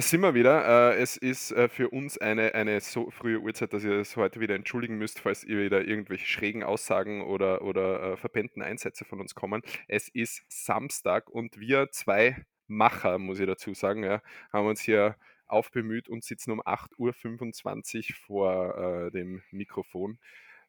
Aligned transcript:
da 0.00 0.06
sind 0.06 0.22
wir 0.22 0.32
wieder. 0.32 0.94
Äh, 0.94 1.02
es 1.02 1.18
ist 1.18 1.52
äh, 1.52 1.68
für 1.68 1.90
uns 1.90 2.16
eine, 2.16 2.54
eine 2.54 2.80
so 2.80 3.10
frühe 3.10 3.38
Uhrzeit, 3.38 3.74
dass 3.74 3.84
ihr 3.84 3.98
es 3.98 4.16
heute 4.16 4.40
wieder 4.40 4.54
entschuldigen 4.54 4.96
müsst, 4.96 5.20
falls 5.20 5.44
ihr 5.44 5.58
wieder 5.62 5.86
irgendwelche 5.86 6.24
schrägen 6.24 6.62
Aussagen 6.62 7.20
oder, 7.20 7.60
oder 7.60 8.12
äh, 8.12 8.16
verpennten 8.16 8.62
Einsätze 8.62 9.04
von 9.04 9.20
uns 9.20 9.34
kommen. 9.34 9.60
Es 9.88 10.08
ist 10.08 10.42
Samstag 10.48 11.28
und 11.28 11.60
wir 11.60 11.90
zwei 11.90 12.46
Macher, 12.66 13.18
muss 13.18 13.40
ich 13.40 13.46
dazu 13.46 13.74
sagen, 13.74 14.02
ja, 14.02 14.22
haben 14.54 14.68
uns 14.68 14.80
hier 14.80 15.16
aufbemüht 15.46 16.08
und 16.08 16.24
sitzen 16.24 16.52
um 16.52 16.62
8.25 16.62 17.98
Uhr 17.98 18.16
vor 18.26 18.78
äh, 18.78 19.10
dem 19.10 19.42
Mikrofon. 19.50 20.18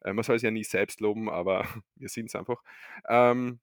Äh, 0.02 0.12
man 0.12 0.24
soll 0.24 0.36
es 0.36 0.42
ja 0.42 0.50
nie 0.50 0.64
selbst 0.64 1.00
loben, 1.00 1.30
aber 1.30 1.64
wir 1.96 2.10
sind 2.10 2.26
es 2.26 2.34
einfach. 2.34 2.62
Ähm, 3.08 3.60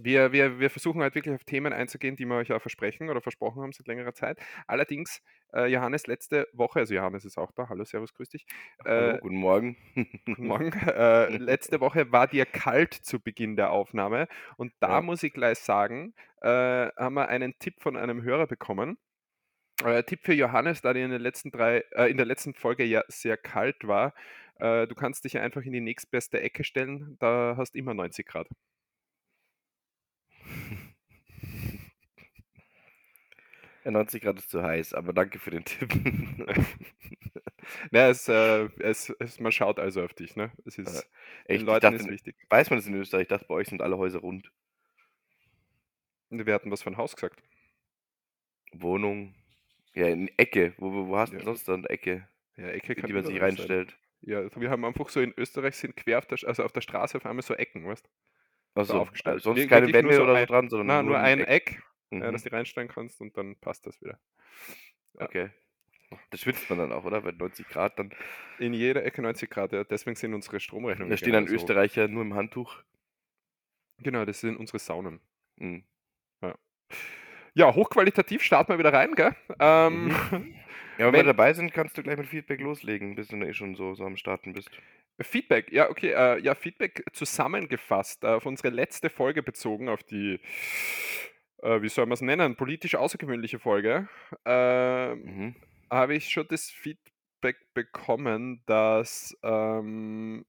wir, 0.00 0.32
wir, 0.32 0.60
wir 0.60 0.70
versuchen 0.70 1.02
halt 1.02 1.14
wirklich 1.14 1.34
auf 1.34 1.44
Themen 1.44 1.72
einzugehen, 1.72 2.16
die 2.16 2.24
wir 2.26 2.36
euch 2.36 2.48
ja 2.48 2.58
versprechen 2.58 3.10
oder 3.10 3.20
versprochen 3.20 3.62
haben 3.62 3.72
seit 3.72 3.86
längerer 3.86 4.14
Zeit. 4.14 4.38
Allerdings, 4.66 5.20
äh, 5.52 5.66
Johannes, 5.66 6.06
letzte 6.06 6.48
Woche, 6.52 6.80
also 6.80 6.94
Johannes 6.94 7.24
ist 7.24 7.38
auch 7.38 7.52
da, 7.52 7.68
hallo, 7.68 7.84
servus, 7.84 8.14
grüß 8.14 8.28
dich. 8.28 8.46
Hallo, 8.84 9.16
äh, 9.16 9.18
guten 9.18 9.36
Morgen. 9.36 9.76
Guten 10.24 10.46
Morgen. 10.46 10.72
Äh, 10.72 11.28
letzte 11.36 11.80
Woche 11.80 12.12
war 12.12 12.26
dir 12.26 12.46
kalt 12.46 12.94
zu 12.94 13.20
Beginn 13.20 13.56
der 13.56 13.70
Aufnahme 13.70 14.28
und 14.56 14.72
da 14.80 14.90
ja. 14.90 15.00
muss 15.02 15.22
ich 15.22 15.32
gleich 15.32 15.58
sagen, 15.58 16.14
äh, 16.40 16.48
haben 16.48 17.14
wir 17.14 17.28
einen 17.28 17.58
Tipp 17.58 17.80
von 17.80 17.96
einem 17.96 18.22
Hörer 18.22 18.46
bekommen. 18.46 18.98
Äh, 19.84 20.02
Tipp 20.04 20.20
für 20.22 20.34
Johannes, 20.34 20.80
da 20.80 20.92
dir 20.92 21.04
in, 21.04 21.10
den 21.10 21.22
letzten 21.22 21.50
drei, 21.50 21.84
äh, 21.92 22.10
in 22.10 22.16
der 22.16 22.26
letzten 22.26 22.54
Folge 22.54 22.84
ja 22.84 23.02
sehr 23.08 23.36
kalt 23.36 23.86
war, 23.86 24.14
du 24.60 24.92
kannst 24.96 25.24
dich 25.24 25.38
einfach 25.38 25.62
in 25.62 25.72
die 25.72 25.80
nächstbeste 25.80 26.40
Ecke 26.40 26.64
stellen, 26.64 27.16
da 27.20 27.54
hast 27.56 27.76
du 27.76 27.78
immer 27.78 27.94
90 27.94 28.26
Grad. 28.26 28.48
90 33.92 34.22
Grad 34.22 34.38
ist 34.38 34.50
zu 34.50 34.62
heiß, 34.62 34.94
aber 34.94 35.12
danke 35.12 35.38
für 35.38 35.50
den 35.50 35.64
Tipp. 35.64 35.92
Na, 37.90 38.08
es, 38.08 38.28
äh, 38.28 38.68
es, 38.80 39.10
es, 39.18 39.40
man 39.40 39.52
schaut 39.52 39.78
also 39.78 40.02
auf 40.02 40.14
dich, 40.14 40.36
ne? 40.36 40.52
Es 40.64 40.78
ist, 40.78 41.06
äh, 41.44 41.58
den 41.58 41.66
Leuten 41.66 41.80
dachte, 41.80 41.96
ist 41.96 42.08
wichtig. 42.08 42.36
Weiß 42.48 42.70
man 42.70 42.78
das 42.78 42.86
in 42.86 42.94
Österreich? 42.94 43.22
Ich 43.22 43.28
dachte, 43.28 43.46
bei 43.46 43.54
euch 43.54 43.68
sind 43.68 43.82
alle 43.82 43.98
Häuser 43.98 44.20
rund. 44.20 44.50
Wir 46.30 46.54
hatten 46.54 46.70
was 46.70 46.82
von 46.82 46.96
Haus 46.96 47.14
gesagt. 47.14 47.42
Wohnung. 48.72 49.34
Ja, 49.94 50.06
in 50.08 50.28
Ecke. 50.36 50.74
Wo, 50.78 50.92
wo, 50.92 51.08
wo 51.08 51.16
hast 51.16 51.32
du 51.32 51.38
ja. 51.38 51.44
sonst 51.44 51.66
dann 51.68 51.84
Ecke? 51.84 52.28
Ja, 52.56 52.68
Ecke 52.68 52.94
kann 52.94 53.06
Die 53.06 53.12
man 53.12 53.24
sich 53.24 53.40
reinstellt. 53.40 53.90
Sein. 53.90 53.98
Ja, 54.30 54.38
also 54.40 54.60
wir 54.60 54.70
haben 54.70 54.84
einfach 54.84 55.08
so 55.08 55.20
in 55.20 55.32
Österreich 55.36 55.76
sind 55.76 55.96
quer 55.96 56.18
auf 56.18 56.26
der, 56.26 56.38
also 56.46 56.64
auf 56.64 56.72
der 56.72 56.80
Straße 56.80 57.16
auf 57.16 57.24
einmal 57.24 57.42
so 57.42 57.54
Ecken, 57.54 57.86
weißt 57.86 58.04
du? 58.04 58.10
Also 58.74 58.94
so 58.94 59.00
aufgestellt. 59.00 59.42
sonst 59.42 59.58
wir, 59.58 59.66
keine 59.66 59.92
Wände 59.92 60.14
so 60.14 60.22
oder 60.22 60.38
so 60.40 60.46
dran, 60.46 60.68
sondern 60.68 60.86
na, 60.86 61.02
nur, 61.02 61.12
nur 61.12 61.20
ein 61.20 61.40
Eck, 61.40 61.48
Eck 61.48 61.82
mhm. 62.10 62.22
ja, 62.22 62.30
dass 62.30 62.44
du 62.44 62.52
reinstellen 62.52 62.88
kannst 62.88 63.20
und 63.20 63.36
dann 63.36 63.56
passt 63.56 63.86
das 63.86 64.00
wieder. 64.00 64.18
Ja. 65.14 65.26
Okay. 65.26 65.50
Das 66.30 66.40
schwitzt 66.40 66.70
man 66.70 66.78
dann 66.78 66.92
auch, 66.92 67.04
oder? 67.04 67.20
Bei 67.20 67.32
90 67.32 67.68
Grad 67.68 67.98
dann. 67.98 68.14
In 68.58 68.72
jeder 68.72 69.04
Ecke 69.04 69.20
90 69.20 69.50
Grad, 69.50 69.72
ja. 69.72 69.84
Deswegen 69.84 70.16
sind 70.16 70.32
unsere 70.32 70.58
Stromrechnungen. 70.58 71.10
Da 71.10 71.16
stehen 71.16 71.34
dann 71.34 71.46
Österreicher 71.46 72.08
nur 72.08 72.22
im 72.22 72.34
Handtuch. 72.34 72.82
Genau, 73.98 74.24
das 74.24 74.40
sind 74.40 74.56
unsere 74.56 74.78
Saunen. 74.78 75.20
Mhm. 75.56 75.84
Ja. 76.40 76.54
ja. 77.54 77.74
hochqualitativ 77.74 78.42
starten 78.42 78.72
wir 78.72 78.78
wieder 78.78 78.92
rein, 78.92 79.14
gell? 79.14 79.34
Ähm, 79.58 80.06
mhm. 80.06 80.54
Ja, 80.98 81.06
wenn, 81.06 81.12
wenn, 81.12 81.20
wir 81.20 81.32
dabei 81.32 81.52
sind, 81.52 81.72
kannst 81.72 81.96
du 81.96 82.02
gleich 82.02 82.16
mit 82.16 82.26
Feedback 82.26 82.60
loslegen, 82.60 83.14
bis 83.14 83.28
du 83.28 83.36
eh 83.36 83.54
schon 83.54 83.76
so, 83.76 83.94
so 83.94 84.04
am 84.04 84.16
Starten 84.16 84.52
bist. 84.52 84.68
Feedback, 85.20 85.70
ja, 85.70 85.90
okay. 85.90 86.10
Äh, 86.10 86.40
ja, 86.40 86.56
Feedback 86.56 87.04
zusammengefasst, 87.12 88.24
äh, 88.24 88.28
auf 88.28 88.46
unsere 88.46 88.70
letzte 88.70 89.08
Folge 89.08 89.44
bezogen, 89.44 89.88
auf 89.88 90.02
die, 90.02 90.40
äh, 91.62 91.82
wie 91.82 91.88
soll 91.88 92.06
man 92.06 92.14
es 92.14 92.20
nennen, 92.20 92.56
politisch 92.56 92.94
außergewöhnliche 92.94 93.58
Folge, 93.58 94.08
ähm, 94.44 95.22
mhm. 95.22 95.56
habe 95.90 96.14
ich 96.14 96.30
schon 96.30 96.46
das 96.48 96.70
Feedback 96.70 97.56
bekommen, 97.74 98.62
dass 98.66 99.36
ähm, 99.42 100.44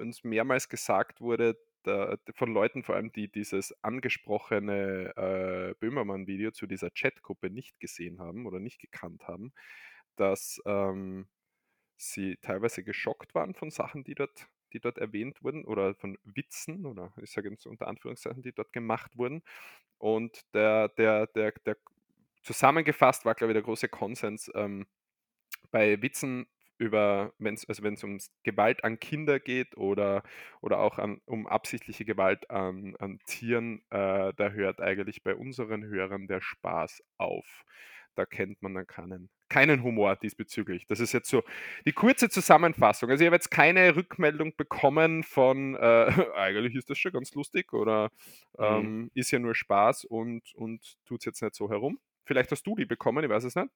uns 0.00 0.24
mehrmals 0.24 0.68
gesagt 0.68 1.20
wurde, 1.20 1.56
da, 1.82 2.16
von 2.34 2.52
Leuten 2.52 2.82
vor 2.82 2.96
allem, 2.96 3.12
die 3.12 3.30
dieses 3.30 3.74
angesprochene 3.82 5.14
äh, 5.16 5.74
Böhmermann-Video 5.80 6.50
zu 6.50 6.66
dieser 6.66 6.90
Chatgruppe 6.90 7.50
nicht 7.50 7.80
gesehen 7.80 8.20
haben 8.20 8.46
oder 8.46 8.60
nicht 8.60 8.80
gekannt 8.80 9.26
haben, 9.26 9.52
dass 10.16 10.60
ähm, 10.66 11.26
sie 11.96 12.36
teilweise 12.42 12.82
geschockt 12.84 13.34
waren 13.34 13.54
von 13.54 13.70
Sachen, 13.70 14.04
die 14.04 14.14
dort, 14.14 14.48
die 14.72 14.80
dort 14.80 14.98
erwähnt 14.98 15.42
wurden 15.42 15.64
oder 15.64 15.94
von 15.94 16.18
Witzen 16.24 16.86
oder 16.86 17.12
ich 17.22 17.30
sage 17.30 17.50
jetzt 17.50 17.66
unter 17.66 17.88
Anführungszeichen, 17.88 18.42
die 18.42 18.52
dort 18.52 18.72
gemacht 18.72 19.16
wurden. 19.16 19.42
Und 19.98 20.40
der, 20.54 20.88
der, 20.88 21.26
der, 21.28 21.52
der 21.66 21.76
zusammengefasst 22.42 23.24
war, 23.24 23.34
glaube 23.34 23.52
ich, 23.52 23.54
der 23.54 23.62
große 23.62 23.88
Konsens 23.88 24.50
ähm, 24.54 24.86
bei 25.70 26.00
Witzen 26.02 26.46
über, 26.78 27.34
wenn's, 27.38 27.68
also 27.68 27.82
wenn 27.82 27.94
es 27.94 28.04
um 28.04 28.18
Gewalt 28.42 28.84
an 28.84 28.98
Kinder 28.98 29.38
geht 29.38 29.76
oder, 29.76 30.22
oder 30.62 30.78
auch 30.78 30.98
an, 30.98 31.20
um 31.26 31.46
absichtliche 31.46 32.06
Gewalt 32.06 32.50
an, 32.50 32.96
an 32.98 33.18
Tieren, 33.26 33.82
äh, 33.90 34.32
da 34.34 34.50
hört 34.50 34.80
eigentlich 34.80 35.22
bei 35.22 35.34
unseren 35.34 35.84
Hörern 35.84 36.26
der 36.26 36.40
Spaß 36.40 37.02
auf 37.18 37.64
da 38.14 38.26
kennt 38.26 38.62
man 38.62 38.74
dann 38.74 38.86
keinen, 38.86 39.30
keinen 39.50 39.82
Humor 39.82 40.16
diesbezüglich. 40.16 40.86
Das 40.86 41.00
ist 41.00 41.12
jetzt 41.12 41.28
so 41.28 41.42
die 41.84 41.92
kurze 41.92 42.30
Zusammenfassung. 42.30 43.10
Also 43.10 43.22
ich 43.22 43.26
habe 43.26 43.36
jetzt 43.36 43.50
keine 43.50 43.94
Rückmeldung 43.94 44.56
bekommen 44.56 45.22
von, 45.22 45.74
äh, 45.74 45.78
eigentlich 46.36 46.74
ist 46.74 46.88
das 46.88 46.98
schon 46.98 47.12
ganz 47.12 47.34
lustig 47.34 47.72
oder 47.74 48.10
mhm. 48.56 48.64
ähm, 48.64 49.10
ist 49.14 49.30
ja 49.30 49.38
nur 49.38 49.54
Spaß 49.54 50.06
und, 50.06 50.54
und 50.54 50.96
tut 51.04 51.20
es 51.20 51.26
jetzt 51.26 51.42
nicht 51.42 51.54
so 51.54 51.68
herum. 51.68 51.98
Vielleicht 52.24 52.50
hast 52.52 52.66
du 52.66 52.74
die 52.76 52.86
bekommen, 52.86 53.22
ich 53.24 53.30
weiß 53.30 53.44
es 53.44 53.54
nicht. 53.54 53.68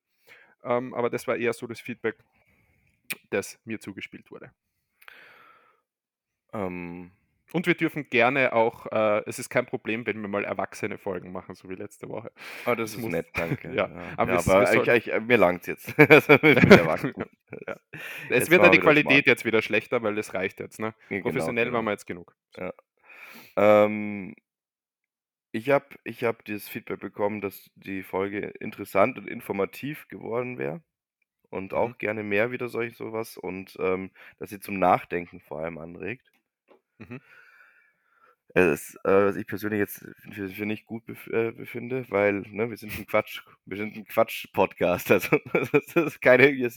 Ähm, 0.63 0.95
aber 0.95 1.11
das 1.11 1.27
war 1.27 1.37
eher 1.37 1.53
so 1.53 1.67
das 1.67 1.81
Feedback, 1.81 2.17
das 3.31 3.59
mir 3.65 3.81
zugespielt 3.81 4.31
wurde. 4.31 4.51
Ähm, 6.53 7.11
und 7.55 7.69
wir 7.69 7.77
dürfen 7.77 8.11
gerne 8.11 8.53
auch, 8.53 8.87
äh, 8.91 9.23
es 9.27 9.39
ist 9.39 9.49
kein 9.49 9.65
Problem, 9.65 10.05
wenn 10.07 10.21
wir 10.21 10.27
mal 10.27 10.45
erwachsene 10.45 10.99
Folgen 10.99 11.31
machen, 11.31 11.55
so 11.55 11.69
wie 11.71 11.77
letzte 11.77 12.09
Woche. 12.09 12.33
Oh, 12.67 12.71
das, 12.71 12.77
das 12.77 12.95
ist 12.97 13.01
muss, 13.01 13.13
nett, 13.13 13.29
danke. 13.35 13.73
ja, 13.73 13.85
aber, 14.17 14.33
ja, 14.33 14.39
aber 14.41 14.67
soll... 14.67 14.89
ich, 14.89 15.07
ich, 15.07 15.21
mir 15.21 15.37
langt 15.37 15.69
jetzt. 15.69 15.97
Also, 15.97 16.33
ja. 16.33 17.77
Es 18.29 18.51
wird 18.51 18.65
dann 18.65 18.73
die 18.73 18.81
Qualität 18.81 19.27
jetzt 19.27 19.45
wieder 19.45 19.63
schlechter, 19.63 20.03
weil 20.03 20.17
das 20.17 20.35
reicht 20.35 20.59
jetzt. 20.59 20.81
Ne? 20.81 20.95
Genau, 21.09 21.23
Professionell 21.23 21.67
genau. 21.67 21.77
waren 21.77 21.85
wir 21.85 21.93
jetzt 21.93 22.09
genug. 22.09 22.35
Ja. 22.57 22.73
Ähm, 23.57 24.35
ich 25.53 25.71
habe 25.71 25.87
ich 26.03 26.25
hab 26.25 26.45
dieses 26.45 26.69
Feedback 26.69 26.99
bekommen, 26.99 27.41
dass 27.41 27.71
die 27.77 28.03
Folge 28.03 28.49
interessant 28.59 29.17
und 29.17 29.29
informativ 29.29 30.09
geworden 30.09 30.59
wäre. 30.59 30.83
Und 31.51 31.73
auch 31.73 31.91
mhm. 31.91 31.99
gerne 31.99 32.25
mehr 32.25 32.51
wieder 32.51 32.69
solch 32.69 32.97
sowas. 32.97 33.37
Und 33.37 33.77
ähm, 33.79 34.11
dass 34.41 34.51
sie 34.51 34.59
zum 34.59 34.81
Nachdenken 34.81 35.39
vor 35.39 35.61
allem 35.61 35.79
anregt. 35.79 36.33
Mhm. 36.99 37.21
Es, 38.57 38.95
äh, 39.03 39.11
was 39.11 39.35
ich 39.35 39.49
persönlich 39.49 39.81
jetzt 39.81 40.07
für, 40.31 40.49
für 40.49 40.65
nicht 40.65 40.87
gut 40.87 41.05
bef 41.07 41.27
äh, 41.27 41.51
befinde, 41.51 42.07
weil 42.09 42.43
ne, 42.53 42.71
wir 42.71 42.77
sind 42.77 42.97
ein 42.97 43.05
Quatsch, 43.05 43.43
wir 43.65 43.77
sind 43.77 43.97
ein 43.97 44.05
Quatsch-Podcast. 44.07 45.11
Also 45.11 45.39
das 45.53 45.97
ist 45.97 46.21
keine, 46.23 46.71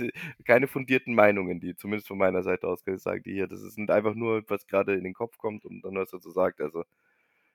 keine 0.43 0.67
fundierten 0.67 1.13
Meinungen, 1.13 1.59
die 1.59 1.75
zumindest 1.75 2.07
von 2.07 2.17
meiner 2.17 2.41
Seite 2.41 2.67
aus 2.67 2.83
gesagt, 2.83 3.27
die 3.27 3.33
hier, 3.33 3.47
das 3.47 3.59
sind 3.61 3.91
einfach 3.91 4.15
nur, 4.15 4.43
was 4.49 4.65
gerade 4.65 4.95
in 4.95 5.03
den 5.03 5.13
Kopf 5.13 5.37
kommt 5.37 5.65
und 5.65 5.83
dann 5.83 5.95
was 5.95 6.09
dazu 6.09 6.31
sagt. 6.31 6.61
Also 6.61 6.83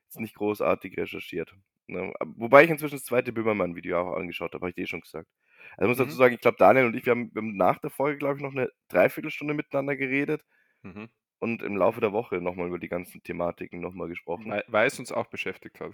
ist 0.09 0.21
nicht 0.21 0.37
großartig 0.37 0.97
recherchiert. 0.97 1.53
Ne? 1.89 2.13
Wobei 2.37 2.63
ich 2.63 2.71
inzwischen 2.71 2.97
das 2.97 3.05
zweite 3.05 3.33
Böhmermann-Video 3.33 3.99
auch 3.99 4.17
angeschaut 4.17 4.55
habe, 4.55 4.63
habe 4.63 4.71
ich 4.71 4.77
dir 4.77 4.87
schon 4.87 5.01
gesagt. 5.01 5.29
Also 5.77 5.91
ich 5.91 5.99
muss 5.99 5.99
mhm. 5.99 6.11
dazu 6.11 6.17
sagen, 6.17 6.35
ich 6.35 6.41
glaube, 6.41 6.59
Daniel 6.59 6.87
und 6.87 6.95
ich, 6.95 7.05
wir 7.07 7.11
haben, 7.11 7.35
wir 7.35 7.43
haben 7.43 7.57
nach 7.57 7.79
der 7.79 7.91
Folge, 7.91 8.19
glaube 8.19 8.37
ich, 8.37 8.43
noch 8.43 8.53
eine 8.53 8.71
Dreiviertelstunde 8.89 9.55
miteinander 9.55 9.97
geredet. 9.97 10.45
Mhm 10.83 11.09
und 11.43 11.61
im 11.61 11.77
Laufe 11.77 12.01
der 12.01 12.13
Woche 12.13 12.37
nochmal 12.41 12.69
über 12.69 12.79
die 12.79 12.89
ganzen 12.89 13.21
Thematiken 13.25 13.81
nochmal 13.81 14.07
gesprochen. 14.07 14.49
Weil, 14.49 14.65
weil, 14.69 14.87
es 14.87 15.01
uns 15.01 15.11
auch 15.11 15.27
beschäftigt 15.27 15.81
hat. 15.81 15.91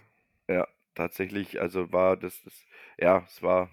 Ja, 0.47 0.69
tatsächlich, 0.95 1.59
also 1.59 1.91
war 1.91 2.19
das, 2.19 2.43
das 2.43 2.67
ja, 2.99 3.25
es 3.27 3.43
war, 3.43 3.71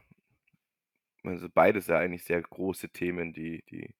also 1.23 1.49
beides 1.49 1.87
ja 1.87 1.99
eigentlich 1.99 2.23
sehr 2.23 2.41
große 2.41 2.87
Themen, 2.91 3.33
die, 3.33 3.61
die 3.69 3.93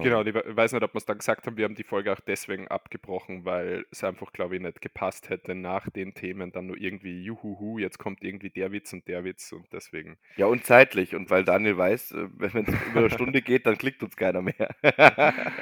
Genau, 0.00 0.22
ich 0.22 0.34
weiß 0.34 0.72
nicht, 0.72 0.82
ob 0.82 0.94
wir 0.94 0.98
es 0.98 1.04
dann 1.04 1.18
gesagt 1.18 1.46
haben, 1.46 1.56
wir 1.56 1.64
haben 1.64 1.74
die 1.74 1.82
Folge 1.82 2.12
auch 2.12 2.20
deswegen 2.20 2.68
abgebrochen, 2.68 3.44
weil 3.44 3.84
es 3.90 4.02
einfach, 4.04 4.32
glaube 4.32 4.56
ich, 4.56 4.62
nicht 4.62 4.80
gepasst 4.80 5.28
hätte, 5.28 5.54
nach 5.54 5.90
den 5.90 6.14
Themen 6.14 6.52
dann 6.52 6.66
nur 6.66 6.78
irgendwie, 6.78 7.22
juhuhu, 7.22 7.78
jetzt 7.78 7.98
kommt 7.98 8.22
irgendwie 8.22 8.50
der 8.50 8.72
Witz 8.72 8.92
und 8.92 9.06
der 9.08 9.24
Witz 9.24 9.52
und 9.52 9.72
deswegen. 9.72 10.18
Ja, 10.36 10.46
und 10.46 10.64
zeitlich. 10.64 11.14
Und 11.14 11.30
weil 11.30 11.44
Daniel 11.44 11.76
weiß, 11.76 12.12
äh, 12.12 12.28
wenn 12.34 12.66
es 12.66 12.74
über 12.90 13.00
eine 13.00 13.10
Stunde 13.10 13.42
geht, 13.42 13.66
dann 13.66 13.76
klickt 13.76 14.02
uns 14.02 14.16
keiner 14.16 14.42
mehr. 14.42 14.74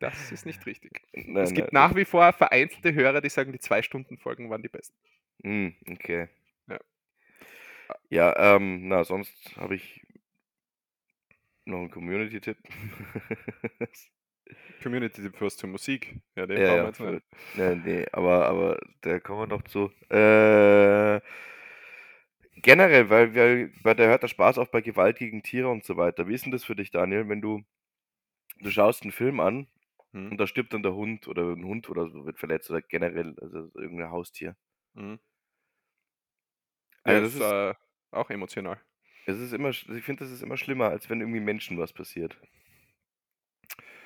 das 0.00 0.32
ist 0.32 0.46
nicht 0.46 0.66
richtig. 0.66 1.02
Nein, 1.12 1.44
es 1.44 1.54
gibt 1.54 1.72
nein. 1.72 1.88
nach 1.88 1.96
wie 1.96 2.04
vor 2.04 2.32
vereinzelte 2.32 2.94
Hörer, 2.94 3.20
die 3.20 3.28
sagen, 3.28 3.52
die 3.52 3.60
Zwei-Stunden-Folgen 3.60 4.50
waren 4.50 4.62
die 4.62 4.68
besten. 4.68 4.96
Mm, 5.42 5.68
okay. 5.90 6.28
Ja, 6.68 6.78
ja 8.10 8.56
ähm, 8.56 8.88
na, 8.88 9.04
sonst 9.04 9.56
habe 9.56 9.74
ich 9.74 10.02
noch 11.68 11.80
ein 11.80 11.90
Community-Tipp. 11.90 12.58
Community-Tipp 14.82 15.36
fürs 15.36 15.56
zur 15.56 15.68
Musik. 15.68 16.20
Ja, 16.36 16.46
den 16.46 16.58
ja, 16.62 16.76
ja, 16.76 17.20
ja, 17.54 17.74
nee, 17.74 18.06
aber, 18.12 18.46
aber 18.46 18.78
da 19.02 19.18
kommen 19.20 19.40
wir 19.40 19.46
noch 19.46 19.62
zu. 19.64 19.90
Äh, 20.10 21.20
generell, 22.56 23.10
weil, 23.10 23.34
weil, 23.34 23.72
weil 23.82 23.94
da 23.94 24.04
hört 24.04 24.22
der 24.22 24.28
Spaß 24.28 24.58
auch 24.58 24.68
bei 24.68 24.80
Gewalt 24.80 25.18
gegen 25.18 25.42
Tiere 25.42 25.68
und 25.68 25.84
so 25.84 25.96
weiter. 25.96 26.28
Wie 26.28 26.34
ist 26.34 26.44
denn 26.44 26.52
das 26.52 26.64
für 26.64 26.76
dich, 26.76 26.90
Daniel, 26.90 27.28
wenn 27.28 27.40
du, 27.40 27.62
du 28.60 28.70
schaust 28.70 29.02
einen 29.02 29.12
Film 29.12 29.40
an 29.40 29.68
Mhm. 30.12 30.30
und 30.30 30.38
da 30.38 30.46
stirbt 30.46 30.72
dann 30.74 30.82
der 30.82 30.94
Hund 30.94 31.28
oder 31.28 31.44
ein 31.52 31.64
Hund 31.64 31.88
oder 31.90 32.08
so 32.10 32.26
wird 32.26 32.38
verletzt 32.38 32.70
oder 32.70 32.82
generell, 32.82 33.36
also 33.40 33.70
irgendein 33.74 34.10
Haustier. 34.10 34.56
Mhm. 34.94 35.18
Ja, 37.04 37.20
das 37.20 37.34
ist 37.34 37.40
ist, 37.40 37.40
äh, 37.40 37.74
auch 38.10 38.30
emotional. 38.30 38.80
Es 39.28 39.38
ist 39.40 39.52
immer, 39.52 39.70
ich 39.70 40.04
finde, 40.04 40.24
das 40.24 40.32
ist 40.32 40.42
immer 40.42 40.56
schlimmer, 40.56 40.88
als 40.90 41.08
wenn 41.10 41.20
irgendwie 41.20 41.40
Menschen 41.40 41.78
was 41.78 41.92
passiert. 41.92 42.38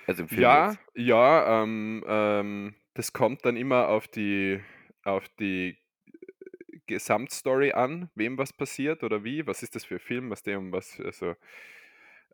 Also 0.06 0.22
im 0.22 0.28
Film 0.28 0.50
Ja, 0.50 0.52
jetzt. 0.52 0.80
ja, 0.94 1.62
ähm, 1.62 2.02
ähm, 2.06 2.74
das 2.94 3.12
kommt 3.12 3.44
dann 3.44 3.56
immer 3.56 3.88
auf 3.88 4.08
die, 4.08 4.60
auf 5.04 5.28
die 5.38 5.78
äh, 6.06 6.78
Gesamtstory 6.86 7.72
an, 7.72 8.10
wem 8.14 8.38
was 8.38 8.52
passiert 8.52 9.02
oder 9.04 9.24
wie. 9.24 9.46
Was 9.46 9.62
ist 9.62 9.74
das 9.76 9.84
für 9.84 9.96
ein 9.96 10.00
Film, 10.00 10.30
was 10.30 10.42
der 10.42 10.58
um 10.58 10.72
was, 10.72 11.00
also 11.00 11.34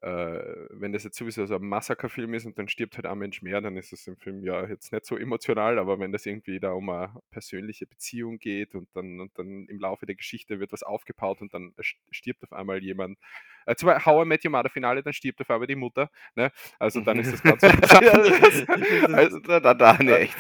wenn 0.00 0.92
das 0.92 1.04
jetzt 1.04 1.16
sowieso 1.16 1.46
so 1.46 1.56
ein 1.56 1.62
Massakerfilm 1.62 2.34
ist 2.34 2.46
und 2.46 2.58
dann 2.58 2.68
stirbt 2.68 2.96
halt 2.96 3.06
ein 3.06 3.18
Mensch 3.18 3.42
mehr, 3.42 3.60
dann 3.60 3.76
ist 3.76 3.92
es 3.92 4.06
im 4.06 4.16
Film 4.16 4.42
ja 4.44 4.66
jetzt 4.66 4.92
nicht 4.92 5.04
so 5.06 5.16
emotional, 5.16 5.78
aber 5.78 5.98
wenn 5.98 6.12
das 6.12 6.26
irgendwie 6.26 6.60
da 6.60 6.72
um 6.72 6.88
eine 6.90 7.14
persönliche 7.30 7.86
Beziehung 7.86 8.38
geht 8.38 8.74
und 8.74 8.88
dann, 8.94 9.20
und 9.20 9.36
dann 9.38 9.66
im 9.66 9.80
Laufe 9.80 10.06
der 10.06 10.14
Geschichte 10.14 10.60
wird 10.60 10.72
was 10.72 10.82
aufgebaut 10.82 11.40
und 11.40 11.52
dann 11.54 11.72
st- 11.78 11.96
stirbt 12.10 12.42
auf 12.44 12.52
einmal 12.52 12.82
jemand, 12.82 13.18
zum 13.76 13.88
Beispiel 13.88 14.06
How 14.06 14.24
I 14.24 14.28
Met 14.28 14.44
Your 14.44 14.50
Mother 14.50 14.70
Finale, 14.70 15.02
dann 15.02 15.12
stirbt 15.12 15.40
auf 15.40 15.50
einmal 15.50 15.66
die 15.66 15.76
Mutter, 15.76 16.10
ne? 16.34 16.50
Also 16.78 17.00
dann 17.00 17.18
ist 17.18 17.32
das 17.32 17.42
ganz 17.60 17.62
Also, 19.12 19.38
da, 19.40 19.60
da, 19.60 19.74
da 19.74 20.02
ne, 20.02 20.18
echt. 20.18 20.36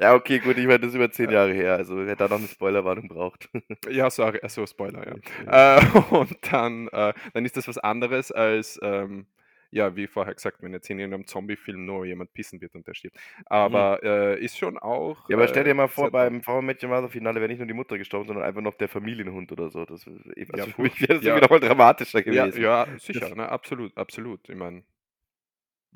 Ja, 0.00 0.14
okay, 0.14 0.38
gut, 0.38 0.56
ich 0.58 0.66
meine, 0.66 0.80
das 0.80 0.90
ist 0.90 0.96
über 0.96 1.10
zehn 1.10 1.30
Jahre 1.30 1.52
her, 1.52 1.74
also 1.74 1.96
wer 1.96 2.16
da 2.16 2.28
noch 2.28 2.38
eine 2.38 2.48
Spoilerwarnung 2.48 3.08
braucht. 3.08 3.48
ja, 3.90 4.10
sorry, 4.10 4.40
also 4.42 4.66
Spoiler, 4.66 5.06
ja. 5.06 5.14
Ja. 5.46 5.78
Äh, 5.78 5.98
und 6.10 6.36
dann, 6.50 6.88
äh, 6.88 7.12
dann 7.32 7.44
ist 7.44 7.56
das 7.56 7.68
was 7.68 7.78
anderes 7.78 8.32
als, 8.32 8.78
ähm, 8.82 9.26
ja, 9.70 9.94
wie 9.96 10.06
vorher 10.06 10.34
gesagt, 10.34 10.62
wenn 10.62 10.72
jetzt 10.72 10.90
in 10.90 10.98
irgendeinem 10.98 11.26
Zombie-Film 11.26 11.84
nur 11.86 12.04
jemand 12.06 12.32
pissen 12.32 12.60
wird 12.60 12.74
und 12.74 12.86
der 12.86 12.94
stirbt. 12.94 13.16
Mhm. 13.16 13.44
Aber 13.46 14.02
äh, 14.02 14.42
ist 14.44 14.58
schon 14.58 14.78
auch 14.78 15.28
Ja, 15.28 15.36
aber 15.36 15.48
stell 15.48 15.64
dir 15.64 15.70
äh, 15.70 15.74
mal 15.74 15.88
vor, 15.88 16.10
traurig. 16.10 16.12
beim 16.12 16.42
Your 16.82 16.88
Mother 16.88 17.08
Finale 17.08 17.36
wäre 17.40 17.48
nicht 17.48 17.58
nur 17.58 17.66
die 17.66 17.74
Mutter 17.74 17.98
gestorben, 17.98 18.26
sondern 18.26 18.44
einfach 18.44 18.62
noch 18.62 18.74
der 18.74 18.88
Familienhund 18.88 19.52
oder 19.52 19.70
so. 19.70 19.84
Das, 19.84 20.06
also 20.06 20.20
Ja, 20.54 20.66
für 20.66 20.82
mich 20.82 21.00
wäre 21.00 21.14
das 21.14 21.24
ja, 21.24 21.36
irgendwie 21.36 21.42
nochmal 21.42 21.60
dramatischer 21.60 22.26
ja, 22.30 22.46
gewesen. 22.46 22.62
ja, 22.62 22.86
Das, 22.86 23.02
sicher, 23.04 23.34
ne, 23.34 23.48
absolut, 23.48 23.96
absolut. 23.96 24.48
Ich 24.48 24.56
meine, 24.56 24.84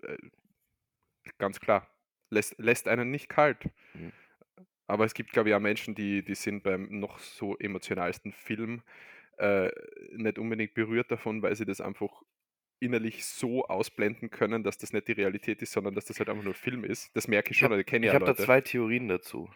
äh, 0.02 0.16
ganz 1.38 1.60
klar, 1.60 1.88
lässt, 2.30 2.58
lässt 2.58 2.88
einen 2.88 3.10
nicht 3.10 3.28
kalt. 3.28 3.64
Mhm. 3.94 4.12
Aber 4.86 5.04
es 5.04 5.14
gibt, 5.14 5.32
glaube 5.32 5.48
ich, 5.48 5.54
auch 5.54 5.60
Menschen, 5.60 5.94
die, 5.94 6.24
die 6.24 6.34
sind 6.34 6.62
beim 6.62 6.88
noch 7.00 7.18
so 7.18 7.56
emotionalsten 7.58 8.32
Film 8.32 8.82
äh, 9.38 9.70
nicht 10.12 10.38
unbedingt 10.38 10.74
berührt 10.74 11.10
davon, 11.10 11.42
weil 11.42 11.56
sie 11.56 11.64
das 11.64 11.80
einfach 11.80 12.22
innerlich 12.84 13.24
so 13.26 13.64
ausblenden 13.66 14.30
können, 14.30 14.62
dass 14.64 14.78
das 14.78 14.92
nicht 14.92 15.08
die 15.08 15.12
Realität 15.12 15.62
ist, 15.62 15.72
sondern 15.72 15.94
dass 15.94 16.06
das 16.06 16.18
halt 16.18 16.28
einfach 16.28 16.44
nur 16.44 16.54
Film 16.54 16.84
ist. 16.84 17.14
Das 17.16 17.28
merke 17.28 17.52
ich 17.52 17.56
ich 17.56 17.58
schon, 17.58 17.72
habe 17.72 17.74
oder 17.74 17.84
ich 17.84 17.86
kenne 17.86 18.06
ich 18.06 18.12
ja 18.12 18.14
hab 18.14 18.24
da 18.24 18.32
Leute. 18.32 18.34
zwei 18.34 18.60
Theorien 18.60 19.08
dazu. 19.08 19.50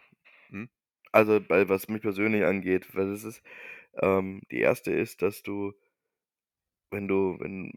Hm? 0.50 0.68
Also, 1.12 1.40
bei, 1.40 1.68
was 1.68 1.88
mich 1.88 2.02
persönlich 2.02 2.44
angeht, 2.44 2.94
weil 2.94 3.10
das 3.10 3.24
ist, 3.24 3.42
ähm, 3.94 4.42
die 4.50 4.60
erste 4.60 4.92
ist, 4.92 5.22
dass 5.22 5.42
du, 5.42 5.74
wenn 6.90 7.08
du, 7.08 7.38
wenn 7.40 7.72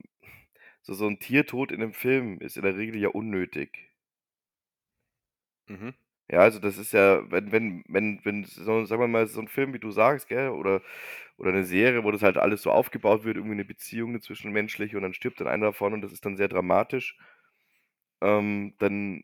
so, 0.81 0.93
so 0.93 1.07
ein 1.07 1.19
Tiertod 1.19 1.71
in 1.71 1.81
einem 1.81 1.93
Film 1.93 2.39
ist 2.41 2.57
in 2.57 2.63
der 2.63 2.77
Regel 2.77 2.99
ja 3.01 3.09
unnötig. 3.09 3.89
Mhm. 5.67 5.93
Ja, 6.31 6.39
also 6.39 6.59
das 6.59 6.77
ist 6.77 6.93
ja, 6.93 7.29
wenn, 7.29 7.51
wenn, 7.51 7.83
wenn, 7.89 8.23
wenn, 8.23 8.45
so, 8.45 8.85
sagen 8.85 9.01
wir 9.01 9.07
mal, 9.09 9.27
so 9.27 9.41
ein 9.41 9.49
Film, 9.49 9.73
wie 9.73 9.79
du 9.79 9.91
sagst, 9.91 10.29
gell, 10.29 10.49
oder, 10.49 10.81
oder 11.37 11.49
eine 11.51 11.65
Serie, 11.65 12.05
wo 12.05 12.11
das 12.11 12.23
halt 12.23 12.37
alles 12.37 12.61
so 12.61 12.71
aufgebaut 12.71 13.25
wird, 13.25 13.35
irgendwie 13.35 13.55
eine 13.55 13.65
Beziehung, 13.65 14.11
eine 14.11 14.21
zwischenmenschliche, 14.21 14.95
und 14.95 15.03
dann 15.03 15.13
stirbt 15.13 15.41
dann 15.41 15.47
einer 15.49 15.67
davon 15.67 15.93
und 15.93 16.01
das 16.01 16.13
ist 16.13 16.25
dann 16.25 16.37
sehr 16.37 16.47
dramatisch, 16.47 17.17
ähm, 18.21 18.73
dann 18.79 19.23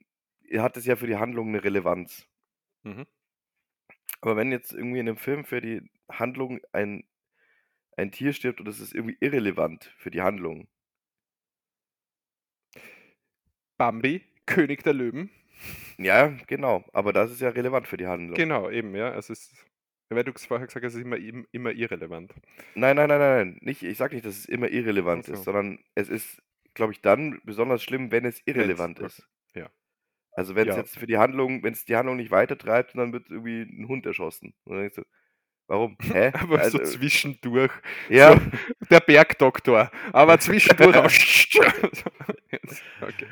hat 0.57 0.75
es 0.77 0.86
ja 0.86 0.98
für 0.98 1.07
die 1.07 1.15
Handlung 1.18 1.50
eine 1.50 1.63
Relevanz. 1.63 2.27
Mhm. 2.83 3.06
Aber 4.21 4.36
wenn 4.36 4.51
jetzt 4.51 4.74
irgendwie 4.74 5.00
in 5.00 5.07
einem 5.07 5.18
Film 5.18 5.45
für 5.45 5.62
die 5.62 5.89
Handlung 6.12 6.60
ein, 6.74 7.06
ein 7.98 8.12
Tier 8.12 8.33
stirbt 8.33 8.60
und 8.60 8.68
es 8.68 8.80
ist 8.81 8.94
irgendwie 8.94 9.18
irrelevant 9.21 9.94
für 9.98 10.12
die 10.12 10.21
Handlung, 10.21 10.68
Bambi, 13.77 14.24
König 14.45 14.83
der 14.83 14.94
Löwen. 14.94 15.30
Ja, 15.98 16.27
genau, 16.48 16.83
aber 16.94 17.13
das 17.13 17.31
ist 17.31 17.42
ja 17.42 17.50
relevant 17.50 17.88
für 17.88 17.98
die 17.98 18.07
Handlung. 18.07 18.36
Genau, 18.36 18.69
eben, 18.69 18.95
ja. 18.95 19.15
Es 19.15 19.30
ist, 19.30 19.54
weil 20.09 20.24
du 20.24 20.31
vorher 20.33 20.68
gesagt 20.68 20.86
hast, 20.86 20.94
es 20.94 21.00
ist 21.00 21.06
immer, 21.06 21.18
im- 21.18 21.48
immer 21.51 21.71
irrelevant. 21.71 22.33
Nein, 22.75 22.95
nein, 22.95 23.09
nein, 23.09 23.19
nein, 23.19 23.38
nein. 23.50 23.57
Nicht, 23.62 23.83
ich 23.83 23.98
sage 23.98 24.15
nicht, 24.15 24.25
dass 24.25 24.38
es 24.38 24.45
immer 24.45 24.69
irrelevant 24.69 25.27
ist, 25.27 25.39
so. 25.39 25.44
sondern 25.45 25.80
es 25.95 26.09
ist, 26.09 26.42
glaube 26.74 26.94
ich, 26.94 27.01
dann 27.01 27.42
besonders 27.44 27.83
schlimm, 27.83 28.12
wenn 28.12 28.25
es 28.25 28.38
Wenn's, 28.45 28.57
irrelevant 28.57 29.00
okay. 29.00 29.07
ist. 29.07 29.27
Ja. 29.56 29.69
Also 30.33 30.56
wenn 30.56 30.68
es 30.69 30.75
Ja. 30.75 30.81
jetzt 30.81 30.98
für 30.98 31.07
die 31.07 31.18
Handlung, 31.18 31.63
wenn 31.63 31.74
es 31.74 31.86
die 31.86 31.95
Handlung 31.95 32.18
nicht 32.18 32.30
weitertreibt 32.31 32.95
dann 32.95 33.12
wird 33.13 33.30
irgendwie 33.30 33.62
ein 33.63 33.88
Hund 33.88 34.06
erschossen. 34.06 34.53
Und 34.65 34.74
dann 34.75 34.81
denkst 34.81 34.95
du, 34.98 35.03
warum? 35.67 35.97
Hä? 36.01 36.31
Aber 36.33 36.57
so 36.69 36.79
Also, 36.79 36.79
zwischendurch. 36.79 37.71
ja, 38.09 38.33
So, 38.33 38.39
der 38.89 38.99
Bergdoktor. 39.01 39.91
Aber 40.13 40.39
zwischendurch 40.39 40.95
auch. 40.97 41.05
okay. 43.01 43.27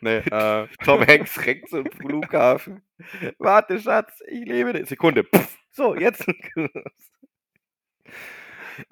Nee, 0.00 0.16
äh, 0.18 0.66
Tom 0.84 1.06
Hanks 1.06 1.44
rennt 1.44 1.68
zum 1.68 1.84
Flughafen. 1.90 2.82
Warte, 3.38 3.78
Schatz, 3.80 4.20
ich 4.26 4.44
lebe. 4.46 4.72
nicht. 4.72 4.88
Sekunde. 4.88 5.24
Pff, 5.24 5.58
so, 5.70 5.94
jetzt. 5.94 6.24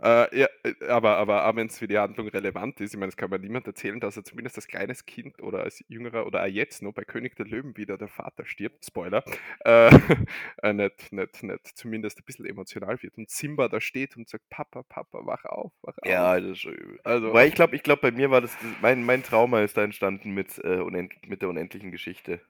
Äh, 0.03 0.39
ja, 0.41 0.49
äh, 0.65 0.87
aber, 0.89 1.17
aber 1.17 1.47
auch 1.49 1.57
wenn 1.57 1.67
es 1.69 1.79
für 1.79 1.89
die 1.89 1.99
Handlung 1.99 2.29
relevant 2.29 2.81
ist, 2.81 2.95
ich 2.95 2.99
meine, 2.99 3.09
das 3.11 3.17
kann 3.17 3.31
man 3.31 3.41
niemand 3.41 3.67
erzählen, 3.67 4.01
dass 4.01 4.17
er 4.17 4.25
zumindest 4.25 4.57
als 4.57 4.69
kleines 4.69 5.07
Kind 5.07 5.41
oder 5.43 5.61
als 5.63 5.85
jüngerer 5.89 6.27
oder 6.27 6.43
auch 6.43 6.47
jetzt 6.47 6.83
noch 6.83 6.93
bei 6.93 7.05
König 7.05 7.37
der 7.37 7.47
Löwen 7.47 7.77
wieder 7.77 7.99
der 7.99 8.09
Vater 8.09 8.45
stirbt, 8.47 8.85
Spoiler, 8.85 9.25
äh, 9.65 9.89
äh, 10.63 10.73
nicht, 10.73 11.13
nicht, 11.13 11.43
nicht 11.43 11.67
zumindest 11.79 12.19
ein 12.21 12.25
bisschen 12.25 12.47
emotional 12.47 13.03
wird 13.03 13.17
und 13.19 13.31
Simba 13.31 13.69
da 13.69 13.81
steht 13.81 14.17
und 14.17 14.29
sagt, 14.29 14.49
Papa, 14.51 14.83
Papa, 14.85 15.25
wach 15.27 15.45
auf, 15.45 15.73
wach 15.83 15.97
ja, 16.05 16.35
auf. 16.35 16.37
das 16.37 16.45
ist 16.53 16.59
schon 16.61 16.75
übel. 16.75 17.01
Also, 17.05 17.29
Wobei 17.29 17.47
ich 17.49 17.55
glaube, 17.55 17.77
ich 17.77 17.83
glaub, 17.83 18.01
bei 18.01 18.11
mir 18.13 18.31
war 18.31 18.41
das, 18.41 18.57
mein, 18.81 19.05
mein 19.05 19.23
Trauma 19.23 19.63
ist 19.63 19.77
da 19.77 19.85
entstanden 19.85 20.33
mit, 20.33 20.59
äh, 20.65 20.81
unend, 20.81 21.13
mit 21.27 21.43
der 21.43 21.49
unendlichen 21.49 21.91
Geschichte. 21.93 22.41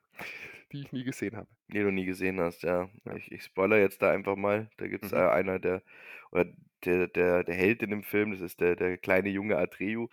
die 0.73 0.81
ich 0.83 0.93
nie 0.93 1.05
gesehen 1.05 1.37
habe. 1.37 1.49
Die 1.69 1.81
du 1.81 1.91
nie 1.91 2.05
gesehen 2.07 2.41
hast, 2.41 2.63
ja. 2.63 2.89
Ja. 3.05 3.17
Ich, 3.17 3.31
ich 3.33 3.43
spoiler 3.45 3.79
jetzt 3.79 4.03
da 4.03 4.11
einfach 4.11 4.37
mal. 4.37 4.71
Da 4.77 4.87
gibt 4.89 5.05
es 5.05 5.13
Mhm. 5.13 5.19
einer, 5.19 5.59
der, 5.59 5.83
oder 6.31 6.47
der, 6.87 7.09
der, 7.09 7.45
der 7.45 7.55
Held 7.55 7.83
in 7.83 7.91
dem 7.91 8.03
Film, 8.05 8.33
das 8.33 8.41
ist 8.41 8.61
der, 8.61 8.77
der 8.77 8.99
kleine 8.99 9.29
junge 9.31 9.59
Atreu, 9.59 10.07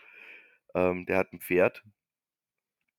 ähm, 0.75 1.05
der 1.05 1.17
hat 1.17 1.33
ein 1.33 1.39
Pferd 1.41 1.83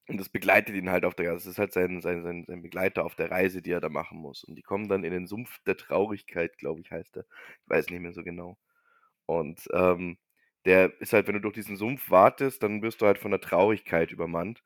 und 0.07 0.19
das 0.19 0.29
begleitet 0.29 0.75
ihn 0.77 0.91
halt 0.91 1.05
auf 1.05 1.15
der, 1.15 1.33
das 1.33 1.47
ist 1.47 1.59
halt 1.59 1.73
sein, 1.73 2.03
sein, 2.03 2.23
sein, 2.23 2.45
sein 2.47 2.63
Begleiter 2.63 3.05
auf 3.05 3.15
der 3.15 3.31
Reise, 3.31 3.63
die 3.63 3.71
er 3.71 3.81
da 3.81 3.89
machen 3.89 4.19
muss. 4.19 4.45
Und 4.45 4.57
die 4.57 4.63
kommen 4.63 4.89
dann 4.89 5.03
in 5.05 5.13
den 5.13 5.27
Sumpf 5.27 5.59
der 5.67 5.77
Traurigkeit, 5.79 6.59
glaube 6.59 6.81
ich, 6.83 6.91
heißt 6.91 7.17
er. 7.17 7.25
Ich 7.65 7.71
weiß 7.71 7.89
nicht 7.89 8.01
mehr 8.01 8.13
so 8.13 8.23
genau. 8.23 8.59
Und 9.27 9.67
ähm, 9.73 10.19
der 10.67 11.01
ist 11.01 11.13
halt, 11.15 11.27
wenn 11.27 11.35
du 11.35 11.41
durch 11.41 11.55
diesen 11.55 11.77
Sumpf 11.77 12.11
wartest, 12.11 12.63
dann 12.63 12.83
wirst 12.83 13.03
du 13.03 13.07
halt 13.07 13.19
von 13.19 13.31
der 13.31 13.41
Traurigkeit 13.41 14.13
übermannt. 14.13 14.63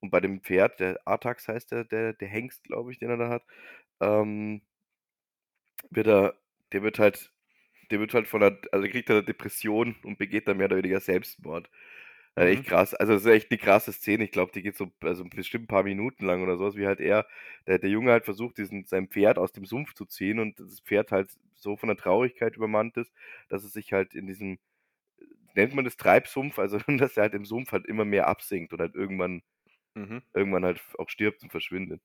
Und 0.00 0.10
bei 0.10 0.20
dem 0.20 0.42
Pferd, 0.42 0.80
der 0.80 1.00
Artax 1.06 1.48
heißt 1.48 1.72
der, 1.72 1.84
der, 1.84 2.12
der 2.14 2.28
Hengst, 2.28 2.64
glaube 2.64 2.92
ich, 2.92 2.98
den 2.98 3.10
er 3.10 3.16
da 3.18 3.28
hat, 3.30 3.44
ähm, 4.00 4.62
wird 5.90 6.06
er, 6.08 6.34
der 6.72 6.82
wird 6.82 6.98
halt, 6.98 7.32
der 7.92 8.00
wird 8.00 8.14
halt 8.14 8.28
von 8.28 8.40
der, 8.40 8.58
also 8.72 8.88
kriegt 8.88 9.10
er 9.10 9.16
eine 9.18 9.24
Depression 9.24 9.96
und 10.04 10.18
begeht 10.18 10.48
dann 10.48 10.58
mehr 10.58 10.66
oder 10.66 10.78
weniger 10.78 11.00
Selbstmord. 11.00 11.70
Äh, 12.36 12.52
echt 12.52 12.64
Mhm. 12.64 12.66
krass. 12.66 12.94
Also 12.94 13.14
das 13.14 13.22
ist 13.22 13.28
echt 13.28 13.50
eine 13.50 13.58
krasse 13.58 13.92
Szene. 13.92 14.24
Ich 14.24 14.32
glaube, 14.32 14.52
die 14.52 14.62
geht 14.62 14.76
so 14.76 14.90
also 15.02 15.24
bestimmt 15.24 15.64
ein 15.64 15.68
paar 15.68 15.84
Minuten 15.84 16.26
lang 16.26 16.42
oder 16.42 16.56
sowas, 16.58 16.76
wie 16.76 16.86
halt 16.86 17.00
er, 17.00 17.26
der, 17.66 17.78
der 17.78 17.90
Junge 17.90 18.12
halt 18.12 18.24
versucht, 18.24 18.58
diesen, 18.58 18.84
sein 18.86 19.08
Pferd 19.08 19.38
aus 19.38 19.52
dem 19.52 19.66
Sumpf 19.66 19.94
zu 19.94 20.06
ziehen 20.06 20.38
und 20.40 20.58
das 20.60 20.80
Pferd 20.80 21.12
halt 21.12 21.30
so 21.56 21.76
von 21.76 21.88
der 21.88 21.96
Traurigkeit 21.98 22.56
übermannt 22.56 22.96
ist, 22.96 23.12
dass 23.48 23.64
es 23.64 23.72
sich 23.72 23.92
halt 23.92 24.14
in 24.14 24.26
diesem, 24.26 24.58
nennt 25.54 25.74
man 25.74 25.84
das 25.84 25.96
Treibsumpf, 25.96 26.58
also 26.58 26.78
dass 26.88 27.16
er 27.16 27.24
halt 27.24 27.34
im 27.34 27.44
Sumpf 27.46 27.72
halt 27.72 27.86
immer 27.86 28.04
mehr 28.04 28.28
absinkt 28.28 28.72
und 28.72 28.80
halt 28.80 28.94
irgendwann, 28.94 29.42
Mhm. 29.96 30.22
irgendwann 30.34 30.64
halt 30.66 30.82
auch 30.98 31.10
stirbt 31.10 31.42
und 31.44 31.50
verschwindet. 31.52 32.02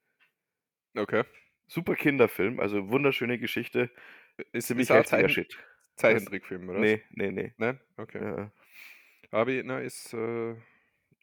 Okay. 0.97 1.23
Super 1.69 1.95
Kinderfilm, 1.95 2.59
also 2.59 2.89
wunderschöne 2.89 3.39
Geschichte, 3.39 3.89
Ist, 4.51 4.67
ziemlich 4.67 4.93
heftiger 4.93 5.03
Zeichen, 5.03 5.29
Shit. 5.29 5.57
Zeichentrickfilm, 5.97 6.69
oder? 6.69 6.79
Nee, 6.79 7.01
nee, 7.11 7.31
nee. 7.31 7.53
Nein? 7.57 7.79
Okay. 7.97 8.23
Ja. 8.23 8.51
Aber 9.31 9.51
na, 9.63 9.79
ist, 9.79 10.13
äh, 10.13 10.55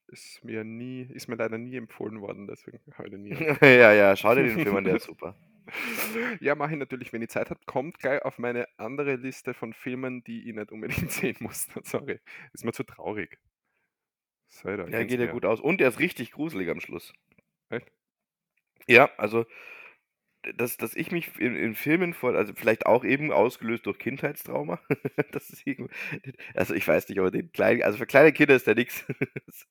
ist 0.09 0.45
mir 0.45 0.65
nie, 0.65 1.03
ist 1.03 1.29
mir 1.29 1.37
leider 1.37 1.59
nie 1.59 1.77
empfohlen 1.77 2.21
worden, 2.21 2.47
deswegen 2.47 2.81
heute 2.99 3.19
nie. 3.19 3.31
ja, 3.63 3.93
ja, 3.93 4.17
schau 4.17 4.35
dir 4.35 4.45
den 4.45 4.61
Film 4.61 4.77
an, 4.77 4.85
der 4.85 4.97
ist 4.97 5.05
super. 5.05 5.37
Ja, 6.41 6.55
mache 6.55 6.73
ich 6.73 6.79
natürlich, 6.79 7.13
wenn 7.15 7.23
ich 7.23 7.31
Zeit 7.31 7.49
habe. 7.49 7.61
Kommt 7.65 7.99
gleich 7.99 8.23
auf 8.23 8.39
meine 8.39 8.69
andere 8.77 9.17
Liste 9.17 9.55
von 9.55 9.73
Filmen, 9.73 10.23
die 10.25 10.47
ich 10.49 10.55
nicht 10.55 10.71
unbedingt 10.71 11.11
sehen 11.11 11.37
muss. 11.41 11.69
Sorry. 11.85 12.21
Ist 12.53 12.67
mir 12.67 12.73
zu 12.73 12.85
traurig. 12.85 13.39
Sei 14.49 14.77
da, 14.77 14.87
Ja, 14.87 15.03
geht 15.05 15.21
ja 15.21 15.27
gut 15.27 15.47
aus. 15.47 15.61
Und 15.61 15.81
der 15.81 15.89
ist 15.89 15.99
richtig 15.99 16.33
gruselig 16.33 16.69
am 16.69 16.81
Schluss. 16.81 17.15
Echt? 17.71 17.91
Ja, 18.87 19.11
also 19.17 19.47
dass 20.57 20.77
dass 20.77 20.95
ich 20.97 21.11
mich 21.13 21.39
in 21.39 21.57
in 21.57 21.75
Filmen 21.75 22.15
vor 22.15 22.35
also, 22.35 22.53
vielleicht 22.55 22.87
auch 22.87 23.05
eben 23.05 23.33
ausgelöst 23.33 23.87
durch 23.87 23.99
Kindheitstrauma, 23.99 24.81
das 25.33 25.51
ist 25.51 25.65
also, 26.55 26.75
ich 26.75 26.87
weiß 26.87 27.09
nicht, 27.09 27.19
aber 27.19 27.31
den 27.31 27.53
kleinen 27.53 27.83
also, 27.83 27.99
für 27.99 28.07
kleine 28.07 28.33
Kinder 28.33 28.55
ist 28.57 28.67
der 28.67 28.75
nix. 28.77 29.05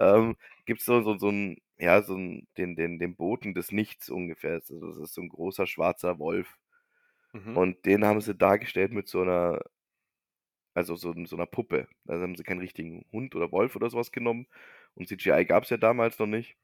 Ähm, 0.00 0.36
gibt's 0.66 0.84
so 0.86 1.00
so 1.02 1.16
so 1.18 1.28
'n 1.30 1.58
ja, 1.78 2.02
so 2.02 2.14
'n 2.16 2.46
den 2.58 2.76
den 2.76 2.98
den 2.98 3.16
Boten 3.16 3.54
des 3.54 3.72
Nichts 3.72 4.10
ungefähr. 4.10 4.54
Also, 4.54 4.80
das 4.80 4.98
ist 4.98 5.14
so 5.14 5.20
'n 5.22 5.28
großer 5.28 5.66
schwarzer 5.66 6.18
Wolf. 6.18 6.56
Mhm. 7.34 7.56
Und 7.56 7.86
den 7.86 8.04
haben 8.04 8.20
sie 8.20 8.34
dargestellt 8.34 8.92
mit 8.92 9.08
so 9.08 9.24
'ner 9.24 9.60
also, 10.76 10.94
so 10.94 11.14
so 11.24 11.36
'ner 11.36 11.46
Puppe. 11.46 11.88
Also, 12.06 12.22
haben 12.22 12.34
sie 12.36 12.42
keinen 12.44 12.60
richtigen 12.60 13.06
Hund 13.10 13.34
oder 13.34 13.50
Wolf 13.50 13.76
oder 13.76 13.88
so 13.88 13.96
was 13.96 14.12
genommen 14.12 14.46
und 14.94 15.08
CGI 15.08 15.44
gab's 15.46 15.70
ja 15.70 15.78
damals 15.78 16.18
noch 16.18 16.26
nicht. 16.26 16.54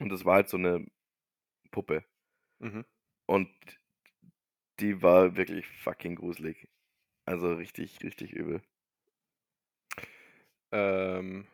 Und 0.00 0.08
das 0.10 0.24
war 0.24 0.34
halt 0.36 0.48
so 0.48 0.56
'ne 0.58 0.86
Puppe. 1.72 2.04
Mhm. 2.60 2.84
Und 3.26 3.50
die 4.80 5.02
war 5.02 5.36
wirklich 5.36 5.66
fucking 5.66 6.16
gruselig. 6.16 6.68
Also, 7.24 7.54
richtig, 7.54 8.02
richtig 8.02 8.32
übel. 8.32 8.62
Ähm, 10.72 11.46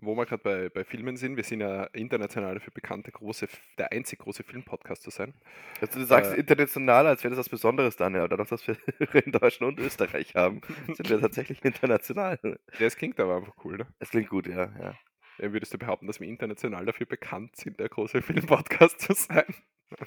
wo 0.00 0.14
wir 0.14 0.26
grad 0.26 0.42
bei 0.42 0.68
bei 0.68 0.84
Filmen 0.84 1.16
sind, 1.16 1.36
wir 1.36 1.44
sind 1.44 1.60
ja 1.60 1.84
international 1.86 2.54
dafür 2.54 2.72
bekannt, 2.72 3.06
der 3.06 3.12
große 3.12 3.48
der 3.78 3.90
einzig 3.92 4.20
große 4.20 4.44
Filmpodcast 4.44 5.02
zu 5.02 5.10
sein. 5.10 5.34
Also, 5.80 5.98
du 5.98 6.06
sagst 6.06 6.32
Äh 6.32 6.36
international, 6.36 7.06
als 7.06 7.24
wäre 7.24 7.30
das 7.30 7.38
was 7.38 7.48
Besonderes 7.48 7.96
dann, 7.96 8.14
ja. 8.14 8.28
Dadurch, 8.28 8.48
dass 8.48 8.66
wir 8.66 8.76
in 9.24 9.32
Deutschland 9.32 9.78
und 9.78 9.84
Österreich 9.84 10.34
haben, 10.34 10.60
sind 10.86 11.08
wir 11.10 11.20
tatsächlich 11.20 11.64
international. 11.64 12.38
Ja, 12.42 12.86
es 12.86 12.96
klingt 12.96 13.18
aber 13.18 13.36
einfach 13.36 13.54
cool, 13.64 13.78
ne? 13.78 13.86
Es 13.98 14.10
klingt 14.10 14.28
gut, 14.28 14.46
ja. 14.46 14.94
Ja, 15.38 15.52
würdest 15.52 15.72
du 15.72 15.78
behaupten, 15.78 16.06
dass 16.06 16.20
wir 16.20 16.28
international 16.28 16.84
dafür 16.84 17.06
bekannt 17.06 17.56
sind, 17.56 17.78
der 17.80 17.88
große 17.88 18.22
Filmpodcast 18.22 19.00
zu 19.00 19.14
sein? 19.14 19.54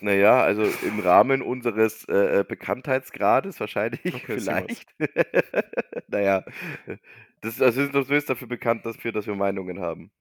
Na 0.02 0.14
ja, 0.14 0.42
also, 0.44 0.64
im 0.86 1.00
Rahmen 1.00 1.42
unseres, 1.42 2.06
äh, 2.06 2.40
äh, 2.40 2.44
Bekanntheitsgrades 2.48 3.60
wahrscheinlich, 3.60 4.00
Okay, 4.14 4.30
vielleicht. 4.30 4.96
Na 6.08 6.20
ja, 6.20 6.44
äh, 6.86 6.98
das 7.42 7.62
also, 7.62 7.88
du 7.88 8.06
bist 8.06 8.30
dafür 8.30 8.48
bekannt 8.48 8.86
dafür, 8.86 9.12
dass 9.12 9.28
wir 9.28 9.36
Meinungen 9.36 9.80
haben 9.80 10.12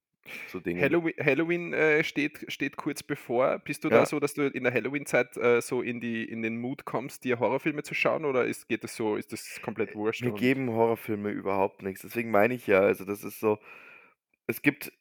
zu 0.47 0.61
Dingen. 0.61 0.95
Hallowi 0.95 1.13
Halloween, 1.21 1.73
äh, 1.73 2.05
steht 2.05 2.45
steht 2.49 2.77
kurz 2.77 3.03
bevor. 3.03 3.59
Bist 3.59 3.85
du 3.85 3.91
da 3.91 4.05
Ja. 4.05 4.07
so, 4.07 4.21
dass 4.21 4.35
du 4.35 4.43
in 4.47 4.63
der 4.65 4.73
Halloween-Zeit, 4.73 5.37
äh, 5.37 5.61
so 5.61 5.83
in 5.83 6.01
die 6.01 6.25
in 6.25 6.43
den 6.43 6.59
Mood 6.61 6.85
kommst, 6.85 7.25
dir 7.25 7.39
Horrorfilme 7.41 7.83
zu 7.83 7.95
schauen 7.95 8.25
oder 8.25 8.45
ist 8.45 8.69
geht 8.69 8.85
das 8.85 8.95
so 8.97 9.17
ist 9.17 9.33
das 9.33 9.61
komplett 9.61 9.95
wurscht 9.95 10.25
Mir 10.25 10.33
und 10.33 10.35
geben 10.35 10.71
Horrorfilme 10.71 11.31
überhaupt 11.31 11.83
nix. 11.83 12.03
Deswegen 12.03 12.31
meine 12.31 12.53
ich 12.55 12.67
ja, 12.67 12.81
also, 12.81 13.05
das 13.07 13.25
ist 13.25 13.41
so 13.41 13.59
es 14.49 14.63
gibt 14.63 14.93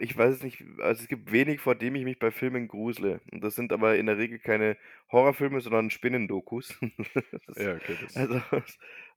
ich 0.00 0.16
weiß 0.16 0.34
es 0.36 0.42
nicht, 0.42 0.64
also, 0.80 1.02
es 1.02 1.08
gibt 1.08 1.32
wenig, 1.32 1.60
vor 1.60 1.74
dem 1.74 1.94
ich 1.94 2.04
mich 2.04 2.18
bei 2.18 2.30
Filmen 2.30 2.68
grusele. 2.68 3.20
Und 3.32 3.42
das 3.44 3.54
sind 3.54 3.72
aber 3.72 3.96
in 3.96 4.06
der 4.06 4.18
Regel 4.18 4.38
keine 4.38 4.76
Horrorfilme, 5.12 5.60
sondern 5.60 5.90
Spinnendokus. 5.90 6.78
Das 7.46 7.56
Ja, 7.56 7.74
okay, 7.74 7.96
das 8.00 8.16
also, 8.16 8.40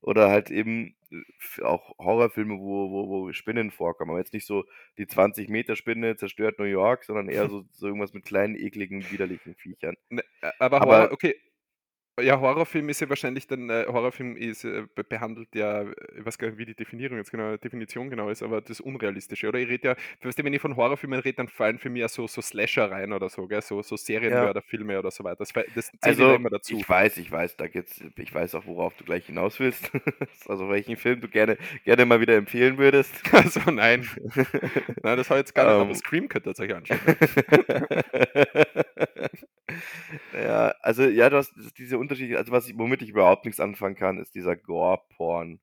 oder 0.02 0.30
halt 0.30 0.50
eben, 0.50 0.94
äh, 1.10 1.62
auch 1.62 1.96
Horrorfilme, 1.98 2.58
wo 2.58 2.90
wo 2.90 3.08
wo 3.08 3.32
Spinnen 3.32 3.70
vorkommen, 3.70 4.10
aber 4.10 4.20
jetzt 4.20 4.34
nicht 4.34 4.46
so 4.46 4.64
die 4.98 5.06
20 5.06 5.48
m 5.50 5.76
Spinne 5.76 6.16
zerstört 6.16 6.58
New 6.58 6.64
York, 6.64 7.04
sondern 7.04 7.28
eher 7.28 7.48
so 7.48 7.64
so 7.72 7.86
irgendwas 7.86 8.12
mit 8.12 8.24
kleinen, 8.24 8.56
ekligen, 8.56 9.10
widerlichen 9.10 9.54
Viechern. 9.56 9.96
Ne, 10.10 10.22
aber 10.58 10.80
Aber 10.80 10.84
Horror 10.84 11.12
okay. 11.12 11.36
Ja, 12.20 12.38
Horrorfilm 12.38 12.88
ist 12.90 13.00
ja 13.00 13.08
wahrscheinlich 13.08 13.48
dann 13.48 13.68
äh, 13.70 13.86
Horrorfilm 13.88 14.36
ist, 14.36 14.62
äh, 14.64 14.84
be 14.94 15.02
behandelt 15.02 15.52
ja 15.56 15.82
ich 16.16 16.24
weiß 16.24 16.38
gar 16.38 16.46
nicht, 16.48 16.58
wie 16.58 16.64
die 16.64 16.76
Definition 16.76 17.18
jetzt 17.18 17.32
genau 17.32 17.56
Definition 17.56 18.08
genau 18.08 18.28
ist, 18.28 18.40
aber 18.40 18.60
das 18.60 18.80
Unrealistische, 18.80 19.48
oder? 19.48 19.58
Ich 19.58 19.68
rede 19.68 19.88
ja 19.88 19.96
weißt 20.22 20.38
du, 20.38 20.44
wenn 20.44 20.52
ich 20.52 20.60
von 20.60 20.76
Horrorfilmen 20.76 21.18
rede, 21.18 21.36
dann 21.38 21.48
fallen 21.48 21.78
für 21.80 21.90
mich 21.90 22.02
ja 22.02 22.08
so 22.08 22.28
so 22.28 22.40
Slasher 22.40 22.88
rein 22.88 23.12
oder 23.12 23.28
so, 23.28 23.48
gell, 23.48 23.62
so 23.62 23.82
so. 23.82 23.96
Serienmörderfilme 23.96 24.96
oder 24.96 25.10
so 25.10 25.24
weiter. 25.24 25.38
Das 25.38 25.52
das 25.74 25.90
da 26.00 26.08
Also, 26.08 26.34
immer 26.34 26.50
dazu. 26.50 26.78
ich 26.78 26.88
weiß 26.88 27.16
ich 27.18 27.30
weiß, 27.32 27.56
da 27.56 27.66
geht's 27.66 28.00
ich 28.16 28.32
weiß 28.32 28.54
auch, 28.54 28.66
worauf 28.66 28.94
du 28.96 29.04
gleich 29.04 29.26
hinaus 29.26 29.58
willst. 29.58 29.90
Also, 30.46 30.68
welchen 30.68 30.96
Film 30.96 31.20
du 31.20 31.28
gerne 31.28 31.56
gerne 31.84 32.04
mal 32.06 32.20
wieder 32.20 32.36
empfehlen 32.36 32.78
würdest. 32.78 33.14
Also, 33.32 33.70
nein. 33.70 34.08
Nein, 35.02 35.16
das 35.16 35.30
habe 35.30 35.40
ich 35.40 35.46
jetzt 35.46 35.54
gar 35.54 35.66
nicht, 35.66 35.78
aber 35.80 35.90
Ähm. 35.90 35.94
Scream 35.94 36.28
könnt 36.28 36.46
ihr 36.46 36.58
euch 36.58 36.74
anschauen, 36.74 37.00
ne? 37.06 37.16
Ja, 40.32 40.74
also, 40.80 41.04
ja, 41.04 41.30
du 41.30 41.36
hast 41.36 41.52
diese 41.78 41.98
Unterschiede 42.04 42.38
also, 42.38 42.52
was 42.52 42.68
ich 42.68 42.78
womit 42.78 43.02
ich 43.02 43.10
überhaupt 43.10 43.44
nix 43.46 43.60
anfangen 43.60 43.96
kann, 43.96 44.18
ist 44.18 44.34
dieser 44.34 44.56
Gore-Porn. 44.56 45.58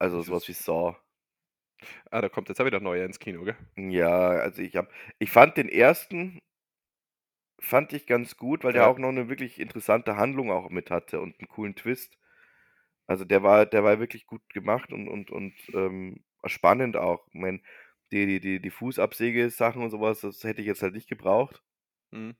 Also, 0.00 0.22
Das 0.22 0.28
so 0.28 0.32
was 0.32 0.46
ist 0.46 0.48
wie 0.48 0.52
Saw. 0.52 0.96
Ah, 2.12 2.20
da 2.20 2.28
kommt 2.28 2.48
jetzt 2.48 2.60
auch 2.60 2.66
wieder 2.66 2.80
neuer 2.80 3.04
ins 3.04 3.18
Kino, 3.18 3.44
gell? 3.44 3.56
Ja, 3.76 4.08
also, 4.30 4.62
ich 4.62 4.76
habe 4.76 4.88
ich 5.18 5.30
fand 5.32 5.56
den 5.56 5.68
1. 5.68 6.38
fand 7.60 7.92
ich 7.92 8.06
ganz 8.06 8.36
gut, 8.36 8.64
weil 8.64 8.72
der 8.72 8.84
Ja. 8.84 8.88
auch 8.88 8.98
noch 8.98 9.12
'ne 9.12 9.28
wirklich 9.28 9.60
interessante 9.60 10.16
Handlung 10.16 10.50
auch 10.50 10.70
mit 10.70 10.90
hatte 10.90 11.20
und 11.20 11.40
'n 11.40 11.48
coolen 11.48 11.74
Twist. 11.76 12.18
Also, 13.06 13.24
der 13.24 13.42
war 13.42 13.66
der 13.66 13.84
war 13.84 14.00
wirklich 14.00 14.26
gut 14.26 14.42
gemacht 14.50 14.92
und 14.92 15.08
und 15.08 15.30
und, 15.30 15.54
ähm, 15.74 16.24
spannend 16.46 16.96
auch. 16.96 17.26
Ich 17.28 17.34
meine, 17.40 17.62
die 18.12 18.26
die 18.26 18.40
die 18.40 18.60
die 18.62 18.70
Fußabsäge-Sachen 18.70 19.82
und 19.82 19.90
so 19.90 20.00
was, 20.00 20.20
das 20.22 20.44
hätte 20.44 20.62
ich 20.62 20.66
jetzt 20.68 20.82
halt 20.82 20.94
nicht 20.94 21.08
gebraucht. 21.08 21.62
Mhm. 22.12 22.34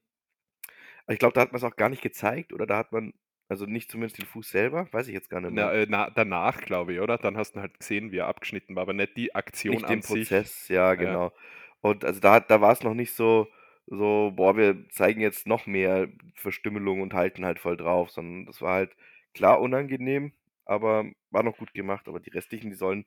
Ich 1.08 1.18
glaube, 1.18 1.32
da 1.34 1.40
hat 1.42 1.52
man's 1.52 1.64
auch 1.64 1.76
gar 1.76 1.88
nicht 1.88 2.02
gezeigt 2.02 2.52
oder 2.52 2.66
da 2.66 2.76
hat 2.78 2.92
man 2.92 3.12
also, 3.48 3.66
nicht 3.66 3.90
zumindest 3.90 4.18
den 4.18 4.26
Fuß 4.26 4.48
selber, 4.50 4.90
weiß 4.92 5.08
ich 5.08 5.14
jetzt 5.14 5.28
gar 5.30 5.40
nicht 5.40 5.50
Na, 5.50 5.70
mehr. 5.70 5.72
äh, 5.72 5.86
na 5.88 6.10
danach, 6.10 6.60
glaube 6.62 6.94
ich, 6.94 7.00
oder? 7.00 7.18
Dann 7.18 7.36
hast 7.36 7.56
du 7.56 7.60
halt 7.60 7.78
gesehen, 7.78 8.12
wie 8.12 8.18
er 8.18 8.26
abgeschnitten 8.28 8.74
war, 8.76 8.82
aber 8.82 8.92
nicht 8.94 9.16
die 9.16 9.34
Aktion 9.34 9.84
Nicht 9.84 9.86
an 9.86 10.00
den 10.00 10.02
sich. 10.02 10.42
Prozess, 10.42 10.68
ja, 10.68 10.94
Ja. 10.96 11.18
genau. 11.18 11.32
Und 11.80 12.04
also, 12.04 12.20
da 12.20 12.40
da 12.40 12.60
war's 12.60 12.82
noch 12.82 12.94
nicht 12.94 13.12
so 13.14 13.48
so: 13.86 14.32
„Boah, 14.34 14.56
wir 14.56 14.88
zeigen 14.90 15.20
jetzt 15.20 15.46
noch 15.46 15.66
mehr 15.66 16.08
Verstümmelung 16.34 17.00
und 17.02 17.14
halten 17.14 17.44
halt 17.44 17.58
voll 17.58 17.76
drauf“, 17.76 18.10
sondern 18.10 18.46
das 18.46 18.60
war 18.62 18.74
halt 18.74 18.96
klar 19.34 19.60
unangenehm, 19.60 20.32
aber 20.64 21.10
war 21.30 21.42
noch 21.42 21.56
gut 21.58 21.72
gemacht. 21.74 22.08
Aber 22.08 22.20
die 22.20 22.30
restlichen, 22.30 22.70
die 22.70 22.76
sollen 22.76 23.06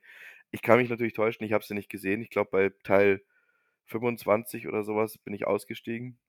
ich 0.52 0.62
kann 0.62 0.78
mich 0.80 0.90
natürlich 0.90 1.14
täuschen, 1.14 1.46
ich 1.46 1.54
habe 1.54 1.64
sie 1.66 1.74
nicht 1.74 1.90
gesehen. 1.90 2.22
Ich 2.22 2.30
glaube, 2.30 2.50
bei 2.52 2.72
Teil 2.84 3.22
25 3.86 4.68
oder 4.68 4.84
so 4.84 4.96
was 4.96 5.18
bin 5.20 5.34
ich 5.34 5.46
ausgestiegen. 5.48 6.20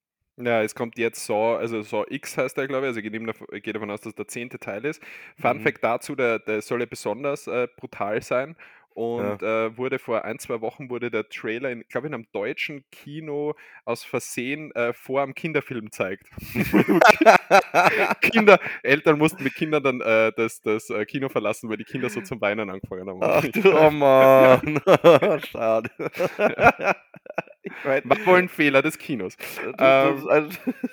Ja, 0.41 0.61
es 0.63 0.73
kommt 0.73 0.97
jetzt 0.97 1.25
Saw 1.25 1.57
also, 1.57 1.81
Saw 1.81 2.05
X 2.09 2.37
heißt 2.37 2.55
der, 2.57 2.67
glaube 2.67 2.85
ich. 2.85 2.87
Also, 2.89 3.01
ich 3.01 3.11
gehe 3.11 3.21
ich 3.51 3.73
davon 3.73 3.91
aus, 3.91 3.99
dass 4.01 4.15
der 4.15 4.27
10. 4.27 4.57
Teil 4.57 4.85
ist. 4.85 5.01
Fun 5.35 5.59
Mhm. 5.59 5.59
Fact 5.59 5.83
dazu, 5.83 6.15
der 6.15 6.39
der 6.39 6.61
soll 6.61 6.79
ja 6.79 6.85
besonders, 6.85 7.47
äh, 7.47 7.67
brutal 7.75 8.21
sein 8.21 8.55
und, 8.93 9.41
Ja. 9.41 9.41
äh, 9.43 9.75
wurde 9.77 9.99
vor 9.99 10.23
1, 10.23 10.37
2 10.39 10.61
Wochen 10.61 10.89
wurde 10.89 11.11
der 11.11 11.27
Trailer 11.27 11.71
in 11.71 11.83
glaube 11.89 12.07
in 12.07 12.11
'nem 12.11 12.25
deutschen 12.31 12.85
Kino 12.89 13.55
aus 13.83 14.05
Versehen, 14.05 14.71
äh, 14.75 14.93
vor 14.93 15.23
'm 15.23 15.33
Kinderfilm 15.35 15.85
gezeigt. 15.85 16.29
Kinder 18.21 18.59
Eltern 18.83 19.17
mussten 19.17 19.43
mit 19.43 19.55
Kindern 19.55 19.83
dann, 19.83 20.01
äh, 20.01 20.31
das 20.35 20.61
das, 20.61 20.89
äh, 20.89 21.05
Kino 21.05 21.29
verlassen, 21.29 21.69
weil 21.69 21.77
die 21.77 21.85
Kinder 21.85 22.09
so 22.09 22.21
zum 22.21 22.41
Weinen 22.41 22.69
angefangen 22.69 23.09
haben. 23.09 23.21
Ach 23.21 23.47
du, 23.51 23.73
oh 23.77 23.91
Mann. 23.91 24.81
Schade. 25.41 25.89
Ja. 26.39 26.95
Ich 27.65 27.73
meine 27.83 28.03
War 28.03 28.17
wohl 28.25 28.39
'n 28.39 28.49
Fehler 28.49 28.81
des 28.81 28.97
Kinos. 28.97 29.35
Das 29.77 30.25
Ähm 30.27 30.49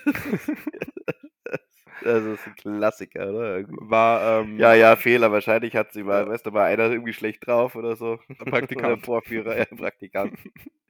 das 2.01 2.25
ist 2.25 2.47
'n 2.49 2.55
Klassiker, 2.57 3.31
oder? 3.31 3.65
War, 3.69 4.41
ähm 4.43 4.59
Ja, 4.59 4.73
ja, 4.75 4.97
Fehler. 4.97 5.31
Wahrscheinlich 5.33 5.77
hat 5.77 5.93
sie 5.93 6.03
mal 6.03 6.27
Ja. 6.27 6.29
weißt 6.29 6.47
du, 6.47 6.53
war 6.55 6.65
einer 6.65 6.91
irgendwie 6.91 7.13
schlecht 7.13 7.47
drauf 7.47 7.77
oder 7.77 7.95
so. 7.97 8.19
Praktikant. 8.49 9.03
Vorführer, 9.05 9.57
ja, 9.59 9.65
Praktikant. 9.67 10.35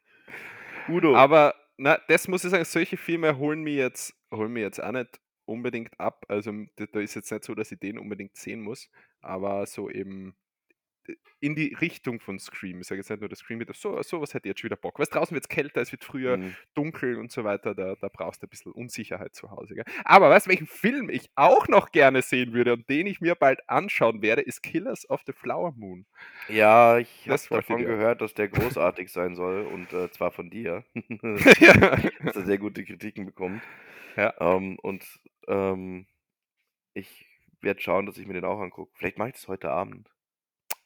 Udo. 0.88 1.14
Aber, 1.14 1.54
na, 1.78 1.98
das 2.08 2.28
muss 2.28 2.44
ich 2.44 2.50
sagen, 2.50 2.64
solche 2.64 2.96
Filme 2.96 3.38
holen 3.38 3.62
mich 3.62 3.76
jetzt 3.76 4.14
holen 4.32 4.52
mich 4.52 4.62
jetzt 4.62 4.82
auch 4.82 4.92
nicht 4.92 5.20
unbedingt 5.44 5.98
ab. 6.00 6.24
Also, 6.28 6.52
da 6.76 7.00
ist 7.00 7.14
jetzt 7.14 7.30
nicht 7.30 7.44
so, 7.44 7.54
dass 7.54 7.72
ich 7.72 7.78
den 7.78 7.98
unbedingt 7.98 8.36
sehen 8.36 8.60
muss, 8.62 8.90
aber 9.20 9.66
so 9.66 9.90
eben 9.90 10.36
in 11.40 11.54
die 11.54 11.74
Richtung 11.80 12.20
von 12.20 12.38
Scream. 12.38 12.80
Ich 12.80 12.86
sage 12.86 13.00
jetzt 13.00 13.10
nicht 13.10 13.20
nur, 13.20 13.28
dass 13.28 13.40
Scream 13.40 13.60
wieder 13.60 13.74
so 13.74 14.00
so 14.02 14.20
was 14.20 14.34
hätte 14.34 14.48
ich 14.48 14.50
jetzt 14.50 14.60
schon 14.60 14.68
wieder 14.70 14.76
Bock. 14.76 14.98
Weißt, 14.98 15.14
draußen 15.14 15.34
wird's 15.34 15.48
kälter, 15.48 15.80
es 15.82 15.92
wird 15.92 16.04
früher 16.04 16.38
Mhm. 16.38 16.56
dunkel 16.74 17.18
und 17.18 17.30
so 17.32 17.44
weiter, 17.44 17.74
da 17.74 17.94
da 18.00 18.08
brauchst 18.08 18.42
du 18.42 18.46
ein 18.46 18.50
bisschen 18.50 18.72
Unsicherheit 18.72 19.34
zu 19.34 19.50
Hause, 19.50 19.74
gell? 19.74 19.84
Aber 20.04 20.30
weißt 20.30 20.46
du, 20.46 20.50
welchen 20.50 20.66
Film 20.66 21.08
ich 21.10 21.30
auch 21.34 21.68
noch 21.68 21.92
gerne 21.92 22.22
sehen 22.22 22.52
würde 22.52 22.72
und 22.74 22.88
den 22.90 23.06
ich 23.06 23.20
mir 23.20 23.34
bald 23.34 23.68
anschauen 23.68 24.22
werde, 24.22 24.42
ist 24.42 24.62
Killers 24.62 25.08
of 25.10 25.22
the 25.26 25.32
Flower 25.32 25.72
Moon. 25.76 26.06
Ja, 26.48 26.98
ich 26.98 27.28
habe 27.28 27.28
Das 27.28 27.50
ich 27.50 27.50
davon 27.50 27.78
dir 27.78 27.86
gehört, 27.86 28.20
dass 28.20 28.34
der 28.34 28.48
großartig 28.48 29.10
sein 29.12 29.34
soll 29.36 29.62
und, 29.66 29.92
äh, 29.92 30.10
zwar 30.10 30.30
von 30.32 30.50
dir. 30.50 30.84
Ja. 31.60 31.96
Dass 32.24 32.36
er 32.36 32.44
sehr 32.44 32.58
gute 32.58 32.84
Kritiken 32.84 33.26
bekommt. 33.26 33.68
Ja. 34.16 34.34
Ähm, 34.40 34.78
und, 34.80 35.04
ähm, 35.48 36.06
ich 36.94 37.26
werde 37.60 37.80
schauen, 37.80 38.06
dass 38.06 38.18
ich 38.18 38.26
mir 38.26 38.34
den 38.34 38.44
auch 38.44 38.60
angucke. 38.60 38.92
Vielleicht 38.96 39.18
mache 39.18 39.28
ich 39.30 39.34
das 39.36 39.48
heute 39.48 39.70
Abend. 39.70 40.10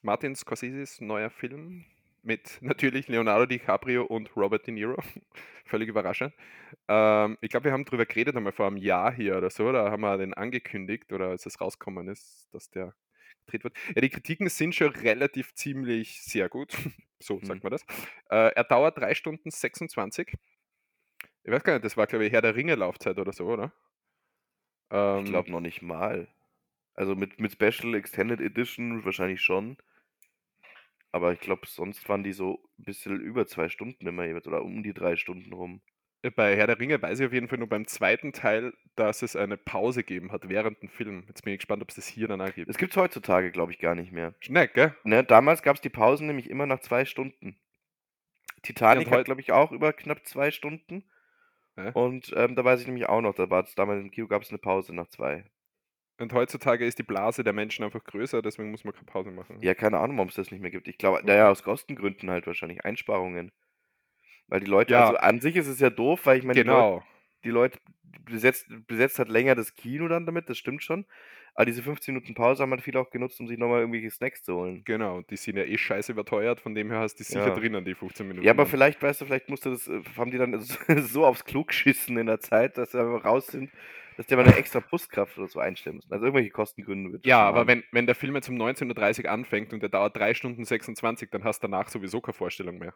Martin 0.02 0.34
Scorseses 0.34 1.00
neuer 1.00 1.30
Film 1.30 1.84
mit 2.22 2.58
natürlich 2.62 3.08
Leonardo 3.08 3.46
DiCaprio 3.46 4.04
und 4.04 4.34
Robert 4.36 4.66
De 4.66 4.74
Niro. 4.74 4.96
Völlig 5.64 5.88
überraschend. 5.88 6.34
Ähm, 6.88 7.38
ich 7.40 7.50
glaube, 7.50 7.64
wir 7.64 7.72
haben 7.72 7.84
drüber 7.84 8.06
geredet 8.06 8.36
einmal 8.36 8.52
vor 8.52 8.66
'm 8.68 8.76
Jahr 8.76 9.12
hier 9.12 9.36
oder 9.38 9.50
so. 9.50 9.70
Da 9.72 9.90
haben 9.90 10.02
wir 10.02 10.18
den 10.18 10.34
angekündigt 10.34 11.12
oder 11.12 11.28
als 11.28 11.46
es 11.46 11.60
rausgekommen 11.60 12.08
ist, 12.08 12.48
dass 12.52 12.70
der 12.70 12.94
gedreht 13.46 13.64
wird. 13.64 13.76
Ja, 13.94 14.00
die 14.02 14.10
Kritiken 14.10 14.48
sind 14.48 14.74
schon 14.74 14.90
relativ 14.90 15.54
ziemlich 15.54 16.22
sehr 16.22 16.48
gut. 16.48 16.72
So 17.22 17.38
Mhm. 17.42 17.44
sagt 17.44 17.62
man 17.64 17.70
das. 17.72 17.82
Äh, 18.30 18.52
er 18.54 18.64
dauert 18.64 18.96
3 18.96 19.14
Stunden 19.14 19.50
26. 19.50 20.28
Ich 20.32 20.38
Ich 21.42 21.50
weiß 21.52 21.64
gar 21.64 21.74
nicht, 21.74 21.84
das 21.84 21.98
war, 21.98 22.06
glaube 22.06 22.24
ich, 22.24 22.32
Herr 22.32 22.40
der 22.40 22.56
Ringe-Laufzeit 22.56 23.18
oder 23.18 23.32
so, 23.34 23.44
oder? 23.46 23.74
Ich 25.14 25.22
Ähm, 25.22 25.24
glaube 25.24 25.50
noch 25.52 25.60
nicht 25.60 25.82
mal. 25.82 26.28
Also 26.94 27.16
mit, 27.16 27.40
mit 27.40 27.52
Special 27.52 27.94
Extended 27.94 28.40
Edition 28.40 29.04
wahrscheinlich 29.04 29.42
schon. 29.42 29.78
Aber 31.12 31.32
ich 31.32 31.40
glaube, 31.40 31.62
sonst 31.66 32.08
waren 32.08 32.22
die 32.22 32.32
so 32.32 32.60
ein 32.78 32.84
bisschen 32.84 33.20
über 33.20 33.46
zwei 33.46 33.68
Stunden 33.68 34.06
immer 34.06 34.24
jeweils 34.24 34.46
oder 34.46 34.62
um 34.62 34.82
die 34.82 34.94
drei 34.94 35.16
Stunden 35.16 35.52
rum. 35.52 35.82
bei 36.36 36.56
Herr 36.56 36.68
der 36.68 36.78
Ringe 36.78 37.02
weiß 37.02 37.20
ich 37.20 37.26
auf 37.26 37.32
jeden 37.32 37.48
Fall 37.48 37.58
nur 37.58 37.68
beim 37.68 37.86
zweiten 37.86 38.32
Teil, 38.32 38.72
dass 38.94 39.22
es 39.22 39.34
eine 39.34 39.56
Pause 39.56 40.04
gegeben 40.04 40.30
hat 40.30 40.48
während 40.48 40.80
dem 40.82 40.88
Film. 40.88 41.24
Jetzt 41.26 41.42
bin 41.42 41.52
ich 41.52 41.58
gespannt, 41.58 41.82
ob 41.82 41.88
es 41.88 41.96
das 41.96 42.06
hier 42.06 42.28
dann 42.28 42.40
auch 42.40 42.54
gibt. 42.54 42.68
Das 42.68 42.78
gibt 42.78 42.92
es 42.92 42.96
heutzutage, 42.96 43.50
glaube 43.50 43.72
ich, 43.72 43.78
gar 43.78 43.94
nicht 43.94 44.12
mehr. 44.12 44.34
Schnell, 44.40 44.68
gell? 44.68 44.94
Ne, 45.02 45.24
damals 45.24 45.62
gab 45.62 45.76
es 45.76 45.82
die 45.82 45.88
Pausen 45.88 46.26
nämlich 46.28 46.48
immer 46.48 46.66
nach 46.66 46.80
zwei 46.80 47.04
Stunden. 47.04 47.58
Titanic 48.62 49.08
Ja, 49.08 49.18
hat, 49.18 49.24
glaube 49.24 49.40
ich, 49.40 49.52
auch 49.52 49.72
über 49.72 49.92
knapp 49.92 50.24
zwei 50.26 50.50
Stunden. 50.50 51.04
Ja. 51.76 51.90
Und 51.90 52.32
ähm, 52.36 52.56
da 52.56 52.64
weiß 52.64 52.80
ich 52.80 52.86
nämlich 52.86 53.08
auch 53.08 53.20
noch, 53.20 53.34
da 53.34 53.48
war 53.50 53.64
es 53.64 53.74
damals 53.74 54.00
im 54.00 54.10
Kino 54.10 54.26
gab 54.28 54.42
es 54.42 54.50
eine 54.50 54.58
Pause 54.58 54.94
nach 54.94 55.08
zwei. 55.08 55.44
Und 56.20 56.32
heutzutage 56.34 56.84
ist 56.84 56.98
die 56.98 57.02
Blase 57.02 57.42
der 57.42 57.52
Menschen 57.54 57.84
einfach 57.84 58.04
größer, 58.04 58.42
deswegen 58.42 58.70
muss 58.70 58.84
man 58.84 58.92
keine 58.92 59.06
Pause 59.06 59.30
machen. 59.30 59.56
Ja, 59.62 59.74
keine 59.74 59.98
Ahnung, 59.98 60.18
warum 60.18 60.28
es 60.28 60.34
das 60.34 60.50
nicht 60.50 60.60
mehr 60.60 60.70
gibt. 60.70 60.86
Ich 60.86 60.98
glaube, 60.98 61.22
naja, 61.24 61.50
aus 61.50 61.62
Kostengründen 61.62 62.30
halt 62.30 62.46
wahrscheinlich 62.46 62.84
Einsparungen. 62.84 63.52
Weil 64.48 64.60
die 64.60 64.66
Leute, 64.66 64.92
Ja. 64.92 65.06
also 65.06 65.16
an 65.16 65.40
sich 65.40 65.56
ist 65.56 65.66
es 65.68 65.80
ja 65.80 65.88
doof, 65.90 66.26
weil 66.26 66.38
ich 66.38 66.44
meine, 66.44 66.54
die 66.62 66.68
Leute, 66.68 66.88
genau. 66.88 67.04
die 67.44 67.50
Leute 67.50 67.78
besetzt, 68.24 68.66
besetzt 68.86 69.18
hat 69.18 69.28
länger 69.28 69.54
das 69.54 69.74
Kino 69.74 70.08
dann 70.08 70.26
damit, 70.26 70.50
das 70.50 70.58
stimmt 70.58 70.82
schon. 70.82 71.06
Aber 71.54 71.64
diese 71.64 71.82
15 71.82 72.14
Minuten 72.14 72.34
Pause 72.34 72.62
haben 72.62 72.70
halt 72.70 72.82
viele 72.82 73.00
auch 73.00 73.10
genutzt, 73.10 73.40
um 73.40 73.48
sich 73.48 73.58
nochmal 73.58 73.80
irgendwelche 73.80 74.10
Snacks 74.10 74.42
zu 74.42 74.54
holen. 74.54 74.82
Genau, 74.84 75.22
die 75.22 75.36
sind 75.36 75.56
ja 75.56 75.64
eh 75.64 75.78
scheiße 75.78 76.12
überteuert, 76.12 76.60
von 76.60 76.74
dem 76.74 76.90
her 76.90 77.00
hast 77.00 77.14
du 77.14 77.24
die 77.24 77.32
sicher 77.32 77.48
Ja. 77.48 77.54
drinnen, 77.54 77.84
die 77.84 77.94
15 77.94 78.26
Minuten. 78.26 78.44
Ja, 78.46 78.52
aber 78.52 78.64
dann. 78.64 78.70
vielleicht, 78.70 79.02
weißt 79.02 79.20
du, 79.20 79.24
vielleicht 79.24 79.48
musste 79.48 79.70
das, 79.70 79.88
äh, 79.88 80.00
haben 80.16 80.30
die 80.30 80.38
dann 80.38 80.58
so 81.02 81.24
aufs 81.24 81.44
Klo 81.44 81.64
geschissen 81.64 82.16
in 82.18 82.26
der 82.26 82.40
Zeit, 82.40 82.78
dass 82.78 82.92
sie 82.92 83.00
einfach 83.00 83.24
raus 83.24 83.46
sind, 83.48 83.70
dass 84.20 84.26
die 84.26 84.34
aber 84.34 84.44
eine 84.44 84.54
extra 84.54 84.80
Brustkraft 84.80 85.38
oder 85.38 85.48
so 85.48 85.60
einstellen 85.60 85.96
müssen. 85.96 86.12
Also 86.12 86.26
irgendwelche 86.26 86.50
Kostengründe 86.50 87.10
wird 87.10 87.24
Ja, 87.24 87.40
aber 87.40 87.60
haben. 87.60 87.68
wenn, 87.68 87.84
wenn 87.90 88.04
der 88.04 88.14
Film 88.14 88.34
jetzt 88.34 88.50
um 88.50 88.56
19.30 88.56 89.24
Uhr 89.24 89.30
anfängt 89.30 89.72
und 89.72 89.80
der 89.80 89.88
dauert 89.88 90.14
3 90.14 90.34
Stunden 90.34 90.66
26, 90.66 91.30
dann 91.30 91.42
hast 91.42 91.62
du 91.62 91.68
danach 91.68 91.88
sowieso 91.88 92.20
keine 92.20 92.34
Vorstellung 92.34 92.76
mehr. 92.76 92.92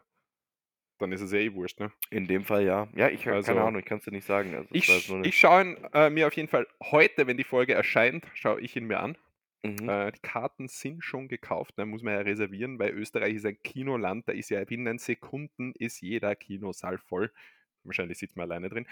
Dann 0.99 1.11
ist 1.11 1.21
es 1.21 1.31
ja 1.31 1.39
eh 1.39 1.51
wurscht, 1.55 1.79
ne? 1.79 1.91
In 2.11 2.27
dem 2.27 2.43
Fall 2.43 2.63
ja. 2.63 2.87
Ja, 2.95 3.09
ich 3.09 3.25
habe 3.25 3.37
Also- 3.37 3.47
keine 3.53 3.65
Ahnung, 3.65 3.79
ich 3.79 3.85
kann 3.87 3.97
es 3.97 4.05
dir 4.05 4.11
nicht 4.11 4.27
sagen. 4.27 4.53
Also, 4.53 4.69
Ich, 4.71 4.87
ich 5.23 5.35
schaue 5.39 5.61
ihn 5.63 5.77
äh, 5.93 6.11
mir 6.11 6.27
auf 6.27 6.33
jeden 6.35 6.47
Fall 6.47 6.67
heute, 6.91 7.25
wenn 7.25 7.37
die 7.37 7.43
Folge 7.43 7.73
erscheint, 7.73 8.23
schaue 8.35 8.61
ich 8.61 8.75
ihn 8.75 8.85
mir 8.85 8.99
an. 8.99 9.17
Mhm. 9.63 9.89
Äh, 9.89 10.11
die 10.11 10.19
Karten 10.21 10.67
sind 10.67 11.03
schon 11.03 11.27
gekauft, 11.27 11.73
da 11.77 11.87
muss 11.87 12.03
man 12.03 12.13
ja 12.13 12.19
reservieren, 12.19 12.77
weil 12.77 12.91
Österreich 12.91 13.33
ist 13.33 13.47
ein 13.47 13.57
Kinoland, 13.63 14.27
da 14.29 14.31
ist 14.33 14.51
ja 14.51 14.63
binnen 14.63 14.99
Sekunden 14.99 15.73
ist 15.79 16.01
jeder 16.01 16.35
Kinosaal 16.35 16.99
voll. 16.99 17.31
Wahrscheinlich 17.85 18.17
sitzt 18.17 18.35
man 18.35 18.49
alleine 18.49 18.69
drin. 18.69 18.87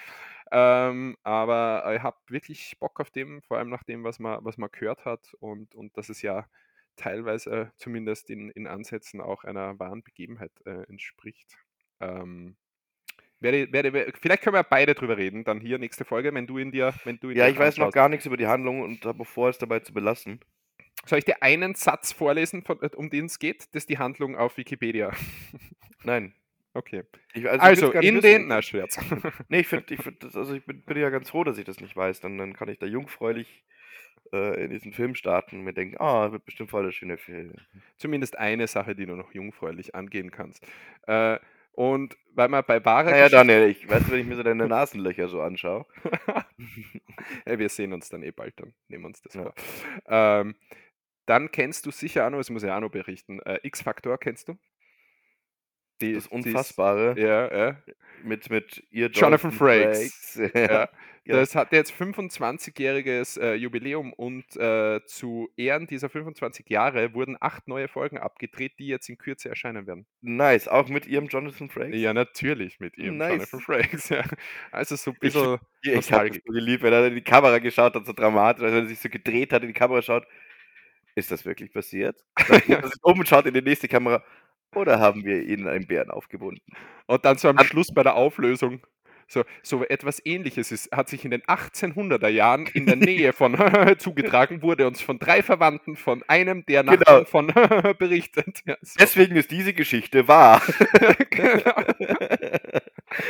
Ähm, 0.52 1.18
aber 1.24 1.94
ich 1.96 2.02
habe 2.02 2.18
wirklich 2.28 2.78
Bock 2.80 3.00
auf 3.00 3.12
dem, 3.12 3.42
vor 3.42 3.58
allem 3.58 3.70
nach 3.70 3.84
dem, 3.84 4.04
was 4.04 4.20
man, 4.20 4.44
was 4.44 4.58
man 4.58 4.70
gehört 4.72 5.06
hat 5.06 5.34
und, 5.40 5.76
und 5.76 5.98
dass 5.98 6.10
es 6.10 6.22
ja 6.22 6.48
teilweise 6.96 7.72
zumindest 7.78 8.30
in, 8.30 8.50
in 8.52 8.68
Ansätzen 8.68 9.22
auch 9.22 9.44
einer 9.44 9.80
wahren 9.80 10.04
Begebenheit 10.04 10.52
äh, 10.66 10.84
entspricht. 10.84 11.58
Ähm, 12.00 12.56
werde, 13.40 13.72
werde, 13.74 14.14
vielleicht 14.22 14.42
können 14.42 14.56
wir 14.56 14.64
beide 14.64 14.94
drüber 14.94 15.18
reden, 15.18 15.44
dann 15.44 15.60
hier 15.60 15.77
nächste 15.77 16.06
Folge, 16.06 16.34
wenn 16.34 16.48
du 16.48 16.58
in 16.58 16.72
dir, 16.72 16.94
wenn 17.03 17.20
du 17.20 17.29
in 17.29 17.38
Ja, 17.38 17.48
ich 17.48 17.58
weiß 17.58 17.77
noch 17.77 17.92
gar 17.92 18.10
nichts 18.10 18.25
über 18.25 18.38
die 18.38 18.48
Handlung 18.48 18.82
und 18.82 19.06
habe 19.06 19.25
vor, 19.25 19.50
es 19.50 19.58
dabei 19.58 19.79
zu 19.79 19.94
belassen. 19.94 20.40
Soll 21.06 21.20
ich 21.20 21.25
dir 21.25 21.44
einen 21.44 21.75
Satz 21.75 22.14
vorlesen, 22.14 22.64
von, 22.64 22.82
äh, 22.82 22.90
um 22.96 23.10
den 23.10 23.25
es 23.25 23.40
geht? 23.40 23.64
Das 23.74 23.84
ist 23.84 23.90
die 23.90 23.98
Handlung 23.98 24.38
auf 24.38 24.58
Wikipedia. 24.58 25.12
Nein. 26.03 26.34
Okay. 26.74 27.03
Ich, 27.33 27.48
also, 27.48 27.62
Also, 27.64 27.92
in 27.94 28.16
wissen. 28.16 28.22
den. 28.22 28.48
Na, 28.48 28.62
Schwerz. 28.62 28.98
Nee, 29.50 29.59
ich 29.62 29.68
finde, 29.68 29.94
ich 29.94 30.01
find 30.01 30.24
das, 30.24 30.36
also 30.36 30.53
ich 30.55 30.66
bin, 30.66 30.81
bin 30.83 30.98
ja 30.98 31.09
ganz 31.09 31.29
froh, 31.29 31.44
dass 31.44 31.57
ich 31.57 31.66
das 31.66 31.79
nicht 31.79 31.96
weiß. 31.96 32.20
Dann, 32.22 32.38
dann 32.38 32.53
kann 32.53 32.68
ich 32.70 32.79
da 32.79 32.86
jungfräulich 32.88 33.64
äh, 34.31 34.64
in 34.64 34.72
diesen 34.72 34.94
Film 34.94 35.14
starten 35.16 35.57
und 35.59 35.64
mir 35.64 35.74
denken, 35.74 35.98
ah, 36.00 36.31
wird 36.31 36.46
bestimmt 36.46 36.72
voll 36.72 36.83
der 36.86 36.92
schöne 36.92 37.18
Film. 37.18 37.53
Zumindest 37.98 38.38
eine 38.38 38.68
Sache, 38.68 38.96
die 38.96 39.05
du 39.05 39.16
noch 39.16 39.33
jungfräulich 39.33 39.94
angehen 39.94 40.31
kannst. 40.31 40.66
Äh, 41.07 41.38
und 41.74 42.16
weil 42.33 42.50
man 42.50 42.64
bei 42.66 42.83
wahrer 42.86 43.12
Naja, 43.12 43.29
Daniel, 43.29 43.68
ich 43.70 43.88
weiß, 43.90 44.09
wenn 44.12 44.20
ich 44.20 44.27
mir 44.27 44.36
so 44.36 44.44
deine 44.44 44.68
Nasenlöcher 44.68 45.27
so 45.27 45.42
anschaue. 45.42 45.86
ja, 47.48 47.57
wir 47.59 47.70
sehen 47.70 47.94
uns 47.94 48.09
dann 48.09 48.22
eh 48.24 48.31
bald, 48.31 48.59
dann 48.59 48.74
nehmen 48.88 49.03
wir 49.03 49.07
uns 49.07 49.22
das 49.22 49.33
Ja. 49.33 49.44
vor. 49.44 49.53
Ähm, 50.07 50.55
dann 51.25 51.51
kennst 51.51 51.86
du 51.86 51.92
sicher 51.92 52.25
auch 52.27 52.29
noch, 52.29 52.38
das 52.40 52.50
muss 52.50 52.64
ich 52.64 52.70
auch 52.70 52.79
noch 52.79 52.92
berichten, 52.92 53.40
äh, 53.42 53.59
X-Factor 53.64 54.18
kennst 54.20 54.50
du? 54.50 54.57
Die, 56.01 56.14
Das 56.14 56.25
ist- 56.25 56.32
Unfassbare 56.32 57.16
Ja, 57.20 57.56
ja. 57.68 57.77
mit, 58.24 58.50
mit 58.50 58.84
ihr 58.92 59.08
Jonathan 59.08 59.51
Frakes. 59.51 60.34
Frakes. 60.34 60.51
Ja. 60.56 60.90
Ja. 61.25 61.38
Das 61.38 61.56
hat 61.56 61.72
jetzt 61.72 61.94
25-jähriges 61.94 63.40
äh, 63.40 63.53
Jubiläum 63.53 64.12
und 64.12 64.44
äh, 64.58 65.00
zu 65.06 65.50
Ehren 65.56 65.88
dieser 65.88 66.10
25 66.10 66.70
Jahre 66.70 67.14
wurden 67.14 67.38
acht 67.40 67.70
neue 67.70 67.88
Folgen 67.88 68.18
abgedreht, 68.18 68.74
die 68.77 68.88
jetzt 68.88 69.08
in 69.08 69.18
Kürze 69.18 69.48
erscheinen 69.48 69.88
werden. 69.88 70.06
Nice, 70.20 70.68
auch 70.68 70.90
mit 70.90 71.06
ihrem 71.08 71.27
Jonathan 71.27 71.70
Frakes. 71.70 71.96
Ja, 71.98 72.14
natürlich 72.14 72.82
mit 72.82 72.98
ihm, 72.98 73.16
Nice. 73.16 73.32
Jonathan 73.32 73.60
Frakes. 73.62 74.10
Ja. 74.10 74.24
Also 74.74 74.98
so 74.98 75.12
ein 75.12 75.16
Ich 75.16 75.20
bisschen. 75.22 75.60
Ja, 75.84 75.94
ich 75.94 76.12
habe 76.12 76.34
so 76.34 76.51
geliebt, 76.51 76.84
wenn 76.84 76.92
er 76.92 77.08
in 77.08 77.16
die 77.16 77.22
Kamera 77.24 77.60
geschaut 77.60 77.96
hat, 77.96 78.06
so 78.06 78.12
dramatisch, 78.12 78.64
als 78.66 78.74
er 78.74 78.86
sich 78.88 79.00
so 79.00 79.08
gedreht 79.08 79.53
hat, 79.53 79.62
in 79.62 79.70
die 79.70 79.74
Kamera 79.74 80.01
schaut. 80.01 80.25
Ist 81.16 81.32
das 81.32 81.46
wirklich 81.46 81.72
passiert? 81.72 82.18
Dann 82.50 83.25
schaut 83.25 83.46
in 83.46 83.53
die 83.53 83.62
nächste 83.62 83.88
Kamera. 83.88 84.24
Oder 84.75 85.00
haben 85.00 85.24
wir 85.24 85.44
ihnen 85.44 85.68
einen 85.68 85.88
Bären 85.88 86.09
aufgebunden? 86.12 86.62
Und 87.07 87.25
dann 87.25 87.38
so 87.38 87.50
am 87.50 87.59
Schluss 87.59 87.88
bei 87.94 88.03
der 88.03 88.16
Auflösung. 88.16 88.81
So, 89.33 89.43
so 89.63 89.83
etwas 89.83 90.22
ähnliches 90.25 90.72
ist, 90.72 90.91
hat 90.91 91.09
sich 91.09 91.25
in 91.25 91.31
den 91.31 91.41
1800er 91.41 92.27
Jahren 92.27 92.67
in 92.67 92.85
der 92.85 92.96
Nähe 92.96 93.33
von 93.33 93.55
zugetragen, 93.98 94.61
wurde 94.61 94.85
uns 94.85 95.01
von 95.01 95.17
drei 95.17 95.41
Verwandten 95.41 95.96
von 95.96 96.24
einem 96.27 96.65
der 96.67 96.83
Genau. 96.83 96.96
Nachbarn 96.96 97.25
von 97.25 97.48
berichtet. 97.98 98.61
Ja, 98.65 98.77
so. 98.81 98.96
Deswegen 99.00 99.35
ist 99.35 99.50
diese 99.50 99.74
Geschichte 99.74 100.27
wahr. 100.27 100.61
genau. 101.31 101.74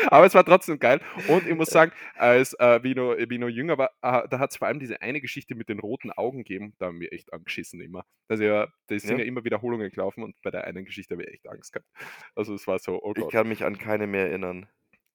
Aber 0.07 0.25
es 0.25 0.33
war 0.33 0.43
trotzdem 0.45 0.79
geil. 0.79 0.99
Und 1.27 1.47
ich 1.47 1.55
muss 1.55 1.69
sagen, 1.69 1.91
als 2.15 2.53
äh, 2.59 2.79
ich 2.83 2.97
ich 3.31 3.39
noch 3.39 3.47
jünger 3.49 3.77
war, 3.77 3.89
äh, 4.01 4.27
da 4.29 4.39
hat 4.39 4.51
es 4.51 4.57
vor 4.57 4.67
allem 4.67 4.79
diese 4.79 5.01
eine 5.01 5.21
Geschichte 5.21 5.55
mit 5.55 5.69
den 5.69 5.79
roten 5.79 6.11
Augen 6.11 6.39
gegeben. 6.39 6.73
Da 6.79 6.87
haben 6.87 6.99
wir 6.99 7.11
echt 7.13 7.31
angeschissen 7.33 7.81
immer. 7.81 8.05
Also 8.27 8.43
ja, 8.43 8.67
da 8.87 8.99
sind 8.99 9.11
ja. 9.11 9.17
Ja. 9.19 9.23
immer 9.25 9.43
Wiederholungen 9.43 9.89
gelaufen 9.89 10.23
und 10.23 10.35
bei 10.41 10.51
der 10.51 10.65
einen 10.65 10.85
Geschichte 10.85 11.15
habe 11.15 11.23
ich 11.23 11.33
echt 11.33 11.47
Angst 11.49 11.73
gehabt. 11.73 11.87
Also 12.35 12.53
es 12.55 12.67
war 12.67 12.79
so, 12.79 13.01
oh 13.01 13.13
Ich 13.15 13.21
Gott. 13.23 13.31
kann 13.31 13.47
mich 13.47 13.63
an 13.63 13.77
keine 13.77 14.07
mehr 14.07 14.27
erinnern. 14.29 14.67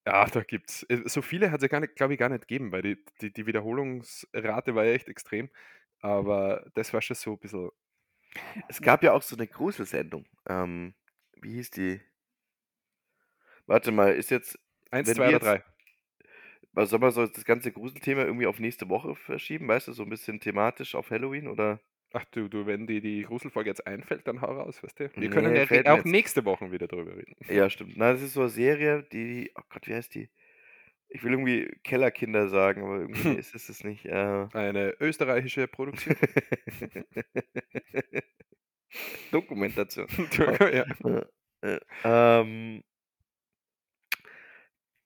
Ja, 0.05 0.25
da 0.25 0.43
gibt's. 0.43 0.83
äh, 0.89 1.01
So 1.05 1.21
viele 1.21 1.51
hat 1.51 1.57
es 1.59 1.63
ja 1.63 1.67
gar 1.67 1.79
nicht, 1.81 1.95
glaube 1.95 2.13
ich, 2.13 2.19
gar 2.19 2.29
nicht 2.29 2.47
gegeben, 2.47 2.71
weil 2.71 2.81
die, 2.81 3.03
die, 3.21 3.31
die 3.31 3.45
Wiederholungsrate 3.45 4.73
war 4.75 4.85
ja 4.85 4.93
echt 4.93 5.07
extrem. 5.07 5.49
Aber 6.01 6.65
das 6.75 6.93
war 6.93 7.01
schon 7.01 7.15
so 7.15 7.31
ein 7.33 7.39
bisschen. 7.39 7.69
Es 8.67 8.81
gab 8.81 9.03
ja 9.03 9.13
auch 9.13 9.21
so 9.21 9.35
eine 9.35 9.47
Gruselsendung. 9.47 10.25
Ähm, 10.47 10.93
wie 11.41 11.53
hieß 11.53 11.71
die? 11.71 12.01
Warte 13.65 13.91
mal, 13.91 14.13
ist 14.13 14.31
jetzt. 14.31 14.57
Eins, 14.91 15.07
Wenn 15.07 15.15
zwei 15.15 15.29
wir 15.29 15.37
oder 15.37 15.53
jetzt- 15.55 15.63
drei. 15.65 15.69
Was 16.73 16.91
soll 16.91 16.99
man 16.99 17.11
so 17.11 17.25
das 17.25 17.45
ganze 17.45 17.71
Gruselthema 17.71 18.21
irgendwie 18.23 18.45
auf 18.47 18.59
nächste 18.59 18.89
Woche 18.89 19.15
verschieben? 19.15 19.67
Weißt 19.67 19.87
du, 19.87 19.93
so 19.93 20.03
ein 20.03 20.09
bisschen 20.09 20.39
thematisch 20.39 20.95
auf 20.95 21.09
Halloween 21.09 21.47
oder? 21.47 21.81
Ach 22.11 22.25
du, 22.31 22.47
du, 22.47 22.65
wenn 22.65 22.87
dir 22.87 23.01
die 23.01 23.21
Gruselfolge 23.21 23.69
jetzt 23.69 23.85
einfällt, 23.85 24.27
dann 24.27 24.41
hau 24.41 24.47
raus, 24.51 24.81
weißt 24.81 24.99
du? 24.99 25.03
Wir 25.15 25.15
Nee, 25.15 25.29
können 25.29 25.55
ja 25.55 25.61
re- 25.63 25.81
mir 25.83 25.91
auch 25.93 25.97
jetzt- 25.97 26.05
nächste 26.07 26.43
Woche 26.45 26.71
wieder 26.71 26.87
drüber 26.87 27.15
reden. 27.15 27.35
Ja, 27.47 27.69
stimmt. 27.69 27.97
Na, 27.97 28.13
das 28.13 28.23
ist 28.23 28.33
so 28.33 28.41
eine 28.41 28.49
Serie, 28.49 29.03
die. 29.11 29.51
Oh 29.55 29.61
Gott, 29.69 29.87
wie 29.87 29.93
heißt 29.93 30.15
die? 30.15 30.29
Ich 31.11 31.23
will 31.23 31.31
irgendwie 31.31 31.71
Kellerkinder 31.83 32.49
sagen, 32.49 32.83
aber 32.83 32.99
irgendwie 32.99 33.33
ist 33.33 33.53
es 33.55 33.67
es 33.69 33.83
nicht. 33.83 34.05
Äh, 34.05 34.47
Eine 34.53 34.95
österreichische 34.99 35.67
Produktion. 35.67 36.15
Dokumentation. 39.31 40.07
ja. 40.37 40.85
Äh, 41.61 41.79
ähm, 42.03 42.83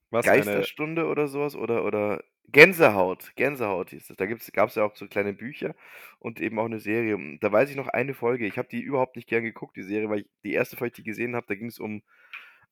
Was 0.10 0.28
eine, 0.28 0.44
Geisterstunde 0.44 1.06
oder 1.08 1.28
sowas 1.28 1.56
oder 1.56 1.84
oder 1.86 2.24
Gänsehaut, 2.52 3.36
Gänsehaut 3.36 3.90
hieß 3.92 4.10
es. 4.12 4.18
Da 4.18 4.26
gibt's 4.26 4.52
gab's 4.52 4.76
ja 4.76 4.84
auch 4.84 4.96
so 4.96 5.08
kleine 5.08 5.34
Bücher 5.34 5.76
und 6.20 6.40
eben 6.40 6.60
auch 6.60 6.66
eine 6.66 6.80
Serie. 6.80 7.16
Und 7.16 7.40
Da 7.40 7.52
weiß 7.52 7.70
ich 7.70 7.76
noch 7.76 7.88
eine 7.88 8.14
Folge. 8.14 8.46
Ich 8.46 8.58
habe 8.58 8.68
die 8.70 8.82
überhaupt 8.82 9.16
nicht 9.16 9.28
gern 9.28 9.44
geguckt, 9.44 9.76
die 9.78 9.84
Serie, 9.84 10.10
weil 10.10 10.20
ich 10.22 10.30
die 10.44 10.54
erste 10.54 10.76
Folge, 10.78 10.96
die 10.96 11.02
ich 11.02 11.06
gesehen 11.06 11.36
habe, 11.36 11.48
da 11.48 11.56
ging 11.56 11.68
es 11.68 11.80
um 11.80 12.04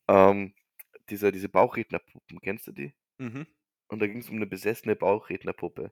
ähm, 0.10 0.54
diese, 1.10 1.32
diese 1.32 1.50
Bauchrednerpuppen. 1.50 2.42
Kennst 2.42 2.68
du 2.68 2.74
die? 2.74 2.94
mhm. 3.20 3.44
Und 3.90 4.02
da 4.02 4.08
ging 4.08 4.20
es 4.20 4.30
um 4.30 4.38
eine 4.38 4.48
besessene 4.48 4.96
Bauchrednerpuppe. 4.96 5.92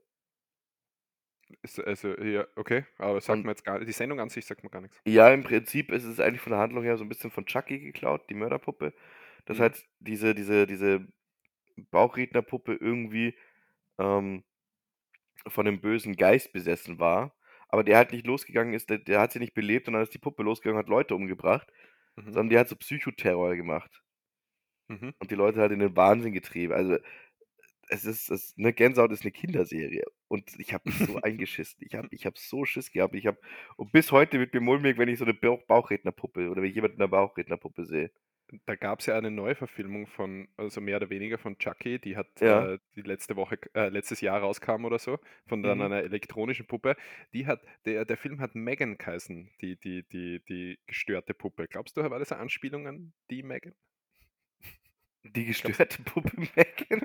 Ist, 1.64 1.80
also, 1.80 2.16
ja, 2.20 2.46
okay, 2.56 2.86
aber 2.98 3.20
sagt 3.22 3.44
mir 3.44 3.52
jetzt 3.52 3.64
gar 3.66 3.80
Die 3.80 3.92
Sendung 3.92 4.20
an 4.20 4.30
sich 4.30 4.46
sagt 4.46 4.64
mir 4.64 4.70
gar 4.70 4.82
nichts. 4.82 5.02
Ja, 5.06 5.30
im 5.34 5.44
Prinzip 5.44 5.92
ist 5.92 6.04
es 6.04 6.20
eigentlich 6.20 6.42
von 6.42 6.52
der 6.52 6.60
Handlung 6.60 6.84
her 6.84 6.98
so 6.98 7.04
ein 7.04 7.10
bisschen 7.10 7.32
von 7.32 7.46
Chucky 7.46 7.80
geklaut, 7.80 8.30
die 8.30 8.36
Mörderpuppe. 8.36 8.94
Dass 9.46 9.58
Mhm. 9.58 9.62
halt 9.62 9.88
diese, 10.00 10.36
diese, 10.36 10.68
diese 10.68 11.08
Bauchrednerpuppe 11.92 12.76
irgendwie 12.76 13.36
ähm, 14.00 14.44
von 15.48 15.68
einem 15.68 15.82
bösen 15.82 16.16
Geist 16.16 16.54
besessen 16.54 16.98
war. 17.00 17.36
Aber 17.68 17.84
der 17.84 17.98
halt 17.98 18.12
nicht 18.14 18.26
losgegangen 18.26 18.74
ist, 18.74 18.90
der, 18.90 18.98
der 19.00 19.20
hat 19.22 19.32
sie 19.34 19.40
nicht 19.40 19.54
belebt 19.54 19.88
und 19.88 19.94
dann 19.94 20.04
ist 20.04 20.14
die 20.14 20.18
Puppe 20.20 20.44
losgegangen 20.44 20.78
und 20.78 20.84
hat 20.86 20.90
Leute 20.90 21.16
umgebracht, 21.16 21.72
Mhm. 22.18 22.34
sondern 22.34 22.50
die 22.50 22.58
hat 22.60 22.70
so 22.70 22.76
Psychoterror 22.76 23.56
gemacht 23.56 24.02
Mhm. 24.90 25.14
und 25.20 25.32
die 25.32 25.36
Leute 25.36 25.60
halt 25.62 25.72
in 25.72 25.80
den 25.80 25.96
Wahnsinn 25.96 26.34
getrieben. 26.34 26.74
Also 26.74 26.98
es 27.90 28.06
ist, 28.06 28.30
es, 28.32 28.54
ne, 28.58 28.74
Gänsehaut 28.74 29.12
ist 29.12 29.24
eine 29.24 29.32
Kinderserie. 29.32 30.06
Und 30.28 30.60
ich 30.60 30.74
habe 30.74 30.86
mich 30.90 31.00
so 31.02 31.18
eingeschissen. 31.24 31.78
Ich 31.86 31.96
habe 31.96 32.08
ich 32.12 32.26
hab 32.26 32.38
so 32.38 32.66
Schiss 32.66 32.92
gehabt. 32.92 33.16
Ich 33.16 33.28
habe, 33.28 33.40
und 33.78 33.92
bis 33.94 34.12
heute 34.12 34.40
wird 34.40 34.54
mir 34.54 34.62
mulmig, 34.62 34.98
wenn 34.98 35.10
ich 35.10 35.20
so 35.20 35.26
eine 35.26 35.34
Bauch 35.36 35.64
Bauchrednerpuppe 35.68 36.50
oder 36.50 36.62
wenn 36.62 36.70
ich 36.70 36.76
jemanden 36.76 36.98
in 36.98 37.04
einer 37.04 37.10
Bauchrednerpuppe 37.12 37.86
sehe. 37.86 38.12
Da 38.66 38.76
gab 38.76 39.00
es 39.02 39.06
ja 39.06 39.16
eine 39.16 39.30
Neuverfilmung 39.30 40.08
von, 40.08 40.48
also 40.58 40.82
mehr 40.82 40.98
oder 40.98 41.10
weniger 41.12 41.38
von 41.38 41.58
Chucky, 41.60 42.00
die 42.00 42.18
hat 42.18 42.28
Ja. 42.42 42.74
äh, 42.74 42.80
die 42.96 43.02
letzte 43.02 43.36
Woche, 43.36 43.60
äh, 43.76 43.90
letztes 43.90 44.22
Jahr 44.22 44.40
rauskam 44.40 44.86
oder 44.86 44.98
so, 44.98 45.20
von 45.46 45.62
dann 45.62 45.78
Mhm. 45.78 45.84
einer 45.84 46.04
elektronischen 46.04 46.66
Puppe. 46.66 46.96
Die 47.34 47.46
hat, 47.46 47.62
der, 47.86 48.06
der 48.06 48.18
Film 48.18 48.42
hat 48.42 48.56
Megan 48.56 48.98
geheißen, 48.98 49.52
die, 49.62 49.76
die, 49.76 50.04
die, 50.10 50.42
die 50.50 50.80
gestörte 50.88 51.34
Puppe. 51.36 51.68
Glaubst 51.68 51.96
du, 51.96 52.02
war 52.10 52.18
das 52.18 52.32
eine 52.32 52.42
Anspielung 52.42 52.88
an 52.88 53.14
die 53.30 53.44
Megan? 53.44 53.76
Die 55.24 55.46
gestörte 55.46 56.02
Puppe 56.04 56.32
Megan. 56.56 57.02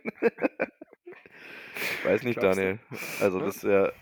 Weiß 2.05 2.23
nicht, 2.23 2.39
Glaubst 2.39 2.59
du? 2.59 2.63
Daniel. 2.63 2.79
Also 3.21 3.39
Ja. 3.39 3.45
das 3.47 3.65
wäre, 3.65 3.93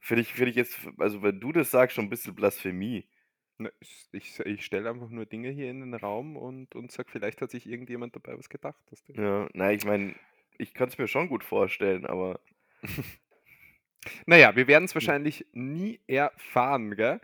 finde 0.00 0.22
ich, 0.22 0.32
finde 0.34 0.50
ich 0.50 0.56
jetzt, 0.56 0.78
also 0.98 1.22
wenn 1.22 1.40
du 1.40 1.52
das 1.52 1.70
sagst, 1.70 1.96
schon 1.96 2.04
ein 2.06 2.10
bisschen 2.10 2.34
Blasphemie. 2.34 3.08
Ne, 3.58 3.72
ich 3.80 4.08
ich, 4.12 4.40
ich 4.40 4.64
stelle 4.64 4.90
einfach 4.90 5.08
nur 5.10 5.26
Dinge 5.26 5.50
hier 5.50 5.70
in 5.70 5.80
den 5.80 5.94
Raum 5.94 6.36
und, 6.36 6.74
und 6.74 6.90
sage, 6.92 7.10
vielleicht 7.10 7.40
hat 7.42 7.50
sich 7.50 7.66
irgendjemand 7.66 8.14
dabei 8.16 8.36
was 8.38 8.48
gedacht. 8.48 8.82
Die... 9.08 9.14
Ja, 9.14 9.48
na, 9.52 9.72
ich 9.72 9.84
meine, 9.84 10.14
ich 10.58 10.74
kann 10.74 10.88
es 10.88 10.98
mir 10.98 11.08
schon 11.08 11.28
gut 11.28 11.42
vorstellen, 11.44 12.06
aber 12.06 12.40
Naja, 14.26 14.54
wir 14.56 14.66
werden 14.68 14.84
es 14.84 14.94
Hm. 14.94 14.94
wahrscheinlich 14.94 15.46
nie 15.52 16.00
erfahren, 16.06 16.94
gell? 16.96 17.20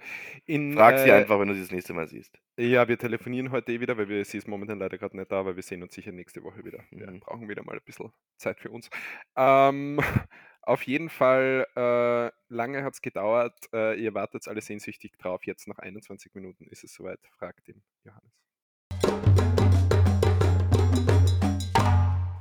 In, 0.46 0.72
frag 0.74 0.98
sie 0.98 1.10
äh, 1.10 1.12
einfach, 1.12 1.38
wenn 1.38 1.48
du 1.48 1.54
sie 1.54 1.60
das 1.60 1.70
nächste 1.70 1.92
Mal 1.94 2.08
siehst. 2.08 2.38
Ja, 2.58 2.86
wir 2.86 2.98
telefonieren 2.98 3.50
heute 3.50 3.72
eh 3.72 3.80
wieder, 3.80 3.96
weil 3.96 4.08
wir, 4.08 4.24
sie 4.24 4.38
ist 4.38 4.46
momentan 4.46 4.78
leider 4.78 4.98
gerade 4.98 5.16
nicht 5.16 5.32
da, 5.32 5.40
aber 5.40 5.56
wir 5.56 5.62
sehen 5.62 5.82
uns 5.82 5.94
sicher 5.94 6.12
nächste 6.12 6.42
Woche 6.42 6.64
wieder. 6.64 6.84
Wir 6.90 7.06
Mhm. 7.06 7.20
brauchen 7.20 7.48
wieder 7.48 7.62
mal 7.64 7.76
ein 7.76 7.84
bisschen 7.84 8.12
Zeit 8.36 8.60
für 8.60 8.70
uns. 8.70 8.90
Ähm, 9.36 9.98
auf 10.62 10.84
jeden 10.84 11.10
Fall, 11.10 11.66
äh, 11.76 12.30
lange 12.52 12.84
hat 12.84 12.94
es 12.94 13.02
gedauert. 13.02 13.68
Äh, 13.72 14.00
ihr 14.00 14.14
wartet 14.14 14.46
alle 14.46 14.60
sehnsüchtig 14.60 15.18
drauf. 15.18 15.44
Jetzt 15.44 15.66
nach 15.66 15.78
21 15.78 16.34
Minuten 16.34 16.66
ist 16.68 16.84
es 16.84 16.94
soweit. 16.94 17.20
Fragt 17.36 17.66
den 17.66 17.82
Johannes. 18.04 18.32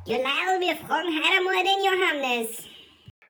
Genau, 0.05 0.59
wir 0.59 0.75
fragen 0.75 1.07
heute 1.07 1.37
einmal 1.37 1.63
den 1.63 1.83
Johannes. 1.83 2.80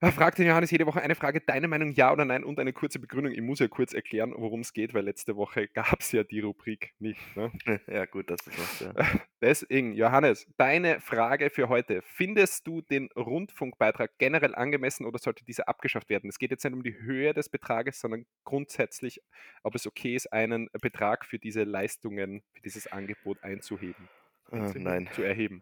Fragt 0.10 0.40
den 0.40 0.48
Johannes 0.48 0.72
jede 0.72 0.88
Woche 0.88 1.00
eine 1.00 1.14
Frage, 1.14 1.42
deine 1.42 1.68
Meinung 1.68 1.92
ja 1.92 2.12
oder 2.12 2.26
nein 2.26 2.44
und 2.44 2.60
eine 2.60 2.74
kurze 2.74 2.98
Begründung. 2.98 3.34
Ich 3.34 3.42
muss 3.42 3.60
ja 3.60 3.68
kurz 3.68 3.94
erklären, 3.94 4.34
worum 4.36 4.62
es 4.62 4.74
geht, 4.74 4.96
weil 4.96 5.04
letzte 5.04 5.36
Woche 5.36 5.68
gab 5.74 6.00
es 6.00 6.12
ja 6.12 6.24
die 6.24 6.40
Rubrik 6.40 6.96
nicht. 6.98 7.20
Ne? 7.38 7.52
ja, 7.88 8.06
gut, 8.06 8.32
dass 8.32 8.44
du 8.44 8.50
sagst, 8.50 8.82
ja. 8.82 8.94
Deswegen, 9.42 9.94
Johannes, 9.94 10.48
deine 10.58 11.00
Frage 11.02 11.52
für 11.52 11.70
heute. 11.70 12.02
Findest 12.02 12.66
du 12.66 12.82
den 12.82 13.10
Rundfunkbeitrag 13.16 14.18
generell 14.18 14.56
angemessen 14.56 15.06
oder 15.06 15.20
sollte 15.20 15.46
dieser 15.46 15.68
abgeschafft 15.68 16.10
werden? 16.10 16.30
Es 16.32 16.40
geht 16.40 16.50
jetzt 16.50 16.64
nicht 16.64 16.74
um 16.74 16.82
die 16.82 16.98
Höhe 16.98 17.36
des 17.36 17.50
Betrages, 17.50 18.00
sondern 18.00 18.26
grundsätzlich, 18.44 19.22
ob 19.62 19.76
es 19.76 19.86
okay 19.86 20.16
ist, 20.16 20.34
einen 20.34 20.68
Betrag 20.82 21.26
für 21.26 21.38
diese 21.38 21.64
Leistungen, 21.64 22.42
für 22.54 22.62
dieses 22.62 22.92
Angebot 22.92 23.44
einzuheben. 23.44 24.10
Ah, 24.52 24.72
nein. 24.76 25.10
Zu 25.14 25.22
erheben. 25.22 25.62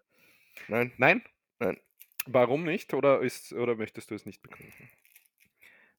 Nein, 0.70 0.94
Nein? 0.98 1.24
Nein. 1.60 1.78
Warum 2.28 2.64
nicht? 2.64 2.94
Oder, 2.94 3.20
ist, 3.20 3.52
oder 3.52 3.76
möchtest 3.76 4.10
du 4.12 4.16
es 4.16 4.26
nicht 4.26 4.42
begründen? 4.42 4.90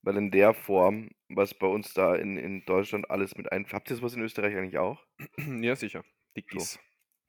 weil 0.02 0.16
in 0.16 0.30
der 0.30 0.54
Form, 0.54 1.10
was 1.28 1.54
bei 1.54 1.66
uns 1.66 1.92
da 1.94 2.14
in, 2.14 2.36
in 2.36 2.64
Deutschland 2.64 3.10
alles 3.10 3.36
mit 3.36 3.50
ein. 3.52 3.66
Habt 3.72 3.90
ihr 3.90 3.96
sowas 3.96 4.14
in 4.14 4.22
Österreich 4.22 4.56
eigentlich 4.56 4.78
auch? 4.78 5.04
Ja, 5.62 5.76
sicher. 5.76 6.04
Die 6.36 6.42
So. 6.48 6.58
GIS. 6.58 6.78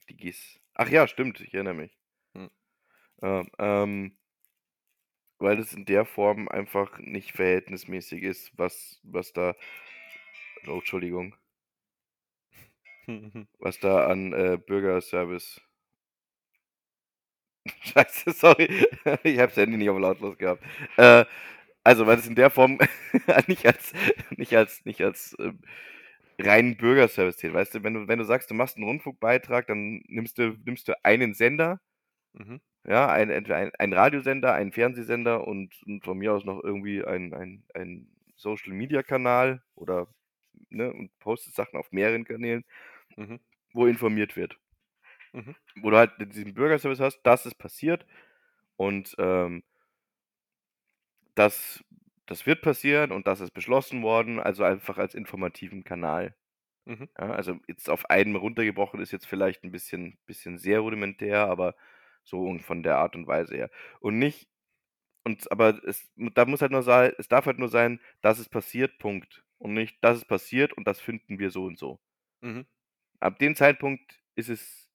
Die 0.10 0.18
GIS. 0.18 0.60
Ach 0.76 0.90
ja, 0.90 1.08
stimmt, 1.08 1.42
ich 1.42 1.54
erinnere 1.54 1.74
mich. 1.74 1.98
Hm. 2.34 2.50
Ja, 3.22 3.44
ähm, 3.60 4.18
weil 5.40 5.60
es 5.60 5.74
in 5.74 5.84
der 5.86 6.06
Form 6.06 6.48
einfach 6.48 6.98
nicht 7.00 7.32
verhältnismäßig 7.34 8.24
ist, 8.24 8.58
was, 8.58 9.00
was 9.04 9.34
da. 9.34 9.56
Oh, 10.68 10.78
Entschuldigung. 10.80 11.36
was 13.60 13.80
da 13.80 14.08
an 14.08 14.34
äh, 14.34 14.58
Bürgerservice. 14.58 15.62
Scheiße, 17.84 18.32
sorry. 18.34 18.68
ich 19.24 19.38
habe 19.40 19.48
das 19.48 19.58
Handy 19.58 19.78
nicht 19.78 19.90
auf 19.90 20.00
lautlos 20.00 20.38
gehabt. 20.38 20.64
Äh, 20.98 21.26
also, 21.84 22.08
weil 22.08 22.20
es 22.20 22.28
in 22.28 22.36
der 22.36 22.50
Form 22.50 22.80
nicht 23.48 23.66
als, 23.66 23.94
nicht 24.38 24.56
als, 24.56 24.86
nicht 24.86 25.02
als 25.04 25.36
ähm, 25.40 25.60
reinen 26.40 26.78
Bürgerservice 26.78 27.38
zählt. 27.38 27.54
Weißt 27.54 27.76
du, 27.76 27.84
wenn 27.84 27.94
du, 27.96 28.08
wenn 28.08 28.20
du 28.20 28.26
sagst, 28.26 28.52
du 28.52 28.56
machst 28.56 28.78
einen 28.78 28.86
Rundfunkbeitrag, 28.88 29.68
dann 29.68 30.04
nimmst 30.08 30.38
du, 30.38 30.56
nimmst 30.66 30.88
du 30.88 30.94
einen 31.06 31.34
Sender, 31.34 31.80
Mhm. 32.34 32.62
ja, 32.86 33.10
ein, 33.10 33.30
entweder 33.32 33.58
ein, 33.58 33.72
ein 33.80 33.94
Radiosender, 33.94 34.54
einen 34.54 34.72
Fernsehsender 34.74 35.48
und, 35.48 35.74
und 35.88 36.06
von 36.06 36.18
mir 36.18 36.34
aus 36.34 36.46
noch 36.46 36.64
irgendwie 36.64 37.04
ein, 37.06 37.34
ein, 37.34 37.64
ein 37.76 38.08
Social 38.38 38.74
Media 38.74 39.04
Kanal 39.04 39.64
oder 39.76 40.08
ne, 40.70 40.94
und 40.94 41.12
postest 41.20 41.58
Sachen 41.58 41.80
auf 41.80 41.92
mehreren 41.94 42.26
Kanälen, 42.26 42.66
Mhm. 43.18 43.40
wo 43.74 43.88
informiert 43.88 44.38
wird. 44.38 44.58
Mhm. 45.34 45.56
Wo 45.82 45.90
du 45.90 45.98
halt 45.98 46.12
diesen 46.20 46.54
Bürgerservice 46.54 47.00
hast, 47.00 47.22
das 47.24 47.46
ist 47.46 47.56
passiert 47.56 48.06
und 48.78 49.16
ähm, 49.20 49.64
das, 51.36 51.84
das 52.26 52.46
wird 52.46 52.62
passieren 52.62 53.12
und 53.12 53.28
das 53.28 53.40
ist 53.42 53.52
beschlossen 53.52 54.04
worden, 54.04 54.40
also 54.40 54.64
einfach 54.64 54.98
als 54.98 55.16
informativen 55.16 55.84
Kanal. 55.84 56.36
Mhm. 56.86 57.10
Ja, 57.20 57.32
also 57.32 57.60
jetzt 57.68 57.90
auf 57.90 58.10
einen 58.10 58.36
runtergebrochen 58.36 59.00
ist 59.02 59.12
jetzt 59.12 59.28
vielleicht 59.28 59.64
ein 59.64 59.72
bisschen, 59.72 60.18
bisschen 60.26 60.58
sehr 60.58 60.80
rudimentär, 60.80 61.48
aber 61.48 61.76
so 62.24 62.42
und 62.48 62.62
von 62.62 62.84
der 62.84 62.98
Art 62.98 63.16
und 63.16 63.28
Weise 63.28 63.56
her. 63.56 63.70
Und 64.00 64.20
nicht, 64.20 64.48
und 65.26 65.52
aber 65.52 65.84
es, 65.86 66.12
da 66.36 66.46
muss 66.46 66.62
halt 66.62 66.72
nur 66.72 66.84
sein, 66.84 67.14
es 67.20 67.28
darf 67.30 67.46
halt 67.48 67.60
nur 67.60 67.70
sein, 67.70 68.02
dass 68.22 68.40
es 68.40 68.50
passiert, 68.50 68.98
Punkt. 69.00 69.44
Und 69.60 69.74
nicht, 69.74 69.98
dass 70.04 70.18
es 70.18 70.26
passiert 70.26 70.74
und 70.74 70.88
das 70.88 71.02
finden 71.02 71.40
wir 71.40 71.52
so 71.52 71.66
und 71.66 71.80
so. 71.80 72.00
Mhm. 72.42 72.66
Ab 73.22 73.40
dem 73.40 73.56
Zeitpunkt 73.56 74.22
ist 74.36 74.50
es, 74.50 74.91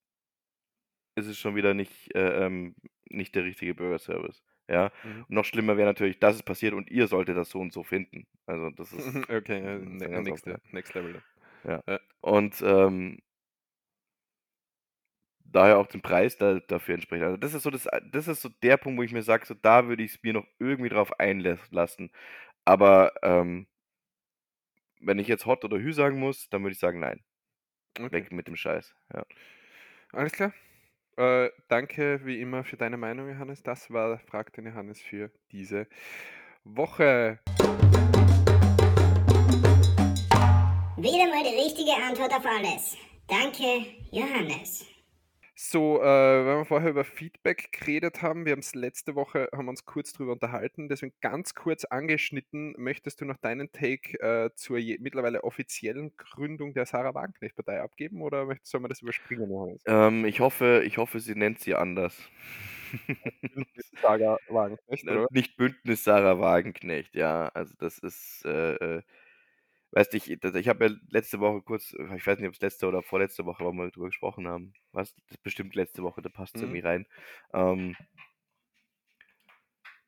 ist 1.17 1.27
es 1.27 1.39
schon 1.39 1.57
wieder 1.57 1.75
nicht, 1.75 2.15
äh, 2.15 2.47
ähm, 2.47 2.75
nicht 3.09 3.35
der 3.35 3.45
richtige 3.45 3.75
Bürgerservice. 3.75 4.43
Ja. 4.69 4.91
Mhm. 5.05 5.25
Noch 5.29 5.45
schlimmer 5.45 5.77
wäre 5.77 5.89
natürlich, 5.89 6.19
dass 6.19 6.37
es 6.37 6.43
passiert 6.43 6.75
und 6.75 6.91
ihr 6.91 7.07
solltet 7.07 7.37
das 7.37 7.51
so 7.51 7.61
und 7.61 7.73
so 7.73 7.83
finden. 7.83 8.27
Also 8.47 8.71
das 8.71 8.93
ist. 8.93 9.15
Okay, 9.31 9.59
äh, 9.59 9.79
ne- 9.79 10.11
ja 10.11 10.21
nächste, 10.21 10.55
oft, 10.55 10.73
next 10.73 10.95
level. 10.95 11.23
Und 12.21 12.63
ähm, 12.65 13.19
daher 15.45 15.79
auch 15.79 15.87
den 15.87 16.03
Preis 16.03 16.37
da, 16.37 16.61
dafür 16.61 16.95
entsprechend. 16.95 17.27
Also 17.27 17.37
das 17.37 17.55
ist 17.55 17.63
so 17.63 17.71
das, 17.71 17.89
das 18.13 18.29
ist 18.29 18.43
so 18.43 18.49
der 18.63 18.77
Punkt, 18.77 18.99
wo 18.99 19.03
ich 19.03 19.13
mir 19.13 19.23
sage, 19.23 19.47
so 19.47 19.55
da 19.55 19.89
würde 19.89 20.03
ich 20.03 20.15
es 20.15 20.23
mir 20.23 20.33
noch 20.33 20.47
irgendwie 20.59 20.89
drauf 20.91 21.19
einlassen. 21.19 22.11
Aber 22.65 23.13
ähm, 23.23 23.67
wenn 25.01 25.19
ich 25.19 25.29
jetzt 25.29 25.47
Hot 25.47 25.65
oder 25.65 25.79
Hü 25.79 25.93
sagen 25.93 26.19
muss, 26.19 26.49
dann 26.51 26.63
würde 26.63 26.73
ich 26.73 26.79
sagen, 26.79 27.01
nein. 27.01 27.25
Okay. 27.99 28.13
Weg 28.13 28.33
mit 28.33 28.47
dem 28.49 28.57
Scheiß. 28.57 28.95
Ja. 29.15 29.25
Alles 30.13 30.33
klar. 30.33 30.53
Äh, 31.17 31.51
danke 31.69 32.21
wie 32.25 32.41
immer 32.41 32.63
für 32.63 32.77
deine 32.77 32.97
Meinung, 32.97 33.29
Johannes. 33.29 33.63
Das 33.63 33.91
war 33.91 34.19
Frag 34.19 34.53
den 34.53 34.67
Johannes 34.67 35.01
für 35.01 35.31
diese 35.51 35.87
Woche. 36.65 37.39
Wieder 40.99 41.29
mal 41.29 41.43
die 41.43 41.57
richtige 41.57 41.93
Antwort 41.93 42.33
auf 42.33 42.45
alles. 42.45 42.97
Danke, 43.29 43.87
Johannes. 44.11 44.87
So, 45.59 46.03
äh, 46.03 46.05
weil 46.05 46.59
wir 46.59 46.65
vorher 46.67 46.91
über 46.91 47.03
Feedback 47.05 47.73
geredet 47.73 48.21
haben, 48.21 48.45
wir 48.45 48.53
haben 48.53 48.59
es 48.61 48.75
letzte 48.75 49.15
Woche, 49.15 49.49
haben 49.57 49.69
uns 49.69 49.87
kurz 49.87 50.13
drüber 50.13 50.33
unterhalten, 50.33 50.91
deswegen 50.91 51.15
ganz 51.23 51.55
kurz 51.55 51.87
angeschnitten, 51.87 52.75
möchtest 52.77 53.23
du 53.23 53.25
noch 53.25 53.39
deinen 53.39 53.73
Take 53.73 54.21
äh, 54.21 54.51
zur 54.55 54.79
mittlerweile 55.01 55.45
offiziellen 55.45 56.15
Gründung 56.19 56.75
der 56.75 56.85
Sarah 56.85 57.15
Wagenknecht-Partei 57.15 57.81
abgeben 57.81 58.21
oder 58.21 58.45
möchtest, 58.45 58.71
sollen 58.71 58.85
wir 58.85 58.89
das 58.89 59.01
überspringen? 59.01 59.51
Ähm, 59.87 60.27
ich 60.27 60.41
hoffe, 60.41 60.83
ich 60.85 60.99
hoffe, 60.99 61.21
sie 61.21 61.35
nennt 61.35 61.61
sie 61.61 61.75
anders. 61.75 62.15
Sarah 64.03 64.39
Wagenknecht, 64.49 65.09
oder? 65.11 65.27
Nicht 65.31 65.57
Bündnis 65.57 66.05
Sarah 66.05 66.39
Wagenknecht, 66.39 67.15
ja. 67.15 67.49
Also 67.55 67.75
das 67.79 67.99
ist, 67.99 68.45
äh, 68.45 68.75
äh, 68.99 69.03
weißt 69.93 70.13
du, 70.13 70.17
ich, 70.19 70.31
ich 70.31 70.69
habe 70.69 70.87
ja 70.87 70.93
letzte 71.11 71.41
Woche 71.41 71.63
kurz, 71.63 71.93
ich 72.17 72.27
weiß 72.27 72.39
nicht, 72.39 72.49
ob 72.49 72.55
es 72.55 72.61
letzte 72.61 72.87
oder 72.89 73.03
vorletzte 73.03 73.45
Woche 73.47 73.65
war, 73.65 73.73
wo 73.73 73.79
wir 73.79 73.91
drüber 73.91 74.07
gesprochen 74.09 74.49
haben. 74.49 74.73
Was? 74.93 75.15
Das 75.15 75.25
ist 75.33 75.43
bestimmt 75.43 75.75
letzte 75.75 76.03
Woche, 76.03 76.23
da 76.23 76.29
passt 76.29 76.57
es 76.57 76.63
Mhm. 76.63 76.69
irgendwie 76.69 76.87
rein. 76.87 77.07
Ähm, 77.55 77.97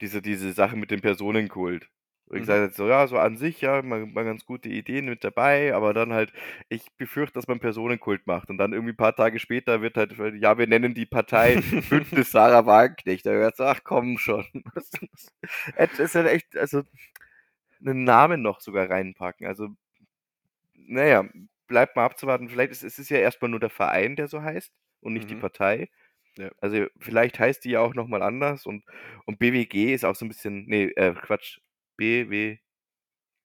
diese, 0.01 0.23
diese 0.23 0.53
Sache 0.53 0.77
mit 0.77 0.91
dem 0.91 1.01
Personenkult. 1.01 1.88
Wo 2.27 2.35
ich 2.37 2.43
Mhm. 2.43 2.47
sage 2.47 2.64
jetzt 2.64 2.77
so, 2.77 2.87
ja, 2.87 3.07
so 3.07 3.17
an 3.19 3.38
sich, 3.38 3.62
ja, 3.62 3.81
mal, 3.83 4.05
mal 4.07 4.25
ganz 4.25 4.45
gute 4.45 4.69
Ideen 4.69 5.07
mit 5.07 5.25
dabei, 5.25 5.75
aber 5.75 5.95
dann 5.95 6.12
halt, 6.12 6.31
ich 6.69 6.85
befürchte, 6.99 7.35
dass 7.35 7.49
man 7.49 7.59
Personenkult 7.59 8.27
macht. 8.27 8.51
Und 8.51 8.59
dann 8.59 8.73
irgendwie 8.75 8.93
ein 8.93 8.97
paar 8.99 9.17
Tage 9.17 9.38
später 9.38 9.81
wird 9.81 9.97
halt, 9.97 10.14
ja, 10.41 10.59
wir 10.59 10.67
nennen 10.67 10.95
die 10.95 11.07
Partei 11.07 11.57
Bündnis 11.88 12.31
Sarah 12.31 12.67
Wagenknecht. 12.67 13.25
Da 13.25 13.31
hört 13.31 13.59
ach 13.61 13.81
komm 13.83 14.19
schon. 14.19 14.45
Das 15.77 15.99
ist 15.99 16.14
halt 16.14 16.29
echt, 16.29 16.57
also 16.57 16.83
einen 17.81 18.05
Namen 18.05 18.43
noch 18.43 18.61
sogar 18.61 18.91
reinpacken. 18.91 19.47
Also, 19.47 19.69
naja, 20.75 21.25
bleibt 21.67 21.97
mal 21.97 22.05
abzuwarten. 22.05 22.49
Vielleicht 22.49 22.73
ist 22.73 22.83
es 22.85 22.99
ist 22.99 23.11
ja 23.11 23.19
erstmal 23.19 23.51
nur 23.51 23.61
der 23.61 23.71
Verein, 23.71 24.17
der 24.17 24.29
so 24.29 24.43
heißt 24.43 24.73
und 25.01 25.12
nicht 25.12 25.31
die 25.31 25.35
Mhm. 25.35 25.41
Partei. 25.41 25.91
Ja. 26.37 26.51
Also 26.61 26.87
vielleicht 27.01 27.38
heißt 27.38 27.64
die 27.64 27.71
ja 27.71 27.81
auch 27.81 27.95
nochmal 27.95 28.23
anders 28.23 28.64
und, 28.67 28.85
und 29.27 29.38
BWG 29.38 29.93
ist 29.95 30.05
auch 30.05 30.14
so 30.17 30.25
ein 30.25 30.29
bisschen, 30.29 30.67
nee, 30.67 30.85
äh, 30.97 31.14
Quatsch, 31.14 31.59
BW, 31.97 32.59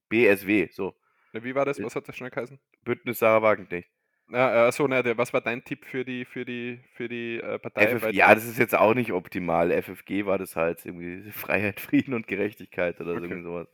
BSW, 0.09 0.69
so. 0.71 0.95
Ja, 1.33 1.43
wie 1.43 1.55
war 1.55 1.65
das? 1.65 1.81
Was 1.83 1.95
hat 1.95 2.07
das 2.07 2.15
schnell 2.17 2.29
geheißen? 2.31 2.59
Bündnis 2.83 3.19
Sarah 3.19 3.41
Wagenknecht. 3.41 3.89
Ja, 4.33 4.71
so, 4.71 4.87
ne, 4.87 5.03
was 5.15 5.31
war 5.31 5.41
dein 5.41 5.63
Tipp 5.63 5.85
für 5.85 6.03
die, 6.03 6.25
für 6.25 6.43
die, 6.43 6.79
für 6.93 7.07
die 7.07 7.37
äh, 7.37 7.59
Partei? 7.59 7.99
FF, 7.99 8.11
ja, 8.13 8.33
das 8.33 8.45
ist 8.45 8.57
jetzt 8.57 8.73
auch 8.73 8.95
nicht 8.95 9.11
optimal. 9.11 9.71
FFG 9.71 10.25
war 10.25 10.39
das 10.39 10.55
halt 10.55 10.83
irgendwie 10.85 11.29
Freiheit, 11.31 11.79
Frieden 11.79 12.15
und 12.15 12.27
Gerechtigkeit 12.27 12.99
oder 12.99 13.11
okay. 13.11 13.21
irgendwie 13.21 13.43
sowas. 13.43 13.67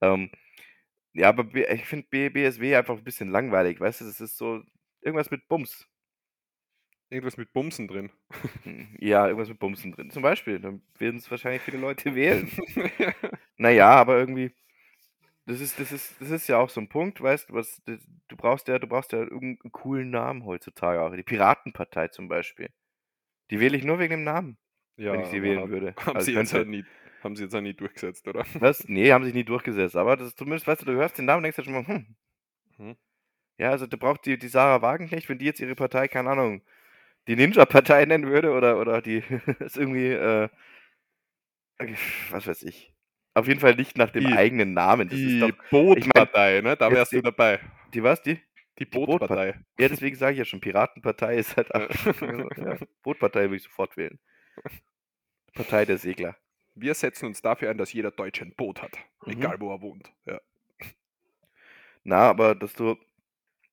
Ähm, 0.00 0.30
ja, 1.14 1.30
aber 1.30 1.52
ich 1.52 1.84
finde 1.84 2.30
BSW 2.30 2.76
einfach 2.76 2.96
ein 2.96 3.02
bisschen 3.02 3.30
langweilig, 3.30 3.80
weißt 3.80 4.02
du, 4.02 4.04
das 4.04 4.20
ist 4.20 4.38
so 4.38 4.62
irgendwas 5.00 5.32
mit 5.32 5.48
Bums. 5.48 5.88
Irgendwas 7.10 7.36
mit 7.36 7.52
Bumsen 7.52 7.88
drin. 7.88 8.10
Hm, 8.62 8.96
ja, 9.00 9.26
irgendwas 9.26 9.48
mit 9.48 9.58
Bumsen 9.58 9.92
drin. 9.92 10.10
Zum 10.10 10.22
Beispiel, 10.22 10.60
dann 10.60 10.82
werden 10.98 11.16
es 11.16 11.30
wahrscheinlich 11.30 11.62
viele 11.62 11.78
Leute 11.78 12.14
wählen. 12.14 12.48
naja, 13.56 13.90
aber 13.90 14.18
irgendwie, 14.18 14.52
das 15.48 15.60
ist, 15.60 15.80
das 15.80 15.92
ist, 15.92 16.14
das 16.20 16.30
ist 16.30 16.46
ja 16.46 16.58
auch 16.58 16.68
so 16.68 16.78
ein 16.78 16.90
Punkt, 16.90 17.22
weißt 17.22 17.54
was, 17.54 17.80
das, 17.86 18.06
du 18.28 18.36
brauchst 18.36 18.68
ja, 18.68 18.78
du 18.78 18.86
brauchst 18.86 19.12
ja 19.12 19.20
irgendeinen 19.20 19.72
coolen 19.72 20.10
Namen 20.10 20.44
heutzutage 20.44 21.00
auch. 21.00 21.14
Die 21.14 21.22
Piratenpartei 21.22 22.08
zum 22.08 22.28
Beispiel. 22.28 22.68
Die 23.50 23.58
wähle 23.58 23.78
ich 23.78 23.82
nur 23.84 23.98
wegen 23.98 24.10
dem 24.10 24.24
Namen, 24.24 24.58
ja, 24.98 25.12
wenn 25.12 25.22
ich 25.22 25.28
sie 25.28 25.42
wählen 25.42 25.70
würde. 25.70 25.94
Haben, 25.96 26.16
also 26.16 26.26
sie 26.26 26.34
jetzt 26.34 26.52
halt 26.52 26.68
nie, 26.68 26.84
haben 27.24 27.34
sie 27.34 27.44
jetzt 27.44 27.54
auch 27.54 27.62
nie 27.62 27.72
durchgesetzt, 27.72 28.28
oder? 28.28 28.44
Was? 28.60 28.86
Nee, 28.88 29.10
haben 29.10 29.24
sie 29.24 29.32
nie 29.32 29.44
durchgesetzt. 29.44 29.96
Aber 29.96 30.18
das 30.18 30.28
ist 30.28 30.38
zumindest, 30.38 30.66
weißt 30.66 30.82
du, 30.82 30.86
du 30.86 30.92
hörst 30.92 31.16
den 31.16 31.24
Namen 31.24 31.38
und 31.38 31.42
denkst 31.44 31.56
ja 31.56 31.64
schon 31.64 31.72
mal, 31.72 31.86
hm. 31.86 32.16
hm. 32.76 32.96
Ja, 33.56 33.70
also 33.70 33.86
da 33.86 33.96
braucht 33.96 34.26
die, 34.26 34.38
die 34.38 34.48
Sarah 34.48 34.82
Wagenknecht, 34.82 35.30
wenn 35.30 35.38
die 35.38 35.46
jetzt 35.46 35.60
ihre 35.60 35.74
Partei, 35.74 36.08
keine 36.08 36.28
Ahnung, 36.28 36.60
die 37.26 37.36
Ninja-Partei 37.36 38.04
nennen 38.04 38.26
würde 38.26 38.52
oder, 38.52 38.78
oder 38.78 39.00
die 39.00 39.22
ist 39.60 39.78
irgendwie, 39.78 40.08
äh, 40.08 40.50
was 42.30 42.46
weiß 42.46 42.64
ich, 42.64 42.94
auf 43.38 43.48
jeden 43.48 43.60
Fall 43.60 43.74
nicht 43.74 43.96
nach 43.96 44.10
dem 44.10 44.26
die, 44.26 44.32
eigenen 44.32 44.74
Namen. 44.74 45.08
Das 45.08 45.18
die 45.18 45.52
Bootpartei, 45.70 46.58
ich 46.58 46.62
mein, 46.62 46.72
ne? 46.72 46.76
Da 46.76 46.90
wärst 46.90 47.12
du 47.12 47.22
dabei. 47.22 47.60
Die 47.94 48.02
was? 48.02 48.22
Die? 48.22 48.40
Die 48.78 48.84
Bootpartei. 48.84 49.52
Boot 49.52 49.62
ja, 49.78 49.88
deswegen 49.88 50.16
sage 50.16 50.32
ich 50.32 50.38
ja 50.38 50.44
schon, 50.44 50.60
Piratenpartei 50.60 51.36
ist 51.36 51.56
halt 51.56 51.74
auch, 51.74 51.88
ja, 52.56 52.76
Bootpartei 53.02 53.42
würde 53.42 53.56
ich 53.56 53.62
sofort 53.64 53.96
wählen. 53.96 54.18
Partei 55.54 55.84
der 55.84 55.98
Segler. 55.98 56.36
Wir 56.74 56.94
setzen 56.94 57.26
uns 57.26 57.42
dafür 57.42 57.70
ein, 57.70 57.78
dass 57.78 57.92
jeder 57.92 58.12
Deutsche 58.12 58.44
ein 58.44 58.54
Boot 58.54 58.82
hat, 58.82 58.96
mhm. 59.26 59.32
egal 59.32 59.60
wo 59.60 59.72
er 59.72 59.80
wohnt. 59.80 60.12
Ja. 60.26 60.40
Na, 62.04 62.28
aber 62.30 62.54
dass 62.54 62.72
du. 62.74 62.96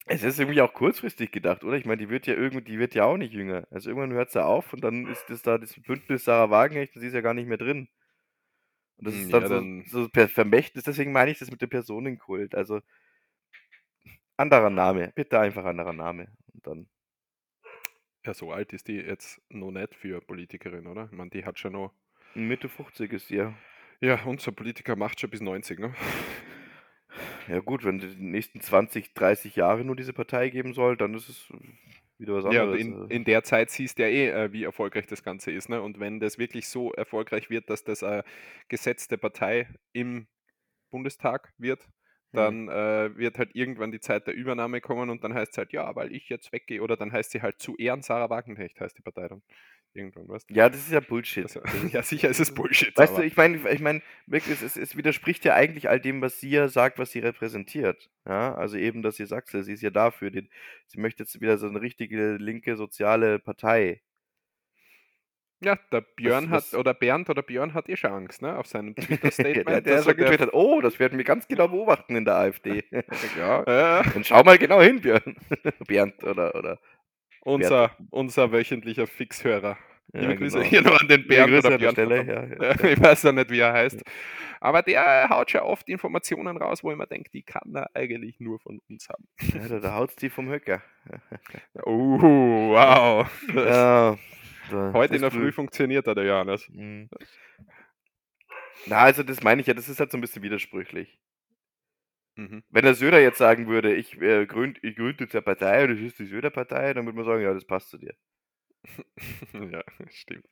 Es 0.07 0.23
ist 0.23 0.39
irgendwie 0.39 0.61
auch 0.61 0.73
kurzfristig 0.73 1.31
gedacht, 1.31 1.63
oder? 1.63 1.77
Ich 1.77 1.85
meine, 1.85 1.97
die 1.97 2.09
wird 2.09 2.27
ja 2.27 2.35
irgendwie, 2.35 2.63
die 2.63 2.77
wird 2.77 2.93
ja 2.93 3.05
auch 3.05 3.17
nicht 3.17 3.33
jünger. 3.33 3.67
Also 3.71 3.89
irgendwann 3.89 4.13
hört 4.13 4.29
sie 4.29 4.43
auf 4.43 4.71
und 4.71 4.83
dann 4.83 5.07
ist 5.07 5.25
das 5.29 5.41
da 5.41 5.57
das 5.57 5.73
Bündnis 5.81 6.25
Sarah 6.25 6.51
Wagenknecht 6.51 6.95
und 6.95 7.01
sie 7.01 7.07
ist 7.07 7.13
ja 7.13 7.21
gar 7.21 7.33
nicht 7.33 7.47
mehr 7.47 7.57
drin. 7.57 7.87
Und 8.97 9.07
das 9.07 9.13
hm, 9.13 9.21
ist 9.21 9.33
dann, 9.33 9.41
ja, 9.43 9.49
dann 9.49 9.83
so, 9.87 10.09
so 10.13 10.27
Vermächtnis, 10.27 10.83
deswegen 10.83 11.11
meine 11.11 11.31
ich 11.31 11.39
das 11.39 11.51
mit 11.51 11.61
dem 11.61 11.69
Personenkult. 11.69 12.55
Also 12.55 12.81
anderer 14.37 14.69
Name, 14.69 15.11
bitte 15.15 15.39
einfach 15.39 15.65
anderer 15.65 15.93
Name. 15.93 16.27
Und 16.53 16.67
dann. 16.67 16.87
Ja, 18.25 18.33
so 18.33 18.51
alt 18.51 18.73
ist 18.73 18.87
die 18.87 18.95
jetzt 18.95 19.41
noch 19.49 19.71
nicht 19.71 19.93
für 19.93 20.19
Politikerin, 20.19 20.87
oder? 20.87 21.05
Ich 21.05 21.17
meine, 21.17 21.29
die 21.29 21.45
hat 21.45 21.59
schon 21.59 21.73
noch. 21.73 21.93
Mitte 22.33 22.69
50 22.69 23.13
ist 23.13 23.29
die 23.29 23.35
ja. 23.35 23.53
Ja, 24.01 24.23
unser 24.25 24.51
Politiker 24.51 24.95
macht 24.95 25.19
schon 25.19 25.29
bis 25.29 25.41
90, 25.41 25.79
ne? 25.79 25.93
Ja, 27.47 27.59
gut, 27.59 27.85
wenn 27.85 27.99
die 27.99 28.07
nächsten 28.17 28.59
20, 28.59 29.13
30 29.13 29.55
Jahre 29.55 29.85
nur 29.85 29.95
diese 29.95 30.13
Partei 30.13 30.49
geben 30.49 30.73
soll, 30.73 30.97
dann 30.97 31.13
ist 31.13 31.29
es 31.29 31.47
wieder 32.17 32.33
was 32.35 32.45
anderes. 32.45 32.79
Ja, 32.79 32.87
in, 32.87 33.09
in 33.09 33.23
der 33.25 33.43
Zeit 33.43 33.69
siehst 33.69 33.97
du 33.97 34.03
ja 34.03 34.09
eh, 34.09 34.29
äh, 34.29 34.53
wie 34.53 34.63
erfolgreich 34.63 35.05
das 35.07 35.23
Ganze 35.23 35.51
ist. 35.51 35.69
Ne? 35.69 35.81
Und 35.81 35.99
wenn 35.99 36.19
das 36.19 36.37
wirklich 36.37 36.67
so 36.67 36.91
erfolgreich 36.93 37.49
wird, 37.49 37.69
dass 37.69 37.83
das 37.83 38.03
eine 38.03 38.23
gesetzte 38.67 39.17
Partei 39.17 39.67
im 39.93 40.27
Bundestag 40.91 41.53
wird. 41.57 41.87
Dann 42.35 42.69
äh, 42.69 43.17
wird 43.17 43.37
halt 43.37 43.55
irgendwann 43.55 43.91
die 43.91 43.99
Zeit 43.99 44.27
der 44.27 44.33
Übernahme 44.33 44.81
kommen 44.81 45.09
und 45.09 45.23
dann 45.23 45.33
heißt 45.33 45.53
es 45.53 45.57
halt, 45.57 45.73
ja, 45.73 45.95
weil 45.95 46.11
ich 46.11 46.29
jetzt 46.29 46.51
weggehe, 46.51 46.81
oder 46.81 46.97
dann 46.97 47.11
heißt 47.11 47.31
sie 47.31 47.41
halt 47.41 47.59
zu 47.59 47.75
Ehren 47.77 48.01
Sarah 48.01 48.29
Wagenknecht, 48.29 48.79
heißt 48.79 48.97
die 48.97 49.01
Partei 49.01 49.27
dann 49.27 49.41
irgendwann, 49.95 50.27
weißt 50.27 50.49
Ja, 50.51 50.69
das 50.69 50.81
ist 50.81 50.91
ja 50.91 50.99
Bullshit. 50.99 51.45
Das, 51.45 51.59
ja, 51.91 52.03
sicher 52.03 52.29
ist 52.29 52.39
es 52.39 52.53
Bullshit. 52.53 52.95
Weißt 52.95 53.13
aber. 53.13 53.21
du, 53.21 53.27
ich 53.27 53.35
meine, 53.35 53.69
ich 53.69 53.79
meine, 53.79 54.01
wirklich, 54.27 54.61
es, 54.61 54.77
es, 54.77 54.95
widerspricht 54.95 55.45
ja 55.45 55.55
eigentlich 55.55 55.89
all 55.89 55.99
dem, 55.99 56.21
was 56.21 56.39
sie 56.39 56.49
ja 56.49 56.67
sagt, 56.67 56.99
was 56.99 57.11
sie 57.11 57.19
repräsentiert. 57.19 58.09
Ja, 58.25 58.53
also 58.55 58.77
eben, 58.77 59.01
dass 59.01 59.15
sie 59.15 59.25
sagt, 59.25 59.49
sie 59.49 59.71
ist 59.71 59.81
ja 59.81 59.89
dafür, 59.89 60.31
den, 60.31 60.49
sie 60.87 60.99
möchte 60.99 61.23
jetzt 61.23 61.39
wieder 61.41 61.57
so 61.57 61.67
eine 61.67 61.81
richtige 61.81 62.35
linke 62.37 62.75
soziale 62.75 63.39
Partei. 63.39 64.01
Ja, 65.61 65.77
der 65.91 66.01
Björn 66.01 66.51
was, 66.51 66.73
hat, 66.73 66.79
oder 66.79 66.93
Bernd 66.93 67.29
oder 67.29 67.41
Björn 67.41 67.73
hat 67.73 67.87
eh 67.87 67.95
schon 67.95 68.11
Angst, 68.11 68.41
ne, 68.41 68.57
auf 68.57 68.67
seinem 68.67 68.95
Twitter-Statement. 68.95 69.67
der, 69.67 69.81
der 69.81 70.01
so 70.01 70.13
getwittert, 70.13 70.53
oh, 70.53 70.81
das 70.81 70.99
werden 70.99 71.17
wir 71.17 71.25
ganz 71.25 71.47
genau 71.47 71.67
beobachten 71.67 72.15
in 72.15 72.25
der 72.25 72.35
AfD. 72.35 72.83
ja, 73.37 73.63
ja, 73.65 74.03
dann 74.13 74.23
schau 74.23 74.43
mal 74.43 74.57
genau 74.57 74.81
hin, 74.81 75.01
Björn. 75.01 75.35
Bernd 75.87 76.23
oder, 76.23 76.53
oder 76.55 76.79
unser, 77.41 77.95
unser 78.09 78.51
wöchentlicher 78.51 79.07
Fixhörer. 79.07 79.77
Ja, 80.13 80.21
Liebe 80.21 80.35
Grüße 80.37 80.59
genau. 80.59 80.69
hier 80.69 80.81
noch 80.81 80.99
an 80.99 81.07
den 81.07 81.27
Bernd 81.27 81.53
oder 81.53 81.77
Björn. 81.77 81.93
Stelle, 81.93 82.23
ja, 82.25 82.43
ja. 82.43 82.83
Ich 82.83 83.01
weiß 83.01 83.23
ja 83.23 83.31
nicht, 83.31 83.49
wie 83.49 83.59
er 83.59 83.73
heißt. 83.73 84.03
Aber 84.59 84.81
der 84.81 85.29
haut 85.29 85.51
schon 85.51 85.61
oft 85.61 85.87
Informationen 85.87 86.57
raus, 86.57 86.83
wo 86.83 86.91
ich 86.91 86.97
mir 86.97 87.07
denke, 87.07 87.29
die 87.31 87.43
kann 87.43 87.73
er 87.75 87.89
eigentlich 87.93 88.39
nur 88.39 88.59
von 88.59 88.81
uns 88.89 89.07
haben. 89.09 89.27
Ja, 89.53 89.67
da, 89.67 89.79
da 89.79 89.93
haut 89.95 90.11
die 90.21 90.29
vom 90.29 90.49
Höcker. 90.49 90.81
oh, 91.83 92.19
wow. 92.19 93.29
Ja, 93.53 94.17
Heute 94.71 95.15
in 95.15 95.21
der 95.21 95.31
Früh 95.31 95.51
funktioniert 95.51 96.07
er, 96.07 96.15
der 96.15 96.25
Johannes. 96.25 96.67
Mhm. 96.69 97.09
Na, 98.85 98.99
also 98.99 99.23
das 99.23 99.41
meine 99.43 99.61
ich 99.61 99.67
ja, 99.67 99.73
das 99.73 99.89
ist 99.89 99.99
halt 99.99 100.11
so 100.11 100.17
ein 100.17 100.21
bisschen 100.21 100.43
widersprüchlich. 100.43 101.19
Mhm. 102.35 102.63
Wenn 102.69 102.83
der 102.83 102.95
Söder 102.95 103.21
jetzt 103.21 103.37
sagen 103.37 103.67
würde, 103.67 103.93
ich, 103.93 104.21
äh, 104.21 104.45
gründ, 104.45 104.83
ich 104.83 104.95
gründe 104.95 105.23
jetzt 105.23 105.35
eine 105.35 105.41
Partei 105.41 105.83
und 105.83 105.91
das 105.91 105.99
ist 105.99 106.19
die 106.19 106.25
Söder-Partei, 106.25 106.93
dann 106.93 107.05
würde 107.05 107.15
man 107.15 107.25
sagen, 107.25 107.41
ja, 107.41 107.53
das 107.53 107.65
passt 107.65 107.89
zu 107.89 107.97
dir. 107.97 108.13
ja, 109.71 109.83
stimmt. 110.09 110.47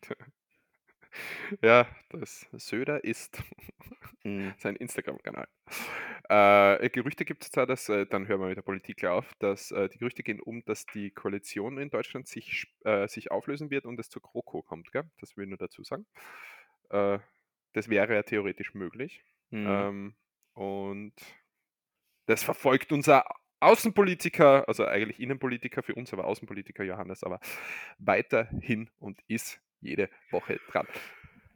Ja, 1.62 1.88
das 2.10 2.48
Söder 2.54 3.04
ist 3.04 3.42
mhm. 4.24 4.54
sein 4.58 4.76
Instagram-Kanal. 4.76 5.48
Äh, 6.30 6.90
Gerüchte 6.90 7.26
gibt 7.26 7.44
es 7.44 7.52
da, 7.52 7.66
dass, 7.66 7.90
äh, 7.90 8.06
dann 8.06 8.28
hören 8.28 8.42
wir 8.42 8.48
mit 8.48 8.58
der 8.58 8.62
Politik 8.64 9.04
auf, 9.06 9.34
dass 9.40 9.72
äh, 9.72 9.90
die 9.90 9.98
Gerüchte 9.98 10.24
gehen 10.24 10.40
um, 10.40 10.64
dass 10.66 10.86
die 10.86 11.12
Koalition 11.12 11.78
in 11.78 11.90
Deutschland 11.90 12.28
sich, 12.28 12.68
äh, 12.86 13.08
sich 13.08 13.32
auflösen 13.32 13.70
wird 13.70 13.86
und 13.86 14.00
es 14.00 14.10
zur 14.10 14.22
GroKo 14.22 14.62
kommt. 14.62 14.92
Gell? 14.92 15.04
Das 15.20 15.36
will 15.36 15.44
ich 15.44 15.50
nur 15.50 15.58
dazu 15.58 15.84
sagen. 15.84 16.06
Äh, 16.90 17.20
das 17.74 17.90
wäre 17.90 18.14
ja 18.14 18.24
theoretisch 18.24 18.74
möglich. 18.74 19.24
Mhm. 19.50 19.68
Ähm, 19.68 20.16
und 20.54 21.14
das 22.28 22.44
verfolgt 22.44 22.92
unser 22.92 23.26
Außenpolitiker, 23.60 24.68
also 24.68 24.86
eigentlich 24.86 25.20
Innenpolitiker 25.20 25.84
für 25.84 25.96
uns, 25.96 26.14
aber 26.14 26.26
Außenpolitiker 26.26 26.84
Johannes, 26.84 27.24
aber 27.24 27.40
weiterhin 27.98 28.90
und 29.00 29.22
ist 29.28 29.62
jede 29.84 30.10
Woche 30.32 30.60
dran. 30.72 30.88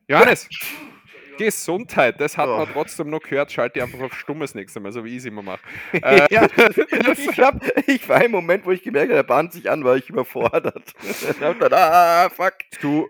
Johannes, 0.07 0.47
Gesundheit, 1.37 2.19
das 2.19 2.37
hat 2.37 2.49
oh. 2.49 2.57
man 2.57 2.67
trotzdem 2.67 3.09
noch 3.09 3.21
gehört. 3.21 3.51
Schalte 3.51 3.81
einfach 3.81 3.99
auf 4.01 4.13
Stummes 4.13 4.55
nächste 4.55 4.79
Mal, 4.79 4.91
so 4.91 5.05
wie 5.05 5.11
ich 5.11 5.17
es 5.17 5.25
immer 5.25 5.41
mache. 5.41 5.61
Äh, 5.93 6.27
ja, 6.31 6.45
ich, 7.17 7.39
hab, 7.39 7.87
ich 7.87 8.07
war 8.07 8.23
im 8.23 8.31
Moment, 8.31 8.65
wo 8.65 8.71
ich 8.71 8.83
gemerkt 8.83 9.09
habe, 9.09 9.19
er 9.19 9.23
bahnt 9.23 9.53
sich 9.53 9.69
an, 9.69 9.83
war 9.83 9.95
ich 9.95 10.09
überfordert. 10.09 10.93
dann, 11.39 11.73
ah, 11.73 12.29
fuck. 12.29 12.53
Du, 12.81 13.09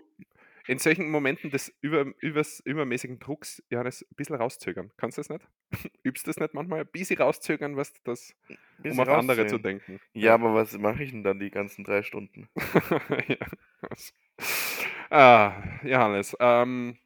in 0.66 0.78
solchen 0.78 1.10
Momenten 1.10 1.50
des 1.50 1.72
über, 1.80 2.06
übers, 2.20 2.60
übermäßigen 2.60 3.18
Drucks, 3.18 3.62
Johannes, 3.70 4.02
ein 4.02 4.14
bisschen 4.16 4.36
rauszögern. 4.36 4.90
Kannst 4.96 5.18
du 5.18 5.20
das 5.22 5.28
nicht? 5.28 5.48
Übst 6.02 6.26
du 6.26 6.30
das 6.30 6.38
nicht 6.38 6.54
manchmal? 6.54 6.80
Ein 6.80 6.88
bisschen 6.92 7.18
rauszögern, 7.18 7.76
was 7.76 7.92
das, 8.04 8.34
um 8.84 9.00
auf 9.00 9.08
andere 9.08 9.46
zu 9.46 9.58
denken. 9.58 10.00
Ja, 10.12 10.34
aber 10.34 10.54
was 10.54 10.76
mache 10.78 11.02
ich 11.02 11.10
denn 11.10 11.24
dann 11.24 11.40
die 11.40 11.50
ganzen 11.50 11.84
drei 11.84 12.02
Stunden? 12.02 12.48
ja. 13.28 13.36
Ah, 15.10 15.52
Johannes, 15.82 16.36
ähm, 16.40 16.98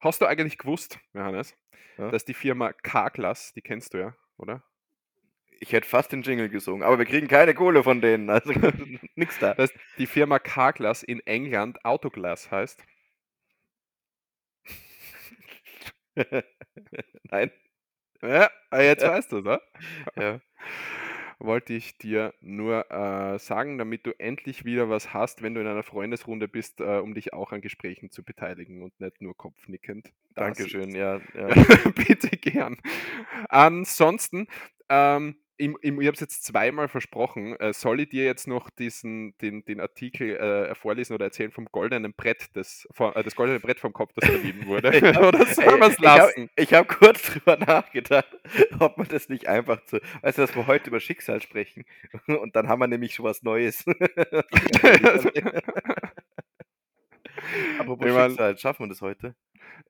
hast 0.00 0.20
du 0.20 0.26
eigentlich 0.26 0.58
gewusst, 0.58 0.98
Johannes, 1.12 1.56
ja? 1.98 2.10
dass 2.10 2.24
die 2.24 2.34
Firma 2.34 2.72
K-Class, 2.72 3.52
die 3.54 3.62
kennst 3.62 3.94
du 3.94 3.98
ja, 3.98 4.16
oder? 4.38 4.62
Ich 5.58 5.72
hätte 5.72 5.88
fast 5.88 6.12
den 6.12 6.22
Jingle 6.22 6.50
gesungen, 6.50 6.82
aber 6.82 6.98
wir 6.98 7.06
kriegen 7.06 7.28
keine 7.28 7.54
Kohle 7.54 7.82
von 7.82 8.00
denen, 8.00 8.28
also 8.28 8.52
nichts 9.14 9.38
da. 9.38 9.54
Dass 9.54 9.72
die 9.96 10.06
Firma 10.06 10.38
Carglass 10.38 11.02
in 11.02 11.20
England 11.26 11.82
Autoglass 11.84 12.50
heißt. 12.50 12.82
Nein. 17.30 17.50
Ja, 18.22 18.50
jetzt 18.72 19.06
weißt 19.06 19.32
du, 19.32 19.40
ne? 19.40 19.60
Ja. 20.16 20.40
Wollte 21.38 21.74
ich 21.74 21.98
dir 21.98 22.32
nur 22.40 22.90
äh, 22.90 23.38
sagen, 23.38 23.76
damit 23.76 24.06
du 24.06 24.18
endlich 24.18 24.64
wieder 24.64 24.88
was 24.88 25.12
hast, 25.12 25.42
wenn 25.42 25.54
du 25.54 25.60
in 25.60 25.66
einer 25.66 25.82
Freundesrunde 25.82 26.48
bist, 26.48 26.80
äh, 26.80 26.98
um 26.98 27.14
dich 27.14 27.34
auch 27.34 27.52
an 27.52 27.60
Gesprächen 27.60 28.10
zu 28.10 28.22
beteiligen 28.22 28.82
und 28.82 28.98
nicht 29.00 29.20
nur 29.20 29.36
kopfnickend. 29.36 30.12
Dankeschön, 30.34 30.94
ja. 30.94 31.20
ja. 31.34 31.48
Bitte 31.94 32.36
gern. 32.38 32.78
Ansonsten, 33.48 34.46
ähm, 34.88 35.36
ich, 35.58 35.70
ich, 35.80 35.90
ich 35.90 36.06
habe 36.06 36.12
es 36.12 36.20
jetzt 36.20 36.44
zweimal 36.44 36.88
versprochen. 36.88 37.56
Äh, 37.56 37.72
soll 37.72 38.00
ich 38.00 38.08
dir 38.10 38.24
jetzt 38.24 38.46
noch 38.46 38.70
diesen, 38.70 39.36
den, 39.38 39.64
den 39.64 39.80
Artikel 39.80 40.36
äh, 40.36 40.74
vorlesen 40.74 41.14
oder 41.14 41.26
erzählen 41.26 41.50
vom 41.50 41.66
goldenen 41.66 42.12
Brett, 42.12 42.48
das, 42.54 42.86
vom, 42.92 43.12
äh, 43.14 43.22
das 43.22 43.34
goldene 43.36 43.60
Brett 43.60 43.80
vom 43.80 43.92
Kopf, 43.92 44.12
das 44.14 44.28
verliehen 44.28 44.66
wurde? 44.66 44.90
hab, 44.92 45.22
oder 45.34 45.46
soll 45.46 45.78
man 45.78 45.90
es 45.90 45.98
lassen? 45.98 46.50
Ich 46.56 46.72
habe 46.74 46.88
hab 46.88 46.98
kurz 46.98 47.22
drüber 47.32 47.56
nachgedacht, 47.56 48.36
ob 48.78 48.98
man 48.98 49.08
das 49.08 49.28
nicht 49.28 49.46
einfach 49.48 49.82
zu. 49.84 50.00
Weißt 50.22 50.38
du, 50.38 50.42
dass 50.42 50.54
wir 50.54 50.66
heute 50.66 50.90
über 50.90 51.00
Schicksal 51.00 51.40
sprechen. 51.40 51.84
Und 52.26 52.54
dann 52.56 52.68
haben 52.68 52.80
wir 52.80 52.86
nämlich 52.86 53.14
schon 53.14 53.24
was 53.24 53.42
Neues. 53.42 53.84
Apropos 57.78 58.12
Schicksal, 58.12 58.58
schaffen 58.58 58.84
wir 58.84 58.88
das 58.88 59.00
heute? 59.00 59.34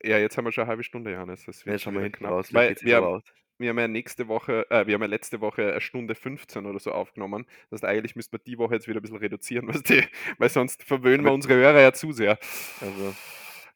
Ja, 0.03 0.19
jetzt 0.19 0.37
haben 0.37 0.45
wir 0.45 0.53
schon 0.53 0.63
eine 0.63 0.71
halbe 0.71 0.85
Stunde, 0.85 1.13
Johannes. 1.13 1.45
Das 1.45 1.65
ja, 1.65 1.79
schon 1.79 1.95
mal 1.95 2.03
hinten 2.03 2.19
knapp. 2.19 2.33
raus. 2.33 2.53
Weil 2.53 2.77
wir, 2.81 2.97
haben, 2.97 3.23
wir 3.59 3.71
haben 3.71 3.79
ja 3.79 3.89
nächste 3.89 4.29
Woche, 4.29 4.67
äh, 4.71 4.87
wir 4.87 4.95
haben 4.95 5.03
ja 5.03 5.09
letzte 5.09 5.41
Woche 5.41 5.71
eine 5.73 5.81
Stunde 5.81 6.15
15 6.15 6.67
oder 6.67 6.79
so 6.79 6.93
aufgenommen. 6.93 7.47
Das 7.71 7.83
heißt, 7.83 7.85
eigentlich 7.85 8.17
müsste 8.17 8.37
man 8.37 8.43
die 8.47 8.59
Woche 8.59 8.75
jetzt 8.75 8.89
wieder 8.89 9.01
ein 9.01 9.03
bisschen 9.03 9.19
reduzieren, 9.19 9.69
was 9.73 9.83
die, 9.83 10.03
weil 10.39 10.49
sonst 10.49 10.83
verwöhnen 10.83 11.25
wir 11.25 11.33
unsere 11.33 11.55
Hörer 11.55 11.81
ja 11.81 11.93
zu 11.93 12.13
sehr. 12.13 12.39
Also. 12.81 13.15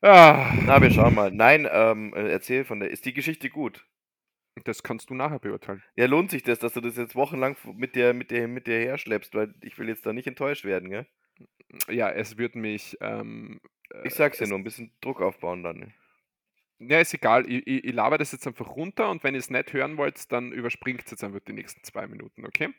Ah. 0.03 0.55
Na, 0.65 0.81
wir 0.81 0.91
schauen 0.91 1.15
mal. 1.15 1.31
Nein, 1.31 1.69
ähm, 1.71 2.15
äh, 2.15 2.31
erzähl 2.31 2.65
von 2.65 2.81
der. 2.81 2.91
Ist 2.91 3.05
die 3.05 3.13
Geschichte 3.13 3.51
gut? 3.51 3.87
Das 4.65 4.83
kannst 4.83 5.11
du 5.11 5.15
nachher 5.15 5.39
beurteilen. 5.39 5.83
Ja, 5.97 6.07
lohnt 6.07 6.31
sich 6.31 6.43
das, 6.43 6.59
dass 6.59 6.73
du 6.73 6.81
das 6.81 6.97
jetzt 6.97 7.15
wochenlang 7.15 7.57
mit 7.75 7.95
dir, 7.95 8.13
mit 8.13 8.31
dir, 8.31 8.49
mit 8.49 8.67
dir 8.67 8.79
herschleppst, 8.79 9.35
weil 9.35 9.55
ich 9.63 9.79
will 9.79 9.89
jetzt 9.89 10.05
da 10.05 10.13
nicht 10.13 10.27
enttäuscht 10.27 10.65
werden, 10.65 10.91
gell? 10.91 11.07
Ja, 11.89 12.11
es 12.11 12.37
wird 12.37 12.57
mich. 12.57 12.97
Ähm, 13.01 13.61
ich 14.05 14.15
sag's 14.15 14.39
dir 14.39 14.49
nur, 14.49 14.59
ein 14.59 14.65
bisschen 14.65 14.93
Druck 15.01 15.21
aufbauen 15.21 15.63
dann. 15.63 15.95
Ja, 16.81 16.99
ist 16.99 17.13
egal. 17.13 17.49
Ich, 17.51 17.67
ich, 17.67 17.85
ich 17.85 17.93
laber 17.93 18.17
das 18.17 18.33
jetzt 18.33 18.47
einfach 18.47 18.69
runter 18.69 19.11
und 19.11 19.23
wenn 19.23 19.35
ihr 19.35 19.41
es 19.41 19.51
nicht 19.51 19.73
hören 19.73 19.99
wollt, 19.99 20.33
dann 20.33 20.51
überspringt 20.51 21.03
es 21.05 21.11
jetzt 21.11 21.23
einfach 21.23 21.41
die 21.41 21.53
nächsten 21.53 21.85
zwei 21.85 22.07
Minuten, 22.07 22.47
okay? 22.47 22.71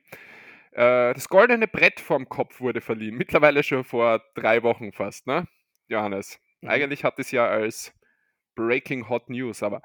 Äh, 0.72 1.14
das 1.14 1.30
goldene 1.30 1.68
Brett 1.68 2.00
vorm 2.00 2.28
Kopf 2.28 2.62
wurde 2.62 2.82
verliehen. 2.82 3.16
Mittlerweile 3.16 3.62
schon 3.62 3.84
vor 3.84 4.24
drei 4.34 4.64
Wochen 4.64 4.92
fast, 4.92 5.28
ne? 5.28 5.48
Johannes. 5.88 6.40
Mhm. 6.62 6.70
Eigentlich 6.70 7.04
hat 7.04 7.20
es 7.20 7.30
ja 7.32 7.46
als 7.48 7.94
Breaking 8.56 9.08
Hot 9.08 9.30
News, 9.30 9.62
aber 9.64 9.82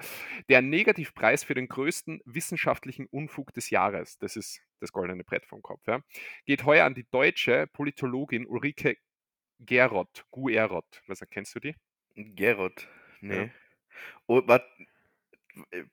der 0.48 0.62
Negativpreis 0.62 1.44
für 1.44 1.55
den 1.55 1.68
größten 1.68 2.20
wissenschaftlichen 2.24 3.07
Unfug 3.07 3.52
des 3.52 3.70
Jahres, 3.70 4.18
das 4.18 4.37
ist 4.37 4.61
das 4.81 4.92
goldene 4.92 5.24
Brett 5.24 5.46
vom 5.46 5.62
Kopf, 5.62 5.87
ja, 5.87 6.00
geht 6.46 6.64
heuer 6.64 6.85
an 6.85 6.94
die 6.94 7.07
deutsche 7.11 7.66
Politologin 7.72 8.46
Ulrike 8.46 8.96
Geroth. 9.61 10.26
Guerot. 10.31 11.02
Was 11.07 11.20
erkennst 11.20 11.55
du 11.55 11.61
die? 11.61 11.74
Geroth, 12.14 12.88
nee. 13.20 13.44
Ja. 13.44 13.50
Oh, 14.29 14.43
wat, 14.47 14.62
e 14.79 14.87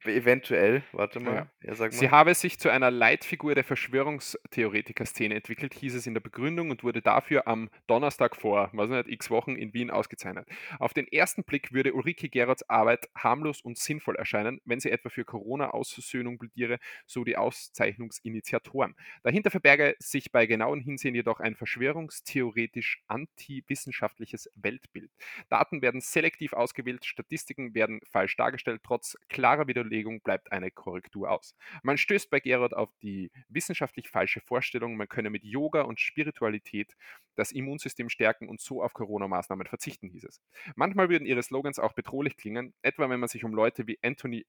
eventuell, 0.03 0.83
warte 0.91 1.19
mal. 1.19 1.47
Ja. 1.61 1.75
Mal. 1.75 1.91
Sie 1.91 2.09
habe 2.09 2.35
sich 2.35 2.59
zu 2.59 2.69
einer 2.69 2.91
Leitfigur 2.91 3.55
der 3.55 3.63
Verschwörungstheoretiker-Szene 3.63 5.35
entwickelt, 5.35 5.73
hieß 5.73 5.95
es 5.95 6.07
in 6.07 6.13
der 6.13 6.21
Begründung 6.21 6.69
und 6.69 6.83
wurde 6.83 7.01
dafür 7.01 7.47
am 7.47 7.69
Donnerstag 7.87 8.35
vor, 8.35 8.69
was 8.73 8.89
nicht, 8.89 9.07
x 9.07 9.29
Wochen 9.29 9.55
in 9.55 9.73
Wien 9.73 9.89
ausgezeichnet. 9.89 10.47
Auf 10.79 10.93
den 10.93 11.07
ersten 11.07 11.43
Blick 11.43 11.71
würde 11.71 11.93
Ulrike 11.93 12.29
Gerards 12.29 12.67
Arbeit 12.69 13.09
harmlos 13.15 13.61
und 13.61 13.77
sinnvoll 13.77 14.15
erscheinen, 14.15 14.59
wenn 14.65 14.79
sie 14.79 14.91
etwa 14.91 15.09
für 15.09 15.25
Corona-Aussöhnung 15.25 16.37
plädiere, 16.37 16.79
so 17.05 17.23
die 17.23 17.37
Auszeichnungsinitiatoren. 17.37 18.95
Dahinter 19.23 19.51
verberge 19.51 19.95
sich 19.99 20.31
bei 20.31 20.45
genauen 20.45 20.81
Hinsehen 20.81 21.15
jedoch 21.15 21.39
ein 21.39 21.55
verschwörungstheoretisch 21.55 23.03
antiwissenschaftliches 23.07 24.49
Weltbild. 24.55 25.11
Daten 25.49 25.81
werden 25.81 26.01
selektiv 26.01 26.53
ausgewählt, 26.53 27.05
Statistiken 27.05 27.73
werden 27.73 28.01
falsch 28.11 28.35
dargestellt, 28.35 28.81
trotz 28.83 29.17
klarer 29.29 29.52
klarer 29.53 29.67
Widerlegung 29.67 30.21
bleibt 30.21 30.51
eine 30.51 30.71
Korrektur 30.71 31.29
aus. 31.29 31.55
Man 31.83 31.97
stößt 31.97 32.29
bei 32.29 32.39
Gerard 32.39 32.73
auf 32.73 32.89
die 33.03 33.31
wissenschaftlich 33.49 34.09
falsche 34.09 34.41
Vorstellung, 34.41 34.97
man 34.97 35.07
könne 35.07 35.29
mit 35.29 35.43
Yoga 35.43 35.81
und 35.81 35.99
Spiritualität 35.99 36.95
das 37.35 37.51
Immunsystem 37.51 38.09
stärken 38.09 38.49
und 38.49 38.61
so 38.61 38.81
auf 38.81 38.93
Corona-Maßnahmen 38.93 39.67
verzichten, 39.67 40.09
hieß 40.09 40.23
es. 40.23 40.41
Manchmal 40.75 41.09
würden 41.09 41.27
ihre 41.27 41.43
Slogans 41.43 41.77
auch 41.77 41.93
bedrohlich 41.93 42.35
klingen, 42.35 42.73
etwa 42.81 43.09
wenn 43.09 43.19
man 43.19 43.29
sich 43.29 43.43
um 43.43 43.53
Leute 43.53 43.85
wie 43.85 43.99
Anthony 44.01 44.45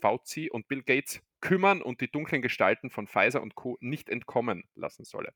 Fauci 0.00 0.48
und 0.50 0.68
Bill 0.68 0.82
Gates 0.82 1.20
kümmern 1.40 1.82
und 1.82 2.00
die 2.00 2.10
dunklen 2.10 2.40
Gestalten 2.40 2.88
von 2.88 3.06
Pfizer 3.06 3.42
und 3.42 3.54
Co. 3.54 3.76
nicht 3.80 4.08
entkommen 4.08 4.64
lassen 4.74 5.04
solle. 5.04 5.34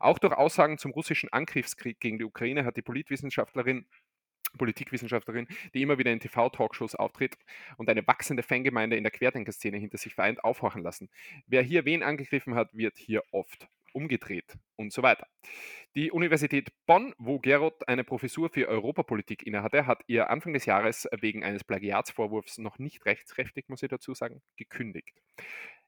Auch 0.00 0.18
durch 0.18 0.32
Aussagen 0.34 0.78
zum 0.78 0.90
russischen 0.92 1.30
Angriffskrieg 1.32 2.00
gegen 2.00 2.18
die 2.18 2.24
Ukraine 2.24 2.64
hat 2.64 2.76
die 2.76 2.82
Politwissenschaftlerin 2.82 3.86
Politikwissenschaftlerin, 4.56 5.46
die 5.74 5.82
immer 5.82 5.98
wieder 5.98 6.12
in 6.12 6.20
TV-Talkshows 6.20 6.94
auftritt 6.94 7.36
und 7.76 7.88
eine 7.88 8.06
wachsende 8.06 8.42
Fangemeinde 8.42 8.96
in 8.96 9.04
der 9.04 9.12
Querdenker-Szene 9.12 9.78
hinter 9.78 9.98
sich 9.98 10.14
vereint, 10.14 10.44
aufhorchen 10.44 10.82
lassen. 10.82 11.08
Wer 11.46 11.62
hier 11.62 11.84
wen 11.84 12.02
angegriffen 12.02 12.54
hat, 12.54 12.70
wird 12.72 12.98
hier 12.98 13.22
oft 13.30 13.68
umgedreht 13.96 14.58
und 14.76 14.92
so 14.92 15.02
weiter. 15.02 15.26
Die 15.94 16.10
Universität 16.10 16.68
Bonn, 16.84 17.14
wo 17.16 17.38
Gerold 17.38 17.88
eine 17.88 18.04
Professur 18.04 18.50
für 18.50 18.68
Europapolitik 18.68 19.46
innehatte, 19.46 19.86
hat 19.86 20.02
ihr 20.06 20.28
Anfang 20.28 20.52
des 20.52 20.66
Jahres 20.66 21.08
wegen 21.18 21.42
eines 21.42 21.64
Plagiatsvorwurfs 21.64 22.58
noch 22.58 22.78
nicht 22.78 23.06
rechtskräftig, 23.06 23.68
muss 23.68 23.82
ich 23.82 23.88
dazu 23.88 24.12
sagen, 24.12 24.42
gekündigt. 24.58 25.22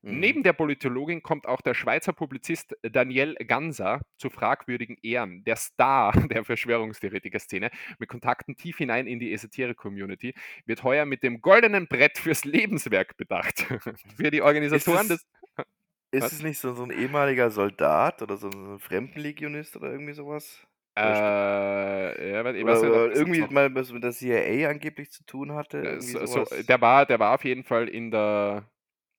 Mhm. 0.02 0.20
Neben 0.20 0.42
der 0.42 0.52
Politologin 0.52 1.22
kommt 1.22 1.46
auch 1.46 1.60
der 1.60 1.74
Schweizer 1.74 2.12
Publizist 2.12 2.76
Daniel 2.82 3.34
Ganser 3.46 4.00
zu 4.16 4.30
fragwürdigen 4.30 4.96
Ehren. 5.02 5.42
Der 5.44 5.56
Star 5.56 6.12
der 6.28 6.44
Verschwörungstheoretiker-Szene 6.44 7.70
mit 7.98 8.08
Kontakten 8.08 8.56
tief 8.56 8.78
hinein 8.78 9.06
in 9.06 9.18
die 9.18 9.32
Esoterik-Community 9.32 10.34
wird 10.66 10.84
heuer 10.84 11.04
mit 11.04 11.22
dem 11.22 11.40
goldenen 11.40 11.88
Brett 11.88 12.18
fürs 12.18 12.44
Lebenswerk 12.44 13.16
bedacht. 13.16 13.58
Für 14.16 14.30
die 14.30 14.42
Organisatoren 14.42 15.08
des. 15.08 15.26
Ist 16.10 16.22
Was? 16.22 16.32
es 16.32 16.42
nicht 16.42 16.58
so, 16.58 16.72
so 16.72 16.84
ein 16.84 16.90
ehemaliger 16.90 17.50
Soldat 17.50 18.22
oder 18.22 18.38
so 18.38 18.48
ein 18.48 18.78
Fremdenlegionist 18.78 19.76
oder 19.76 19.92
irgendwie 19.92 20.14
sowas? 20.14 20.66
Äh, 20.98 22.32
ja, 22.32 22.44
weil, 22.44 22.62
oder, 22.62 22.80
oder 22.80 23.14
irgendwie 23.14 23.42
mal 23.50 23.72
was 23.74 23.92
mit 23.92 24.02
der 24.02 24.12
CIA 24.12 24.68
angeblich 24.68 25.10
zu 25.10 25.24
tun 25.24 25.52
hatte. 25.52 25.82
Äh, 25.82 26.00
so, 26.00 26.24
so, 26.26 26.44
der, 26.66 26.80
war, 26.80 27.06
der 27.06 27.20
war 27.20 27.34
auf 27.34 27.44
jeden 27.44 27.62
Fall 27.62 27.88
in 27.88 28.10
der. 28.10 28.64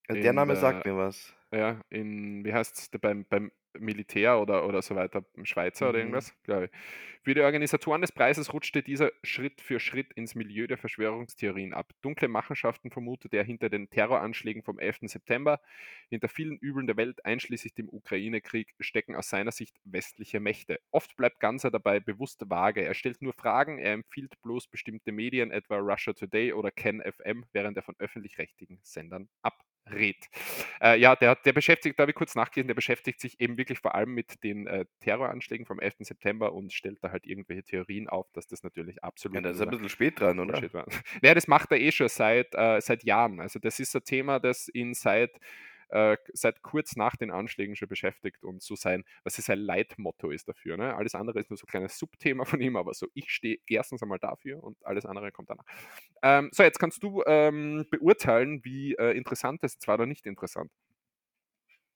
Der 0.09 0.33
Name 0.33 0.55
sagt 0.55 0.85
mir 0.85 0.97
was. 0.97 1.33
Ja, 1.51 1.81
in, 1.89 2.43
wie 2.45 2.53
heißt 2.53 2.77
es, 2.77 2.89
beim, 2.99 3.25
beim 3.25 3.51
Militär 3.77 4.39
oder, 4.39 4.67
oder 4.67 4.81
so 4.81 4.95
weiter, 4.95 5.23
Schweizer 5.43 5.85
mhm. 5.85 5.89
oder 5.89 5.99
irgendwas, 5.99 6.33
glaube 6.43 6.65
ich. 6.65 6.71
Für 7.21 7.33
die 7.33 7.41
Organisatoren 7.41 8.01
des 8.01 8.11
Preises 8.11 8.53
rutschte 8.53 8.81
dieser 8.81 9.11
Schritt 9.23 9.61
für 9.61 9.79
Schritt 9.79 10.13
ins 10.13 10.35
Milieu 10.35 10.67
der 10.67 10.77
Verschwörungstheorien 10.77 11.73
ab. 11.73 11.91
Dunkle 12.01 12.27
Machenschaften 12.27 12.91
vermutet 12.91 13.33
er 13.33 13.43
hinter 13.43 13.69
den 13.69 13.89
Terroranschlägen 13.89 14.63
vom 14.63 14.79
11. 14.79 14.99
September. 15.03 15.59
Hinter 16.09 16.29
vielen 16.29 16.57
Übeln 16.57 16.87
der 16.87 16.97
Welt, 16.97 17.25
einschließlich 17.25 17.75
dem 17.75 17.89
Ukraine-Krieg, 17.89 18.73
stecken 18.79 19.15
aus 19.15 19.29
seiner 19.29 19.51
Sicht 19.51 19.75
westliche 19.83 20.39
Mächte. 20.39 20.79
Oft 20.91 21.15
bleibt 21.17 21.39
Ganser 21.39 21.71
dabei 21.71 21.99
bewusst 21.99 22.49
vage. 22.49 22.83
Er 22.83 22.93
stellt 22.93 23.21
nur 23.21 23.33
Fragen, 23.33 23.79
er 23.79 23.93
empfiehlt 23.93 24.41
bloß 24.41 24.67
bestimmte 24.67 25.11
Medien, 25.11 25.51
etwa 25.51 25.77
Russia 25.77 26.13
Today 26.13 26.53
oder 26.53 26.71
Ken 26.71 27.01
FM, 27.01 27.45
während 27.51 27.77
er 27.77 27.83
von 27.83 27.95
öffentlich-rechtlichen 27.99 28.79
Sendern 28.81 29.29
ab 29.41 29.63
Red. 29.91 30.17
Äh, 30.81 30.99
ja, 30.99 31.15
der, 31.15 31.35
der 31.35 31.53
beschäftigt, 31.53 31.97
da 31.97 32.03
habe 32.03 32.11
ich 32.11 32.15
kurz 32.15 32.35
nachgelesen, 32.35 32.67
der 32.67 32.75
beschäftigt 32.75 33.19
sich 33.19 33.39
eben 33.39 33.57
wirklich 33.57 33.79
vor 33.79 33.95
allem 33.95 34.13
mit 34.13 34.43
den 34.43 34.67
äh, 34.67 34.85
Terroranschlägen 34.99 35.65
vom 35.65 35.79
11. 35.79 35.95
September 35.99 36.53
und 36.53 36.73
stellt 36.73 37.03
da 37.03 37.11
halt 37.11 37.25
irgendwelche 37.25 37.63
Theorien 37.63 38.07
auf, 38.09 38.31
dass 38.33 38.47
das 38.47 38.63
natürlich 38.63 39.03
absolut. 39.03 39.35
Ja, 39.35 39.41
das 39.41 39.57
ist 39.57 39.61
ein 39.61 39.69
bisschen 39.69 39.89
spät 39.89 40.19
dran, 40.19 40.39
oder? 40.39 40.61
War. 40.73 40.85
Naja, 41.21 41.35
das 41.35 41.47
macht 41.47 41.71
er 41.71 41.79
eh 41.79 41.91
schon 41.91 42.09
seit, 42.09 42.53
äh, 42.53 42.81
seit 42.81 43.03
Jahren. 43.03 43.39
Also, 43.39 43.59
das 43.59 43.79
ist 43.79 43.95
ein 43.95 44.03
Thema, 44.03 44.39
das 44.39 44.69
ihn 44.73 44.93
seit 44.93 45.31
äh, 45.89 46.17
seit 46.33 46.61
kurz 46.61 46.95
nach 46.95 47.15
den 47.15 47.31
Anschlägen 47.31 47.75
schon 47.75 47.87
beschäftigt 47.87 48.43
und 48.43 48.61
so 48.61 48.75
sein, 48.75 49.03
was 49.23 49.35
sein 49.35 49.59
Leitmotto 49.59 50.29
ist 50.31 50.47
dafür. 50.47 50.77
Ne? 50.77 50.95
Alles 50.95 51.15
andere 51.15 51.39
ist 51.39 51.49
nur 51.49 51.57
so 51.57 51.65
ein 51.65 51.71
kleines 51.71 51.97
Subthema 51.97 52.45
von 52.45 52.61
ihm, 52.61 52.75
aber 52.75 52.93
so, 52.93 53.07
ich 53.13 53.31
stehe 53.31 53.57
erstens 53.67 54.01
einmal 54.03 54.19
dafür 54.19 54.63
und 54.63 54.77
alles 54.85 55.05
andere 55.05 55.31
kommt 55.31 55.49
danach. 55.49 55.65
Ähm, 56.21 56.49
so, 56.51 56.63
jetzt 56.63 56.79
kannst 56.79 57.03
du 57.03 57.23
ähm, 57.25 57.85
beurteilen, 57.89 58.63
wie 58.63 58.93
äh, 58.95 59.15
interessant 59.17 59.63
das 59.63 59.77
war 59.85 59.95
oder 59.95 60.05
nicht 60.05 60.25
interessant. 60.25 60.71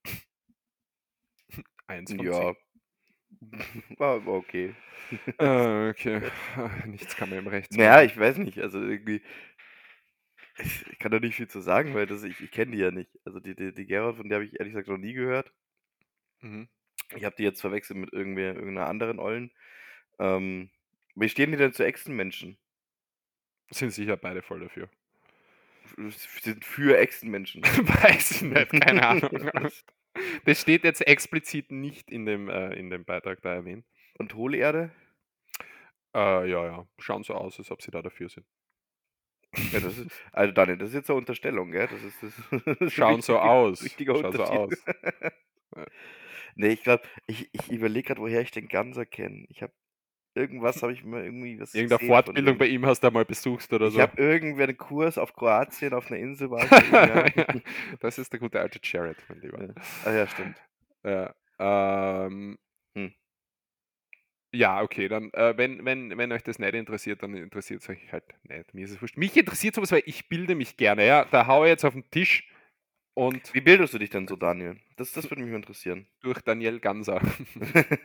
Eins 1.87 2.13
von 2.13 2.25
ja. 2.25 2.53
War 3.97 4.27
okay. 4.27 4.75
äh, 5.37 5.89
okay. 5.89 6.21
Nichts 6.85 7.15
kann 7.15 7.29
mir 7.29 7.39
im 7.39 7.47
Recht. 7.47 7.71
Naja, 7.73 8.03
ich 8.03 8.17
weiß 8.17 8.37
nicht. 8.37 8.59
Also 8.59 8.81
irgendwie, 8.81 9.21
ich 10.91 10.99
kann 10.99 11.11
da 11.11 11.19
nicht 11.19 11.35
viel 11.35 11.47
zu 11.47 11.61
sagen, 11.61 11.93
weil 11.93 12.05
das 12.05 12.23
ich 12.23 12.39
ich 12.41 12.51
kenne 12.51 12.71
die 12.71 12.79
ja 12.79 12.91
nicht. 12.91 13.09
Also 13.25 13.39
die 13.39 13.55
die 13.55 13.73
die 13.73 13.85
Gerhard, 13.85 14.17
von 14.17 14.29
der 14.29 14.37
habe 14.37 14.45
ich 14.45 14.59
ehrlich 14.59 14.73
gesagt 14.73 14.89
noch 14.89 14.97
nie 14.97 15.13
gehört. 15.13 15.51
Mhm. 16.41 16.67
Ich 17.15 17.25
habe 17.25 17.35
die 17.35 17.43
jetzt 17.43 17.61
verwechselt 17.61 17.99
mit 17.99 18.13
irgendwer 18.13 18.55
irgendeiner 18.55 18.87
anderen 18.87 19.19
Ollen. 19.19 19.51
Ähm, 20.19 20.69
wie 21.15 21.29
stehen 21.29 21.51
die 21.51 21.57
denn 21.57 21.73
zu 21.73 21.83
Echsenmenschen? 21.85 22.57
Sind 23.69 23.91
sicher 23.91 24.17
beide 24.17 24.41
voll 24.41 24.59
dafür. 24.59 24.89
sind 26.41 26.63
für 26.65 26.97
Echsenmenschen. 26.97 27.63
Weiß 28.03 28.31
ich 28.31 28.41
nicht, 28.41 28.71
keine 28.81 29.07
Ahnung. 29.07 29.29
Das 30.45 30.61
steht 30.61 30.83
jetzt 30.83 31.01
explizit 31.07 31.71
nicht 31.71 32.11
in 32.11 32.27
dem, 32.27 32.47
äh, 32.47 32.73
in 32.75 32.91
dem 32.91 33.03
Beitrag 33.03 33.41
da 33.41 33.55
erwähnt. 33.55 33.83
Und 34.19 34.35
Hohlerde? 34.35 34.91
Äh, 36.13 36.49
ja, 36.51 36.65
ja. 36.67 36.87
Schauen 36.99 37.23
so 37.23 37.33
aus, 37.33 37.57
als 37.57 37.71
ob 37.71 37.81
sie 37.81 37.89
da 37.89 38.03
dafür 38.03 38.29
sind. 38.29 38.45
Ja, 39.71 39.79
das 39.79 39.97
ist, 39.97 40.11
also 40.31 40.51
Daniel, 40.53 40.77
das 40.77 40.89
ist 40.89 40.95
jetzt 40.95 41.09
eine 41.09 41.17
Unterstellung, 41.17 41.71
gell? 41.71 41.87
Das 41.87 42.03
ist, 42.03 42.23
das, 42.23 42.77
ist 42.81 42.93
Schauen 42.93 43.21
so 43.21 43.37
aus. 43.39 43.83
Richtiger 43.83 44.15
Schauen 44.15 44.31
so 44.33 44.43
aus. 44.43 44.73
nee, 46.55 46.69
ich 46.69 46.83
glaube, 46.83 47.03
ich, 47.27 47.49
ich 47.53 47.71
überlege 47.71 48.07
gerade, 48.07 48.21
woher 48.21 48.41
ich 48.41 48.51
den 48.51 48.67
Ganser 48.67 49.05
kenne. 49.05 49.45
Ich 49.49 49.61
habe 49.61 49.73
irgendwas, 50.35 50.81
habe 50.81 50.93
ich 50.93 51.03
mal 51.03 51.23
irgendwie 51.23 51.59
was 51.59 51.75
Irgendeine 51.75 52.07
Fortbildung 52.07 52.57
bei 52.57 52.65
ihm 52.67 52.85
hast 52.85 53.01
du 53.03 53.11
mal 53.11 53.25
besucht 53.25 53.71
oder 53.71 53.87
Ich 53.87 53.93
so. 53.93 54.01
habe 54.01 54.19
irgendwer 54.21 54.67
einen 54.67 54.77
Kurs 54.77 55.17
auf 55.17 55.33
Kroatien 55.33 55.93
auf 55.93 56.09
einer 56.09 56.19
Insel 56.19 56.49
war 56.49 56.63
ich 56.63 56.71
ja. 56.91 57.45
das 57.99 58.17
ist 58.17 58.33
der 58.33 58.39
gute 58.39 58.59
alte 58.59 58.79
Jared, 58.81 59.17
mein 59.29 59.41
Lieber. 59.41 59.63
Ja. 59.63 59.73
Ah 60.05 60.11
ja, 60.11 60.27
stimmt. 60.27 60.57
Ja, 61.03 61.35
ähm, 61.59 62.57
Hm. 62.95 63.13
Ja, 64.53 64.81
okay, 64.81 65.07
dann, 65.07 65.31
äh, 65.33 65.57
wenn, 65.57 65.83
wenn, 65.85 66.17
wenn 66.17 66.31
euch 66.31 66.43
das 66.43 66.59
nicht 66.59 66.73
interessiert, 66.75 67.23
dann 67.23 67.35
interessiert 67.35 67.81
es 67.81 67.89
euch 67.89 68.11
halt 68.11 68.23
nicht. 68.47 68.73
Mir 68.73 68.85
ist 68.85 68.91
es 68.91 69.01
wurscht. 69.01 69.17
Mich 69.17 69.35
interessiert 69.35 69.75
sowas, 69.75 69.91
weil 69.91 70.03
ich 70.05 70.29
bilde 70.29 70.55
mich 70.55 70.77
gerne, 70.77 71.05
ja. 71.05 71.25
Da 71.25 71.47
haue 71.47 71.65
ich 71.65 71.71
jetzt 71.71 71.85
auf 71.85 71.93
den 71.93 72.09
Tisch 72.11 72.47
und 73.15 73.53
Wie 73.53 73.61
bildest 73.61 73.93
du 73.93 73.99
dich 73.99 74.09
denn 74.09 74.27
so, 74.27 74.35
Daniel? 74.35 74.77
Das, 74.97 75.11
das 75.11 75.29
würde 75.29 75.41
mich 75.41 75.51
mal 75.51 75.57
interessieren. 75.57 76.07
durch 76.21 76.41
Daniel 76.41 76.79
Ganser. 76.79 77.21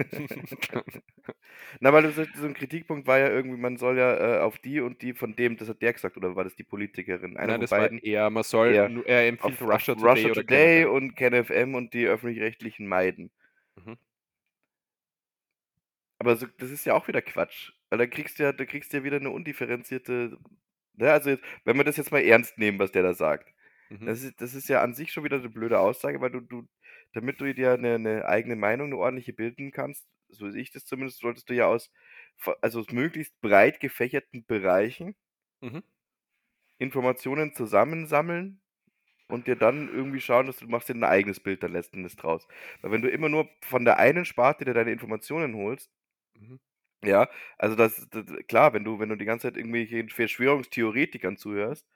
Na, 1.80 1.92
weil 1.92 2.02
du 2.02 2.12
so, 2.12 2.22
ein 2.46 2.54
Kritikpunkt 2.54 3.06
war 3.06 3.18
ja 3.18 3.28
irgendwie, 3.28 3.58
man 3.58 3.76
soll 3.76 3.98
ja 3.98 4.38
äh, 4.38 4.40
auf 4.40 4.58
die 4.58 4.80
und 4.80 5.02
die 5.02 5.14
von 5.14 5.34
dem, 5.36 5.56
das 5.56 5.68
hat 5.68 5.82
der 5.82 5.92
gesagt, 5.92 6.16
oder 6.16 6.34
war 6.36 6.44
das 6.44 6.56
die 6.56 6.64
Politikerin? 6.64 7.36
Einer 7.36 7.52
Nein, 7.52 7.60
das 7.62 7.70
war 7.70 7.80
beiden. 7.80 7.98
eher, 7.98 8.30
man 8.30 8.42
soll, 8.42 8.88
nur- 8.88 9.06
er 9.06 9.28
empfiehlt 9.28 9.60
Auf, 9.60 9.68
Russia 9.68 9.94
auf 9.94 10.00
Today 10.00 10.08
Russia 10.26 10.34
Today 10.34 10.82
KenFM. 10.84 10.92
und 10.94 11.16
KenFM 11.16 11.74
und 11.74 11.94
die 11.94 12.06
öffentlich-rechtlichen 12.06 12.86
meiden. 12.86 13.30
Mhm. 13.76 13.96
Aber 16.18 16.36
so, 16.36 16.46
das 16.58 16.70
ist 16.70 16.84
ja 16.84 16.94
auch 16.94 17.08
wieder 17.08 17.22
Quatsch. 17.22 17.72
Weil 17.90 17.98
da 17.98 18.06
kriegst 18.06 18.38
du 18.38 18.42
ja, 18.44 18.52
da 18.52 18.64
kriegst 18.64 18.92
du 18.92 18.98
ja 18.98 19.04
wieder 19.04 19.16
eine 19.16 19.30
undifferenzierte. 19.30 20.38
Ne, 20.94 21.12
also 21.12 21.30
jetzt, 21.30 21.44
wenn 21.64 21.76
wir 21.76 21.84
das 21.84 21.96
jetzt 21.96 22.10
mal 22.12 22.22
ernst 22.22 22.58
nehmen, 22.58 22.78
was 22.78 22.92
der 22.92 23.02
da 23.02 23.14
sagt. 23.14 23.52
Mhm. 23.90 24.08
Das 24.08 24.22
ist, 24.22 24.40
das 24.40 24.54
ist 24.54 24.68
ja 24.68 24.82
an 24.82 24.94
sich 24.94 25.12
schon 25.12 25.24
wieder 25.24 25.38
eine 25.38 25.48
blöde 25.50 25.78
Aussage, 25.80 26.20
weil 26.20 26.30
du, 26.30 26.40
du, 26.40 26.68
damit 27.12 27.40
du 27.40 27.52
dir 27.54 27.72
eine, 27.72 27.94
eine 27.96 28.26
eigene 28.26 28.56
Meinung, 28.56 28.88
eine 28.88 28.96
ordentliche 28.98 29.32
bilden 29.32 29.70
kannst, 29.72 30.08
so 30.28 30.50
sehe 30.50 30.62
ich 30.62 30.72
das 30.72 30.84
zumindest, 30.86 31.20
solltest 31.20 31.48
du 31.50 31.54
ja 31.54 31.66
aus, 31.66 31.92
also 32.62 32.80
aus 32.80 32.90
möglichst 32.92 33.40
breit 33.40 33.80
gefächerten 33.80 34.44
Bereichen 34.46 35.16
Mhm. 35.62 35.80
Informationen 36.78 37.52
zusammensammeln 37.54 38.60
und 39.28 39.46
dir 39.48 39.56
dann 39.56 39.88
irgendwie 39.88 40.20
schauen, 40.20 40.46
dass 40.46 40.58
du 40.58 40.68
machst 40.68 40.88
dir 40.90 40.94
ein 40.94 41.04
eigenes 41.04 41.40
Bild 41.40 41.62
dann 41.62 41.72
letzten 41.72 41.98
Endes 41.98 42.16
draus. 42.16 42.48
Weil 42.82 42.92
wenn 42.92 43.02
du 43.02 43.10
immer 43.10 43.28
nur 43.28 43.50
von 43.62 43.84
der 43.84 43.98
einen 43.98 44.24
Sparte 44.24 44.64
dir 44.64 44.74
deine 44.74 44.92
Informationen 44.92 45.56
holst, 45.56 45.92
Mhm. 46.38 46.58
ja, 47.04 47.28
also 47.58 47.76
das, 47.76 48.08
das 48.10 48.24
klar, 48.48 48.72
wenn 48.72 48.84
du, 48.84 48.98
wenn 48.98 49.08
du 49.08 49.16
die 49.16 49.24
ganze 49.24 49.48
Zeit 49.48 49.56
irgendwelchen 49.56 50.08
Verschwörungstheoretikern 50.10 51.36
zuhörst, 51.36 51.86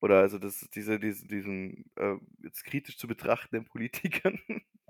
oder 0.00 0.20
also 0.20 0.38
das, 0.38 0.68
diese, 0.74 1.00
diese, 1.00 1.26
diesen 1.28 1.86
äh, 1.96 2.16
jetzt 2.42 2.64
kritisch 2.64 2.98
zu 2.98 3.08
betrachtenden 3.08 3.66
Politikern, 3.66 4.40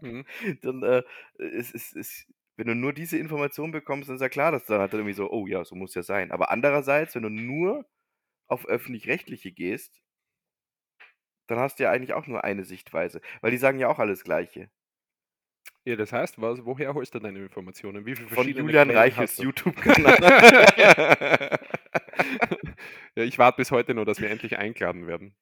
Mhm. 0.00 0.26
dann 0.62 0.82
äh, 0.84 1.02
ist, 1.38 1.74
ist, 1.74 1.96
ist, 1.96 2.26
wenn 2.56 2.68
du 2.68 2.74
nur 2.76 2.92
diese 2.92 3.18
Information 3.18 3.72
bekommst, 3.72 4.08
dann 4.08 4.16
ist 4.16 4.22
ja 4.22 4.28
klar, 4.28 4.52
dass 4.52 4.66
dann 4.66 4.80
halt 4.80 4.92
irgendwie 4.94 5.12
so, 5.14 5.30
oh 5.30 5.46
ja, 5.48 5.64
so 5.64 5.74
muss 5.76 5.94
ja 5.96 6.04
sein. 6.04 6.32
Aber 6.32 6.50
andererseits, 6.52 7.14
wenn 7.16 7.22
du 7.24 7.30
nur 7.30 7.86
auf 8.48 8.66
öffentlich-rechtliche 8.66 9.52
gehst, 9.52 10.02
dann 11.48 11.58
hast 11.58 11.78
du 11.78 11.82
ja 11.82 11.90
eigentlich 11.90 12.14
auch 12.14 12.28
nur 12.28 12.44
eine 12.44 12.64
Sichtweise, 12.64 13.20
weil 13.40 13.50
die 13.50 13.56
sagen 13.58 13.78
ja 13.80 13.88
auch 13.88 13.98
alles 13.98 14.22
Gleiche. 14.24 14.70
Ja, 15.84 15.96
das 15.96 16.12
heißt, 16.12 16.40
was, 16.40 16.64
woher 16.64 16.94
holst 16.94 17.14
du 17.14 17.18
deine 17.18 17.38
Informationen? 17.38 18.04
Wie 18.04 18.14
viele 18.14 18.28
Von 18.28 18.46
Julian 18.48 18.88
Quellen 18.88 19.26
du? 19.26 19.42
YouTube-Kanal. 19.42 20.18
ja, 23.16 23.22
ich 23.24 23.38
warte 23.38 23.56
bis 23.56 23.70
heute 23.70 23.94
nur, 23.94 24.04
dass 24.04 24.20
wir 24.20 24.30
endlich 24.30 24.58
eingeladen 24.58 25.06
werden. 25.06 25.34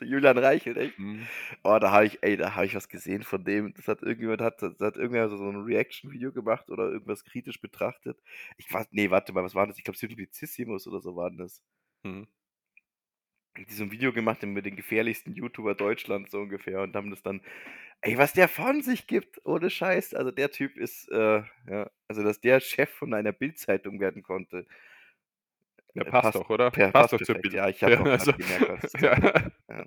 Julian 0.00 0.38
Reichelt, 0.38 0.76
echt? 0.76 0.98
Mhm. 0.98 1.26
Oh, 1.64 1.78
da 1.78 1.90
habe 1.90 2.06
ich, 2.06 2.22
ey, 2.22 2.36
da 2.36 2.54
habe 2.54 2.66
ich 2.66 2.74
was 2.74 2.88
gesehen 2.88 3.22
von 3.22 3.44
dem. 3.44 3.74
Das 3.74 3.88
hat 3.88 4.02
irgendjemand 4.02 4.40
hat, 4.40 4.62
das 4.62 4.78
hat 4.80 4.96
irgendwer 4.96 5.28
so 5.28 5.36
ein 5.36 5.64
Reaction-Video 5.64 6.32
gemacht 6.32 6.70
oder 6.70 6.90
irgendwas 6.90 7.24
kritisch 7.24 7.60
betrachtet. 7.60 8.18
Ich 8.58 8.72
weiß, 8.72 8.86
nee, 8.92 9.10
warte 9.10 9.32
mal, 9.32 9.44
was 9.44 9.54
war 9.54 9.66
das? 9.66 9.78
Ich 9.78 9.84
glaube, 9.84 9.98
Simplicissimus 9.98 10.86
oder 10.86 11.00
so 11.00 11.16
waren 11.16 11.36
das. 11.36 11.62
Mhm. 12.04 12.28
Die 13.56 13.72
so 13.72 13.84
ein 13.84 13.90
Video 13.92 14.12
gemacht 14.12 14.42
haben 14.42 14.52
mit 14.52 14.66
den 14.66 14.76
gefährlichsten 14.76 15.32
YouTuber 15.34 15.74
Deutschlands 15.74 16.30
so 16.30 16.40
ungefähr 16.40 16.82
und 16.82 16.94
haben 16.94 17.10
das 17.10 17.22
dann, 17.22 17.40
ey, 18.02 18.18
was 18.18 18.32
der 18.34 18.48
von 18.48 18.82
sich 18.82 19.06
gibt, 19.06 19.40
ohne 19.44 19.70
Scheiß. 19.70 20.14
Also 20.14 20.30
der 20.30 20.50
Typ 20.50 20.76
ist, 20.76 21.10
äh, 21.10 21.42
ja, 21.70 21.90
also 22.08 22.22
dass 22.22 22.40
der 22.40 22.60
Chef 22.60 22.90
von 22.90 23.14
einer 23.14 23.32
Bildzeitung 23.32 24.00
werden 24.00 24.22
konnte. 24.22 24.66
Ja, 25.94 26.02
äh, 26.02 26.10
passt 26.10 26.34
doch, 26.34 26.50
oder? 26.50 26.70
per- 26.70 26.90
passt 26.92 27.10
passt 27.10 27.12
doch 27.14 27.22
zur. 27.26 27.36
Bild. 27.36 27.54
Ja, 27.54 27.68
ich 27.68 27.82
habe 27.82 27.94
Ja, 27.94 28.02
also, 28.02 28.32
gemerkt, 28.32 28.92
ja, 29.00 29.50
Ja. 29.68 29.86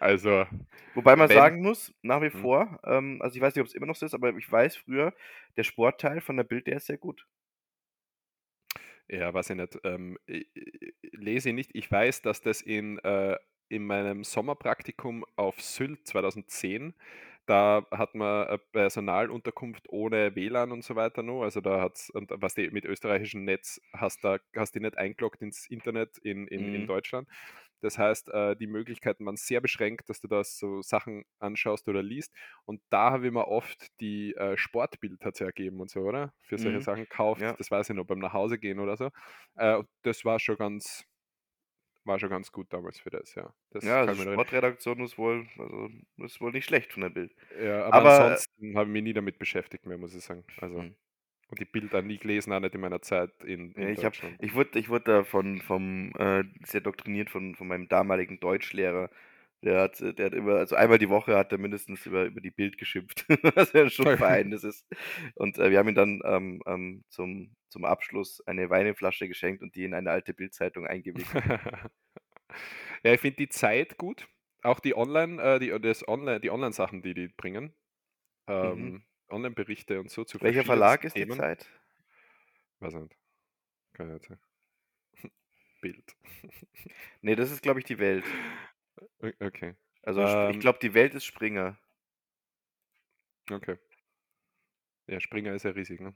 also, 0.00 0.46
Wobei 0.94 1.16
man 1.16 1.28
Wenn- 1.28 1.36
sagen 1.36 1.60
muss, 1.62 1.92
nach 2.02 2.20
wie 2.22 2.26
Mhm. 2.26 2.30
vor, 2.40 2.80
ähm, 2.84 3.20
also 3.22 3.36
ich 3.36 3.42
weiß 3.42 3.54
nicht, 3.54 3.60
ob 3.62 3.66
es 3.68 3.74
immer 3.74 3.86
noch 3.86 3.96
so 3.96 4.06
ist, 4.06 4.14
aber 4.14 4.36
ich 4.36 4.50
weiß 4.50 4.76
früher, 4.76 5.12
der 5.56 5.64
Sportteil 5.64 6.20
von 6.20 6.36
der 6.36 6.44
Bild, 6.44 6.66
der 6.66 6.76
ist 6.76 6.86
sehr 6.86 6.98
gut. 6.98 7.26
Ja, 9.08 9.32
weiß 9.32 9.50
ich 9.50 9.56
nicht. 9.56 9.78
Ähm, 9.84 10.18
ich, 10.26 10.46
lese 11.12 11.50
ich 11.50 11.54
nicht. 11.54 11.70
Ich 11.74 11.90
weiß, 11.90 12.22
dass 12.22 12.40
das 12.40 12.60
in, 12.60 12.98
äh, 13.00 13.36
in 13.68 13.86
meinem 13.86 14.24
Sommerpraktikum 14.24 15.24
auf 15.36 15.60
Sylt 15.60 16.06
2010, 16.06 16.94
da 17.46 17.86
hat 17.90 18.14
man 18.14 18.46
eine 18.48 18.58
Personalunterkunft 18.58 19.88
ohne 19.90 20.34
WLAN 20.34 20.72
und 20.72 20.82
so 20.82 20.96
weiter 20.96 21.22
noch. 21.22 21.42
Also 21.42 21.60
da 21.60 21.80
hat's, 21.82 22.08
und 22.10 22.30
was 22.36 22.54
die 22.54 22.70
mit 22.70 22.86
österreichischem 22.86 23.44
Netz 23.44 23.80
hast, 23.92 24.24
da 24.24 24.38
hast 24.56 24.74
du 24.76 24.80
nicht 24.80 24.96
eingeloggt 24.96 25.42
ins 25.42 25.66
Internet 25.68 26.16
in, 26.18 26.46
in, 26.48 26.68
in 26.68 26.86
Mhm. 26.86 26.86
Deutschland. 26.86 27.28
Das 27.84 27.98
heißt, 27.98 28.28
äh, 28.30 28.56
die 28.56 28.66
Möglichkeiten 28.66 29.26
waren 29.26 29.36
sehr 29.36 29.60
beschränkt, 29.60 30.08
dass 30.08 30.20
du 30.20 30.28
da 30.28 30.42
so 30.44 30.82
Sachen 30.82 31.24
anschaust 31.38 31.88
oder 31.88 32.02
liest. 32.02 32.32
Und 32.64 32.80
da 32.90 33.10
habe 33.12 33.26
ich 33.26 33.32
mir 33.32 33.46
oft 33.48 33.88
die 34.00 34.34
äh, 34.36 34.56
Sportbild 34.56 35.24
hat 35.24 35.40
ergeben 35.40 35.80
und 35.80 35.90
so, 35.90 36.00
oder? 36.00 36.32
Für 36.42 36.58
solche 36.58 36.78
Mhm. 36.78 36.82
Sachen 36.82 37.02
gekauft. 37.04 37.42
Ja. 37.42 37.52
Das 37.52 37.70
weiß 37.70 37.90
ich 37.90 37.96
noch 37.96 38.06
beim 38.06 38.18
Nachhausegehen 38.20 38.78
oder 38.80 38.96
so. 38.96 39.10
Äh, 39.56 39.82
das 40.02 40.24
war 40.24 40.40
schon 40.40 40.56
ganz, 40.56 41.04
war 42.04 42.18
schon 42.18 42.30
ganz 42.30 42.52
gut 42.52 42.72
damals 42.72 42.98
für 43.00 43.10
das, 43.10 43.34
ja. 43.34 43.54
Das 43.70 43.84
Ja, 43.84 44.00
also. 44.04 44.22
Sportredaktion 44.32 45.00
ist 45.00 45.16
wohl, 45.18 45.46
also 45.58 45.88
ist 46.18 46.40
wohl 46.40 46.52
nicht 46.52 46.66
schlecht 46.66 46.92
von 46.92 47.02
der 47.02 47.10
Bild. 47.10 47.34
Ja, 47.60 47.84
aber, 47.86 47.96
Aber- 47.96 48.10
ansonsten 48.24 48.76
habe 48.76 48.88
ich 48.90 48.92
mich 48.92 49.02
nie 49.02 49.12
damit 49.14 49.38
beschäftigt 49.38 49.86
mehr, 49.86 49.98
muss 49.98 50.14
ich 50.14 50.22
sagen. 50.24 50.44
Also, 50.60 50.78
Mhm. 50.82 50.96
Und 51.48 51.60
die 51.60 51.64
Bilder 51.64 52.02
nie 52.02 52.18
gelesen, 52.18 52.52
auch 52.52 52.60
nicht 52.60 52.74
in 52.74 52.80
meiner 52.80 53.02
Zeit 53.02 53.30
in, 53.44 53.72
in 53.72 53.82
Ja, 53.82 53.88
ich 53.90 54.04
hab- 54.04 54.12
Deutschland. 54.12 54.36
Ich 54.40 54.54
wurde, 54.54 54.78
ich 54.78 54.88
wurde 54.88 55.04
da 55.04 55.24
von, 55.24 55.60
vom, 55.60 56.12
äh, 56.18 56.44
sehr 56.64 56.80
doktriniert 56.80 57.30
von, 57.30 57.54
von 57.54 57.66
meinem 57.68 57.88
damaligen 57.88 58.40
Deutschlehrer. 58.40 59.10
Der 59.62 59.80
hat, 59.80 59.98
der 60.00 60.26
hat 60.26 60.34
immer, 60.34 60.56
also 60.56 60.76
einmal 60.76 60.98
die 60.98 61.08
Woche 61.08 61.36
hat 61.36 61.50
er 61.50 61.56
mindestens 61.58 62.04
über, 62.04 62.24
über 62.26 62.42
die 62.42 62.50
Bild 62.50 62.76
geschimpft, 62.76 63.24
was 63.56 63.72
ja 63.72 63.88
schon 63.88 64.08
ein 64.08 64.18
Verein 64.18 64.50
das 64.50 64.62
ist. 64.62 64.86
Und 65.36 65.56
äh, 65.58 65.70
wir 65.70 65.78
haben 65.78 65.88
ihm 65.88 65.94
dann 65.94 66.20
ähm, 66.24 66.62
ähm, 66.66 67.04
zum, 67.08 67.54
zum 67.70 67.86
Abschluss 67.86 68.42
eine 68.46 68.68
Weineflasche 68.68 69.26
geschenkt 69.26 69.62
und 69.62 69.74
die 69.74 69.84
in 69.84 69.94
eine 69.94 70.10
alte 70.10 70.34
Bildzeitung 70.34 70.86
eingewickelt. 70.86 71.44
ja, 73.04 73.12
ich 73.14 73.20
finde 73.20 73.36
die 73.36 73.48
Zeit 73.48 73.96
gut. 73.96 74.28
Auch 74.62 74.80
die 74.80 74.96
Online, 74.96 75.42
äh, 75.42 75.58
die, 75.58 75.70
das 75.80 76.06
Online, 76.06 76.40
die 76.40 76.50
Online-Sachen, 76.50 77.02
die 77.02 77.14
die 77.14 77.28
bringen. 77.28 77.74
Ähm, 78.46 79.02
Online-Berichte 79.30 80.00
und 80.00 80.10
so 80.10 80.24
zu. 80.24 80.40
Welcher 80.40 80.64
Verlag 80.64 81.04
ist 81.04 81.18
die 81.18 81.20
Themen. 81.20 81.38
Zeit? 81.38 81.66
Weiß 82.80 82.94
nicht. 82.94 83.16
Kann 83.94 84.08
ich 84.08 84.14
nicht 84.14 84.28
sagen. 84.28 84.40
Bild. 85.80 86.16
Nee, 87.22 87.36
das 87.36 87.50
ist, 87.50 87.62
glaube 87.62 87.78
ich, 87.80 87.86
die 87.86 87.98
Welt. 87.98 88.24
Okay, 89.40 89.74
Also 90.02 90.22
Sp- 90.22 90.50
ich 90.50 90.56
Ähm. 90.56 90.60
glaube, 90.60 90.78
die 90.80 90.94
Welt 90.94 91.14
ist 91.14 91.24
Springer. 91.24 91.78
okay. 93.52 93.76
Ja, 95.06 95.20
Springer 95.20 95.54
ist 95.54 95.64
ja 95.64 95.70
riesig, 95.70 96.00
ne? 96.00 96.14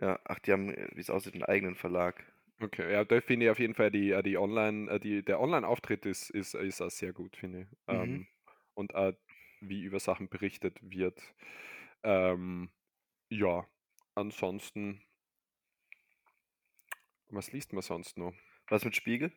Ja, 0.00 0.20
ach, 0.24 0.38
die 0.40 0.52
haben, 0.52 0.70
äh, 0.72 0.88
wie 0.94 1.00
es 1.00 1.10
aussieht, 1.10 1.34
einen 1.34 1.42
eigenen 1.44 1.74
Verlag. 1.76 2.24
Okay, 2.60 2.92
ja, 2.92 3.04
da 3.04 3.20
finde 3.20 3.46
ich 3.46 3.50
auf 3.50 3.58
jeden 3.58 3.74
Fall 3.74 3.90
die, 3.90 4.10
äh, 4.12 4.22
die 4.22 4.38
Online, 4.38 4.90
äh, 4.90 5.00
die, 5.00 5.24
der 5.24 5.40
Online-Auftritt 5.40 6.06
ist, 6.06 6.30
ist, 6.30 6.54
ist 6.54 6.80
auch 6.80 6.90
sehr 6.90 7.12
gut, 7.12 7.36
finde 7.36 7.62
ich. 7.62 7.66
Mhm. 7.90 8.22
Ähm, 8.22 8.26
und 8.74 8.94
auch 8.94 9.12
wie 9.60 9.82
über 9.82 9.98
Sachen 10.00 10.28
berichtet 10.28 10.78
wird. 10.82 11.20
Ähm, 12.04 12.70
ja, 13.30 13.66
ansonsten, 14.14 15.02
was 17.28 17.52
liest 17.52 17.74
man 17.74 17.82
sonst 17.82 18.16
noch? 18.16 18.32
Was 18.68 18.84
mit 18.86 18.96
Spiegel? 18.96 19.30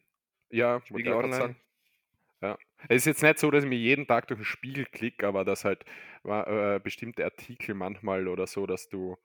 Ja, 0.50 0.82
Spiegel 0.84 1.14
Online? 1.14 1.32
sagen. 1.32 1.58
Ja. 2.42 2.58
Es 2.90 2.98
ist 3.04 3.06
jetzt 3.06 3.24
nicht 3.24 3.40
so, 3.40 3.50
dass 3.52 3.64
ich 3.64 3.70
mir 3.70 3.78
jeden 3.78 4.08
Tag 4.08 4.28
durch 4.28 4.40
den 4.40 4.46
Spiegel 4.46 4.86
klicke, 4.86 5.28
aber 5.28 5.44
dass 5.46 5.66
halt 5.66 5.84
wa- 6.24 6.76
äh, 6.76 6.80
bestimmte 6.80 7.24
Artikel 7.26 7.74
manchmal 7.76 8.28
oder 8.28 8.46
so, 8.48 8.68
dass 8.68 8.88
du, 8.90 9.18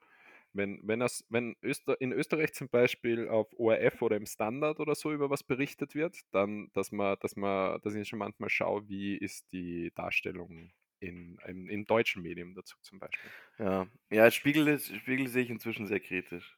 wenn, 0.53 0.81
wenn, 0.85 1.01
das, 1.01 1.25
wenn 1.31 1.57
Öster, 1.63 2.01
in 2.01 2.13
Österreich 2.13 2.55
zum 2.55 2.69
Beispiel 2.71 3.29
auf 3.29 3.49
ORF 3.59 4.03
oder 4.03 4.17
im 4.17 4.27
Standard 4.27 4.81
oder 4.81 4.95
so 4.95 5.13
über 5.13 5.31
was 5.31 5.45
berichtet 5.45 5.95
wird, 5.95 6.19
dann, 6.33 6.71
dass 6.75 6.93
man, 6.93 7.17
dass 7.21 7.37
man, 7.37 7.81
dass 7.83 7.95
ich 7.95 8.09
schon 8.09 8.21
manchmal 8.21 8.51
schaue, 8.51 8.89
wie 8.89 9.17
ist 9.17 9.53
die 9.53 9.93
Darstellung 9.95 10.73
in, 11.03 11.39
in, 11.47 11.69
in 11.69 11.85
deutschen 11.85 12.23
Medien 12.23 12.55
dazu 12.55 12.77
zum 12.81 12.99
Beispiel. 12.99 13.31
Ja, 13.59 13.87
ja 14.11 14.31
Spiegel, 14.31 14.79
Spiegel 14.79 15.29
sehe 15.29 15.43
ich 15.43 15.51
inzwischen 15.51 15.87
sehr 15.87 16.01
kritisch. 16.01 16.57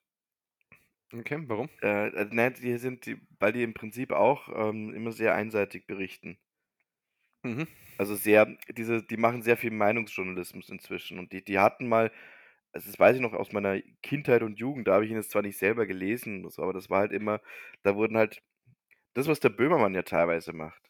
Okay, 1.13 1.43
warum? 1.47 1.69
Äh, 1.83 2.09
äh, 2.09 2.25
ne, 2.31 2.51
die 2.51 2.77
sind 2.79 3.07
die 3.07 3.19
weil 3.39 3.53
die 3.53 3.63
im 3.63 3.75
Prinzip 3.75 4.13
auch, 4.13 4.49
ähm, 4.49 4.93
immer 4.95 5.13
sehr 5.13 5.35
einseitig 5.35 5.87
berichten. 5.87 6.39
Mhm. 7.45 7.67
Also 7.99 8.15
sehr 8.17 8.57
diese 8.71 9.03
die 9.03 9.17
machen 9.17 9.43
sehr 9.43 9.57
viel 9.57 9.71
Meinungsjournalismus 9.71 10.69
inzwischen 10.71 11.19
und 11.19 11.33
die 11.33 11.45
die 11.45 11.59
hatten 11.59 11.87
mal 11.89 12.11
also 12.73 12.91
das 12.91 12.99
weiß 12.99 13.17
ich 13.17 13.23
noch 13.23 13.35
aus 13.35 13.53
meiner 13.53 13.81
Kindheit 14.03 14.43
und 14.43 14.59
Jugend, 14.59 14.89
da 14.89 14.95
habe 14.95 15.05
ich 15.05 15.11
ihn 15.13 15.17
jetzt 15.17 15.31
zwar 15.31 15.43
nicht 15.43 15.59
selber 15.59 15.87
gelesen, 15.87 16.49
aber 16.57 16.73
das 16.73 16.91
war 16.91 17.01
halt 17.01 17.13
immer 17.13 17.41
da 17.83 17.95
wurden 17.97 18.17
halt 18.17 18.43
das, 19.15 19.29
was 19.29 19.41
der 19.41 19.51
Böhmermann 19.51 19.95
ja 19.95 20.03
teilweise 20.03 20.53
macht. 20.53 20.83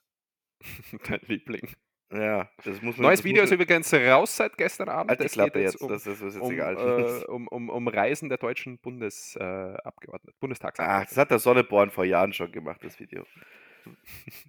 Dein 1.09 1.21
Liebling. 1.29 1.69
Ja, 2.15 2.49
das 2.65 2.81
muss 2.81 2.97
man 2.97 3.07
Neues 3.07 3.21
das 3.21 3.25
Video 3.25 3.43
muss 3.43 3.51
ist 3.51 3.61
übrigens 3.61 3.93
raus 3.93 4.37
seit 4.37 4.57
gestern 4.57 4.89
Abend. 4.89 5.11
Halt 5.11 5.23
die 5.23 5.29
Klappe 5.29 5.61
jetzt 5.61 5.81
um 5.81 5.89
das 5.89 6.07
ist 6.07 6.23
ist 6.23 6.35
jetzt 6.37 6.43
um, 6.43 6.53
egal. 6.53 6.77
äh, 6.77 7.25
um 7.31 7.49
um 7.49 7.69
um 7.69 7.89
Reisen 7.89 8.29
der 8.29 8.39
deutschen 8.39 8.79
Bundesabgeordneten, 8.79 9.77
äh, 9.77 9.83
Abgeordneten 9.89 10.35
Ach, 10.37 10.41
Bundestagsabgeordneten. 10.41 11.09
das 11.11 11.19
hat 11.19 11.31
der 11.31 11.39
Sonneborn 11.41 11.91
vor 11.91 12.05
Jahren 12.05 12.33
schon 12.33 12.53
gemacht, 12.53 12.81
das 12.83 12.99
Video. 13.01 13.25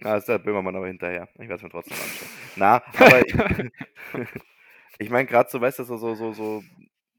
Ah, 0.03 0.15
ist 0.15 0.29
der 0.29 0.39
Böhmermann 0.39 0.77
aber 0.77 0.87
hinterher. 0.87 1.27
Ich 1.33 1.39
werde 1.39 1.55
es 1.55 1.63
mir 1.63 1.69
trotzdem 1.69 1.97
anschauen. 1.97 2.29
Na, 2.55 2.81
aber 2.97 3.21
ich 4.97 5.09
meine 5.09 5.27
grad 5.27 5.49
so, 5.51 5.59
weißt 5.59 5.79
du, 5.79 5.83
so 5.83 5.97
so 5.97 6.15
so 6.15 6.31
so, 6.31 6.63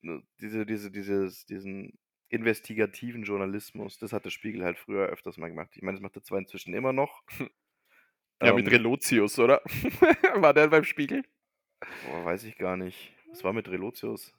ne, 0.01 0.23
diese 0.41 0.65
diese 0.65 0.91
dieses 0.91 1.45
diesen 1.45 1.99
investigativen 2.31 3.23
Journalismus, 3.25 3.99
das 3.99 4.13
hat 4.15 4.25
der 4.25 4.31
Spiegel 4.31 4.65
halt 4.65 4.79
früher 4.79 5.07
öfters 5.09 5.37
mal 5.37 5.49
gemacht. 5.49 5.71
Ich 5.75 5.83
meine, 5.83 5.97
das 5.97 6.03
macht 6.03 6.17
er 6.17 6.23
zwar 6.23 6.39
inzwischen 6.39 6.73
immer 6.73 6.93
noch. 6.95 7.23
Ja, 8.43 8.53
mit 8.53 8.67
Ähm 8.67 8.73
Relotius, 8.73 9.39
oder? 9.39 9.63
War 10.35 10.53
der 10.53 10.69
beim 10.69 10.85
Spiegel? 10.85 11.25
Boah, 12.03 12.25
weiß 12.25 12.45
ich 12.45 12.57
gar 12.57 12.77
nicht. 12.77 13.13
Was 13.31 13.45
war 13.45 13.53
mit 13.53 13.69
Relotius? 13.69 14.33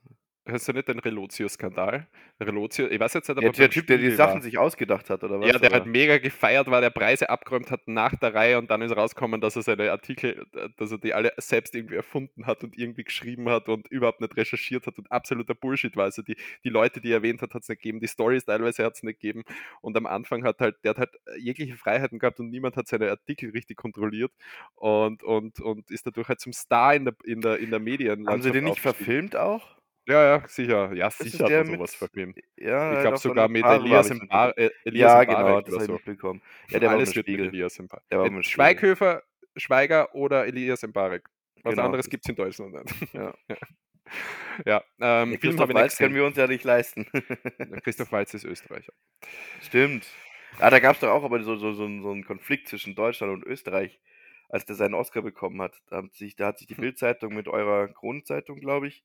Hörst 0.47 0.67
du 0.67 0.73
nicht 0.73 0.87
den 0.87 0.99
Relotius-Skandal? 0.99 2.07
Relotius, 2.39 2.89
ich 2.91 2.99
weiß 2.99 3.13
jetzt 3.15 3.27
nicht, 3.27 3.37
ob 3.37 3.43
Ja, 3.43 3.49
er 3.49 3.53
der 3.53 3.69
Typ, 3.69 3.87
der 3.87 3.97
die 3.97 4.11
Sachen 4.11 4.35
war. 4.35 4.41
sich 4.41 4.57
ausgedacht 4.57 5.09
hat, 5.09 5.23
oder 5.23 5.39
was? 5.39 5.47
Ja, 5.47 5.59
der 5.59 5.71
Oder? 5.71 5.85
mega 5.85 6.17
gefeiert 6.19 6.67
war, 6.69 6.81
der 6.81 6.89
Preise 6.89 7.29
abgeräumt 7.29 7.71
hat 7.71 7.87
nach 7.87 8.15
der 8.15 8.33
Reihe 8.33 8.57
und 8.57 8.69
dann 8.71 8.81
ist 8.81 8.95
rausgekommen, 8.95 9.41
dass 9.41 9.55
er 9.55 9.63
seine 9.63 9.91
Artikel, 9.91 10.45
äh, 10.53 10.69
dass 10.77 10.91
er 10.91 10.99
die 10.99 11.13
alle 11.13 11.33
selbst 11.37 11.75
irgendwie 11.75 11.95
erfunden 11.95 12.45
hat 12.45 12.63
und 12.63 12.77
irgendwie 12.77 13.03
geschrieben 13.03 13.49
hat 13.49 13.69
und 13.69 13.87
überhaupt 13.87 14.21
nicht 14.21 14.37
recherchiert 14.37 14.87
hat 14.87 14.97
und 14.97 15.11
absoluter 15.11 15.55
Bullshit 15.55 15.95
war. 15.95 16.05
Also 16.05 16.21
die, 16.21 16.35
die 16.63 16.69
Leute, 16.69 17.01
die 17.01 17.11
er 17.11 17.17
erwähnt 17.17 17.41
hat, 17.41 17.53
hat 17.53 17.63
es 17.63 17.69
nicht 17.69 17.81
gegeben, 17.81 17.99
die 17.99 18.07
Stories 18.07 18.45
teilweise 18.45 18.83
hat 18.85 18.95
es 18.95 19.03
nicht 19.03 19.19
gegeben 19.19 19.43
und 19.81 19.97
am 19.97 20.05
Anfang 20.05 20.43
hat 20.43 20.59
halt, 20.59 20.75
der 20.83 20.91
hat 20.91 20.97
halt 20.99 21.11
jegliche 21.37 21.75
Freiheiten 21.75 22.19
gehabt 22.19 22.39
und 22.39 22.49
niemand 22.49 22.77
hat 22.77 22.87
seine 22.87 23.09
Artikel 23.09 23.49
richtig 23.51 23.77
kontrolliert 23.77 24.31
und, 24.75 25.23
und, 25.23 25.59
und 25.59 25.89
ist 25.91 26.05
dadurch 26.05 26.27
halt 26.29 26.39
zum 26.39 26.53
Star 26.53 26.95
in 26.95 27.05
der, 27.05 27.15
in 27.25 27.41
der, 27.41 27.57
in 27.57 27.71
der 27.71 27.79
Haben 27.79 28.41
sie 28.41 28.51
den 28.51 28.65
nicht 28.65 28.79
verfilmt 28.79 29.35
auch? 29.35 29.76
Ja, 30.07 30.23
ja, 30.37 30.47
sicher. 30.47 30.93
Ja, 30.93 31.09
Ist 31.19 31.33
es 31.33 31.41
sicher 31.41 31.45
hat 31.45 31.55
der 31.55 31.63
man 31.63 31.67
mit 31.69 31.81
sowas 31.81 31.95
verfilmt. 31.95 32.39
ja, 32.57 32.75
Ich 32.89 32.99
er 33.01 33.07
hat 33.07 33.17
glaube 33.17 33.17
sogar 33.17 33.49
mit 33.49 33.69
Elias, 33.69 34.09
ich 34.09 34.21
im 34.21 34.27
Bar, 34.29 34.57
äh, 34.57 34.71
Elias 34.85 35.13
Ja, 35.13 35.23
im 35.23 35.25
genau, 35.25 35.61
Barek 35.61 35.61
das 35.61 35.75
oder 35.75 35.79
habe 35.79 35.85
ich 35.85 35.91
so. 35.91 36.01
mitbekommen. 36.05 36.41
Ja, 36.71 36.79
der 36.79 36.91
war 36.91 36.99
Alles 36.99 37.13
beim 37.13 37.15
wird 37.15 37.29
mit 37.29 37.43
Spiegel. 37.43 37.53
Elias 37.53 37.79
im 37.79 37.87
Barek. 37.87 38.05
Der 38.11 38.19
war 38.19 38.43
Spiegel. 38.43 38.43
Schweighöfer, 38.43 39.23
Schweiger 39.57 40.15
oder 40.15 40.47
Elias 40.47 40.83
im 40.83 40.93
Barek. 40.93 41.29
Was 41.63 41.77
Genau, 41.77 41.79
anderes 41.79 42.09
das 42.09 42.09
gibt 42.09 42.25
es 42.25 42.29
in 42.29 42.35
Deutschland 42.35 42.73
nicht. 42.73 42.95
ja. 43.13 43.33
ja, 44.65 44.83
ähm, 44.99 45.35
Ja, 45.35 45.37
Film 45.39 45.57
Christoph 45.57 45.69
ich 45.69 45.73
nicht 45.73 45.73
Waltz 45.73 45.97
können 45.97 46.15
gesehen. 46.15 46.15
wir 46.15 46.25
uns 46.25 46.37
ja 46.37 46.47
nicht 46.47 46.63
leisten. 46.63 47.05
Christoph 47.83 48.11
Waltz 48.11 48.33
ist 48.33 48.45
Österreicher. 48.45 48.93
Stimmt. 49.59 50.07
Ah, 50.59 50.69
da 50.69 50.79
gab's 50.79 50.99
doch 50.99 51.09
auch 51.09 51.23
aber 51.23 51.41
so 51.43 51.55
so 51.55 51.73
so 51.73 51.85
'n 51.85 52.01
so 52.01 52.11
'n 52.11 52.23
Konflikt 52.25 52.67
zwischen 52.67 52.95
Deutschland 52.95 53.31
und 53.33 53.43
Österreich, 53.43 53.99
als 54.49 54.65
der 54.65 54.75
seinen 54.75 54.93
Oscar 54.95 55.21
bekommen 55.21 55.61
hat. 55.61 55.75
Da 55.87 55.97
hat 55.97 56.13
sich 56.13 56.35
da 56.35 56.47
hat 56.47 56.57
sich 56.59 56.67
die 56.67 56.75
Hm. 56.75 56.83
Bild-Zeitung 56.83 57.33
mit 57.35 57.47
eurer 57.47 57.87
Kronenzeitung, 57.89 58.59
glaube 58.59 58.87
ich, 58.87 59.03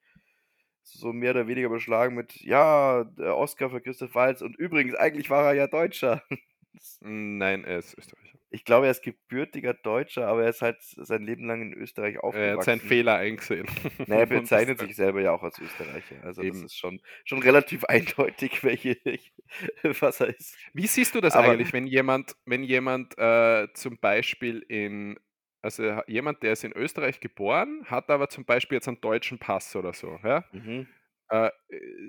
so 0.85 1.13
mehr 1.13 1.33
oder 1.33 1.47
weniger 1.49 1.67
überschlagen 1.69 2.15
mit: 2.17 2.41
„Ja, 2.41 3.05
der 3.05 3.37
Oscar 3.37 3.71
für 3.71 3.81
Christoph 3.81 4.15
Waltz 4.15 4.43
und 4.43 4.57
übrigens, 4.59 4.95
eigentlich 4.95 5.31
war 5.31 5.47
er 5.47 5.55
ja 5.55 5.67
Deutscher.“ 5.69 6.23
Nein, 7.01 7.65
er 7.65 7.79
ist 7.79 7.97
Österreicher. 7.99 8.39
Ich 8.51 8.65
glaube, 8.65 8.87
er 8.87 8.93
ist 8.93 9.03
gebürtiger 9.03 9.75
Deutscher, 9.75 10.29
aber 10.29 10.45
er 10.45 10.51
ist 10.51 10.63
halt 10.63 10.81
sein 10.81 11.23
Leben 11.25 11.45
lang 11.47 11.61
in 11.63 11.73
Österreich 11.75 12.21
Er 12.31 12.53
hat 12.53 12.63
seinen 12.63 12.81
aufgewachsen. 12.81 12.81
Fehler 12.81 13.17
eingesehen. 13.17 13.67
Na, 14.07 14.17
er 14.17 14.27
das 14.27 14.27
bezeichnet 14.27 14.79
sich 14.79 14.97
selber 14.97 15.21
ja 15.21 15.33
auch 15.33 15.43
als 15.45 15.59
Österreicher. 15.59 16.23
Also, 16.25 16.45
das 16.45 16.63
Eben. 16.63 16.63
ist 16.63 16.77
schon 16.77 17.01
schon 17.25 17.41
relativ 17.43 17.85
eindeutig, 17.87 18.65
welche 18.65 18.97
was 20.01 20.21
er 20.21 20.29
ist. 20.37 20.59
Wie 20.75 20.87
siehst 20.87 21.15
du 21.15 21.21
das 21.21 21.37
Aber 21.37 21.37
eigentlich, 21.37 21.73
wenn 21.73 21.87
jemand 21.87 22.37
wenn 22.47 22.63
jemand, 22.63 23.17
äh, 23.19 23.69
zum 23.75 23.99
Beispiel 23.99 24.61
in 24.69 25.19
also 25.63 26.03
jemand, 26.07 26.43
der 26.43 26.53
ist 26.53 26.65
in 26.65 26.73
Österreich 26.73 27.21
geboren, 27.21 27.85
hat 27.87 28.11
aber 28.11 28.29
zum 28.29 28.45
Beispiel 28.45 28.77
jetzt 28.77 28.89
einen 28.89 29.01
deutschen 29.01 29.39
Pass 29.39 29.75
oder 29.77 29.93
so, 29.93 30.19
ja? 30.25 30.45
Mhm. 30.53 30.89
Äh, 31.31 31.51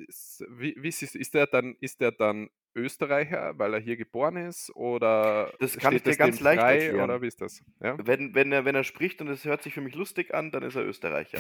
ist 0.08 0.44
wie 0.50 0.76
wie 0.78 0.90
du 0.90 1.18
ist 1.20 1.34
der 1.34 1.48
dann 1.48 1.76
ist 1.80 2.02
der 2.02 2.12
dann 2.12 2.50
Österreicher, 2.76 3.58
weil 3.58 3.74
er 3.76 3.80
hier 3.80 3.96
geboren 3.98 4.36
ist 4.36 4.76
oder 4.76 5.54
Das 5.60 5.78
kann 5.78 5.96
ich 5.96 6.04
dir 6.04 6.16
ganz 6.16 6.40
leicht 6.40 6.62
frei 6.62 6.76
erklären. 6.80 7.04
oder 7.06 7.22
wie 7.22 7.28
ist 7.28 7.42
das? 7.42 7.64
Ja? 7.82 8.00
Wenn 8.00 8.34
wenn 8.36 8.52
er 8.52 8.66
wenn 8.66 8.76
er 8.76 8.84
spricht 8.84 9.22
und 9.22 9.28
es 9.30 9.46
hört 9.46 9.62
sich 9.64 9.74
für 9.74 9.82
mich 9.82 9.96
lustig 9.96 10.34
an, 10.34 10.52
dann 10.52 10.64
ist 10.64 10.76
er 10.76 10.86
Österreicher. 10.86 11.40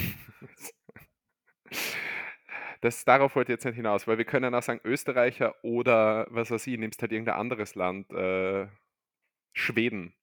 Das 2.82 3.06
darauf 3.06 3.36
wollte 3.36 3.52
ich 3.54 3.58
jetzt 3.58 3.66
nicht 3.66 3.76
hinaus, 3.76 4.08
weil 4.08 4.18
wir 4.18 4.26
können 4.26 4.54
auch 4.54 4.62
sagen 4.62 4.82
Österreicher 4.84 5.56
oder 5.64 6.28
was 6.30 6.52
weiß 6.52 6.68
ich, 6.68 6.78
nimmst 6.78 7.02
halt 7.02 7.12
irgendein 7.12 7.36
anderes 7.36 7.76
Land, 7.76 8.12
äh, 8.12 8.68
Schweden. 9.54 10.16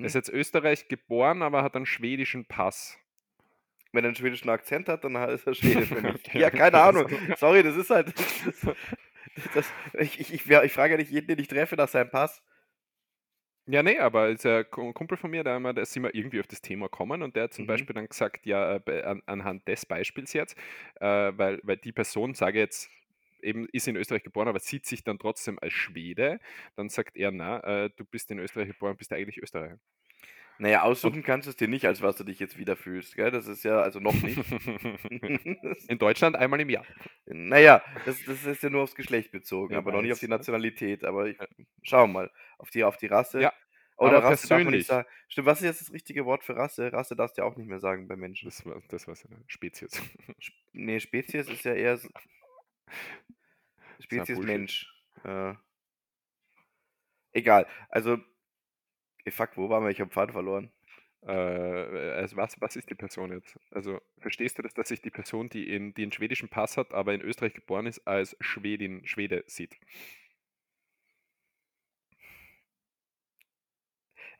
Er 0.00 0.06
ist 0.06 0.14
Mhm. 0.14 0.16
jetzt 0.16 0.28
Österreich 0.30 0.88
geboren, 0.88 1.42
aber 1.42 1.62
hat 1.62 1.76
einen 1.76 1.86
schwedischen 1.86 2.46
Pass. 2.46 2.98
Wenn 3.92 4.04
er 4.04 4.10
'n 4.10 4.16
schwedischen 4.16 4.50
Akzent 4.50 4.88
hat, 4.88 5.04
dann 5.04 5.14
ist 5.30 5.46
er 5.46 5.54
Schwede 5.54 5.86
für 5.86 6.02
mich. 6.02 6.22
Ja, 6.34 6.50
keine 6.50 6.80
Ahnung. 6.80 7.06
also 7.08 7.22
Sorry, 7.34 7.62
das 7.62 7.76
ist 7.76 7.90
halt 7.90 8.14
das 8.18 9.52
das 9.52 9.74
ich 9.98 10.20
ich 10.20 10.32
ich 10.34 10.50
ich 10.50 10.72
frage 10.72 10.92
ja 10.94 10.98
nicht 10.98 11.10
jeden, 11.10 11.28
den 11.28 11.38
ich 11.38 11.48
treffe, 11.48 11.76
nach 11.76 11.88
seinem 11.88 12.10
Pass. 12.10 12.42
Ja, 13.68 13.80
ne, 13.84 14.00
aber 14.00 14.28
ist 14.30 14.42
ja 14.44 14.64
Ku 14.64 14.80
'n 14.82 14.92
Kumpel 14.92 15.16
von 15.16 15.30
mir, 15.30 15.44
der 15.44 15.54
einmal 15.54 15.72
da 15.72 15.84
sind 15.84 16.02
wir 16.02 16.12
irgendwie 16.16 16.40
auf 16.40 16.48
das 16.48 16.60
Thema 16.62 16.86
gekommen 16.86 17.22
und 17.22 17.36
der 17.36 17.44
hat 17.44 17.54
zum 17.54 17.64
Mhm. 17.64 17.66
Beispiel 17.66 17.94
dann 17.94 18.08
gesagt, 18.08 18.44
ja, 18.44 18.74
äh, 18.76 19.20
anhand 19.26 19.68
des 19.68 19.86
Beispiels 19.86 20.32
jetzt, 20.32 20.56
äh, 21.00 21.06
weil 21.36 21.60
weil 21.62 21.76
die 21.76 21.92
Person, 21.92 22.34
sage 22.34 22.58
jetzt, 22.58 22.90
eben 23.42 23.66
ist 23.72 23.88
in 23.88 23.96
Österreich 23.96 24.22
geboren, 24.24 24.48
aber 24.48 24.60
sieht 24.60 24.86
sich 24.86 25.04
dann 25.04 25.18
trotzdem 25.18 25.58
als 25.60 25.72
Schwede, 25.72 26.40
dann 26.76 26.88
sagt 26.88 27.16
er: 27.16 27.30
„Na, 27.32 27.60
äh, 27.86 27.90
du 27.96 28.04
bist 28.04 28.30
in 28.30 28.38
Österreich 28.38 28.68
geboren, 28.68 28.96
bist 28.96 29.12
eigentlich 29.12 29.38
Österreicher.“ 29.42 29.78
Na 30.58 30.68
ja, 30.68 30.82
Und 31.02 31.14
aussuchen 31.14 31.22
kannst 31.22 31.48
du's 31.48 31.56
dir 31.56 31.68
nicht, 31.68 31.86
als 31.86 32.02
was 32.02 32.16
du 32.16 32.24
dich 32.24 32.38
jetzt 32.38 32.56
wieder 32.58 32.76
fühlst, 32.76 33.16
gell? 33.16 33.30
Das 33.30 33.46
ist 33.46 33.64
ja 33.64 33.80
also 33.80 34.00
noch 34.00 34.22
nicht. 34.22 34.44
In 35.86 35.98
Deutschland 35.98 36.34
einmal 36.36 36.60
im 36.60 36.70
Jahr. 36.70 36.86
Na 37.26 37.58
ja, 37.58 37.82
das 38.04 38.24
das 38.24 38.44
ist 38.44 38.62
ja 38.62 38.70
nur 38.70 38.82
aufs 38.82 38.94
Geschlecht 38.94 39.30
bezogen, 39.32 39.74
Ja, 39.74 39.76
aber 39.76 39.92
noch 39.92 40.02
nicht 40.02 40.12
auf 40.12 40.18
die 40.20 40.28
ne? 40.28 40.28
Nationalität. 40.28 41.04
Aber 41.04 41.26
ich 41.28 41.38
schauen 41.82 42.10
wir 42.10 42.14
mal. 42.14 42.30
Auf 42.58 42.70
die 42.70 42.84
auf 42.84 42.96
die 42.96 43.06
Rasse. 43.06 43.46
Ja, 43.46 43.52
Oder 43.96 44.18
aber 44.18 44.22
Rasse 44.22 44.48
darf 44.48 44.64
man 44.64 44.72
nicht 44.72 44.86
persönlich 44.86 44.86
sagen. 44.86 45.08
Stimmt, 45.28 45.46
was 45.46 45.60
ist 45.60 45.64
jetzt 45.66 45.80
das 45.82 45.92
richtige 45.92 46.24
Wort 46.26 46.44
für 46.44 46.56
Rasse? 46.56 46.92
Rasse 46.92 47.14
darfst 47.16 47.36
du 47.38 47.42
ja 47.42 47.48
auch 47.48 47.56
nicht 47.56 47.68
mehr 47.68 47.80
sagen 47.80 48.08
bei 48.08 48.16
Menschen. 48.16 48.46
Das 48.48 48.64
war 48.66 48.82
das 48.88 49.06
war's 49.06 49.22
ja, 49.24 49.36
Spezies. 49.46 50.02
Sp 50.44 50.52
ne, 50.72 51.00
Spezies 51.00 51.48
ist 51.48 51.64
ja 51.64 51.74
eher 51.74 51.94
s 51.94 52.08
Ist 52.14 52.24
ja 52.24 52.30
Spezies. 54.00 54.40
Mensch. 54.42 54.86
Äh 55.24 55.54
egal. 57.34 57.66
Also 57.88 58.18
fuck, 59.30 59.56
wo 59.56 59.68
waren 59.68 59.84
wir? 59.84 59.90
Ich 59.90 60.00
habe 60.00 60.10
Faden 60.10 60.32
verloren. 60.32 60.70
Äh, 61.26 61.32
also 61.32 62.36
was 62.36 62.60
was 62.60 62.76
ist 62.76 62.90
die 62.90 62.94
Person 62.96 63.32
jetzt? 63.32 63.58
Also, 63.70 64.00
verstehst 64.18 64.58
du 64.58 64.62
das, 64.62 64.74
dass 64.74 64.88
sich 64.88 65.02
die 65.02 65.10
Person, 65.10 65.48
die 65.48 65.68
in 65.74 65.94
die 65.94 66.04
'n 66.04 66.12
schwedischen 66.12 66.48
Pass 66.48 66.76
hat, 66.76 66.92
aber 66.94 67.14
in 67.14 67.20
Österreich 67.22 67.54
geboren 67.54 67.86
ist, 67.86 68.06
als 68.06 68.36
Schwedin 68.40 69.06
Schwede 69.06 69.44
sieht? 69.46 69.76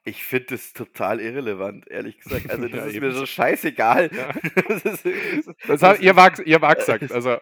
Ich 0.04 0.24
finde 0.24 0.46
das 0.50 0.72
total 0.72 1.20
irrelevant, 1.20 1.88
ehrlich 1.88 2.18
gesagt. 2.18 2.50
Also, 2.50 2.66
das 2.68 2.80
Ja, 2.80 2.86
ist 2.86 2.96
eben. 2.96 3.06
mir 3.06 3.12
so 3.12 3.26
scheißegal. 3.26 4.10
Ja. 4.10 4.32
Das 4.68 4.84
ist 4.84 5.06
das 5.06 5.56
Das 5.66 5.82
das 5.82 5.82
hat 5.82 6.00
ihr 6.00 6.16
war 6.16 6.38
ihr 6.44 6.60
war 6.60 6.74
gesagt. 6.76 7.10
Also, 7.12 7.38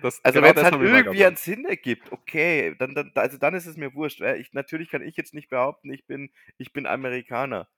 das 0.00 0.22
Also, 0.22 0.40
genau 0.40 0.42
wenn's 0.42 0.62
das 0.62 0.62
halt 0.62 0.76
ich 0.80 0.80
irgendwie 0.80 1.24
einen 1.26 1.36
Sinn 1.36 1.64
ergibt, 1.66 2.10
okay, 2.12 2.74
dann 2.78 2.94
dann 2.94 3.12
also, 3.14 3.36
dann 3.38 3.54
ist 3.54 3.66
es 3.66 3.76
mir 3.76 3.94
wurscht, 3.94 4.20
weil 4.20 4.40
ich 4.40 4.52
natürlich 4.54 4.88
kann 4.90 5.02
ich 5.02 5.16
jetzt 5.16 5.34
nicht 5.34 5.50
behaupten, 5.50 5.92
ich 5.92 6.06
bin 6.06 6.30
ich 6.56 6.72
bin 6.72 6.86
Amerikaner. 6.86 7.68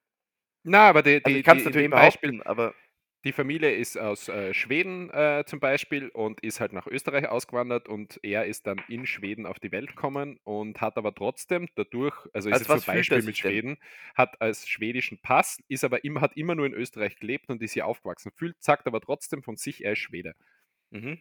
Na, 0.65 0.89
aber 0.89 1.03
die 1.03 1.23
Also, 1.23 1.39
die 1.39 1.39
ich 1.39 1.47
die 1.47 1.55
in 1.55 1.65
natürlich 1.65 1.89
Beispiel 1.89 2.43
aber 2.45 2.75
die 3.25 3.33
Familie 3.33 3.75
ist 3.75 3.99
aus, 3.99 4.29
äh, 4.29 4.55
Schweden, 4.55 5.11
äh, 5.11 5.43
zum 5.47 5.59
Beispiel 5.59 6.09
und 6.11 6.41
ist 6.43 6.61
halt 6.61 6.73
nach 6.73 6.87
Österreich 6.87 7.29
ausgewandert 7.29 7.89
und 7.89 8.21
er 8.23 8.47
ist 8.47 8.67
dann 8.69 8.79
in 8.89 9.05
Schweden 9.07 9.47
auf 9.47 9.59
die 9.59 9.73
Welt 9.73 9.89
gekommen 9.91 10.39
und 10.45 10.81
hat 10.81 10.97
aber 10.97 11.13
trotzdem 11.15 11.69
dadurch 11.75 12.17
also, 12.35 12.51
ist 12.51 12.61
Als 12.61 12.67
jetzt 12.73 12.73
er 12.73 12.85
Beispiel 12.85 13.23
mit? 13.23 13.37
Schweden, 13.37 13.79
hat 14.15 14.41
als 14.41 14.69
schwedischen 14.69 15.19
Pass, 15.21 15.59
ist 15.69 15.83
aber 15.85 16.05
immer 16.05 16.21
hat 16.21 16.37
immer 16.37 16.55
nur 16.55 16.67
in 16.67 16.75
Österreich 16.75 17.17
gelebt 17.17 17.51
und 17.51 17.63
ist 17.63 17.73
hier 17.73 17.87
aufgewachsen. 17.87 18.31
Fühlt 18.37 18.63
sagt 18.63 18.87
aber 18.87 19.01
trotzdem 19.01 19.43
von 19.43 19.57
sich, 19.57 19.85
er 19.85 19.93
ist 19.93 19.99
Schwede. 19.99 20.35
Mhm. 20.93 21.19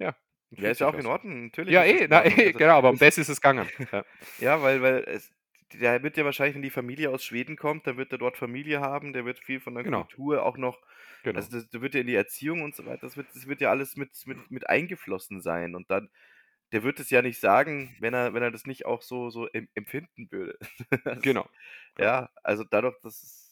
Ja, 0.00 0.14
Ja, 0.50 0.70
ist 0.70 0.80
ja 0.80 0.88
auch 0.88 0.94
in. 0.98 1.06
Ordnung. 1.06 1.44
Natürlich 1.46 1.74
Ja, 1.74 1.82
das 1.82 1.84
eh, 1.84 2.06
na, 2.08 2.24
eh, 2.24 2.52
Also, 2.52 2.58
genau, 2.58 2.78
aber 2.78 2.90
um 2.90 2.98
das 2.98 3.16
das 3.16 3.18
ist 3.18 3.28
es 3.28 3.40
gegangen. 3.40 3.68
Ja. 3.92 4.04
Ja, 4.38 4.62
weil 4.62 4.82
weil 4.82 5.04
es 5.06 5.32
der 5.72 6.02
wird 6.02 6.16
ja 6.16 6.24
wahrscheinlich, 6.24 6.54
wenn 6.54 6.62
die 6.62 6.70
Familie 6.70 7.10
aus 7.10 7.24
Schweden 7.24 7.56
kommt, 7.56 7.86
dann 7.86 7.96
wird 7.96 8.12
er 8.12 8.18
dort 8.18 8.36
Familie 8.38 8.80
haben, 8.80 9.12
der 9.12 9.24
wird 9.24 9.40
viel 9.40 9.58
von 9.60 9.74
der 9.74 9.84
Genau. 9.84 10.08
Kultur 10.08 10.44
auch 10.44 10.56
noch 10.58 10.80
Genau. 11.22 11.48
also, 11.48 11.50
das 11.50 11.68
da 11.68 11.80
wird 11.82 11.94
ja 11.94 12.00
in 12.00 12.06
die 12.06 12.14
Erziehung 12.14 12.62
und 12.62 12.74
so 12.76 12.86
weiter 12.86 13.00
das 13.06 13.16
wird 13.16 13.28
das 13.34 13.46
wird 13.48 13.60
ja 13.60 13.70
alles 13.70 13.96
mit 13.96 14.10
mit 14.26 14.50
mit 14.50 14.68
eingeflossen 14.70 15.40
sein 15.42 15.74
und 15.74 15.90
dann 15.90 16.08
der 16.72 16.82
wird 16.84 17.00
es 17.00 17.10
ja 17.10 17.22
nicht 17.22 17.40
sagen, 17.40 17.96
wenn 18.00 18.14
er, 18.14 18.34
wenn 18.34 18.42
er 18.42 18.50
das 18.52 18.66
nicht 18.66 18.86
auch 18.86 19.02
so, 19.02 19.30
so 19.30 19.48
em 19.48 19.68
empfinden 19.74 20.28
würde. 20.32 20.58
Genau. 21.22 21.48
Ja, 21.98 22.30
also 22.42 22.64
dadurch, 22.64 22.98
dass 23.02 23.22
es. 23.22 23.45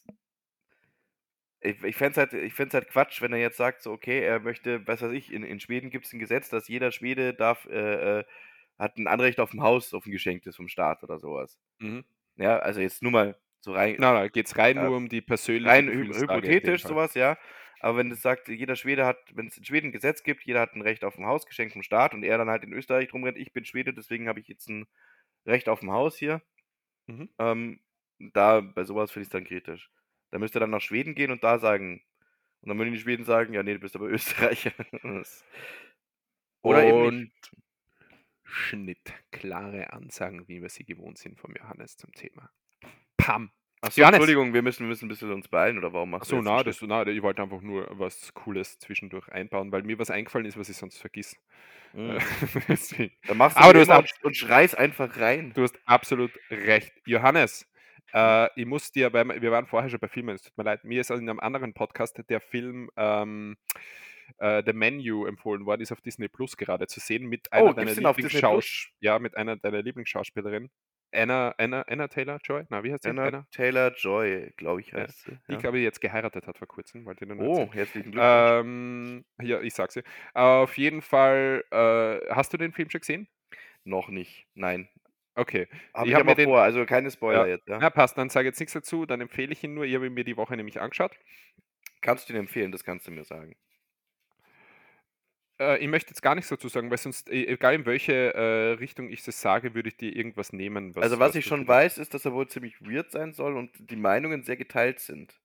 Ich, 1.65 1.83
ich 1.83 1.97
fände 1.97 2.29
es 2.29 2.59
halt, 2.59 2.73
halt 2.75 2.89
Quatsch, 2.89 3.23
wenn 3.23 3.33
er 3.33 3.39
jetzt 3.39 3.57
sagt, 3.57 3.83
so, 3.83 3.91
okay, 3.93 4.21
er 4.21 4.39
möchte, 4.39 4.87
was 4.87 5.03
weiß 5.03 5.12
ich, 5.12 5.33
in, 5.33 5.43
in 5.43 5.61
Schweden 5.61 5.91
gibt 5.91 6.07
es 6.07 6.12
ein 6.12 6.19
Gesetz, 6.19 6.51
dass 6.51 6.69
jeder 6.69 6.93
Schwede 6.93 7.33
darf, 7.35 7.67
äh, 7.67 8.21
äh, 8.21 8.25
hat 8.79 8.99
ein 8.99 9.07
Anrecht 9.07 9.41
auf 9.41 9.53
ein 9.55 9.62
Haus, 9.62 9.95
auf 9.95 10.05
ein 10.07 10.12
geschenktes 10.12 10.57
vom 10.57 10.69
Staat 10.69 11.03
oder 11.03 11.19
sowas. 11.19 11.59
Mhm. 11.79 12.05
Ja, 12.37 12.59
also 12.59 12.81
jetzt 12.81 13.03
nur 13.03 13.12
mal 13.12 13.37
so 13.61 13.73
rein. 13.73 13.97
Na, 13.99 14.12
da 14.12 14.29
geht 14.29 14.47
es 14.47 14.59
rein 14.59 14.77
Ja. 14.77 14.85
nur 14.85 14.97
um 14.97 15.09
die 15.09 15.23
persönliche 15.23 15.71
rein 15.71 15.89
hypothetisch 15.89 16.83
sowas, 16.83 17.15
ja. 17.15 17.39
Aber 17.81 17.99
wenn 17.99 18.11
es 18.11 18.23
sagt, 18.23 18.49
jeder 18.49 18.77
Schwede 18.77 19.05
hat, 19.05 19.19
wenn 19.35 19.47
es 19.47 19.59
in 19.59 19.65
Schweden 19.65 19.89
ein 19.89 19.93
Gesetz 19.93 20.23
gibt, 20.23 20.43
jeder 20.45 20.61
hat 20.61 20.75
ein 20.75 20.83
Recht 20.83 21.05
auf 21.05 21.19
ein 21.19 21.27
Haus 21.27 21.47
geschenkt 21.47 21.73
vom 21.75 21.83
Staat 21.83 22.15
und 22.15 22.23
er 22.23 22.39
dann 22.39 22.49
halt 22.49 22.65
in 22.65 22.73
Österreich 22.73 23.12
rumrennt, 23.12 23.39
ich 23.39 23.53
bin 23.53 23.65
Schwede, 23.65 23.93
deswegen 23.93 24.29
habe 24.29 24.41
ich 24.41 24.49
jetzt 24.49 24.69
ein 24.69 24.87
Recht 25.47 25.69
auf 25.69 25.83
ein 25.83 25.91
Haus 25.91 26.17
hier. 26.17 26.43
Mhm. 27.07 27.29
Ähm, 27.39 27.81
da, 28.19 28.61
bei 28.61 28.85
sowas 28.85 29.11
finde 29.11 29.25
ich 29.25 29.29
es 29.29 29.33
dann 29.33 29.45
kritisch. 29.45 29.91
Da 30.35 30.41
müsste 30.41 30.59
er 30.59 30.62
dann 30.62 30.70
nach 30.70 30.80
Schweden 30.80 31.14
gehen 31.14 31.30
und 31.30 31.45
da 31.45 31.61
sagen, 31.61 32.03
und 32.61 32.68
dann 32.68 32.76
würden 32.76 32.93
die 32.93 32.99
Schweden 32.99 33.24
sagen, 33.24 33.55
ja, 33.55 33.62
nee, 33.62 33.74
du 33.74 33.78
bist 33.78 33.95
aber 33.95 34.07
Österreicher. 34.11 34.72
Oder 36.62 36.82
eben 36.82 37.20
nicht. 37.20 37.53
Und 37.53 37.62
Schnitt. 38.43 39.12
Klare 39.30 39.93
Ansagen, 39.93 40.49
wie 40.49 40.61
wir 40.61 40.68
sie 40.70 40.85
gewohnt 40.85 41.18
sind 41.18 41.39
vom 41.39 41.55
Johannes 41.55 41.97
zum 41.97 42.11
Thema. 42.14 42.51
Pam. 43.16 43.53
Achso, 43.80 44.01
Johannes. 44.01 44.16
Entschuldigung, 44.16 44.53
wir 44.55 44.62
müssen, 44.62 44.80
wir 44.80 44.89
müssen 44.89 45.05
ein 45.05 45.09
bisschen 45.09 45.30
uns 45.30 45.47
beeilen, 45.47 45.78
oder 45.78 45.93
warum 45.93 46.11
machst 46.11 46.32
du 46.32 46.43
na, 46.43 46.57
einen 46.57 46.64
das, 46.64 46.78
Schnitt? 46.78 46.91
na, 46.91 47.07
ich 47.07 47.22
wollte 47.22 47.41
einfach 47.41 47.61
nur 47.61 47.87
was 47.93 48.35
Cooles 48.35 48.80
zwischendurch 48.80 49.28
einbauen, 49.28 49.70
weil 49.70 49.85
mir 49.85 50.01
was 50.01 50.11
eingefallen 50.11 50.47
ist, 50.47 50.59
was 50.59 50.68
ich 50.68 50.76
sonst 50.76 50.99
vergiss. 50.99 51.37
Hm. 51.93 52.16
Äh, 52.16 52.20
Deswegen. 52.68 53.14
Dann 53.28 53.37
machst 53.37 53.57
du 53.57 53.61
Aber 53.61 53.72
du 53.72 53.87
hast 53.87 54.24
und 54.24 54.37
schreist 54.37 54.76
einfach 54.76 55.16
rein. 55.18 55.53
Du 55.55 55.62
hast 55.62 55.78
absolut 55.87 56.32
recht. 56.51 56.93
Johannes, 57.07 57.70
äh, 58.15 58.49
ich 58.57 58.67
muss 58.67 58.93
dir, 58.93 59.12
weil 59.12 59.43
wir 59.43 59.51
waren 59.51 59.67
vorher 59.67 59.91
schon 59.91 60.01
bei 60.01 60.09
Filmen, 60.09 60.35
es 60.37 60.43
tut 60.43 60.57
mir 60.57 60.65
leid, 60.65 60.85
mir 60.85 61.01
ist 61.01 61.11
in 61.11 61.29
einem 61.29 61.41
anderen 61.41 61.75
Podcast 61.75 62.19
der 62.29 62.41
Film 62.41 62.91
ähm, 62.97 63.57
äh, 64.39 64.62
The 64.65 64.73
Menu 64.73 65.27
empfohlen 65.27 65.67
worden, 65.67 65.83
ist 65.83 65.93
auf 65.93 66.01
Disney 66.01 66.29
Plus 66.29 66.57
gerade 66.57 66.87
zu 66.87 67.01
sehen 67.01 67.27
mit 67.27 67.53
einer 67.53 67.71
Oh, 67.71 67.73
deiner 67.73 67.95
Lieblingsschaus 67.95 68.89
ja, 69.01 69.19
mit 69.19 69.37
einer 69.37 69.57
deiner 69.57 69.83
Lieblingsschauspielerinnen. 69.83 70.71
Anna, 71.12 71.55
Anna, 71.59 71.83
Anna 71.83 72.09
Taylor 72.09 72.39
Joy? 72.43 72.65
Na, 72.71 72.83
wie 72.83 72.93
heißt 72.93 73.05
sie? 73.05 73.11
Anna 73.11 73.27
Anna? 73.27 73.47
Taylor 73.53 73.93
Joy, 73.95 74.53
glaube 74.57 74.81
ich, 74.81 74.93
heißt 74.93 75.25
sie. 75.25 75.39
Die, 75.49 75.53
Ja. 75.53 75.59
glaube 75.59 75.79
ich, 75.79 75.85
jetzt 75.85 76.01
geheiratet 76.01 76.47
hat 76.49 76.59
vor 76.59 76.67
kurzem, 76.67 77.05
wollte 77.05 77.25
nur 77.27 77.39
Oh, 77.47 77.73
herzlichen 77.73 78.11
Glückwunsch. 78.11 78.65
Ähm, 78.65 79.25
ja, 79.41 79.61
ich 79.61 79.75
sag's 79.75 79.95
dir. 79.95 80.03
Auf 80.33 80.77
jeden 80.77 81.03
Fall, 81.03 81.62
äh, 81.71 82.35
hast 82.35 82.53
du 82.53 82.57
den 82.57 82.73
Film 82.73 82.91
schon 82.91 83.01
gesehen? 83.01 83.29
Noch 83.85 84.09
nicht, 84.09 84.47
nein. 84.55 84.89
Okay. 85.37 85.66
Habe 85.93 86.07
Ich 86.07 86.12
ich, 86.12 86.18
hab 86.18 86.24
mir 86.26 86.35
den- 86.35 86.45
vor, 86.49 86.61
also 86.62 86.85
keine 86.87 87.11
Spoiler 87.11 87.47
jetzt. 87.49 87.66
Ja? 87.68 87.78
Na, 87.80 87.91
passt, 87.91 88.16
dann 88.16 88.30
sage 88.30 88.47
ich 88.49 88.53
jetzt 88.53 88.61
nichts 88.61 88.72
dazu, 88.72 89.05
dann 89.07 89.20
empfehle 89.20 89.53
ich 89.53 89.62
ihn 89.64 89.74
nur. 89.74 89.85
Ich 89.85 89.95
habe 89.95 90.07
ihn 90.07 90.14
mir 90.14 90.24
die 90.24 90.37
Woche 90.37 90.57
nämlich 90.57 90.80
angeschaut. 90.80 91.18
Kannst 92.03 92.28
du 92.28 92.32
ihn 92.35 92.39
empfehlen, 92.39 92.70
das 92.70 92.85
kannst 92.85 93.07
du 93.07 93.11
mir 93.11 93.24
sagen. 93.24 93.57
Äh, 95.61 95.78
ich 95.78 95.89
möchte 95.89 96.11
jetzt 96.11 96.22
gar 96.22 96.35
nichts 96.35 96.51
dazu 96.51 96.68
sagen, 96.68 96.91
weil 96.91 96.99
sonst, 96.99 97.30
e- 97.30 97.47
egal 97.47 97.74
in 97.74 97.87
welche 97.87 98.35
äh, 98.35 98.72
Richtung 98.72 99.09
ich 99.09 99.26
es 99.26 99.41
sage, 99.41 99.74
würde 99.74 99.89
ich 99.89 99.97
dir 99.97 100.14
irgendwas 100.14 100.53
nehmen. 100.53 100.95
Was, 100.95 101.05
also 101.05 101.18
was 101.18 101.35
ich 101.35 101.45
du 101.45 101.49
schon 101.51 101.66
weiß, 101.66 101.99
ist, 101.99 102.14
dass 102.14 102.24
er 102.24 102.32
wohl 102.32 102.49
ziemlich 102.49 102.80
weird 102.80 103.11
sein 103.11 103.32
soll 103.32 103.57
und 103.57 103.70
die 103.91 103.97
Meinungen 103.97 104.43
sehr 104.43 104.57
geteilt 104.57 104.99
sind. 105.01 105.41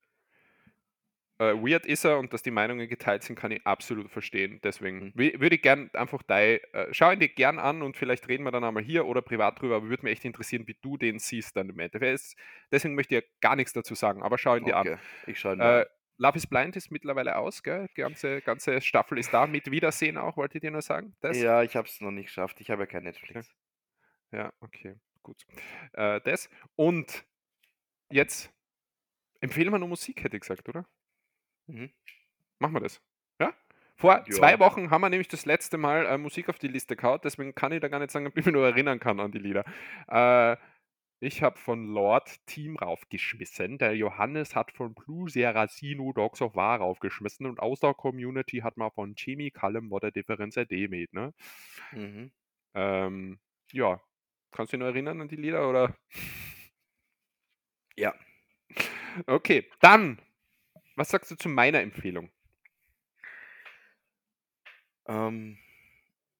Äh, 1.39 1.53
weird 1.55 1.85
ist 1.85 2.03
er 2.03 2.19
und 2.19 2.33
dass 2.33 2.41
die 2.43 2.51
Meinungen 2.51 2.87
geteilt 2.89 3.23
sind, 3.23 3.37
kann 3.39 3.51
ich 3.51 3.65
absolut 3.65 4.11
verstehen. 4.11 4.59
Deswegen 4.63 5.05
Mhm. 5.05 5.11
wü- 5.15 5.39
würde 5.39 5.55
ich 5.55 5.61
gern 5.61 5.89
einfach 5.93 6.21
dein, 6.23 6.59
äh, 6.73 6.87
schau 6.91 7.11
ihn 7.11 7.19
dir 7.19 7.29
gern 7.29 7.59
an 7.59 7.81
und 7.81 7.95
vielleicht 7.95 8.27
reden 8.27 8.43
wir 8.43 8.51
dann 8.51 8.63
einmal 8.65 8.83
hier 8.83 9.05
oder 9.05 9.21
privat 9.21 9.61
drüber, 9.61 9.77
aber 9.77 9.87
würde 9.89 10.03
mich 10.03 10.11
echt 10.13 10.25
interessieren, 10.25 10.67
wie 10.67 10.75
du 10.81 10.97
den 10.97 11.17
siehst 11.19 11.55
dann 11.55 11.69
im 11.69 11.79
Endeffekt. 11.79 12.13
Es- 12.13 12.35
Deswegen 12.71 12.93
möchte 12.95 13.15
ich 13.15 13.23
ja 13.23 13.29
gar 13.39 13.55
nichts 13.55 13.71
dazu 13.73 13.95
sagen, 13.95 14.21
aber 14.21 14.37
schau 14.37 14.55
ihn 14.57 14.65
dir 14.65 14.75
Okay, 14.77 14.97
ich 15.27 15.39
schaue 15.39 15.53
ihn 15.53 15.61
an. 15.61 15.81
Äh, 15.81 15.85
Love 16.21 16.35
is 16.35 16.45
Blind 16.47 16.75
ist 16.75 16.91
mittlerweile 16.91 17.37
aus, 17.37 17.63
gell? 17.63 17.87
Die 17.95 18.01
ganze, 18.01 18.41
ganze 18.41 18.81
Staffel 18.81 19.17
ist 19.17 19.33
da. 19.33 19.47
Mit 19.47 19.71
Wiedersehen 19.71 20.17
auch, 20.17 20.35
wollte 20.35 20.57
ich 20.57 20.61
dir 20.61 20.71
nur 20.71 20.81
sagen. 20.81 21.07
an. 21.07 21.15
Das? 21.21 21.41
Ja, 21.41 21.63
ich 21.63 21.77
habe 21.77 21.87
es 21.87 22.01
noch 22.01 22.11
nicht 22.11 22.25
geschafft. 22.25 22.59
Ich 22.59 22.69
habe 22.69 22.81
ja 22.81 22.85
kein 22.87 23.03
Netflix. 23.03 23.49
Ja, 24.33 24.51
okay, 24.59 24.95
gut. 25.23 25.41
Äh, 25.93 26.19
das. 26.25 26.49
Und 26.75 27.25
jetzt 28.11 28.51
empfehlen 29.39 29.71
wir 29.71 29.79
nur 29.79 29.87
Musik, 29.87 30.21
hätte 30.23 30.35
ich 30.35 30.41
gesagt, 30.41 30.67
oder? 30.67 30.85
Mhm. 31.69 31.91
Machen 32.59 32.73
wir 32.75 32.81
das. 32.81 33.01
Ja? 33.39 33.53
Vor 33.95 34.15
Ja. 34.15 34.23
zwei 34.31 34.59
Wochen 34.59 34.89
haben 34.91 35.01
wir 35.01 35.09
nämlich 35.09 35.27
das 35.27 35.45
letzte 35.45 35.77
Mal 35.77 36.05
äh, 36.05 36.17
Musik 36.17 36.49
auf 36.49 36.59
die 36.59 36.67
Liste 36.67 36.95
gehauen, 36.95 37.19
deswegen 37.23 37.55
kann 37.55 37.71
ich 37.71 37.81
da 37.81 37.87
gar 37.89 37.99
nicht 37.99 38.11
sagen, 38.11 38.27
ob 38.27 38.37
ich 38.37 38.45
mich 38.45 38.53
nur 38.53 38.65
erinnern 38.65 38.99
kann 38.99 39.19
an 39.19 39.31
die 39.31 39.39
Lieder. 39.39 39.63
Äh, 40.07 40.57
ich 41.21 41.43
habe 41.43 41.57
von 41.59 41.85
Lord 41.93 42.45
Team 42.47 42.77
raufgeschmissen. 42.77 43.77
Der 43.77 43.93
Johannes 43.95 44.55
hat 44.55 44.71
von 44.71 44.93
Blue 44.95 45.29
Serasino 45.29 46.13
Dogs 46.13 46.41
of 46.41 46.55
War 46.55 46.79
raufgeschmissen 46.79 47.45
und 47.45 47.59
aus 47.59 47.81
der 47.81 47.93
Community 47.93 48.59
hat 48.59 48.77
man 48.77 48.89
von 48.91 49.15
Jimmy 49.17 49.51
Callum 49.51 49.89
What 49.91 50.05
a 50.05 50.11
Difference 50.11 50.57
a 50.57 50.63
Day 50.65 50.87
mit, 50.87 51.13
ne? 51.13 51.33
Mhm. 51.91 52.31
Ähm, 52.73 53.39
ja. 53.73 54.01
Kannst 54.51 54.73
du 54.73 54.77
dich 54.77 54.81
noch 54.85 54.93
erinnern 54.93 55.21
an 55.21 55.27
die 55.27 55.35
Lieder 55.35 55.69
oder? 55.69 55.93
Ja. 57.97 58.15
Okay, 59.27 59.69
dann. 59.81 60.19
Was 60.99 61.09
sagst 61.09 61.31
du 61.31 61.35
zu 61.35 61.49
meiner 61.49 61.79
Empfehlung? 61.81 62.29
Ähm, 65.07 65.57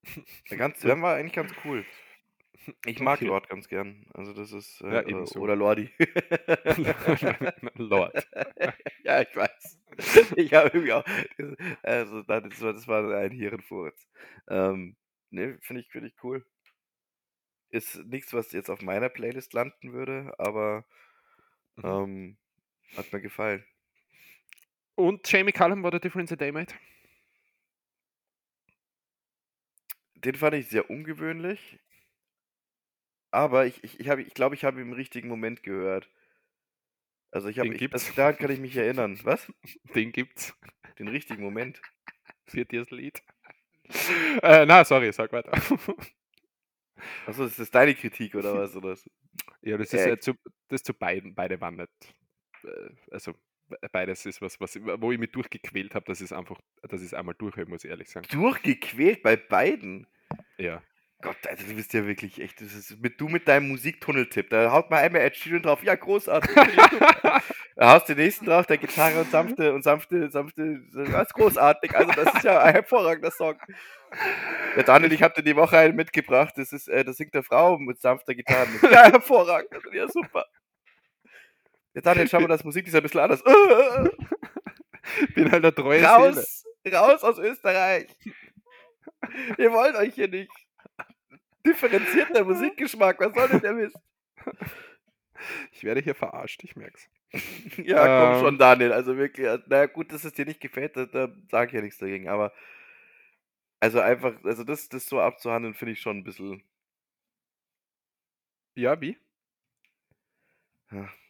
der 0.50 0.58
ganz, 0.58 0.80
der 0.82 1.02
war 1.02 1.16
eigentlich 1.16 1.34
ganz 1.34 1.54
cool. 1.64 1.86
Ich 2.86 3.00
mag 3.00 3.20
Okay. 3.20 3.26
Lord 3.26 3.50
ganz 3.50 3.68
gern. 3.70 4.06
Also 4.14 4.34
das 4.34 4.52
ist 4.52 4.82
äh, 4.82 4.86
Ja, 4.96 5.02
ebenso. 5.08 5.40
oder 5.40 5.56
Lordi. 5.56 5.90
Lord. 7.76 8.28
ja, 9.04 9.22
ich 9.22 9.36
weiß. 9.36 9.80
Ich 10.36 10.54
habe 10.54 10.70
irgendwie 10.70 10.94
auch. 10.94 11.04
Also 11.84 12.24
das 12.24 12.62
war, 12.62 12.74
das 12.74 12.88
war 12.88 13.16
ein 13.18 13.32
Hirnfurz. 13.32 14.08
Ähm, 14.48 14.96
ne, 15.30 15.58
finde 15.62 15.82
ich, 15.82 15.92
finde 15.92 16.08
ich 16.10 16.24
cool. 16.24 16.46
Ist 17.72 17.96
nichts, 18.06 18.32
was 18.34 18.52
jetzt 18.52 18.70
auf 18.70 18.82
meiner 18.84 19.10
Playlist 19.10 19.54
landen 19.54 19.92
würde, 19.92 20.36
aber 20.38 20.86
Mhm. 21.78 22.00
ähm, 22.04 22.38
hat 22.96 23.14
mir 23.14 23.22
gefallen. 23.22 23.66
Und 25.00 25.32
Jamie 25.32 25.54
Cullum 25.54 25.82
war 25.82 25.92
der 25.92 26.02
Difference 26.02 26.34
a 26.34 26.36
Day, 26.36 26.52
mate. 26.52 26.76
Den 30.16 30.36
fand 30.36 30.56
ich 30.56 30.68
sehr 30.68 30.90
ungewöhnlich. 30.90 31.80
Aber 33.32 33.66
ich, 33.66 33.82
ich, 33.82 33.98
ich, 34.02 34.10
habe, 34.10 34.22
ich 34.24 34.34
glaube, 34.34 34.56
ich 34.56 34.66
habe 34.66 34.82
ihn 34.82 34.88
im 34.88 34.94
richtigen 34.94 35.30
Moment 35.30 35.64
gehört. 35.64 36.10
Also 37.32 37.48
ich 37.48 37.60
habe, 37.60 37.74
das, 37.78 38.14
daran 38.16 38.36
kann 38.38 38.52
ich 38.52 38.60
mich 38.60 38.76
erinnern. 38.76 39.18
Was? 39.24 39.50
Den 39.96 40.12
gibt's 40.12 40.54
Den 40.98 41.08
richtigen 41.08 41.44
Moment. 41.44 41.82
für 42.46 42.66
dieses 42.66 42.92
Lied. 42.92 43.24
Äh, 44.42 44.66
na, 44.66 44.84
sorry, 44.84 45.14
sag 45.14 45.32
weiter. 45.32 45.54
Achso, 47.26 47.44
das 47.46 47.58
ist 47.58 47.74
deine 47.74 47.96
Kritik 47.96 48.36
oder 48.36 48.54
was? 48.54 48.76
Oder? 48.76 48.98
ja, 49.62 49.78
das 49.78 49.94
ist 49.94 50.06
Äh, 50.06 50.20
zu, 50.20 50.34
das 50.68 50.84
zu 50.84 50.94
beiden, 50.94 51.34
beide 51.34 51.62
waren 51.62 51.78
nicht. 51.78 52.16
Äh, 52.64 52.90
also 53.12 53.34
beides 53.92 54.26
ist 54.26 54.42
was, 54.42 54.60
was 54.60 54.80
wo 54.82 55.12
ich 55.12 55.20
mich 55.20 55.32
durchgequält 55.32 55.96
habe, 55.96 56.06
das 56.08 56.22
ist 56.22 56.34
einfach, 56.34 56.60
das 56.82 57.02
ist 57.02 57.14
einmal 57.14 57.36
durch, 57.38 57.56
muss 57.68 57.84
ich 57.84 57.90
ehrlich 57.90 58.10
sagen. 58.10 58.28
Durchgequält 58.32 59.24
bei 59.24 59.36
beiden. 59.36 60.08
Ja. 60.58 60.82
Gott, 61.22 61.36
also 61.50 61.68
du 61.68 61.74
bist 61.76 61.94
ja 61.94 62.08
wirklich 62.08 62.40
echt. 62.40 62.62
Das 62.62 62.74
ist 62.74 63.02
mit, 63.02 63.20
du 63.20 63.28
mit 63.28 63.46
deinem 63.46 63.68
Musiktunneltipp. 63.68 64.50
Da 64.50 64.72
haut 64.72 64.90
mal 64.90 65.00
einmal 65.00 65.22
Ed 65.22 65.36
Sheeran 65.36 65.62
drauf. 65.62 65.84
Ja, 65.84 65.96
großartig. 65.96 66.50
ich 66.50 66.76
da 67.76 67.94
haust 67.94 68.08
du 68.08 68.16
den 68.16 68.24
nächsten 68.24 68.46
drauf, 68.46 68.66
der 68.68 68.78
Gitarre 68.78 69.20
und 69.20 69.30
sanfte 69.30 69.74
und 69.74 69.84
sanfte, 69.84 70.32
sanfte. 70.32 70.82
Das 70.94 71.28
ist 71.28 71.34
großartig. 71.34 71.94
Also, 71.94 72.14
das 72.14 72.34
ist 72.36 72.44
ja 72.46 72.62
ein 72.62 72.74
hervorragender 72.74 73.32
Song. 73.32 73.56
Der 74.78 74.84
Daniel, 74.84 75.12
ich 75.12 75.22
hatte 75.22 75.44
die 75.44 75.58
Woche 75.58 75.78
einen 75.78 75.98
mitgebracht. 75.98 76.54
Das 76.56 76.72
ist, 76.72 76.88
äh, 76.88 77.04
das 77.04 77.18
singt 77.18 77.34
der 77.34 77.44
Frau 77.44 77.78
mit 77.78 78.00
sanfter 78.00 78.34
Gitarre. 78.34 78.70
Ja, 78.90 79.12
hervorragend. 79.12 79.72
Ja 79.92 80.08
super. 80.08 80.46
Der 81.96 82.02
Daniel, 82.02 82.28
schau 82.28 82.40
mal, 82.40 82.48
das 82.50 82.64
Musik 82.64 82.88
ist 82.88 82.96
ein 82.96 83.04
bisschen 83.04 83.20
anders. 83.22 83.44
Bin 85.36 85.52
halt 85.52 85.64
der 85.64 85.74
treue 85.76 86.00
Seele. 86.00 86.10
raus, 86.10 86.64
raus 86.92 87.24
aus 87.24 87.40
Österreich. 87.40 88.08
Wir 89.58 89.72
wollen 89.72 89.96
euch 89.96 90.14
hier 90.16 90.28
nicht. 90.28 90.52
Differenzierter 91.66 92.44
Musikgeschmack, 92.46 93.20
was 93.20 93.34
soll 93.34 93.50
denn 93.50 93.60
der 93.62 93.74
Mist? 93.74 93.98
Ich 95.72 95.84
werde 95.84 96.02
hier 96.02 96.16
verarscht, 96.16 96.64
ich 96.64 96.76
merk's. 96.76 97.10
Ja, 97.78 98.06
komm 98.06 98.34
Ähm. 98.36 98.40
schon, 98.42 98.58
Daniel. 98.58 98.92
Also 98.94 99.16
wirklich, 99.18 99.46
äh, 99.46 99.60
na 99.68 99.86
gut, 99.86 100.12
dass 100.12 100.24
es 100.24 100.34
dir 100.34 100.46
nicht 100.46 100.60
gefällt, 100.62 100.98
da, 100.98 101.06
da 101.06 101.30
sage 101.52 101.68
ich 101.68 101.74
ja 101.74 101.82
nichts 101.82 102.00
dagegen. 102.00 102.28
Aber 102.28 102.54
also 103.80 104.00
einfach, 104.00 104.34
also 104.44 104.64
das, 104.64 104.90
das 104.90 105.06
so 105.06 105.20
abzuhandeln, 105.22 105.74
finde 105.74 105.94
ich 105.94 106.02
schon 106.02 106.18
ein 106.18 106.24
bisschen, 106.24 106.64
Ja, 108.76 109.00
wie? 109.02 109.18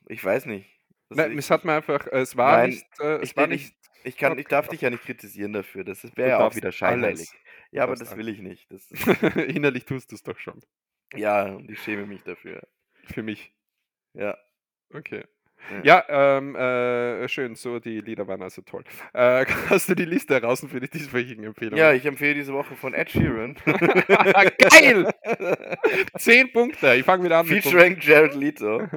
Ich 0.10 0.24
weiß 0.24 0.46
nicht. 0.48 0.70
Nein, 1.10 1.32
will 1.32 1.40
es 1.40 1.46
ich 1.46 1.52
hat 1.52 1.62
nicht. 1.62 1.66
mir 1.66 1.74
einfach, 1.74 2.06
es 2.08 2.36
war 2.36 2.58
Nein, 2.58 2.70
nicht, 2.72 2.86
äh, 3.00 3.16
es 3.16 3.30
ich 3.32 3.38
war 3.38 3.48
will- 3.50 3.56
ich- 3.56 3.64
nicht. 3.64 3.76
Ich, 4.06 4.16
kann, 4.18 4.38
ich 4.40 4.48
darf 4.48 4.66
Okay. 4.68 4.76
dich 4.76 4.82
ja 4.82 4.90
nicht 4.90 5.04
kritisieren 5.04 5.52
dafür. 5.52 5.84
Das 5.84 6.04
wäre 6.16 6.30
ja 6.30 6.40
auch 6.40 6.56
wieder 6.56 6.72
scheinheilig. 6.72 7.20
alles. 7.30 7.36
Ja, 7.72 7.84
aber 7.84 7.96
das 7.96 8.16
will 8.16 8.30
ich 8.30 8.40
nicht. 8.40 8.68
Innerlich 9.36 9.86
tust 9.86 10.12
du 10.12 10.16
es 10.16 10.24
doch 10.24 10.40
schon. 10.40 10.62
ja, 11.16 11.44
und 11.48 11.70
ich 11.70 11.82
schäme 11.82 12.06
mich 12.06 12.24
dafür. 12.24 12.62
Für 13.12 13.24
mich. 13.24 13.54
Ja. 14.14 14.38
Okay. 14.94 15.26
Ja. 15.84 16.06
Ja, 16.08 16.38
ähm, 16.38 16.56
äh, 16.56 17.28
schön, 17.28 17.56
so 17.56 17.80
die 17.80 18.00
Lieder 18.00 18.26
waren 18.30 18.42
also 18.42 18.62
toll. 18.62 18.86
Äh, 19.14 19.46
hast 19.70 19.90
du 19.90 19.96
die 19.96 20.06
Liste 20.06 20.34
heraus 20.36 20.66
für 20.66 20.80
die 20.80 20.90
dieswöchigen 20.90 21.44
Empfehlungen? 21.44 21.78
Ja, 21.78 21.92
ich 21.92 22.06
empfehle 22.06 22.36
diese 22.36 22.54
Woche 22.54 22.76
von 22.78 22.94
Ed 22.94 23.10
Sheeran. 23.12 23.56
Geil! 23.66 25.12
Zehn 26.18 26.54
Punkte. 26.54 26.96
Ich 26.96 27.04
fange 27.04 27.26
wieder 27.26 27.40
an. 27.40 27.48
mit 27.48 27.62
Featuring 27.62 27.98
Jared 28.00 28.34
Leto. 28.36 28.88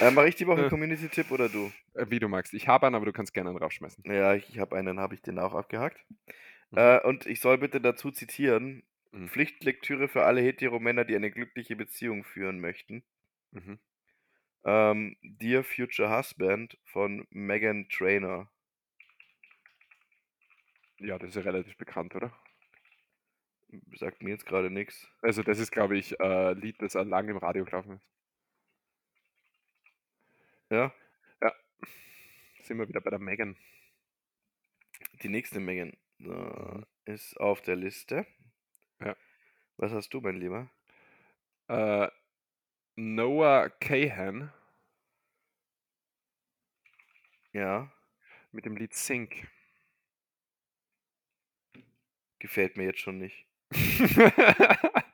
Äh, 0.00 0.10
Mache 0.10 0.28
ich 0.28 0.36
die 0.36 0.46
Woche 0.46 0.66
Äh. 0.66 0.68
Community-Tipp 0.68 1.30
oder 1.30 1.48
du? 1.48 1.72
Äh, 1.94 2.06
Wie 2.08 2.20
du 2.20 2.28
magst. 2.28 2.54
Ich 2.54 2.68
habe 2.68 2.86
einen, 2.86 2.94
aber 2.94 3.06
du 3.06 3.12
kannst 3.12 3.34
gerne 3.34 3.50
einen 3.50 3.58
raufschmeißen. 3.58 4.04
Ja, 4.06 4.34
ich, 4.34 4.48
ich 4.50 4.58
habe 4.58 4.76
einen, 4.76 5.00
habe 5.00 5.14
ich 5.14 5.22
den 5.22 5.38
auch 5.38 5.54
abgehakt. 5.54 6.04
Mhm. 6.70 6.78
Äh, 6.78 7.00
und 7.00 7.26
ich 7.26 7.40
soll 7.40 7.58
bitte 7.58 7.80
dazu 7.80 8.10
zitieren: 8.10 8.84
Mhm. 9.12 9.28
Pflichtlektüre 9.28 10.08
für 10.08 10.24
alle 10.24 10.40
Hetero-Männer, 10.40 11.04
die 11.04 11.16
eine 11.16 11.30
glückliche 11.30 11.76
Beziehung 11.76 12.24
führen 12.24 12.60
möchten. 12.60 13.02
Mhm. 13.50 13.78
Ähm, 14.64 15.16
Dear 15.22 15.64
Future 15.64 16.16
Husband 16.16 16.78
von 16.84 17.26
Megan 17.30 17.88
Trainor. 17.88 18.50
Ja, 20.98 21.18
das 21.18 21.30
ist 21.30 21.36
ja 21.36 21.42
relativ 21.42 21.76
bekannt, 21.78 22.14
oder? 22.14 22.30
Sagt 23.96 24.22
mir 24.22 24.30
jetzt 24.30 24.46
gerade 24.46 24.70
nichts. 24.70 25.08
Also 25.22 25.42
das 25.42 25.58
ist, 25.58 25.70
glaube 25.70 25.96
ich, 25.96 26.18
äh, 26.20 26.52
Lied, 26.52 26.76
das 26.82 26.94
lange 26.94 27.30
im 27.30 27.38
Radio 27.38 27.64
gelaufen 27.64 27.96
ist. 27.96 28.06
Ja, 30.70 30.92
Sind 32.62 32.78
wir 32.78 32.88
wieder 32.88 33.00
bei 33.00 33.10
der 33.10 33.18
Megan. 33.18 33.56
die 35.22 35.28
nächste 35.28 35.60
Megan 35.60 35.96
äh, 36.20 37.12
ist 37.12 37.38
auf 37.40 37.62
der 37.62 37.76
Liste. 37.76 38.26
Ja. 39.00 39.16
Was 39.76 39.92
hast 39.92 40.14
du, 40.14 40.20
mein 40.20 40.36
Lieber? 40.36 40.70
Äh, 41.68 42.08
Noah 42.96 43.70
Cahan 43.80 44.52
Ja, 47.52 47.92
mit 48.52 48.64
dem 48.64 48.76
Lied 48.76 48.94
Sink. 48.94 49.48
gefällt 52.40 52.76
mir 52.76 52.84
jetzt 52.84 53.00
schon 53.00 53.18
nicht. 53.18 53.46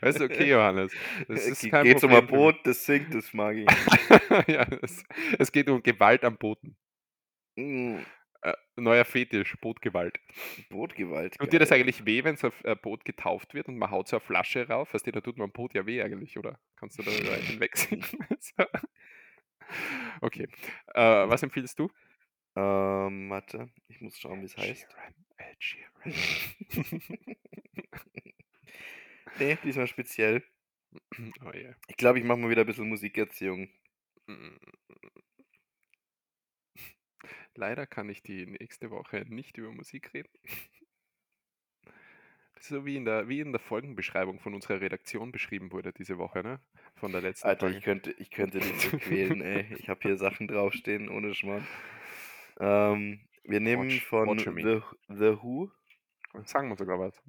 Das 0.00 0.16
ist 0.16 0.22
okay, 0.22 0.48
Johannes. 0.50 0.92
Das 1.28 1.46
ist 1.46 1.60
Ge- 1.62 1.70
kein 1.70 1.84
Geht's 1.84 2.04
um 2.04 2.12
ein 2.14 2.26
Boot, 2.26 2.56
das 2.64 2.84
singt, 2.86 3.14
das 3.14 3.32
mag 3.32 3.56
ich. 3.56 3.66
ja, 4.48 4.66
es, 4.82 5.04
es 5.38 5.50
geht 5.52 5.68
um 5.68 5.82
Gewalt 5.82 6.24
am 6.24 6.36
Booten. 6.36 6.76
Mm, 7.56 7.98
Äh, 8.44 8.54
neuer 8.76 9.04
Fetisch, 9.04 9.56
Bootgewalt. 9.60 10.18
Bootgewalt. 10.68 11.36
Tut 11.38 11.52
dir 11.52 11.60
das 11.60 11.70
eigentlich 11.70 12.04
weh, 12.06 12.24
wenn 12.24 12.36
so 12.36 12.48
ein 12.48 12.52
äh, 12.72 12.74
Boot 12.74 13.04
getauft 13.04 13.54
wird 13.54 13.68
und 13.68 13.78
man 13.78 13.90
haut 13.92 14.08
so 14.08 14.16
eine 14.16 14.20
Flasche 14.24 14.66
rauf? 14.68 14.92
Weißt 14.94 15.06
du, 15.06 15.12
da 15.12 15.20
tut 15.20 15.38
man 15.38 15.44
am 15.46 15.52
Boot 15.52 15.74
ja 15.74 15.86
weh 15.86 16.02
eigentlich, 16.02 16.36
oder? 16.38 16.58
Kannst 16.76 16.98
du 16.98 17.02
da 17.04 17.10
hinwegsehen? 17.10 18.04
Okay. 20.20 20.48
Äh, 20.94 21.00
was 21.28 21.42
empfiehlst 21.42 21.78
du? 21.78 21.88
Ähm, 22.56 23.30
warte, 23.30 23.70
ich 23.88 24.00
muss 24.02 24.18
schauen, 24.18 24.40
wie 24.42 24.44
es 24.46 24.56
heißt. 24.56 24.86
Ed 25.38 25.56
Sheeran. 25.62 26.12
Nee, 29.38 29.58
diesmal 29.64 29.86
speziell. 29.86 30.42
oh 31.44 31.50
yeah. 31.54 31.74
Ich 31.88 31.96
glaube, 31.96 32.18
ich 32.18 32.24
mache 32.24 32.38
mal 32.38 32.50
wieder 32.50 32.62
ein 32.62 32.66
bisschen 32.66 32.88
Musikerziehung. 32.88 33.68
Leider 37.54 37.86
kann 37.86 38.08
ich 38.08 38.22
die 38.22 38.46
nächste 38.46 38.90
Woche 38.90 39.24
nicht 39.28 39.56
über 39.58 39.70
Musik 39.72 40.12
reden. 40.14 40.32
So 42.60 42.86
wie 42.86 42.96
in 42.96 43.04
der, 43.04 43.28
wie 43.28 43.40
in 43.40 43.52
der 43.52 43.60
Folgenbeschreibung 43.60 44.38
von 44.40 44.54
unserer 44.54 44.80
Redaktion 44.80 45.32
beschrieben 45.32 45.72
wurde 45.72 45.92
diese 45.92 46.16
Woche, 46.18 46.42
ne? 46.42 46.60
Von 46.96 47.10
der 47.12 47.20
letzten 47.20 47.48
Alter, 47.48 47.66
Folge. 47.66 47.78
ich 47.78 47.84
könnte, 47.84 48.12
ich 48.12 48.30
könnte 48.30 48.60
dich 48.60 48.80
so 48.80 48.96
quälen, 48.98 49.40
ey. 49.42 49.74
Ich 49.78 49.88
habe 49.88 50.00
hier 50.02 50.16
Sachen 50.16 50.46
draufstehen, 50.46 51.08
ohne 51.08 51.34
Schmarrn. 51.34 51.66
Ähm, 52.60 53.20
wir 53.44 53.58
nehmen 53.60 53.88
Watch- 53.88 54.04
von 54.04 54.28
watch. 54.28 54.44
The, 54.44 54.80
The 55.08 55.42
Who. 55.42 55.70
Sagen 56.44 56.68
wir 56.68 56.76
sogar 56.76 56.98
was. 57.00 57.20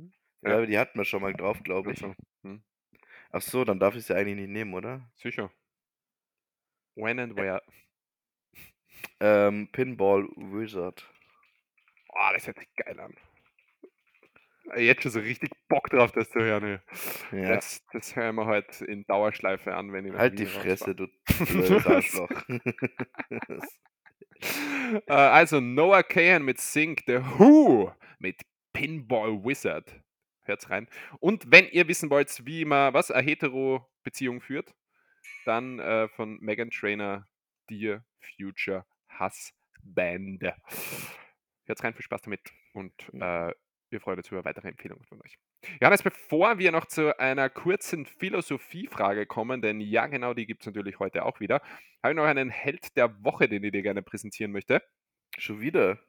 Ja, 0.44 0.60
Ja. 0.60 0.66
die 0.66 0.78
hatten 0.78 0.98
wir 1.00 1.06
schon 1.06 1.22
mal 1.22 1.34
drauf, 1.34 1.62
glaube 1.64 1.92
ich. 1.94 2.02
Hm, 2.44 2.64
Ach 3.32 3.42
so, 3.42 3.64
dann 3.66 3.80
darf 3.80 3.96
ich 3.96 4.06
sie 4.06 4.16
eigentlich 4.16 4.36
nicht 4.36 4.50
nehmen, 4.50 4.74
oder? 4.74 5.02
sicher. 5.16 5.52
When 6.96 7.20
and 7.20 7.36
where? 7.36 7.62
Ähm, 9.20 9.70
Pinball 9.72 10.28
Wizard. 10.36 11.10
Oh, 12.10 12.30
das 12.34 12.46
hört 12.46 12.60
sich 12.60 12.68
geil 12.76 13.00
an. 13.00 13.16
Jetzt 14.78 15.02
schon 15.04 15.12
so 15.12 15.20
richtig 15.20 15.50
Bock 15.68 15.90
drauf, 15.90 16.12
das 16.12 16.30
zu 16.30 16.40
hören. 16.40 16.64
ey. 17.32 17.42
Ja. 17.42 17.56
Das, 17.56 17.84
das 17.92 18.16
hören 18.16 18.36
wir 18.36 18.46
heute 18.46 18.86
in 18.86 19.04
Dauerschleife 19.06 19.74
an, 19.76 19.92
wenn 19.92 20.06
ich 20.06 20.14
Halt 20.14 20.38
die 20.40 20.46
Fresse, 20.46 20.96
du 20.96 21.08
Arschloch. 21.86 22.30
Äh, 25.08 25.12
also 25.14 25.60
Noah 25.60 26.04
Cahan 26.04 26.44
mit 26.44 26.60
Sink, 26.60 27.04
The 27.08 27.20
Who 27.38 27.92
mit 28.20 28.42
Pinball 28.74 29.44
Wizard. 29.44 30.03
Hört's 30.46 30.70
rein. 30.70 30.88
Und 31.20 31.52
wenn 31.52 31.68
ihr 31.68 31.88
wissen 31.88 32.10
wollt, 32.10 32.46
wie 32.46 32.66
man 32.66 32.94
was 32.94 33.12
eine 33.12 33.26
Hetero-Beziehung 33.26 34.42
führt, 34.42 34.74
dann 35.46 35.80
äh, 35.80 36.08
von 36.10 36.40
Megan 36.40 36.70
Trainer 36.70 37.28
Dear 37.70 38.04
Future 38.38 38.86
Husband. 39.20 40.44
Hört's 41.66 41.84
rein, 41.84 41.94
viel 41.94 42.04
Spaß 42.04 42.22
damit 42.22 42.42
und 42.74 42.94
äh, 43.14 43.54
wir 43.94 44.02
freuen 44.02 44.18
uns 44.18 44.30
über 44.30 44.44
weitere 44.44 44.68
Empfehlungen 44.68 45.06
von 45.06 45.22
euch. 45.22 45.38
Johannes, 45.80 46.04
bevor 46.04 46.58
wir 46.58 46.72
noch 46.72 46.86
zu 46.86 47.18
einer 47.20 47.50
kurzen 47.50 48.06
Philosophiefrage 48.06 49.26
kommen, 49.26 49.62
denn 49.62 49.80
ja, 49.80 50.08
genau, 50.08 50.34
die 50.34 50.46
gibt 50.46 50.64
es 50.64 50.66
natürlich 50.66 51.00
heute 51.00 51.24
auch 51.24 51.40
wieder, 51.40 51.62
habe 52.02 52.14
ich 52.14 52.16
noch 52.16 52.26
einen 52.26 52.50
Held 52.50 52.98
der 52.98 53.24
Woche, 53.24 53.48
den 53.48 53.64
ich 53.64 53.72
dir 53.72 53.84
gerne 53.84 54.02
präsentieren 54.02 54.52
möchte. 54.52 54.84
Schon 55.38 55.62
wieder. 55.62 56.00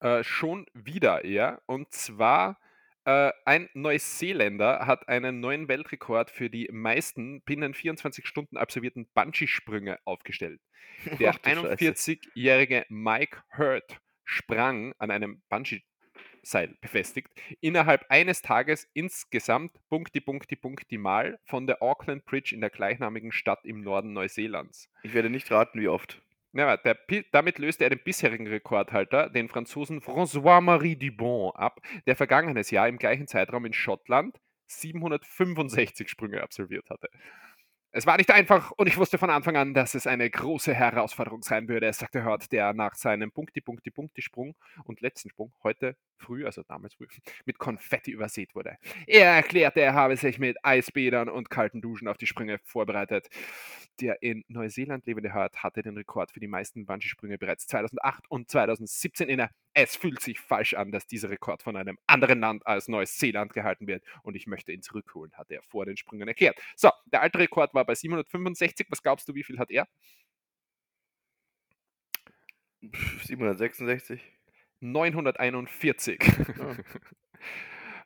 Äh, 0.00 0.24
schon 0.24 0.66
wieder, 0.72 1.26
ja. 1.26 1.60
Und 1.66 1.92
zwar 1.92 2.58
äh, 3.04 3.32
ein 3.44 3.68
Neuseeländer 3.74 4.86
hat 4.86 5.08
einen 5.08 5.40
neuen 5.40 5.68
Weltrekord 5.68 6.30
für 6.30 6.50
die 6.50 6.68
meisten 6.70 7.42
binnen 7.42 7.74
24 7.74 8.26
Stunden 8.26 8.56
absolvierten 8.56 9.08
Bungee-Sprünge 9.14 9.98
aufgestellt. 10.04 10.60
Der 11.18 11.30
Ach 11.30 11.38
du 11.38 11.50
Scheiße. 11.50 12.12
41-jährige 12.12 12.86
Mike 12.88 13.42
Hurt 13.56 13.98
sprang 14.24 14.94
an 14.98 15.10
einem 15.10 15.42
Bungee-Seil 15.48 16.76
befestigt, 16.80 17.28
innerhalb 17.60 18.04
eines 18.08 18.40
Tages 18.42 18.88
insgesamt 18.94 19.72
Punkti, 19.88 20.20
Punkti, 20.20 20.56
Punkti 20.56 20.98
Mal 20.98 21.38
von 21.44 21.66
der 21.66 21.82
Auckland 21.82 22.24
Bridge 22.24 22.54
in 22.54 22.60
der 22.60 22.70
gleichnamigen 22.70 23.32
Stadt 23.32 23.64
im 23.64 23.80
Norden 23.80 24.12
Neuseelands. 24.12 24.88
Ich 25.02 25.14
werde 25.14 25.30
nicht 25.30 25.50
raten, 25.50 25.80
wie 25.80 25.88
oft. 25.88 26.22
Warte, 26.52 26.96
der, 27.08 27.22
damit 27.32 27.58
löste 27.58 27.84
er 27.84 27.90
den 27.90 28.02
bisherigen 28.04 28.46
Rekordhalter, 28.46 29.30
den 29.30 29.48
Franzosen 29.48 30.00
François-Marie 30.00 30.96
Dubon, 30.96 31.52
ab, 31.54 31.80
der 32.06 32.16
vergangenes 32.16 32.70
Jahr 32.70 32.88
im 32.88 32.98
gleichen 32.98 33.26
Zeitraum 33.26 33.64
in 33.64 33.72
Schottland 33.72 34.38
765 34.66 36.08
Sprünge 36.08 36.42
absolviert 36.42 36.88
hatte. 36.90 37.08
Es 37.94 38.06
war 38.06 38.16
nicht 38.16 38.30
einfach 38.30 38.70
und 38.70 38.86
ich 38.86 38.96
wusste 38.96 39.18
von 39.18 39.28
Anfang 39.28 39.54
an, 39.54 39.74
dass 39.74 39.94
es 39.94 40.06
eine 40.06 40.30
große 40.30 40.72
Herausforderung 40.72 41.42
sein 41.42 41.68
würde, 41.68 41.92
sagte 41.92 42.24
Hurt, 42.24 42.50
der 42.50 42.72
nach 42.72 42.94
seinem 42.94 43.30
Punkti-Punkti-Punkti-Sprung 43.32 44.54
und 44.84 45.02
letzten 45.02 45.28
Sprung 45.28 45.52
heute 45.62 45.94
früh, 46.16 46.46
also 46.46 46.62
damals 46.62 46.94
früh, 46.94 47.06
mit 47.44 47.58
Konfetti 47.58 48.10
übersät 48.10 48.54
wurde. 48.54 48.78
Er 49.06 49.32
erklärte, 49.32 49.80
er 49.80 49.92
habe 49.92 50.16
sich 50.16 50.38
mit 50.38 50.56
Eisbädern 50.64 51.28
und 51.28 51.50
kalten 51.50 51.82
Duschen 51.82 52.08
auf 52.08 52.16
die 52.16 52.26
Sprünge 52.26 52.60
vorbereitet. 52.64 53.28
Der 54.00 54.22
in 54.22 54.42
Neuseeland 54.48 55.04
lebende 55.04 55.34
Hurt 55.34 55.62
hatte 55.62 55.82
den 55.82 55.98
Rekord 55.98 56.32
für 56.32 56.40
die 56.40 56.48
meisten 56.48 56.86
Bungee-Sprünge 56.86 57.36
bereits 57.36 57.66
2008 57.66 58.24
und 58.30 58.50
2017 58.50 59.28
inne. 59.28 59.50
Es 59.74 59.96
fühlt 59.96 60.20
sich 60.20 60.38
falsch 60.38 60.74
an, 60.74 60.92
dass 60.92 61.06
dieser 61.06 61.30
Rekord 61.30 61.62
von 61.62 61.76
einem 61.76 61.98
anderen 62.06 62.40
Land 62.40 62.66
als 62.66 62.88
Neuseeland 62.88 63.54
gehalten 63.54 63.86
wird 63.86 64.04
und 64.22 64.34
ich 64.34 64.46
möchte 64.46 64.72
ihn 64.72 64.82
zurückholen, 64.82 65.32
hat 65.34 65.50
er 65.50 65.62
vor 65.62 65.86
den 65.86 65.96
Sprüngen 65.96 66.28
erklärt. 66.28 66.60
So, 66.76 66.90
der 67.06 67.22
alte 67.22 67.38
Rekord 67.38 67.72
war 67.74 67.84
bei 67.84 67.94
765. 67.94 68.86
Was 68.90 69.02
glaubst 69.02 69.28
du, 69.28 69.34
wie 69.34 69.44
viel 69.44 69.58
hat 69.58 69.70
er? 69.70 69.88
Pff, 72.84 73.24
766. 73.24 74.20
941. 74.80 76.20
Ah. 76.60 76.76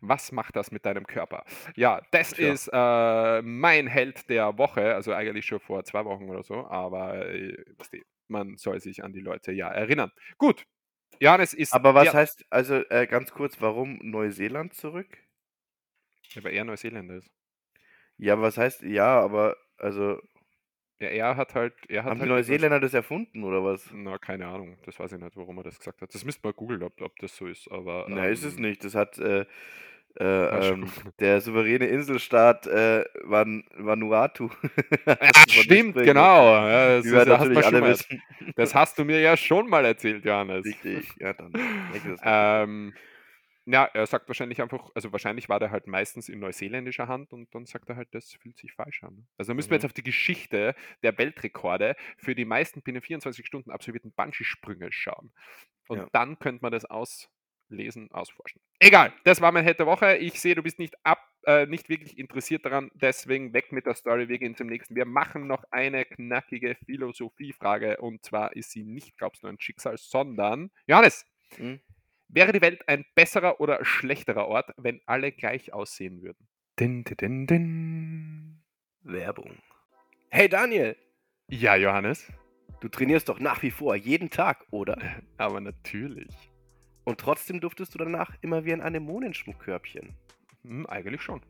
Was 0.01 0.31
macht 0.31 0.57
das 0.57 0.71
mit 0.71 0.85
deinem 0.85 1.07
Körper? 1.07 1.45
Ja, 1.75 2.03
das 2.11 2.33
Tja. 2.33 2.53
ist 2.53 2.69
äh, 2.73 3.43
mein 3.43 3.87
Held 3.87 4.29
der 4.29 4.59
Woche, 4.59 4.95
also 4.95 5.13
eigentlich 5.13 5.47
schon 5.47 5.61
vor 5.61 5.85
zwei 5.85 6.05
Wochen 6.05 6.29
oder 6.29 6.43
so, 6.43 6.67
aber 6.67 7.27
äh, 7.29 7.57
man 8.29 8.57
soll 8.57 8.81
sich 8.81 9.03
an 9.03 9.13
die 9.13 9.21
Leute 9.21 9.53
ja 9.53 9.69
erinnern. 9.69 10.13
Gut, 10.39 10.67
Johannes 11.21 11.55
ist. 11.55 11.73
Aber 11.73 11.95
was 11.95 12.07
ja, 12.07 12.13
heißt, 12.13 12.45
also 12.51 12.77
äh, 12.91 13.07
ganz 13.07 13.33
kurz, 13.33 13.61
warum 13.61 13.99
Neuseeland 14.03 14.75
zurück? 14.75 15.19
Aber 16.37 16.53
er 16.53 16.65
Neuseeländer 16.65 17.17
ist. 17.17 17.33
Ja, 18.19 18.41
was 18.41 18.57
heißt, 18.59 18.83
ja, 18.83 19.21
aber 19.21 19.57
also 19.79 20.21
Ja, 20.99 21.09
er 21.09 21.37
hat 21.37 21.55
halt, 21.55 21.75
er 21.89 22.05
hat 22.05 22.11
Haben 22.11 22.21
die 22.23 22.29
halt 22.29 22.37
gesagt, 22.37 22.61
Neuseeländer 22.61 22.81
das 22.81 22.95
erfunden 22.95 23.45
oder 23.45 23.63
was? 23.65 23.91
na, 23.91 24.19
keine 24.19 24.47
Ahnung, 24.49 24.79
das 24.85 24.99
weiß 24.99 25.13
ich 25.13 25.21
nicht, 25.21 25.37
warum 25.37 25.59
er 25.59 25.65
das 25.65 25.79
gesagt 25.79 26.03
hat. 26.03 26.15
Das 26.15 26.25
müsste 26.25 26.43
man 26.47 26.55
googeln, 26.55 26.83
ob, 26.83 27.01
ob 27.01 27.17
das 27.19 27.37
so 27.37 27.47
ist, 27.47 27.71
aber 27.71 28.07
Na, 28.07 28.27
ist 28.27 28.45
es 28.45 28.57
ähm, 28.57 28.61
nicht. 28.61 28.85
Das 28.85 28.95
hat 28.95 29.19
äh, 29.19 29.47
äh, 30.19 30.25
Ah, 30.25 30.71
ähm, 30.73 30.89
der 31.21 31.41
souveräne 31.41 31.87
Inselstaat 31.87 32.67
äh, 32.67 33.05
Van 33.25 33.65
Vanuatu. 33.77 34.49
Ja, 35.07 35.15
davon 35.15 35.49
stimmt, 35.49 35.95
gesprochen. 35.95 36.05
genau. 36.05 36.55
Ja, 36.67 36.89
das, 36.97 37.07
ist, 37.07 37.13
wir 37.13 37.27
ja- 37.27 37.39
hast 37.39 37.73
mal, 37.73 37.97
das 38.57 38.75
hast 38.75 38.99
du 38.99 39.05
mir 39.05 39.21
ja 39.21 39.37
schon 39.37 39.69
mal 39.69 39.85
erzählt, 39.85 40.25
Johannes. 40.25 40.65
Richtig, 40.65 41.15
ja, 41.19 41.33
dann 41.33 41.53
das 41.53 42.21
Ähm, 42.25 42.95
ja, 43.69 43.85
er 43.93 44.07
sagt 44.07 44.29
wahrscheinlich 44.29 44.63
einfach, 44.63 44.91
also 44.95 45.11
wahrscheinlich 45.11 45.49
war 45.49 45.59
der 45.59 45.73
halt 45.73 45.89
meistens 45.89 46.29
in 46.29 46.39
neuseeländischer 46.39 47.09
Hand 47.09 47.33
und 47.33 47.53
dann 47.53 47.67
sagt 47.67 47.89
er 47.89 47.97
halt, 47.97 48.09
das 48.13 48.33
fühlt 48.41 48.57
sich 48.57 48.73
falsch 48.73 49.03
an. 49.03 49.27
Also 49.39 49.51
da 49.51 49.55
müssen 49.55 49.71
wir 49.71 49.75
Mhm. 49.75 49.79
jetzt 49.79 49.85
auf 49.87 49.93
die 49.93 50.05
Geschichte 50.05 50.75
der 51.03 51.19
Weltrekorde 51.19 51.97
für 52.17 52.37
die 52.37 52.45
meisten 52.45 52.81
binnen 52.83 53.03
24 53.03 53.45
Stunden 53.45 53.73
absolvierten 53.73 54.13
Bungee-Sprünge 54.13 54.93
schauen. 54.93 55.33
Und 55.89 55.99
Ja. 55.99 56.09
dann 56.13 56.39
könnte 56.39 56.63
man 56.63 56.71
das 56.71 56.85
auslesen, 57.71 58.11
ausforschen. 58.13 58.61
Egal, 58.79 59.13
das 59.25 59.41
war 59.41 59.53
meine 59.53 59.67
Hätte 59.67 59.87
Woche. 59.87 60.17
Ich 60.17 60.41
sehe, 60.41 60.55
du 60.55 60.63
bist 60.63 60.79
nicht 60.79 60.95
ab, 61.05 61.19
äh, 61.47 61.67
nicht 61.67 61.89
wirklich 61.89 62.19
interessiert 62.19 62.65
daran, 62.65 62.91
deswegen 62.95 63.53
weg 63.53 63.73
mit 63.73 63.87
der 63.87 63.95
Story, 63.95 64.29
wir 64.29 64.39
gehen 64.39 64.57
zum 64.57 64.69
nächsten. 64.69 64.95
Wir 64.95 65.05
machen 65.05 65.47
noch 65.47 65.65
eine 65.71 66.05
knackige 66.05 66.77
Philosophiefrage 66.87 67.99
und 67.99 68.25
zwar 68.25 68.55
ist 68.55 68.71
sie 68.71 68.85
nicht, 68.85 69.17
glaubst 69.17 69.43
du, 69.43 69.49
ein 69.49 69.61
Schicksal, 69.61 69.97
sondern 69.99 70.71
Johannes, 70.87 71.27
Hm? 71.57 71.81
Wäre 72.29 72.51
die 72.53 72.61
Welt 72.61 72.89
ein 72.89 73.05
besserer 73.15 73.61
oder 73.61 73.85
schlechterer 73.85 74.49
Ort, 74.49 74.73
wenn 74.77 75.01
alle 75.07 75.31
gleich 75.31 75.73
aussehen 75.73 76.23
würden? 76.23 76.49
Din, 76.79 77.05
din, 77.05 77.17
din, 77.17 77.47
din. 77.47 78.63
Werbung. 79.03 79.57
Hey 80.29 80.49
Daniel, 80.49 80.97
Ja, 81.49 81.77
Johannes. 81.77 82.27
du 82.81 82.89
trainierst 82.89 83.29
doch 83.29 83.39
nach 83.39 83.63
wie 83.63 83.71
vor 83.71 83.95
jeden 83.95 84.29
Tag, 84.29 84.67
oder? 84.73 84.99
Aber 85.39 85.61
natürlich. 85.61 86.27
Und 87.07 87.21
trotzdem 87.21 87.61
duftest 87.61 87.95
du 87.95 87.99
danach 87.99 88.33
immer 88.41 88.65
wie 88.65 88.73
ein 88.73 88.81
Anemonenschmuckkörbchen. 88.81 90.13
Hm, 90.65 90.87
eigentlich 90.87 91.23
schon. 91.23 91.41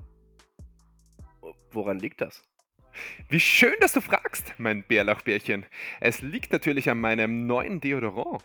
Woran 1.70 1.98
liegt 1.98 2.20
das? 2.20 2.44
Wie 3.30 3.40
schön, 3.40 3.74
dass 3.80 3.94
du 3.94 4.02
fragst, 4.02 4.52
mein 4.58 4.82
Bärlauchbärchen. 4.82 5.64
Es 5.98 6.20
liegt 6.20 6.52
natürlich 6.52 6.90
an 6.90 7.00
meinem 7.00 7.46
neuen 7.46 7.80
Deodorant. 7.80 8.44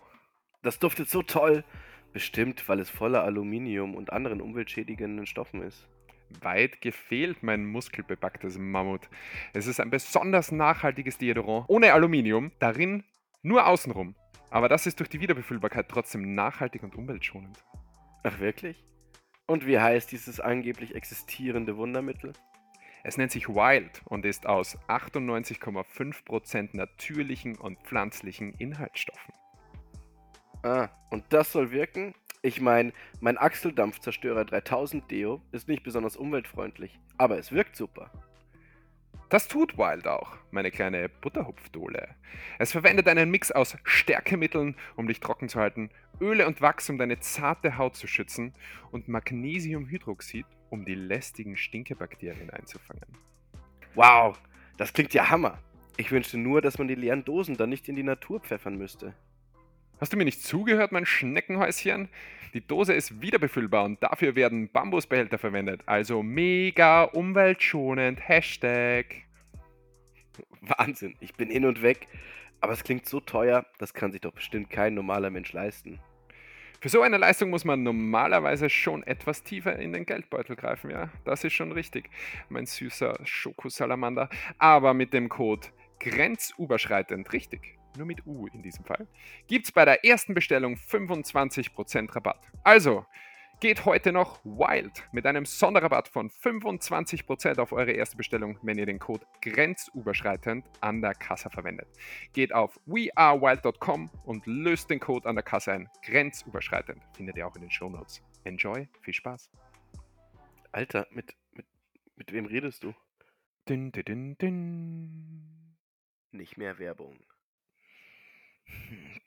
Das 0.61 0.79
duftet 0.79 1.09
so 1.09 1.21
toll. 1.21 1.65
Bestimmt, 2.13 2.67
weil 2.69 2.79
es 2.79 2.89
voller 2.89 3.23
Aluminium 3.23 3.93
und 3.95 4.13
anderen 4.13 4.39
umweltschädigenden 4.39 5.25
Stoffen 5.25 5.61
ist. 5.63 5.89
Weit 6.39 6.79
gefehlt, 6.79 7.43
mein 7.43 7.65
muskelbepacktes 7.65 8.57
Mammut. 8.57 9.09
Es 9.51 9.67
ist 9.67 9.81
ein 9.81 9.89
besonders 9.89 10.53
nachhaltiges 10.53 11.17
Deodorant. 11.17 11.65
Ohne 11.67 11.91
Aluminium, 11.91 12.53
darin 12.59 13.03
nur 13.41 13.67
außenrum. 13.67 14.15
Aber 14.51 14.69
das 14.69 14.85
ist 14.85 14.99
durch 14.99 15.09
die 15.09 15.21
Wiederbefüllbarkeit 15.21 15.87
trotzdem 15.89 16.35
nachhaltig 16.35 16.83
und 16.83 16.95
umweltschonend. 16.95 17.57
Ach 18.23 18.39
wirklich? 18.39 18.83
Und 19.47 19.65
wie 19.65 19.79
heißt 19.79 20.11
dieses 20.11 20.39
angeblich 20.39 20.93
existierende 20.93 21.77
Wundermittel? 21.77 22.33
Es 23.03 23.17
nennt 23.17 23.31
sich 23.31 23.49
Wild 23.49 24.01
und 24.05 24.25
ist 24.25 24.45
aus 24.45 24.77
98,5% 24.87 26.69
natürlichen 26.73 27.57
und 27.57 27.79
pflanzlichen 27.79 28.53
Inhaltsstoffen. 28.53 29.33
Ah, 30.63 30.89
und 31.09 31.23
das 31.29 31.51
soll 31.51 31.71
wirken? 31.71 32.13
Ich 32.43 32.61
meine, 32.61 32.91
mein 33.19 33.37
Achseldampfzerstörer 33.37 34.45
3000 34.45 35.09
Deo 35.09 35.41
ist 35.51 35.67
nicht 35.67 35.83
besonders 35.83 36.15
umweltfreundlich, 36.17 36.99
aber 37.17 37.39
es 37.39 37.51
wirkt 37.51 37.75
super. 37.75 38.11
Das 39.31 39.47
tut 39.47 39.77
Wild 39.77 40.07
auch, 40.07 40.35
meine 40.51 40.71
kleine 40.71 41.07
Butterhupfdohle. 41.07 42.15
Es 42.59 42.73
verwendet 42.73 43.07
einen 43.07 43.31
Mix 43.31 43.49
aus 43.49 43.77
Stärkemitteln, 43.85 44.75
um 44.97 45.07
dich 45.07 45.21
trocken 45.21 45.47
zu 45.47 45.57
halten, 45.57 45.89
Öle 46.19 46.45
und 46.45 46.59
Wachs, 46.59 46.89
um 46.89 46.97
deine 46.97 47.17
zarte 47.21 47.77
Haut 47.77 47.95
zu 47.95 48.07
schützen 48.07 48.53
und 48.91 49.07
Magnesiumhydroxid, 49.07 50.45
um 50.69 50.83
die 50.83 50.95
lästigen 50.95 51.55
Stinkebakterien 51.55 52.49
einzufangen. 52.49 53.07
Wow, 53.95 54.37
das 54.75 54.91
klingt 54.91 55.13
ja 55.13 55.29
Hammer. 55.29 55.59
Ich 55.95 56.11
wünschte 56.11 56.37
nur, 56.37 56.61
dass 56.61 56.77
man 56.77 56.89
die 56.89 56.95
leeren 56.95 57.23
Dosen 57.23 57.55
dann 57.55 57.69
nicht 57.69 57.87
in 57.87 57.95
die 57.95 58.03
Natur 58.03 58.41
pfeffern 58.41 58.77
müsste. 58.77 59.13
Hast 60.01 60.11
du 60.11 60.17
mir 60.17 60.25
nicht 60.25 60.41
zugehört, 60.41 60.91
mein 60.91 61.05
Schneckenhäuschen? 61.05 62.09
Die 62.55 62.65
Dose 62.65 62.91
ist 62.91 63.21
wiederbefüllbar 63.21 63.85
und 63.85 64.01
dafür 64.01 64.35
werden 64.35 64.67
Bambusbehälter 64.67 65.37
verwendet. 65.37 65.83
Also 65.85 66.23
mega 66.23 67.03
umweltschonend. 67.03 68.27
Hashtag. 68.27 69.05
Wahnsinn, 70.61 71.15
ich 71.19 71.35
bin 71.35 71.51
hin 71.51 71.65
und 71.65 71.83
weg. 71.83 72.07
Aber 72.61 72.73
es 72.73 72.83
klingt 72.83 73.05
so 73.05 73.19
teuer, 73.19 73.63
das 73.77 73.93
kann 73.93 74.11
sich 74.11 74.21
doch 74.21 74.33
bestimmt 74.33 74.71
kein 74.71 74.95
normaler 74.95 75.29
Mensch 75.29 75.53
leisten. 75.53 75.99
Für 76.79 76.89
so 76.89 77.03
eine 77.03 77.17
Leistung 77.17 77.51
muss 77.51 77.63
man 77.63 77.83
normalerweise 77.83 78.71
schon 78.71 79.03
etwas 79.03 79.43
tiefer 79.43 79.77
in 79.77 79.93
den 79.93 80.07
Geldbeutel 80.07 80.55
greifen, 80.55 80.89
ja. 80.89 81.09
Das 81.25 81.43
ist 81.43 81.53
schon 81.53 81.71
richtig, 81.71 82.09
mein 82.49 82.65
süßer 82.65 83.19
Schokosalamander. 83.23 84.29
Aber 84.57 84.95
mit 84.95 85.13
dem 85.13 85.29
Code 85.29 85.67
grenzüberschreitend, 85.99 87.31
richtig, 87.33 87.77
nur 87.97 88.05
mit 88.05 88.25
U 88.25 88.47
in 88.47 88.61
diesem 88.61 88.85
Fall, 88.85 89.07
gibt's 89.47 89.71
bei 89.71 89.85
der 89.85 90.05
ersten 90.05 90.33
Bestellung 90.33 90.75
25% 90.75 92.15
Rabatt. 92.15 92.39
Also, 92.63 93.05
geht 93.61 93.85
heute 93.85 94.11
noch 94.11 94.43
wild 94.43 95.07
mit 95.11 95.25
einem 95.27 95.45
Sonderrabatt 95.45 96.07
von 96.07 96.31
25% 96.31 97.59
auf 97.59 97.71
eure 97.71 97.91
erste 97.91 98.17
Bestellung, 98.17 98.57
wenn 98.63 98.79
ihr 98.79 98.87
den 98.87 98.97
Code 98.97 99.25
grenzüberschreitend 99.41 100.65
an 100.81 101.01
der 101.01 101.13
Kasse 101.13 101.49
verwendet. 101.51 101.87
Geht 102.33 102.53
auf 102.53 102.79
wearewild.com 102.87 104.09
und 104.25 104.45
löst 104.47 104.89
den 104.89 104.99
Code 104.99 105.29
an 105.29 105.35
der 105.35 105.43
Kasse 105.43 105.73
ein. 105.73 105.89
Grenzüberschreitend. 106.03 107.03
Findet 107.15 107.37
ihr 107.37 107.47
auch 107.47 107.55
in 107.55 107.61
den 107.61 107.71
Shownotes. 107.71 108.23
Enjoy, 108.43 108.87
viel 109.01 109.13
Spaß. 109.13 109.51
Alter, 110.71 111.07
mit, 111.11 111.35
mit, 111.51 111.67
mit 112.15 112.31
wem 112.33 112.47
redest 112.47 112.83
du? 112.83 112.95
Din, 113.69 113.91
din, 113.91 114.37
din. 114.39 115.77
Nicht 116.31 116.57
mehr 116.57 116.79
Werbung. 116.79 117.19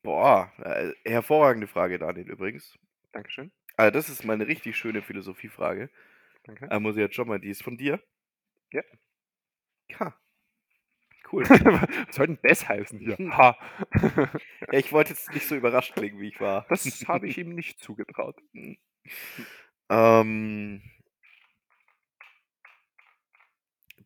Boah, 0.03 0.53
äh, 0.59 0.93
hervorragende 1.05 1.67
Frage, 1.67 1.99
Daniel, 1.99 2.31
übrigens. 2.31 2.79
Dankeschön. 3.13 3.53
Also, 3.77 3.91
das 3.91 4.09
ist 4.09 4.25
mal 4.25 4.35
eine 4.35 4.47
richtig 4.47 4.77
schöne 4.77 5.03
Philosophiefrage. 5.03 5.91
Danke. 6.45 6.67
Äh, 6.71 6.79
muss 6.79 6.97
ich 6.97 7.01
jetzt 7.01 7.15
schon 7.15 7.29
mal, 7.29 7.41
die 7.41 7.49
ist 7.49 7.63
von 7.63 7.77
dir? 7.77 8.03
Ja. 8.73 8.83
Ja. 9.89 10.15
Cool. 11.33 11.45
Was 11.49 12.15
soll 12.15 12.27
denn 12.29 12.39
das 12.43 12.69
heißen 12.69 12.99
hier? 12.99 13.17
Ha. 13.19 13.57
ja, 14.73 14.79
ich 14.79 14.93
wollte 14.93 15.11
jetzt 15.11 15.33
nicht 15.33 15.49
so 15.49 15.55
überrascht 15.55 15.95
klingen, 15.95 16.21
wie 16.21 16.29
ich 16.29 16.41
war. 16.41 16.67
Das 16.69 16.85
habe 17.09 17.27
ich 17.29 17.39
ihm 17.39 17.55
nicht 17.55 17.81
zugetraut. 17.81 18.37
Ähm, 19.89 20.83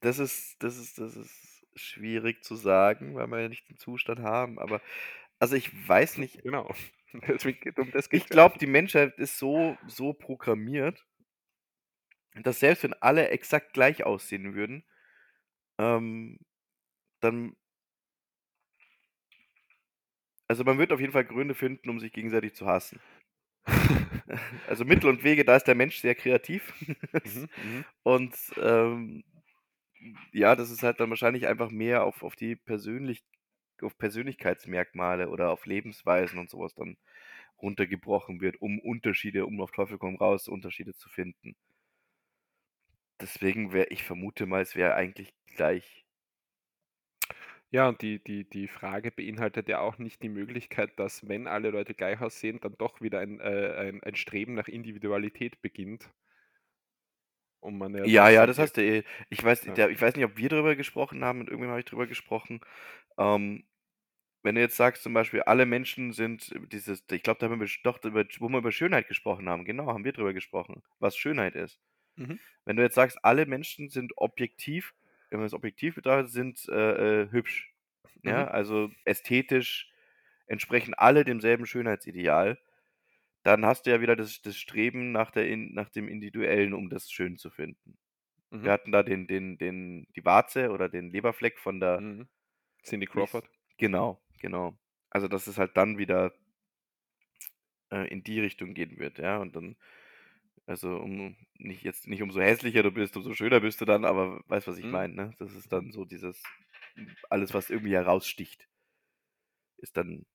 das 0.00 0.18
ist, 0.18 0.62
das 0.62 0.78
ist, 0.78 0.98
das 0.98 1.16
ist 1.16 1.66
schwierig 1.74 2.42
zu 2.42 2.56
sagen, 2.56 3.14
weil 3.14 3.26
wir 3.28 3.40
ja 3.40 3.48
nicht 3.48 3.68
den 3.68 3.78
Zustand 3.78 4.20
haben. 4.20 4.58
Aber 4.58 4.80
also 5.38 5.56
ich 5.56 5.70
weiß 5.88 6.18
nicht. 6.18 6.42
Genau. 6.42 6.72
Um 7.78 7.90
das 7.92 8.08
Ich 8.12 8.26
glaube, 8.26 8.58
die 8.58 8.66
Menschheit 8.66 9.18
ist 9.18 9.38
so, 9.38 9.78
so 9.86 10.12
programmiert, 10.12 11.06
dass 12.42 12.60
selbst 12.60 12.84
wenn 12.84 12.94
alle 12.94 13.28
exakt 13.28 13.72
gleich 13.72 14.04
aussehen 14.04 14.54
würden, 14.54 14.84
ähm, 15.78 16.38
dann. 17.20 17.56
Also 20.46 20.64
man 20.64 20.78
wird 20.78 20.92
auf 20.92 21.00
jeden 21.00 21.12
Fall 21.12 21.24
Gründe 21.24 21.54
finden, 21.54 21.90
um 21.90 22.00
sich 22.00 22.12
gegenseitig 22.12 22.54
zu 22.54 22.66
hassen. 22.66 23.00
Also 24.68 24.84
Mittel 24.84 25.08
und 25.10 25.24
Wege, 25.24 25.44
da 25.44 25.56
ist 25.56 25.64
der 25.66 25.74
Mensch 25.74 25.98
sehr 25.98 26.14
kreativ. 26.14 26.74
Mhm, 27.24 27.48
mhm. 27.64 27.84
Und 28.02 28.34
ähm, 28.62 29.24
ja, 30.32 30.56
das 30.56 30.70
ist 30.70 30.82
halt 30.82 31.00
dann 31.00 31.10
wahrscheinlich 31.10 31.46
einfach 31.46 31.70
mehr 31.70 32.04
auf, 32.04 32.22
auf 32.22 32.36
die 32.36 32.56
Persönlich 32.56 33.22
auf 33.82 33.98
Persönlichkeitsmerkmale 33.98 35.28
oder 35.30 35.50
auf 35.50 35.66
Lebensweisen 35.66 36.38
und 36.38 36.50
sowas 36.50 36.74
dann 36.74 36.96
runtergebrochen 37.62 38.40
wird, 38.40 38.60
um 38.62 38.78
Unterschiede, 38.80 39.46
um 39.46 39.60
auf 39.60 39.72
Teufel 39.72 39.98
komm 39.98 40.16
raus, 40.16 40.48
Unterschiede 40.48 40.94
zu 40.94 41.08
finden. 41.08 41.56
Deswegen 43.20 43.72
wäre, 43.72 43.86
ich 43.90 44.02
vermute 44.02 44.44
mal, 44.46 44.60
es 44.60 44.74
wäre 44.74 44.94
eigentlich 44.96 45.32
gleich. 45.46 46.04
Ja, 47.70 47.88
und 47.88 48.00
die, 48.02 48.22
die, 48.22 48.48
die 48.48 48.68
Frage 48.68 49.10
beinhaltet 49.10 49.68
ja 49.68 49.80
auch 49.80 49.98
nicht 49.98 50.22
die 50.22 50.28
Möglichkeit, 50.30 50.98
dass, 50.98 51.28
wenn 51.28 51.46
alle 51.46 51.70
Leute 51.70 51.94
gleich 51.94 52.20
aussehen, 52.20 52.60
dann 52.60 52.74
doch 52.78 53.00
wieder 53.02 53.20
ein, 53.20 53.40
äh, 53.40 53.74
ein, 53.76 54.02
ein 54.02 54.14
Streben 54.16 54.54
nach 54.54 54.68
Individualität 54.68 55.60
beginnt. 55.62 56.10
Und 57.60 57.78
man 57.78 57.94
ja 57.94 58.04
Ja, 58.04 58.28
ja, 58.28 58.46
das 58.46 58.58
ja, 58.58 58.58
hast 58.58 58.76
du 58.76 58.82
eh. 58.82 59.04
Ich 59.28 59.42
weiß, 59.42 59.62
Ja. 59.64 59.74
der, 59.74 59.90
ich 59.90 60.00
weiß 60.00 60.14
nicht, 60.16 60.24
ob 60.24 60.36
wir 60.36 60.48
darüber 60.48 60.76
gesprochen 60.76 61.24
haben, 61.24 61.40
mit 61.40 61.48
irgendjemandem 61.48 61.72
habe 61.72 61.80
ich 61.80 61.86
darüber 61.86 62.06
gesprochen. 62.06 62.60
Ähm, 63.18 63.64
wenn 64.42 64.56
du 64.56 64.60
jetzt 64.62 64.76
sagst, 64.76 65.02
zum 65.02 65.14
Beispiel, 65.14 65.42
alle 65.42 65.66
Menschen 65.66 66.12
sind 66.12 66.52
dieses, 66.72 67.04
ich 67.12 67.22
glaube, 67.24 67.40
da 67.40 67.48
haben 67.50 67.60
wir 67.60 67.68
doch, 67.84 68.02
über, 68.04 68.24
wo 68.40 68.48
wir 68.50 68.58
über 68.58 68.72
Schönheit 68.72 69.08
gesprochen 69.08 69.48
haben, 69.48 69.64
genau, 69.64 69.88
haben 69.88 70.04
wir 70.04 70.12
darüber 70.12 70.34
gesprochen, 70.34 70.82
was 71.00 71.16
Schönheit 71.16 71.56
ist. 71.56 71.80
Mhm. 72.16 72.38
Wenn 72.64 72.76
du 72.76 72.82
jetzt 72.82 72.94
sagst, 72.94 73.18
alle 73.24 73.46
Menschen 73.46 73.90
sind 73.90 74.12
objektiv 74.16 74.94
wenn 75.30 75.40
man 75.40 75.46
es 75.46 75.54
objektiv 75.54 75.96
betrachtet, 75.96 76.30
sind 76.32 76.68
äh, 76.70 77.22
äh, 77.24 77.30
hübsch. 77.30 77.74
Ja, 78.24 78.46
Mhm. 78.46 78.48
also 78.48 78.90
ästhetisch 79.04 79.92
entsprechen 80.46 80.94
alle 80.94 81.24
demselben 81.24 81.66
Schönheitsideal. 81.66 82.58
Dann 83.48 83.66
hast 83.66 83.86
du 83.86 83.90
ja 83.90 84.00
wieder 84.00 84.16
das, 84.16 84.42
das 84.42 84.56
Streben 84.56 85.12
nach, 85.12 85.30
der, 85.30 85.56
nach 85.56 85.88
dem 85.90 86.08
Individuellen, 86.08 86.74
um 86.74 86.90
das 86.90 87.10
schön 87.10 87.38
zu 87.38 87.50
finden. 87.50 87.98
Wir 88.60 88.72
Mhm. 88.72 88.72
hatten 88.72 88.92
da 88.92 89.02
den, 89.02 89.26
den, 89.28 89.58
den, 89.58 90.06
die 90.16 90.24
Warze 90.24 90.70
oder 90.72 90.88
den 90.88 91.10
Leberfleck 91.12 91.58
von 91.58 91.80
der. 91.80 92.00
Mhm. 92.00 92.28
Cindy 92.84 93.06
Crawford. 93.06 93.48
Genau, 93.78 94.20
genau. 94.40 94.78
Also 95.10 95.26
dass 95.28 95.46
es 95.46 95.58
halt 95.58 95.76
dann 95.76 95.98
wieder 95.98 96.32
äh, 97.90 98.08
in 98.08 98.22
die 98.22 98.40
Richtung 98.40 98.74
gehen 98.74 98.98
wird, 98.98 99.18
ja. 99.18 99.38
Und 99.38 99.56
dann, 99.56 99.76
also 100.66 100.96
um 100.98 101.36
nicht 101.58 101.82
jetzt 101.84 102.08
nicht 102.08 102.22
umso 102.22 102.40
hässlicher 102.40 102.82
du 102.82 102.92
bist, 102.92 103.16
umso 103.16 103.34
schöner 103.34 103.60
bist 103.60 103.80
du 103.80 103.84
dann, 103.86 104.04
aber 104.04 104.42
weißt, 104.48 104.68
was 104.68 104.78
ich 104.78 104.88
Mhm. 104.88 104.92
meine, 104.92 105.14
ne? 105.14 105.34
Das 105.38 105.54
ist 105.54 105.72
dann 105.72 105.92
so 105.92 106.04
dieses, 106.04 106.42
alles, 107.30 107.54
was 107.54 107.70
irgendwie 107.70 107.94
heraussticht, 107.94 108.68
ist 109.78 109.96
dann, 109.96 110.26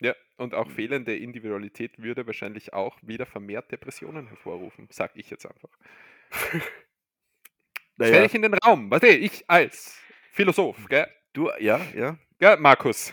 Ja, 0.00 0.14
und 0.36 0.54
auch 0.54 0.66
Mhm. 0.66 0.70
fehlende 0.70 1.16
Individualität 1.16 1.98
würde 1.98 2.26
wahrscheinlich 2.26 2.72
auch 2.72 2.98
wieder 3.02 3.26
vermehrt 3.26 3.70
Depressionen 3.70 4.28
hervorrufen, 4.28 4.88
sag 4.90 5.12
ich 5.14 5.30
jetzt 5.30 5.46
einfach. 5.46 5.70
Stell 8.02 8.10
naja, 8.10 8.22
dich 8.22 8.34
in 8.34 8.42
den 8.42 8.54
Raum, 8.54 8.90
was 8.90 9.02
ich 9.02 9.44
als 9.48 9.98
Philosoph, 10.32 10.86
gell? 10.88 11.06
du, 11.32 11.50
ja, 11.58 11.80
ja. 11.94 12.18
Gell, 12.38 12.56
Markus? 12.56 13.12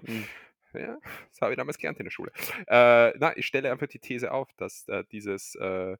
Mhm. 0.00 0.24
ja, 0.74 0.98
das 1.30 1.40
habe 1.40 1.52
ich 1.52 1.56
damals 1.58 1.78
gelernt 1.78 1.98
in 1.98 2.04
der 2.04 2.10
Schule. 2.10 2.32
Äh, 2.66 3.12
na, 3.18 3.36
ich 3.36 3.46
stelle 3.46 3.70
einfach 3.70 3.86
die 3.86 3.98
These 3.98 4.32
auf, 4.32 4.52
dass 4.56 4.88
äh, 4.88 5.04
dieses, 5.12 5.54
äh, 5.56 5.96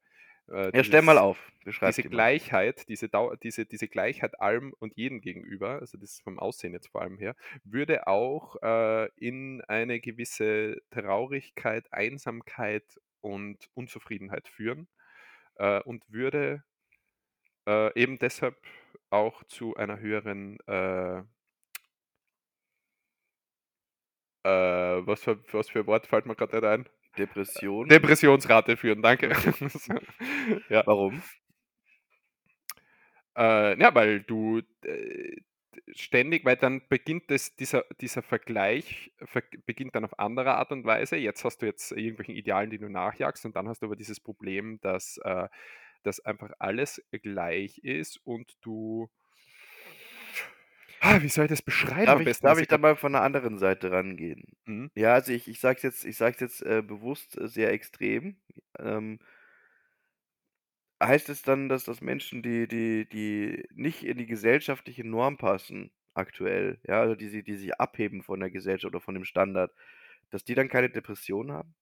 äh, 0.49 0.71
Ja, 0.73 0.83
stell 0.83 1.01
mal 1.01 1.17
dieses 1.17 1.19
auf, 1.19 1.51
diese 1.65 2.03
die 2.03 2.09
mal. 2.09 2.09
Gleichheit, 2.09 2.87
diese, 2.89 3.09
Dau 3.09 3.35
diese, 3.35 3.65
diese 3.65 3.87
Gleichheit 3.87 4.39
allem 4.41 4.73
und 4.79 4.95
jedem 4.97 5.21
gegenüber, 5.21 5.79
also 5.79 5.97
das 5.97 6.11
ist 6.13 6.23
vom 6.23 6.39
Aussehen 6.39 6.73
jetzt 6.73 6.89
vor 6.89 7.01
allem 7.01 7.17
her, 7.17 7.35
würde 7.63 8.07
auch 8.07 8.55
äh, 8.61 9.09
in 9.15 9.61
eine 9.67 9.99
gewisse 9.99 10.81
Traurigkeit, 10.91 11.91
Einsamkeit 11.91 12.99
und 13.21 13.69
Unzufriedenheit 13.73 14.47
führen 14.47 14.87
äh, 15.57 15.81
und 15.83 16.03
würde 16.09 16.63
äh, 17.67 17.99
eben 17.99 18.19
deshalb 18.19 18.57
auch 19.09 19.43
zu 19.45 19.75
einer 19.75 19.99
höheren 19.99 20.57
äh, 20.67 21.23
äh, 24.43 24.49
was, 25.05 25.23
für, 25.23 25.41
was 25.53 25.69
für 25.69 25.85
Wort 25.87 26.07
fällt 26.07 26.25
mir 26.25 26.35
gerade 26.35 26.69
ein? 26.69 26.85
Depression. 27.17 27.87
Depressionsrate 27.87 28.77
führen, 28.77 29.01
danke. 29.01 29.29
ja. 30.69 30.83
Warum? 30.85 31.21
Äh, 33.37 33.79
ja, 33.79 33.93
weil 33.93 34.21
du 34.21 34.61
äh, 34.83 35.41
ständig, 35.93 36.45
weil 36.45 36.55
dann 36.55 36.81
beginnt 36.87 37.29
es, 37.31 37.55
dieser, 37.55 37.83
dieser 38.01 38.21
Vergleich 38.21 39.11
ver 39.23 39.43
beginnt 39.65 39.95
dann 39.95 40.05
auf 40.05 40.19
andere 40.19 40.55
Art 40.55 40.71
und 40.71 40.85
Weise. 40.85 41.17
Jetzt 41.17 41.43
hast 41.43 41.61
du 41.61 41.65
jetzt 41.65 41.91
irgendwelchen 41.91 42.35
Idealen, 42.35 42.69
die 42.69 42.77
du 42.77 42.89
nachjagst, 42.89 43.45
und 43.45 43.55
dann 43.55 43.67
hast 43.67 43.81
du 43.81 43.87
aber 43.87 43.95
dieses 43.95 44.19
Problem, 44.19 44.79
dass, 44.81 45.17
äh, 45.23 45.47
dass 46.03 46.19
einfach 46.21 46.51
alles 46.59 47.03
gleich 47.11 47.79
ist 47.79 48.19
und 48.23 48.53
du. 48.61 49.09
Ah, 50.99 51.21
wie 51.21 51.29
soll 51.29 51.45
ich 51.45 51.49
das 51.49 51.61
beschreiben 51.61 52.05
Darf 52.05 52.21
ich, 52.21 52.39
darf 52.41 52.59
ich 52.59 52.67
da 52.67 52.77
mal 52.77 52.95
von 52.95 53.15
einer 53.15 53.23
anderen 53.23 53.57
Seite 53.57 53.91
rangehen? 53.91 54.43
Mhm. 54.65 54.91
Ja, 54.95 55.13
also 55.13 55.31
ich, 55.33 55.47
ich 55.47 55.59
sage 55.59 55.77
es 55.77 55.83
jetzt, 55.83 56.05
ich 56.05 56.17
sag's 56.17 56.39
jetzt 56.39 56.61
äh, 56.63 56.81
bewusst 56.81 57.37
äh, 57.37 57.47
sehr 57.47 57.71
extrem. 57.71 58.37
Ähm, 58.79 59.19
heißt 61.01 61.29
es 61.29 61.41
dann, 61.41 61.69
dass 61.69 61.83
das 61.85 62.01
Menschen, 62.01 62.41
die, 62.41 62.67
die, 62.67 63.07
die 63.09 63.65
nicht 63.73 64.03
in 64.03 64.17
die 64.17 64.25
gesellschaftliche 64.25 65.03
Norm 65.07 65.37
passen, 65.37 65.91
aktuell, 66.13 66.79
ja, 66.83 67.01
also 67.01 67.15
die, 67.15 67.43
die 67.43 67.55
sich 67.55 67.75
abheben 67.79 68.23
von 68.23 68.39
der 68.39 68.51
Gesellschaft 68.51 68.93
oder 68.93 69.01
von 69.01 69.13
dem 69.15 69.25
Standard, 69.25 69.73
dass 70.29 70.43
die 70.45 70.55
dann 70.55 70.69
keine 70.69 70.89
Depression 70.89 71.51
haben? 71.51 71.75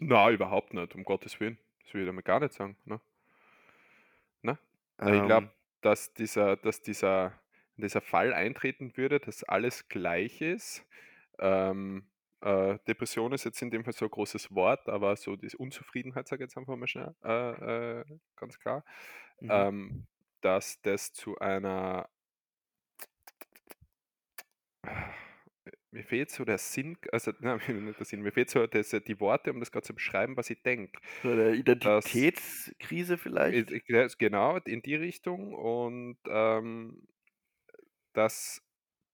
Na, 0.00 0.30
überhaupt 0.30 0.74
nicht, 0.74 0.94
um 0.94 1.02
Gottes 1.04 1.40
Willen. 1.40 1.58
Das 1.82 1.94
will 1.94 2.02
ich 2.02 2.06
damit 2.06 2.26
gar 2.26 2.40
nicht 2.40 2.52
sagen. 2.52 2.76
Ne? 2.84 3.00
Ne? 4.42 4.58
Äh, 4.98 5.16
Ich 5.18 5.24
glaube, 5.24 5.44
Ähm, 5.44 5.50
dass 5.80 6.14
dieser, 6.14 6.56
dass 6.56 6.82
dieser, 6.82 7.41
dieser 7.76 8.00
Fall 8.00 8.34
eintreten 8.34 8.96
würde, 8.96 9.20
dass 9.20 9.44
alles 9.44 9.88
gleich 9.88 10.40
ist. 10.40 10.86
Ähm, 11.38 12.06
äh, 12.40 12.78
Depression 12.88 13.32
ist 13.32 13.44
jetzt 13.44 13.62
in 13.62 13.70
dem 13.70 13.84
Fall 13.84 13.92
so 13.92 14.04
ein 14.04 14.10
großes 14.10 14.54
Wort, 14.54 14.88
aber 14.88 15.16
so 15.16 15.36
die 15.36 15.54
Unzufriedenheit, 15.56 16.28
sage 16.28 16.42
ich 16.42 16.48
jetzt 16.48 16.58
einfach 16.58 16.76
mal 16.76 16.86
schnell, 16.86 17.14
äh, 17.24 18.00
äh, 18.00 18.04
ganz 18.36 18.58
klar, 18.58 18.84
mhm. 19.40 19.48
ähm, 19.50 20.06
dass 20.40 20.80
das 20.82 21.12
zu 21.12 21.38
einer 21.38 22.08
mir 25.92 26.04
fehlt 26.04 26.30
so 26.30 26.44
der 26.44 26.58
Sinn, 26.58 26.96
also 27.12 27.32
nein, 27.40 27.60
nicht 27.84 27.98
der 27.98 28.06
Sinn, 28.06 28.22
mir 28.22 28.32
fehlt 28.32 28.50
so 28.50 28.66
das, 28.66 28.90
die 28.90 29.20
Worte, 29.20 29.52
um 29.52 29.60
das 29.60 29.70
gerade 29.70 29.86
zu 29.86 29.94
beschreiben, 29.94 30.36
was 30.36 30.50
ich 30.50 30.62
denke. 30.62 30.98
So 31.22 31.30
eine 31.30 31.54
Identitätskrise 31.54 33.18
vielleicht? 33.18 33.70
Äh, 33.70 33.82
äh, 33.94 34.08
genau, 34.18 34.56
in 34.56 34.82
die 34.82 34.96
Richtung 34.96 35.54
und 35.54 36.16
ähm, 36.26 37.06
dass 38.12 38.62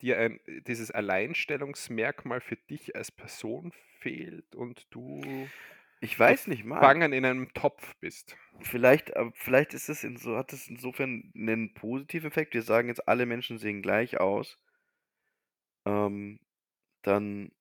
dir 0.03 0.18
ein, 0.18 0.40
dieses 0.66 0.90
Alleinstellungsmerkmal 0.90 2.40
für 2.40 2.57
dich 2.57 2.96
als 2.96 3.11
Person 3.12 3.72
fehlt 4.01 4.55
und 4.55 4.86
du 4.90 5.53
Ich 6.01 6.18
weiß 6.18 6.46
nicht 6.49 6.64
mal. 6.64 6.80
gefangen 6.80 7.12
in 7.12 7.24
einem 7.24 7.53
Topf 7.55 7.94
bist. 8.01 8.36
Vielleicht, 8.61 9.16
aber 9.16 9.32
vielleicht 9.34 9.74
ist 9.74 9.88
es 9.88 10.05
inso, 10.05 10.36
hat 10.36 10.53
es 10.53 10.68
insofern 10.68 11.32
einen 11.36 11.74
positiven 11.74 12.28
Effekt. 12.28 12.55
Wir 12.55 12.62
sagen 12.62 12.88
jetzt, 12.88 13.09
alle 13.09 13.26
Menschen 13.26 13.59
sehen 13.59 13.82
gleich 13.82 14.18
aus. 14.20 14.59
Ähm, 15.84 16.38
dann, 17.03 17.53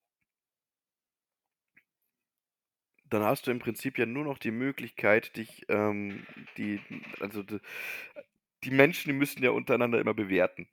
dann 3.10 3.24
hast 3.24 3.48
du 3.48 3.52
im 3.52 3.60
Prinzip 3.60 3.98
ja 3.98 4.06
nur 4.06 4.24
noch 4.26 4.38
die 4.38 4.52
Möglichkeit, 4.52 5.36
dich, 5.38 5.66
ähm, 5.70 6.26
die, 6.58 6.82
also 7.20 7.42
die, 7.44 7.60
die 8.64 8.72
Menschen, 8.72 9.10
die 9.10 9.18
müssen 9.18 9.44
ja 9.44 9.52
untereinander 9.52 10.00
immer 10.00 10.14
bewerten. 10.14 10.68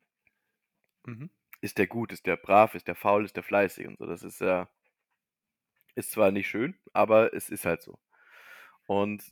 Mhm. 1.06 1.30
Ist 1.62 1.78
der 1.78 1.86
gut, 1.86 2.12
ist 2.12 2.26
der 2.26 2.36
brav, 2.36 2.74
ist 2.74 2.88
der 2.88 2.94
faul, 2.94 3.24
ist 3.24 3.36
der 3.36 3.42
fleißig 3.42 3.86
und 3.86 3.96
so. 3.98 4.04
Das 4.06 4.22
ist 4.22 4.40
ja, 4.42 4.68
ist 5.94 6.12
zwar 6.12 6.30
nicht 6.30 6.48
schön, 6.48 6.74
aber 6.92 7.34
es 7.34 7.50
ist 7.50 7.64
halt 7.64 7.82
so. 7.82 7.98
Und 8.86 9.24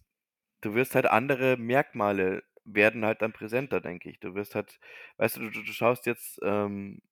du 0.62 0.74
wirst 0.74 0.94
halt 0.94 1.06
andere 1.06 1.56
Merkmale 1.58 2.44
werden 2.64 3.04
halt 3.04 3.22
dann 3.22 3.32
präsenter, 3.32 3.80
denke 3.80 4.10
ich. 4.10 4.20
Du 4.20 4.34
wirst 4.34 4.54
halt, 4.54 4.80
weißt 5.18 5.38
du, 5.38 5.50
du, 5.50 5.62
du 5.62 5.72
schaust 5.72 6.06
jetzt 6.06 6.40
ähm, 6.44 7.02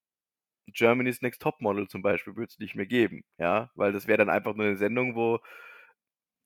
Germany's 0.68 1.22
Next 1.22 1.42
Topmodel 1.42 1.88
zum 1.88 2.02
Beispiel, 2.02 2.36
wird 2.36 2.50
es 2.52 2.58
nicht 2.60 2.76
mehr 2.76 2.86
geben, 2.86 3.24
ja, 3.38 3.70
weil 3.76 3.92
das 3.92 4.06
wäre 4.08 4.18
dann 4.18 4.30
einfach 4.30 4.54
nur 4.56 4.66
eine 4.66 4.76
Sendung, 4.76 5.16
wo 5.16 5.40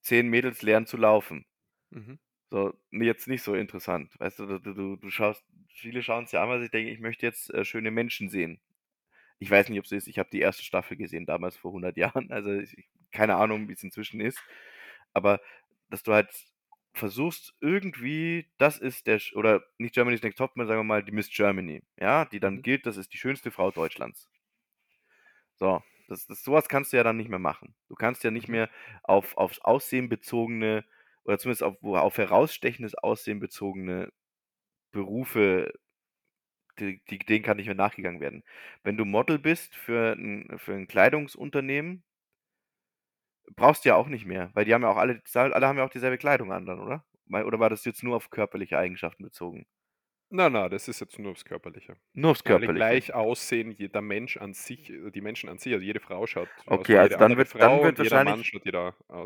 zehn 0.01 0.29
Mädels 0.29 0.61
lernen 0.61 0.85
zu 0.85 0.95
laufen. 0.95 1.45
Mhm. 1.89 2.17
So, 2.55 2.73
jetzt 2.91 3.27
nicht 3.27 3.43
so 3.43 3.53
interessant. 3.53 4.17
Weißt 4.19 4.39
du, 4.39 4.45
du, 4.59 4.59
du, 4.73 4.95
du 4.95 5.09
schaust, 5.09 5.43
viele 5.73 6.01
schauen 6.01 6.23
es 6.23 6.31
ja 6.31 6.41
an, 6.41 6.47
weil 6.49 6.61
sie 6.61 6.69
denken, 6.69 6.89
ich 6.93 7.01
möchte 7.01 7.25
jetzt 7.25 7.53
äh, 7.53 7.65
schöne 7.65 7.91
Menschen 7.91 8.29
sehen. 8.29 8.61
Ich 9.39 9.51
weiß 9.51 9.69
nicht, 9.69 9.79
ob 9.79 9.85
es 9.85 9.91
ist. 9.93 10.07
Ich 10.07 10.19
habe 10.19 10.29
die 10.31 10.41
erste 10.41 10.63
Staffel 10.63 10.97
gesehen, 10.97 11.25
damals 11.27 11.57
vor 11.57 11.73
100 11.73 11.97
Jahren. 11.97 12.29
Also, 12.31 12.53
ich, 12.53 12.89
keine 13.11 13.35
Ahnung, 13.37 13.69
wie 13.69 13.73
es 13.73 13.83
inzwischen 13.83 14.21
ist. 14.21 14.39
Aber, 15.13 15.41
dass 15.89 16.03
du 16.03 16.13
halt 16.13 16.29
versuchst, 16.95 17.55
irgendwie, 17.61 18.47
das 18.59 18.79
ist 18.79 19.07
der, 19.07 19.21
oder 19.35 19.63
nicht 19.79 19.95
Germany's 19.95 20.23
Next 20.23 20.39
Topmodel, 20.39 20.67
sagen 20.69 20.81
wir 20.81 20.85
mal, 20.85 21.03
die 21.03 21.13
Miss 21.13 21.29
Germany, 21.31 21.83
ja, 21.99 22.25
die 22.25 22.39
dann 22.41 22.57
Mhm. 22.57 22.63
gilt, 22.63 22.85
das 22.87 22.97
ist 22.97 23.13
die 23.13 23.17
schönste 23.19 23.51
Frau 23.51 23.71
Deutschlands. 23.71 24.29
So, 25.55 25.81
das, 26.07 26.27
das, 26.27 26.43
sowas 26.43 26.67
kannst 26.69 26.93
du 26.93 26.97
ja 26.97 27.03
dann 27.03 27.17
nicht 27.17 27.29
mehr 27.29 27.39
machen. 27.39 27.75
Du 27.87 27.95
kannst 27.95 28.23
ja 28.23 28.31
nicht 28.31 28.47
Mhm. 28.47 28.51
mehr 28.51 28.69
auf, 29.03 29.37
aufs 29.37 29.59
Aussehen 29.59 30.09
bezogene, 30.09 30.85
oder 31.25 31.37
zumindest 31.39 31.63
auf, 31.63 31.83
auf 31.83 32.17
herausstechendes 32.17 32.95
Aussehen 32.95 33.39
bezogene 33.39 34.11
Berufe, 34.91 35.73
die, 36.79 37.01
die, 37.09 37.19
denen 37.19 37.43
kann 37.43 37.57
nicht 37.57 37.65
mehr 37.67 37.75
nachgegangen 37.75 38.21
werden. 38.21 38.43
Wenn 38.83 38.95
du 38.97 39.03
Model 39.05 39.39
bist 39.39 39.75
für 39.75 40.13
ein, 40.13 40.57
für 40.57 40.73
ein 40.73 40.87
Kleidungsunternehmen, 40.87 42.03
brauchst 43.55 43.83
du 43.85 43.89
ja 43.89 43.95
auch 43.95 44.07
nicht 44.07 44.25
mehr, 44.25 44.49
weil 44.53 44.65
die 44.65 44.73
haben 44.73 44.83
ja 44.83 44.89
auch 44.89 44.97
alle, 44.97 45.21
alle 45.33 45.67
haben 45.67 45.77
ja 45.77 45.85
auch 45.85 45.89
dieselbe 45.89 46.17
Kleidung 46.17 46.51
an 46.51 46.67
oder? 46.69 47.05
Oder 47.29 47.59
war 47.59 47.69
das 47.71 47.83
jetzt 47.85 48.03
nur 48.03 48.15
auf 48.15 48.29
körperliche 48.29 48.77
Eigenschaften 48.77 49.23
bezogen? 49.23 49.65
Na, 50.31 50.49
na, 50.49 50.69
das 50.69 50.87
ist 50.87 50.99
jetzt 50.99 51.19
nur 51.19 51.31
aufs 51.31 51.45
Körperliche. 51.45 51.97
Nur 52.13 52.31
aufs 52.31 52.43
Körperliche. 52.43 52.73
gleich 52.77 53.13
aussehen, 53.13 53.71
jeder 53.71 54.01
Mensch 54.01 54.37
an 54.37 54.53
sich, 54.53 54.89
äh, 54.89 55.11
die 55.11 55.21
Menschen 55.21 55.49
an 55.49 55.59
sich, 55.59 55.73
also 55.73 55.85
jede 55.85 55.99
Frau 55.99 56.25
schaut 56.27 56.49
Okay, 56.67 56.97
also 56.97 57.17
dann 57.17 57.37
wird- 57.37 57.49
Frau 57.49 57.59
dann 57.59 57.81
wird 57.81 57.97
wahrscheinlich 57.97 58.45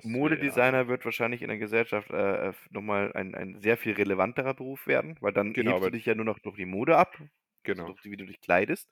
Modedesigner 0.03 0.63
andere. 0.77 0.87
wird 0.87 1.05
wahrscheinlich 1.05 1.41
in 1.41 1.49
der 1.49 1.57
Gesellschaft 1.57 2.11
äh, 2.11 2.53
nochmal 2.69 3.13
ein, 3.13 3.35
ein 3.35 3.59
sehr 3.61 3.77
viel 3.77 3.93
relevanterer 3.93 4.53
Beruf 4.53 4.87
werden, 4.87 5.17
weil 5.21 5.33
dann 5.33 5.53
Genau, 5.53 5.79
hebst 5.79 5.87
du 5.87 5.91
weil- 5.91 5.91
dich 5.91 6.05
ja 6.05 6.15
nur 6.15 6.25
noch 6.25 6.39
durch 6.39 6.55
die 6.57 6.65
Mode 6.65 6.97
ab, 6.97 7.17
also 7.19 7.29
Genau. 7.63 7.85
durch 7.85 8.01
die, 8.01 8.11
wie 8.11 8.17
du 8.17 8.25
dich 8.25 8.41
kleidest. 8.41 8.89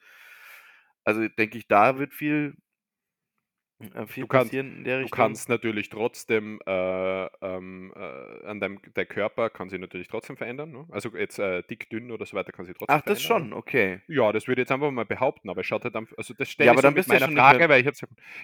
Also 1.03 1.28
denke 1.30 1.58
ich, 1.58 1.68
da 1.68 1.97
wird 1.99 2.14
Äh, 2.14 2.16
viel 2.16 2.55
Du 3.80 4.28
kannst, 4.28 4.51
passieren 4.51 4.78
in 4.78 4.84
der 4.86 5.01
du 5.01 5.07
kannst 5.09 5.49
natürlich 5.49 5.89
trotzdem, 5.89 6.59
äh, 6.65 7.25
ähm, 7.45 7.93
äh, 7.95 8.45
an 8.47 8.59
deinem 8.59 8.82
der 8.95 9.05
Körper 9.05 9.51
kann 9.51 9.69
sich 9.69 9.80
natürlich 9.80 10.07
trotzdem 10.07 10.36
verändern. 10.36 10.71
Ne? 10.71 10.88
Also 10.89 11.09
jetzt 11.15 11.38
äh, 11.38 11.61
dick, 11.61 11.88
dünn 11.89 12.11
oder 12.11 12.25
so 12.25 12.36
weiter 12.36 12.51
kann 12.51 12.65
sich 12.65 12.75
trotzdem 12.75 12.95
Ach, 12.95 13.01
das 13.01 13.21
verändern. 13.21 13.49
schon, 13.49 13.53
okay. 13.53 14.01
Ja, 14.07 14.32
das 14.32 14.47
würde 14.47 14.61
ich 14.61 14.63
jetzt 14.63 14.71
einfach 14.71 14.89
mal 14.89 15.05
behaupten, 15.05 15.49
aber 15.51 15.61
es 15.61 15.67
schaut 15.67 15.84
halt 15.84 15.93
dann, 15.93 16.07
also 16.17 16.34
das 16.34 16.49
stelle 16.49 16.67
Ja, 16.67 16.73
ich 16.73 16.80
so 16.80 16.82
dann 16.82 16.95
mit 16.95 17.05
du 17.05 17.09
meiner 17.09 17.28
mehr. 17.28 17.38
Frage, 17.38 17.69
weil 17.69 17.82
ich 17.82 17.88
habe 17.88 17.97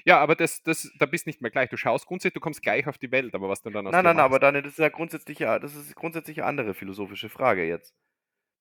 ja, 0.05 0.19
aber 0.19 0.36
das, 0.36 0.61
das, 0.61 0.91
da 0.99 1.07
bist 1.07 1.25
nicht 1.25 1.41
mehr 1.41 1.49
gleich. 1.49 1.69
Du 1.69 1.77
schaust 1.77 2.05
grundsätzlich, 2.05 2.36
du 2.36 2.39
kommst 2.39 2.61
gleich 2.61 2.86
auf 2.88 2.99
die 2.99 3.11
Welt, 3.11 3.34
aber 3.34 3.49
was 3.49 3.63
du 3.63 3.71
dann 3.71 3.88
aus 3.88 3.91
Nein, 3.91 4.03
nein, 4.03 4.15
nein, 4.15 4.25
aber. 4.25 4.39
Daniel, 4.39 4.61
das 4.61 4.73
ist 4.73 4.79
ja 4.79 4.89
grundsätzlich, 4.89 5.39
das 5.39 5.75
ist 5.75 5.95
grundsätzlich 5.95 6.39
eine 6.41 6.47
andere 6.47 6.73
philosophische 6.75 7.29
Frage 7.29 7.65
jetzt. 7.67 7.95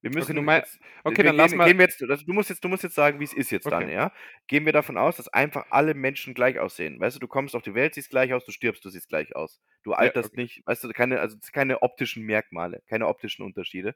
Wir 0.03 0.11
Okay, 0.19 0.35
du 0.35 0.43
müssen 0.43 0.43
mein, 0.43 0.63
jetzt, 0.63 0.79
okay, 1.05 1.25
wir 1.25 1.33
dann 1.37 1.37
lass 1.37 1.55
mal. 1.55 1.63
gehen 1.63 1.79
wir 1.79 1.85
jetzt, 1.87 2.03
also 2.03 2.25
du 2.27 2.33
musst 2.33 2.51
jetzt, 2.51 2.65
du 2.65 2.69
musst 2.69 2.83
jetzt 2.83 2.95
sagen, 2.97 3.21
wie 3.21 3.25
es 3.25 3.33
ist 3.33 3.51
jetzt 3.51 3.71
dann, 3.73 3.87
Okay. 3.87 3.91
ja? 3.91 4.13
Gehen 4.49 4.67
wir 4.67 4.73
davon 4.73 4.97
aus, 4.99 5.17
dass 5.17 5.29
einfach 5.29 5.67
alle 5.71 5.95
Menschen 5.95 6.35
gleich 6.35 6.59
aussehen. 6.59 7.01
Weißt 7.01 7.17
du, 7.17 7.21
du 7.21 7.29
kommst 7.29 7.55
auf 7.57 7.63
die 7.63 7.75
Welt, 7.75 7.95
siehst 7.95 8.11
gleich 8.11 8.33
aus, 8.35 8.45
du 8.45 8.53
stirbst, 8.53 8.85
du 8.85 8.91
siehst 8.91 9.09
gleich 9.09 9.37
aus. 9.37 9.61
Du 9.85 9.93
Ja, 9.99 10.13
alterst 10.13 10.37
okay. 10.37 10.37
nicht, 10.37 10.63
weißt 10.67 10.85
du, 10.85 10.89
keine, 10.91 11.21
also 11.21 11.37
keine 11.53 11.83
optischen 11.83 12.25
Merkmale, 12.25 12.83
keine 12.89 13.07
optischen 13.09 13.45
Unterschiede. 13.45 13.95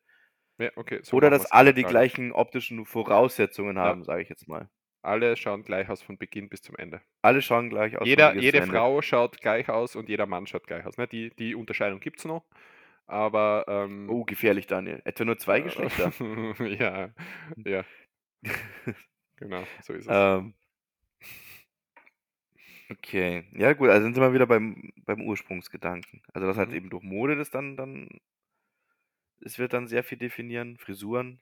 Ja, 0.58 0.70
okay, 0.76 1.00
so 1.02 1.16
Oder 1.16 1.30
dass 1.30 1.46
alle 1.46 1.74
die 1.74 1.84
gleichen 1.84 2.30
optischen 2.30 2.86
Voraussetzungen 2.86 3.76
Ja, 3.80 3.96
haben, 3.96 4.04
sage 4.04 4.22
ich 4.22 4.28
jetzt 4.28 4.46
mal. 4.46 4.70
alle 5.00 5.38
schauen 5.38 5.62
gleich 5.62 5.88
aus 5.88 6.02
von 6.02 6.18
Beginn 6.18 6.50
bis 6.50 6.60
zum 6.60 6.76
Ende. 6.76 7.00
Alle 7.22 7.42
schauen 7.42 7.68
gleich 7.68 7.98
aus 7.98 8.08
Jeder, 8.08 8.36
jede. 8.38 8.62
Frau 8.62 9.02
schaut 9.02 9.40
gleich 9.40 9.68
aus 9.68 9.96
und 9.96 10.08
jeder 10.08 10.26
Mann 10.26 10.46
schaut 10.46 10.66
gleich 10.66 10.84
aus. 10.86 10.96
Ne? 10.98 11.06
Die, 11.08 11.30
die 11.36 11.54
Unterscheidung 11.54 12.00
gibt 12.00 12.18
es 12.20 12.24
noch, 12.24 12.46
aber 13.06 13.64
ähm, 13.68 14.08
Oh, 14.08 14.24
gefährlich, 14.24 14.66
Daniel. 14.66 15.00
Etwa 15.04 15.24
nur 15.24 15.38
zwei 15.38 15.60
Geschlechter. 15.60 16.12
ja, 16.60 17.10
ja, 17.64 17.84
genau, 19.36 19.68
so 19.80 19.92
ist 19.94 20.06
es. 20.06 20.26
ähm, 20.38 20.54
okay. 22.90 23.44
Ja, 23.52 23.72
gut, 23.72 23.88
also 23.90 24.04
sind 24.04 24.16
wir 24.16 24.32
wieder 24.32 24.46
beim, 24.46 24.90
beim 25.04 25.20
Ursprungsgedanken. 25.22 26.22
Also, 26.32 26.46
das 26.46 26.56
halt 26.56 26.72
Mhm. 26.72 26.72
eben 26.72 26.90
durch 26.90 27.02
Mode 27.02 27.36
das 27.36 27.50
dann, 27.50 27.76
dann, 27.76 28.08
es 29.40 29.58
wird 29.58 29.72
dann 29.72 29.86
sehr 29.88 30.04
viel 30.04 30.18
definieren. 30.18 30.76
Frisuren, 30.76 31.40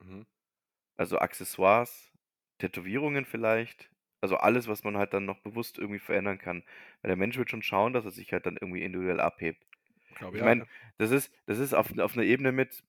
Mhm. 0.00 0.22
also 0.96 1.18
Accessoires, 1.18 2.12
Tätowierungen 2.58 3.24
vielleicht. 3.24 3.90
Also 4.20 4.36
alles, 4.36 4.68
was 4.68 4.84
man 4.84 4.96
halt 4.98 5.14
dann 5.14 5.24
noch 5.26 5.40
bewusst 5.40 5.78
irgendwie 5.78 6.00
verändern 6.00 6.38
kann. 6.38 6.64
Weil 7.02 7.10
der 7.10 7.16
Mensch 7.16 7.38
wird 7.38 7.50
schon 7.50 7.62
schauen, 7.62 7.92
dass 7.92 8.04
er 8.04 8.10
sich 8.10 8.32
halt 8.32 8.46
dann 8.46 8.56
irgendwie 8.60 8.82
individuell 8.82 9.20
abhebt. 9.20 9.64
Glaube 10.18 10.38
Ich 10.38 10.40
ja, 10.40 10.44
meine, 10.44 10.66
das 10.98 11.10
ist, 11.10 11.32
das 11.46 11.58
ist 11.58 11.74
auf, 11.74 11.96
auf 11.98 12.14
einer 12.14 12.24
Ebene 12.24 12.52
mit, 12.52 12.84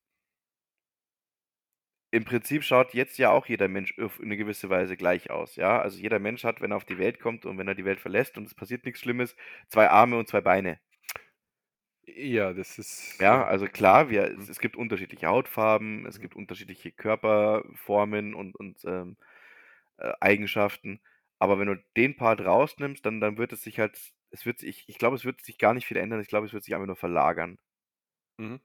im 2.12 2.24
Prinzip 2.26 2.64
schaut 2.64 2.94
jetzt 2.94 3.18
ja 3.18 3.32
auch 3.32 3.46
jeder 3.48 3.68
Mensch 3.68 3.98
auf 4.00 4.20
eine 4.20 4.36
gewisse 4.38 4.70
Weise 4.70 4.96
gleich 4.98 5.30
aus, 5.32 5.56
ja? 5.56 5.80
Also 5.82 6.00
jeder 6.00 6.20
Mensch 6.20 6.44
hat, 6.44 6.62
wenn 6.62 6.72
er 6.72 6.78
auf 6.78 6.86
die 6.86 6.98
Welt 7.00 7.20
kommt 7.20 7.46
und 7.46 7.58
wenn 7.58 7.68
er 7.68 7.76
die 7.76 7.86
Welt 7.86 8.00
verlässt 8.00 8.38
und 8.38 8.46
es 8.46 8.54
passiert 8.56 8.86
nichts 8.86 9.00
Schlimmes, 9.02 9.36
zwei 9.68 9.90
Arme 9.90 10.18
und 10.18 10.28
zwei 10.28 10.42
Beine. 10.42 10.80
Ja, 12.08 12.54
das 12.54 12.78
ist, 12.80 13.22
Ja, 13.22 13.46
ja. 13.46 13.46
also 13.46 13.68
klar, 13.68 14.10
wir, 14.10 14.24
es, 14.38 14.48
Mhm. 14.48 14.50
es 14.50 14.60
gibt 14.60 14.78
unterschiedliche 14.78 15.28
Hautfarben, 15.28 16.06
es 16.06 16.20
Mhm. 16.20 16.22
gibt 16.22 16.36
unterschiedliche 16.36 16.92
Körperformen 16.92 18.34
und, 18.34 18.56
und 18.56 18.78
ähm, 18.86 19.18
äh, 19.98 20.14
Eigenschaften. 20.22 21.02
Aber 21.40 21.60
wenn 21.60 21.68
du 21.68 21.78
den 21.98 22.18
Part 22.18 22.42
rausnimmst, 22.42 23.06
dann, 23.06 23.22
dann 23.22 23.38
wird 23.38 23.54
es 23.54 23.64
sich 23.64 23.80
halt, 23.80 24.00
es 24.32 24.46
wird 24.46 24.60
sich, 24.60 24.84
ich 24.88 24.98
glaube, 24.98 25.16
es 25.16 25.26
wird 25.26 25.42
sich 25.42 25.58
gar 25.58 25.74
nicht 25.74 25.88
viel 25.88 25.98
ändern. 25.98 26.22
Ich 26.22 26.28
glaube, 26.28 26.46
es 26.48 26.54
wird 26.54 26.64
sich 26.64 26.74
einfach 26.76 26.88
nur 26.88 26.96
verlagern. 26.96 27.58
Mhm. 28.40 28.60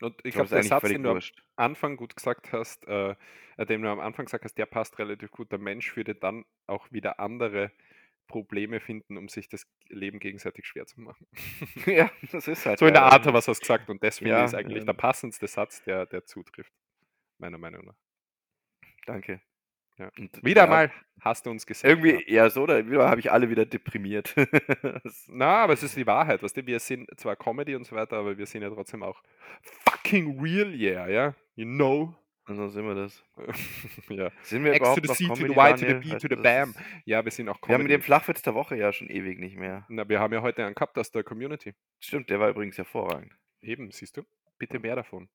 Und 0.00 0.24
ich 0.24 0.24
Ich 0.24 0.34
glaube, 0.34 0.50
der 0.50 0.62
Satz, 0.62 0.88
den 0.92 1.02
du 1.02 1.10
am 1.10 1.16
wurscht. 1.16 1.42
Anfang 1.56 1.96
gut 1.96 2.16
gesagt 2.16 2.52
hast, 2.52 2.86
äh, 2.86 3.16
äh, 3.56 3.66
den 3.66 3.82
du 3.82 3.90
am 3.90 4.00
Anfang 4.00 4.26
gesagt 4.26 4.44
hast, 4.44 4.56
der 4.58 4.66
passt 4.66 4.98
relativ 4.98 5.30
gut. 5.32 5.52
Der 5.52 5.58
Mensch 5.58 5.96
würde 5.96 6.14
dann 6.14 6.44
auch 6.66 6.90
wieder 6.92 7.20
andere 7.20 7.72
Probleme 8.28 8.80
finden, 8.80 9.16
um 9.18 9.28
sich 9.28 9.48
das 9.48 9.66
Leben 9.88 10.20
gegenseitig 10.20 10.66
schwer 10.66 10.86
zu 10.86 11.00
machen. 11.00 11.26
Ja, 11.86 12.10
das 12.32 12.48
ist 12.48 12.66
halt 12.66 12.80
So 12.80 12.86
in 12.86 12.94
der. 12.94 13.02
Art, 13.02 13.24
was 13.26 13.48
hast 13.48 13.58
du 13.58 13.62
gesagt. 13.62 13.88
Und 13.90 14.02
ich 14.04 14.20
Ja, 14.20 14.44
ist 14.44 14.54
eigentlich 14.54 14.84
der 14.84 14.92
ähm, 14.92 14.98
passendste 14.98 15.46
Satz, 15.48 15.82
der, 15.82 16.06
der 16.06 16.24
zutrifft, 16.26 16.72
meiner 17.38 17.58
Meinung 17.58 17.86
nach. 17.86 17.96
danke. 19.06 19.40
Ja. 19.98 20.10
Und 20.16 20.44
Wieder 20.44 20.62
ja, 20.62 20.66
mal 20.68 20.92
hast 21.20 21.46
du 21.46 21.50
uns 21.50 21.66
gesagt. 21.66 21.88
irgendwie, 21.88 22.24
Ja. 22.32 22.44
ja, 22.44 22.50
so, 22.50 22.62
oder 22.62 22.86
wieder 22.88 23.08
habe 23.08 23.20
ich 23.20 23.32
alle 23.32 23.50
wieder 23.50 23.66
deprimiert. 23.66 24.34
Na, 25.28 25.64
aber 25.64 25.72
es 25.72 25.82
ist 25.82 25.96
die 25.96 26.06
Wahrheit, 26.06 26.42
weißt 26.42 26.56
du, 26.56 26.66
wir 26.66 26.78
sind 26.78 27.08
zwar 27.18 27.36
Comedy 27.36 27.74
und 27.74 27.84
so 27.84 27.96
weiter, 27.96 28.16
aber 28.16 28.38
wir 28.38 28.46
sind 28.46 28.62
ja 28.62 28.70
trotzdem 28.70 29.02
auch 29.02 29.22
fucking 29.62 30.40
real, 30.40 30.72
yeah, 30.72 31.08
ja, 31.08 31.34
you 31.56 31.64
know. 31.66 32.14
Und 32.46 32.56
so 32.56 32.68
sind 32.68 32.86
wir 32.86 32.94
das. 32.94 33.22
ja. 34.08 34.30
Sind 34.42 34.64
wir 34.64 34.72
X 34.72 34.94
to 34.94 35.00
the 35.02 35.08
C 35.08 35.26
to 35.26 35.34
the 35.34 35.42
Comedy, 35.42 35.52
Y 35.52 35.76
to 35.76 35.86
the? 35.86 35.94
B 35.94 36.16
to 36.16 36.28
the 36.34 36.42
Bam. 36.42 36.74
Ja, 37.04 37.22
wir 37.22 37.30
sind 37.30 37.46
auch 37.50 37.58
wir 37.66 37.74
haben 37.74 37.82
mit 37.82 37.90
dem 37.90 38.00
Comedy. 38.00 38.04
Flachwitz 38.04 38.40
der 38.40 38.54
Woche 38.54 38.74
ja 38.76 38.90
schon 38.90 39.10
ewig 39.10 39.38
nicht 39.38 39.56
mehr. 39.56 39.84
Na, 39.90 40.08
wir 40.08 40.18
haben 40.18 40.32
ja 40.32 40.40
heute 40.40 40.64
einen 40.64 40.74
gehabt 40.74 40.96
aus 40.96 41.10
der 41.10 41.24
Community. 41.24 41.74
Stimmt, 42.00 42.30
der 42.30 42.40
war 42.40 42.48
übrigens 42.48 42.78
hervorragend. 42.78 43.34
Eben, 43.60 43.90
siehst 43.90 44.16
du? 44.16 44.22
Bitte 44.58 44.78
mehr 44.78 44.96
davon. 44.96 45.28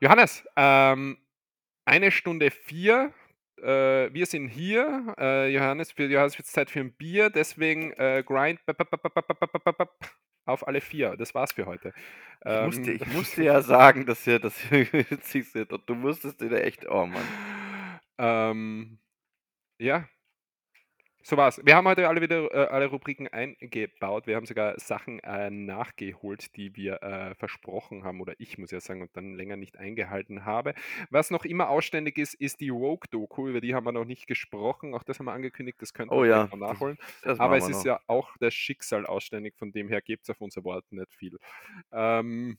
Johannes, 0.00 0.44
ähm, 0.56 1.16
eine 1.84 2.10
Stunde 2.10 2.50
vier 2.50 3.12
äh, 3.62 4.12
wir 4.12 4.26
sind 4.26 4.48
hier, 4.48 5.14
äh, 5.18 5.52
Johannes, 5.52 5.92
für 5.92 6.06
Johannes 6.06 6.38
wird 6.38 6.46
Zeit 6.46 6.70
für 6.70 6.80
ein 6.80 6.92
Bier, 6.92 7.30
deswegen 7.30 7.92
äh, 7.92 8.22
grind 8.24 8.60
auf 10.46 10.66
alle 10.66 10.80
vier. 10.80 11.16
Das 11.16 11.34
war's 11.34 11.52
für 11.52 11.66
heute. 11.66 11.92
Ich, 12.44 12.46
ähm, 12.46 12.66
musste, 12.66 12.92
ich 12.92 13.06
musste 13.12 13.42
ja 13.44 13.62
sagen, 13.62 14.06
dass 14.06 14.26
ihr 14.26 14.38
das 14.38 14.70
witzig 14.70 15.50
sind 15.50 15.72
und 15.72 15.88
du 15.88 15.94
musstest 15.94 16.40
dir 16.40 16.62
echt, 16.62 16.88
oh 16.88 17.06
Mann. 17.06 17.26
Ähm, 18.18 18.98
ja, 19.78 20.08
so 21.26 21.36
war's. 21.36 21.60
Wir 21.64 21.74
haben 21.74 21.88
heute 21.88 22.08
alle 22.08 22.20
wieder 22.20 22.54
äh, 22.54 22.68
alle 22.68 22.86
Rubriken 22.86 23.26
eingebaut. 23.26 24.28
Wir 24.28 24.36
haben 24.36 24.46
sogar 24.46 24.78
Sachen 24.78 25.18
äh, 25.24 25.50
nachgeholt, 25.50 26.54
die 26.54 26.76
wir 26.76 27.02
äh, 27.02 27.34
versprochen 27.34 28.04
haben, 28.04 28.20
oder 28.20 28.34
ich 28.38 28.58
muss 28.58 28.70
ja 28.70 28.78
sagen, 28.78 29.02
und 29.02 29.16
dann 29.16 29.34
länger 29.34 29.56
nicht 29.56 29.76
eingehalten 29.76 30.44
habe. 30.44 30.74
Was 31.10 31.32
noch 31.32 31.44
immer 31.44 31.68
ausständig 31.68 32.16
ist, 32.16 32.34
ist 32.34 32.60
die 32.60 32.68
Rogue-Doku. 32.68 33.48
Über 33.48 33.60
die 33.60 33.74
haben 33.74 33.84
wir 33.84 33.90
noch 33.90 34.04
nicht 34.04 34.28
gesprochen. 34.28 34.94
Auch 34.94 35.02
das 35.02 35.18
haben 35.18 35.26
wir 35.26 35.32
angekündigt, 35.32 35.82
das 35.82 35.92
könnten 35.92 36.14
Oh 36.14 36.22
wir 36.22 36.28
ja, 36.28 36.42
noch 36.44 36.50
das, 36.50 36.60
nachholen. 36.60 36.96
das 37.22 37.40
Aber 37.40 37.56
es 37.56 37.64
wir 37.64 37.70
ist 37.72 37.78
noch. 37.78 37.84
ja 37.86 38.00
auch 38.06 38.36
das 38.38 38.54
Schicksal 38.54 39.04
ausständig, 39.04 39.56
von 39.56 39.72
dem 39.72 39.88
her 39.88 40.02
gibt 40.02 40.22
es 40.22 40.30
auf 40.30 40.40
unser 40.40 40.62
Wort 40.62 40.84
nicht 40.92 41.12
viel. 41.12 41.38
Ähm, 41.90 42.56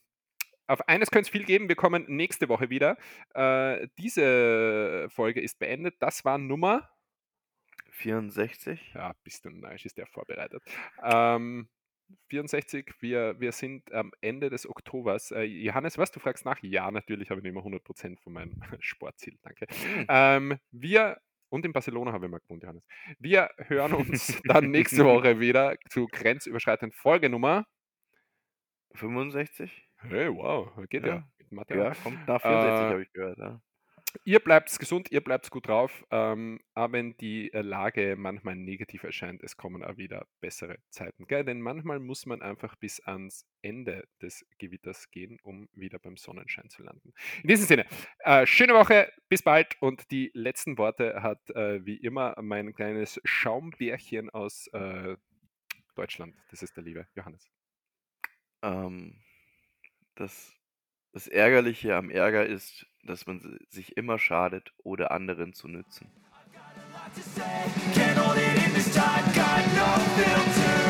auf 0.67 0.85
eines 0.89 1.09
könnte 1.09 1.27
es 1.27 1.29
viel 1.29 1.45
geben. 1.45 1.69
Wir 1.69 1.77
kommen 1.77 2.03
nächste 2.09 2.49
Woche 2.49 2.69
wieder. 2.69 2.97
Äh, 3.33 3.87
diese 3.97 5.07
Folge 5.09 5.39
ist 5.39 5.57
beendet. 5.57 5.95
Das 5.99 6.25
war 6.25 6.37
Nummer. 6.37 6.89
64? 7.97 8.93
Ja, 8.93 9.13
bist 9.23 9.45
du 9.45 9.49
nice, 9.49 9.85
ist 9.85 9.97
der 9.97 10.07
vorbereitet. 10.07 10.63
Ähm, 11.03 11.67
64, 12.29 12.93
wir, 12.99 13.39
wir 13.39 13.51
sind 13.51 13.91
am 13.91 14.11
Ende 14.21 14.49
des 14.49 14.67
Oktobers. 14.67 15.31
Äh, 15.31 15.43
Johannes, 15.43 15.97
was, 15.97 16.11
du 16.11 16.19
fragst 16.19 16.45
nach? 16.45 16.61
Ja, 16.61 16.89
natürlich 16.91 17.29
habe 17.29 17.41
ich 17.41 17.45
immer 17.45 17.61
100% 17.61 18.19
von 18.19 18.33
meinem 18.33 18.61
Sportziel, 18.79 19.37
danke. 19.41 19.65
Hm. 19.69 20.05
Ähm, 20.09 20.59
wir, 20.71 21.17
und 21.49 21.65
in 21.65 21.73
Barcelona 21.73 22.11
haben 22.13 22.21
wir 22.21 22.29
mal 22.29 22.39
gewohnt, 22.39 22.63
Johannes. 22.63 22.83
Wir 23.19 23.49
hören 23.57 23.93
uns 23.93 24.39
dann 24.45 24.71
nächste 24.71 25.03
Woche 25.03 25.39
wieder 25.39 25.75
zu 25.89 26.07
grenzüberschreitend 26.07 26.95
Folgenummer. 26.95 27.65
65? 28.93 29.89
Hey, 29.97 30.33
wow, 30.33 30.71
geht 30.89 31.05
ja. 31.05 31.15
Ja, 31.15 31.29
Mathe 31.49 31.77
ja, 31.77 31.93
kommt 31.95 32.27
nach 32.27 32.41
64, 32.41 32.45
Äh, 32.45 32.89
habe 32.89 33.01
ich 33.01 33.11
gehört. 33.13 33.37
Ja. 33.37 33.61
Ihr 34.23 34.39
bleibt 34.39 34.77
gesund, 34.79 35.11
ihr 35.11 35.21
bleibt 35.21 35.49
gut 35.49 35.67
drauf. 35.67 36.05
Ähm, 36.11 36.59
aber 36.73 36.93
wenn 36.93 37.17
die 37.17 37.51
äh, 37.53 37.61
Lage 37.61 38.15
manchmal 38.17 38.55
negativ 38.55 39.03
erscheint, 39.03 39.43
es 39.43 39.57
kommen 39.57 39.83
auch 39.83 39.97
wieder 39.97 40.27
bessere 40.39 40.77
Zeiten. 40.89 41.27
Gell? 41.27 41.43
Denn 41.43 41.61
manchmal 41.61 41.99
muss 41.99 42.25
man 42.25 42.41
einfach 42.41 42.75
bis 42.75 42.99
ans 43.01 43.45
Ende 43.61 44.07
des 44.21 44.45
Gewitters 44.59 45.09
gehen, 45.11 45.39
um 45.43 45.69
wieder 45.73 45.99
beim 45.99 46.17
Sonnenschein 46.17 46.69
zu 46.69 46.83
landen. 46.83 47.13
In 47.43 47.49
diesem 47.49 47.65
Sinne, 47.65 47.85
äh, 48.19 48.45
schöne 48.45 48.73
Woche, 48.73 49.11
bis 49.29 49.43
bald. 49.43 49.75
Und 49.79 50.11
die 50.11 50.31
letzten 50.33 50.77
Worte 50.77 51.21
hat 51.21 51.49
äh, 51.51 51.85
wie 51.85 51.97
immer 51.97 52.35
mein 52.41 52.73
kleines 52.73 53.19
Schaumbärchen 53.23 54.29
aus 54.29 54.67
äh, 54.73 55.15
Deutschland. 55.95 56.35
Das 56.51 56.61
ist 56.61 56.75
der 56.75 56.83
liebe 56.83 57.07
Johannes. 57.15 57.49
Ähm, 58.61 59.21
das, 60.15 60.56
das 61.17 61.25
Ärgerliche 61.25 61.95
am 61.95 62.11
Ärger 62.11 62.45
ist, 62.45 62.85
dass 63.03 63.25
man 63.25 63.41
sich 63.69 63.97
immer 63.97 64.19
schadet 64.19 64.71
ohne 64.83 65.09
anderen 65.09 65.55
zu 65.55 65.67
nützen. 65.67 66.11
I've 66.31 66.53
got 66.53 66.61
a 66.77 67.05
lot 67.05 67.15
to 67.15 67.21
say, 67.23 67.41
can't 67.95 68.19
hold 68.19 68.37
it 68.37 68.63
in 68.63 68.71
this 68.75 68.93
time, 68.93 69.25
got 69.33 69.65
no 69.73 69.97
filter. 70.15 70.86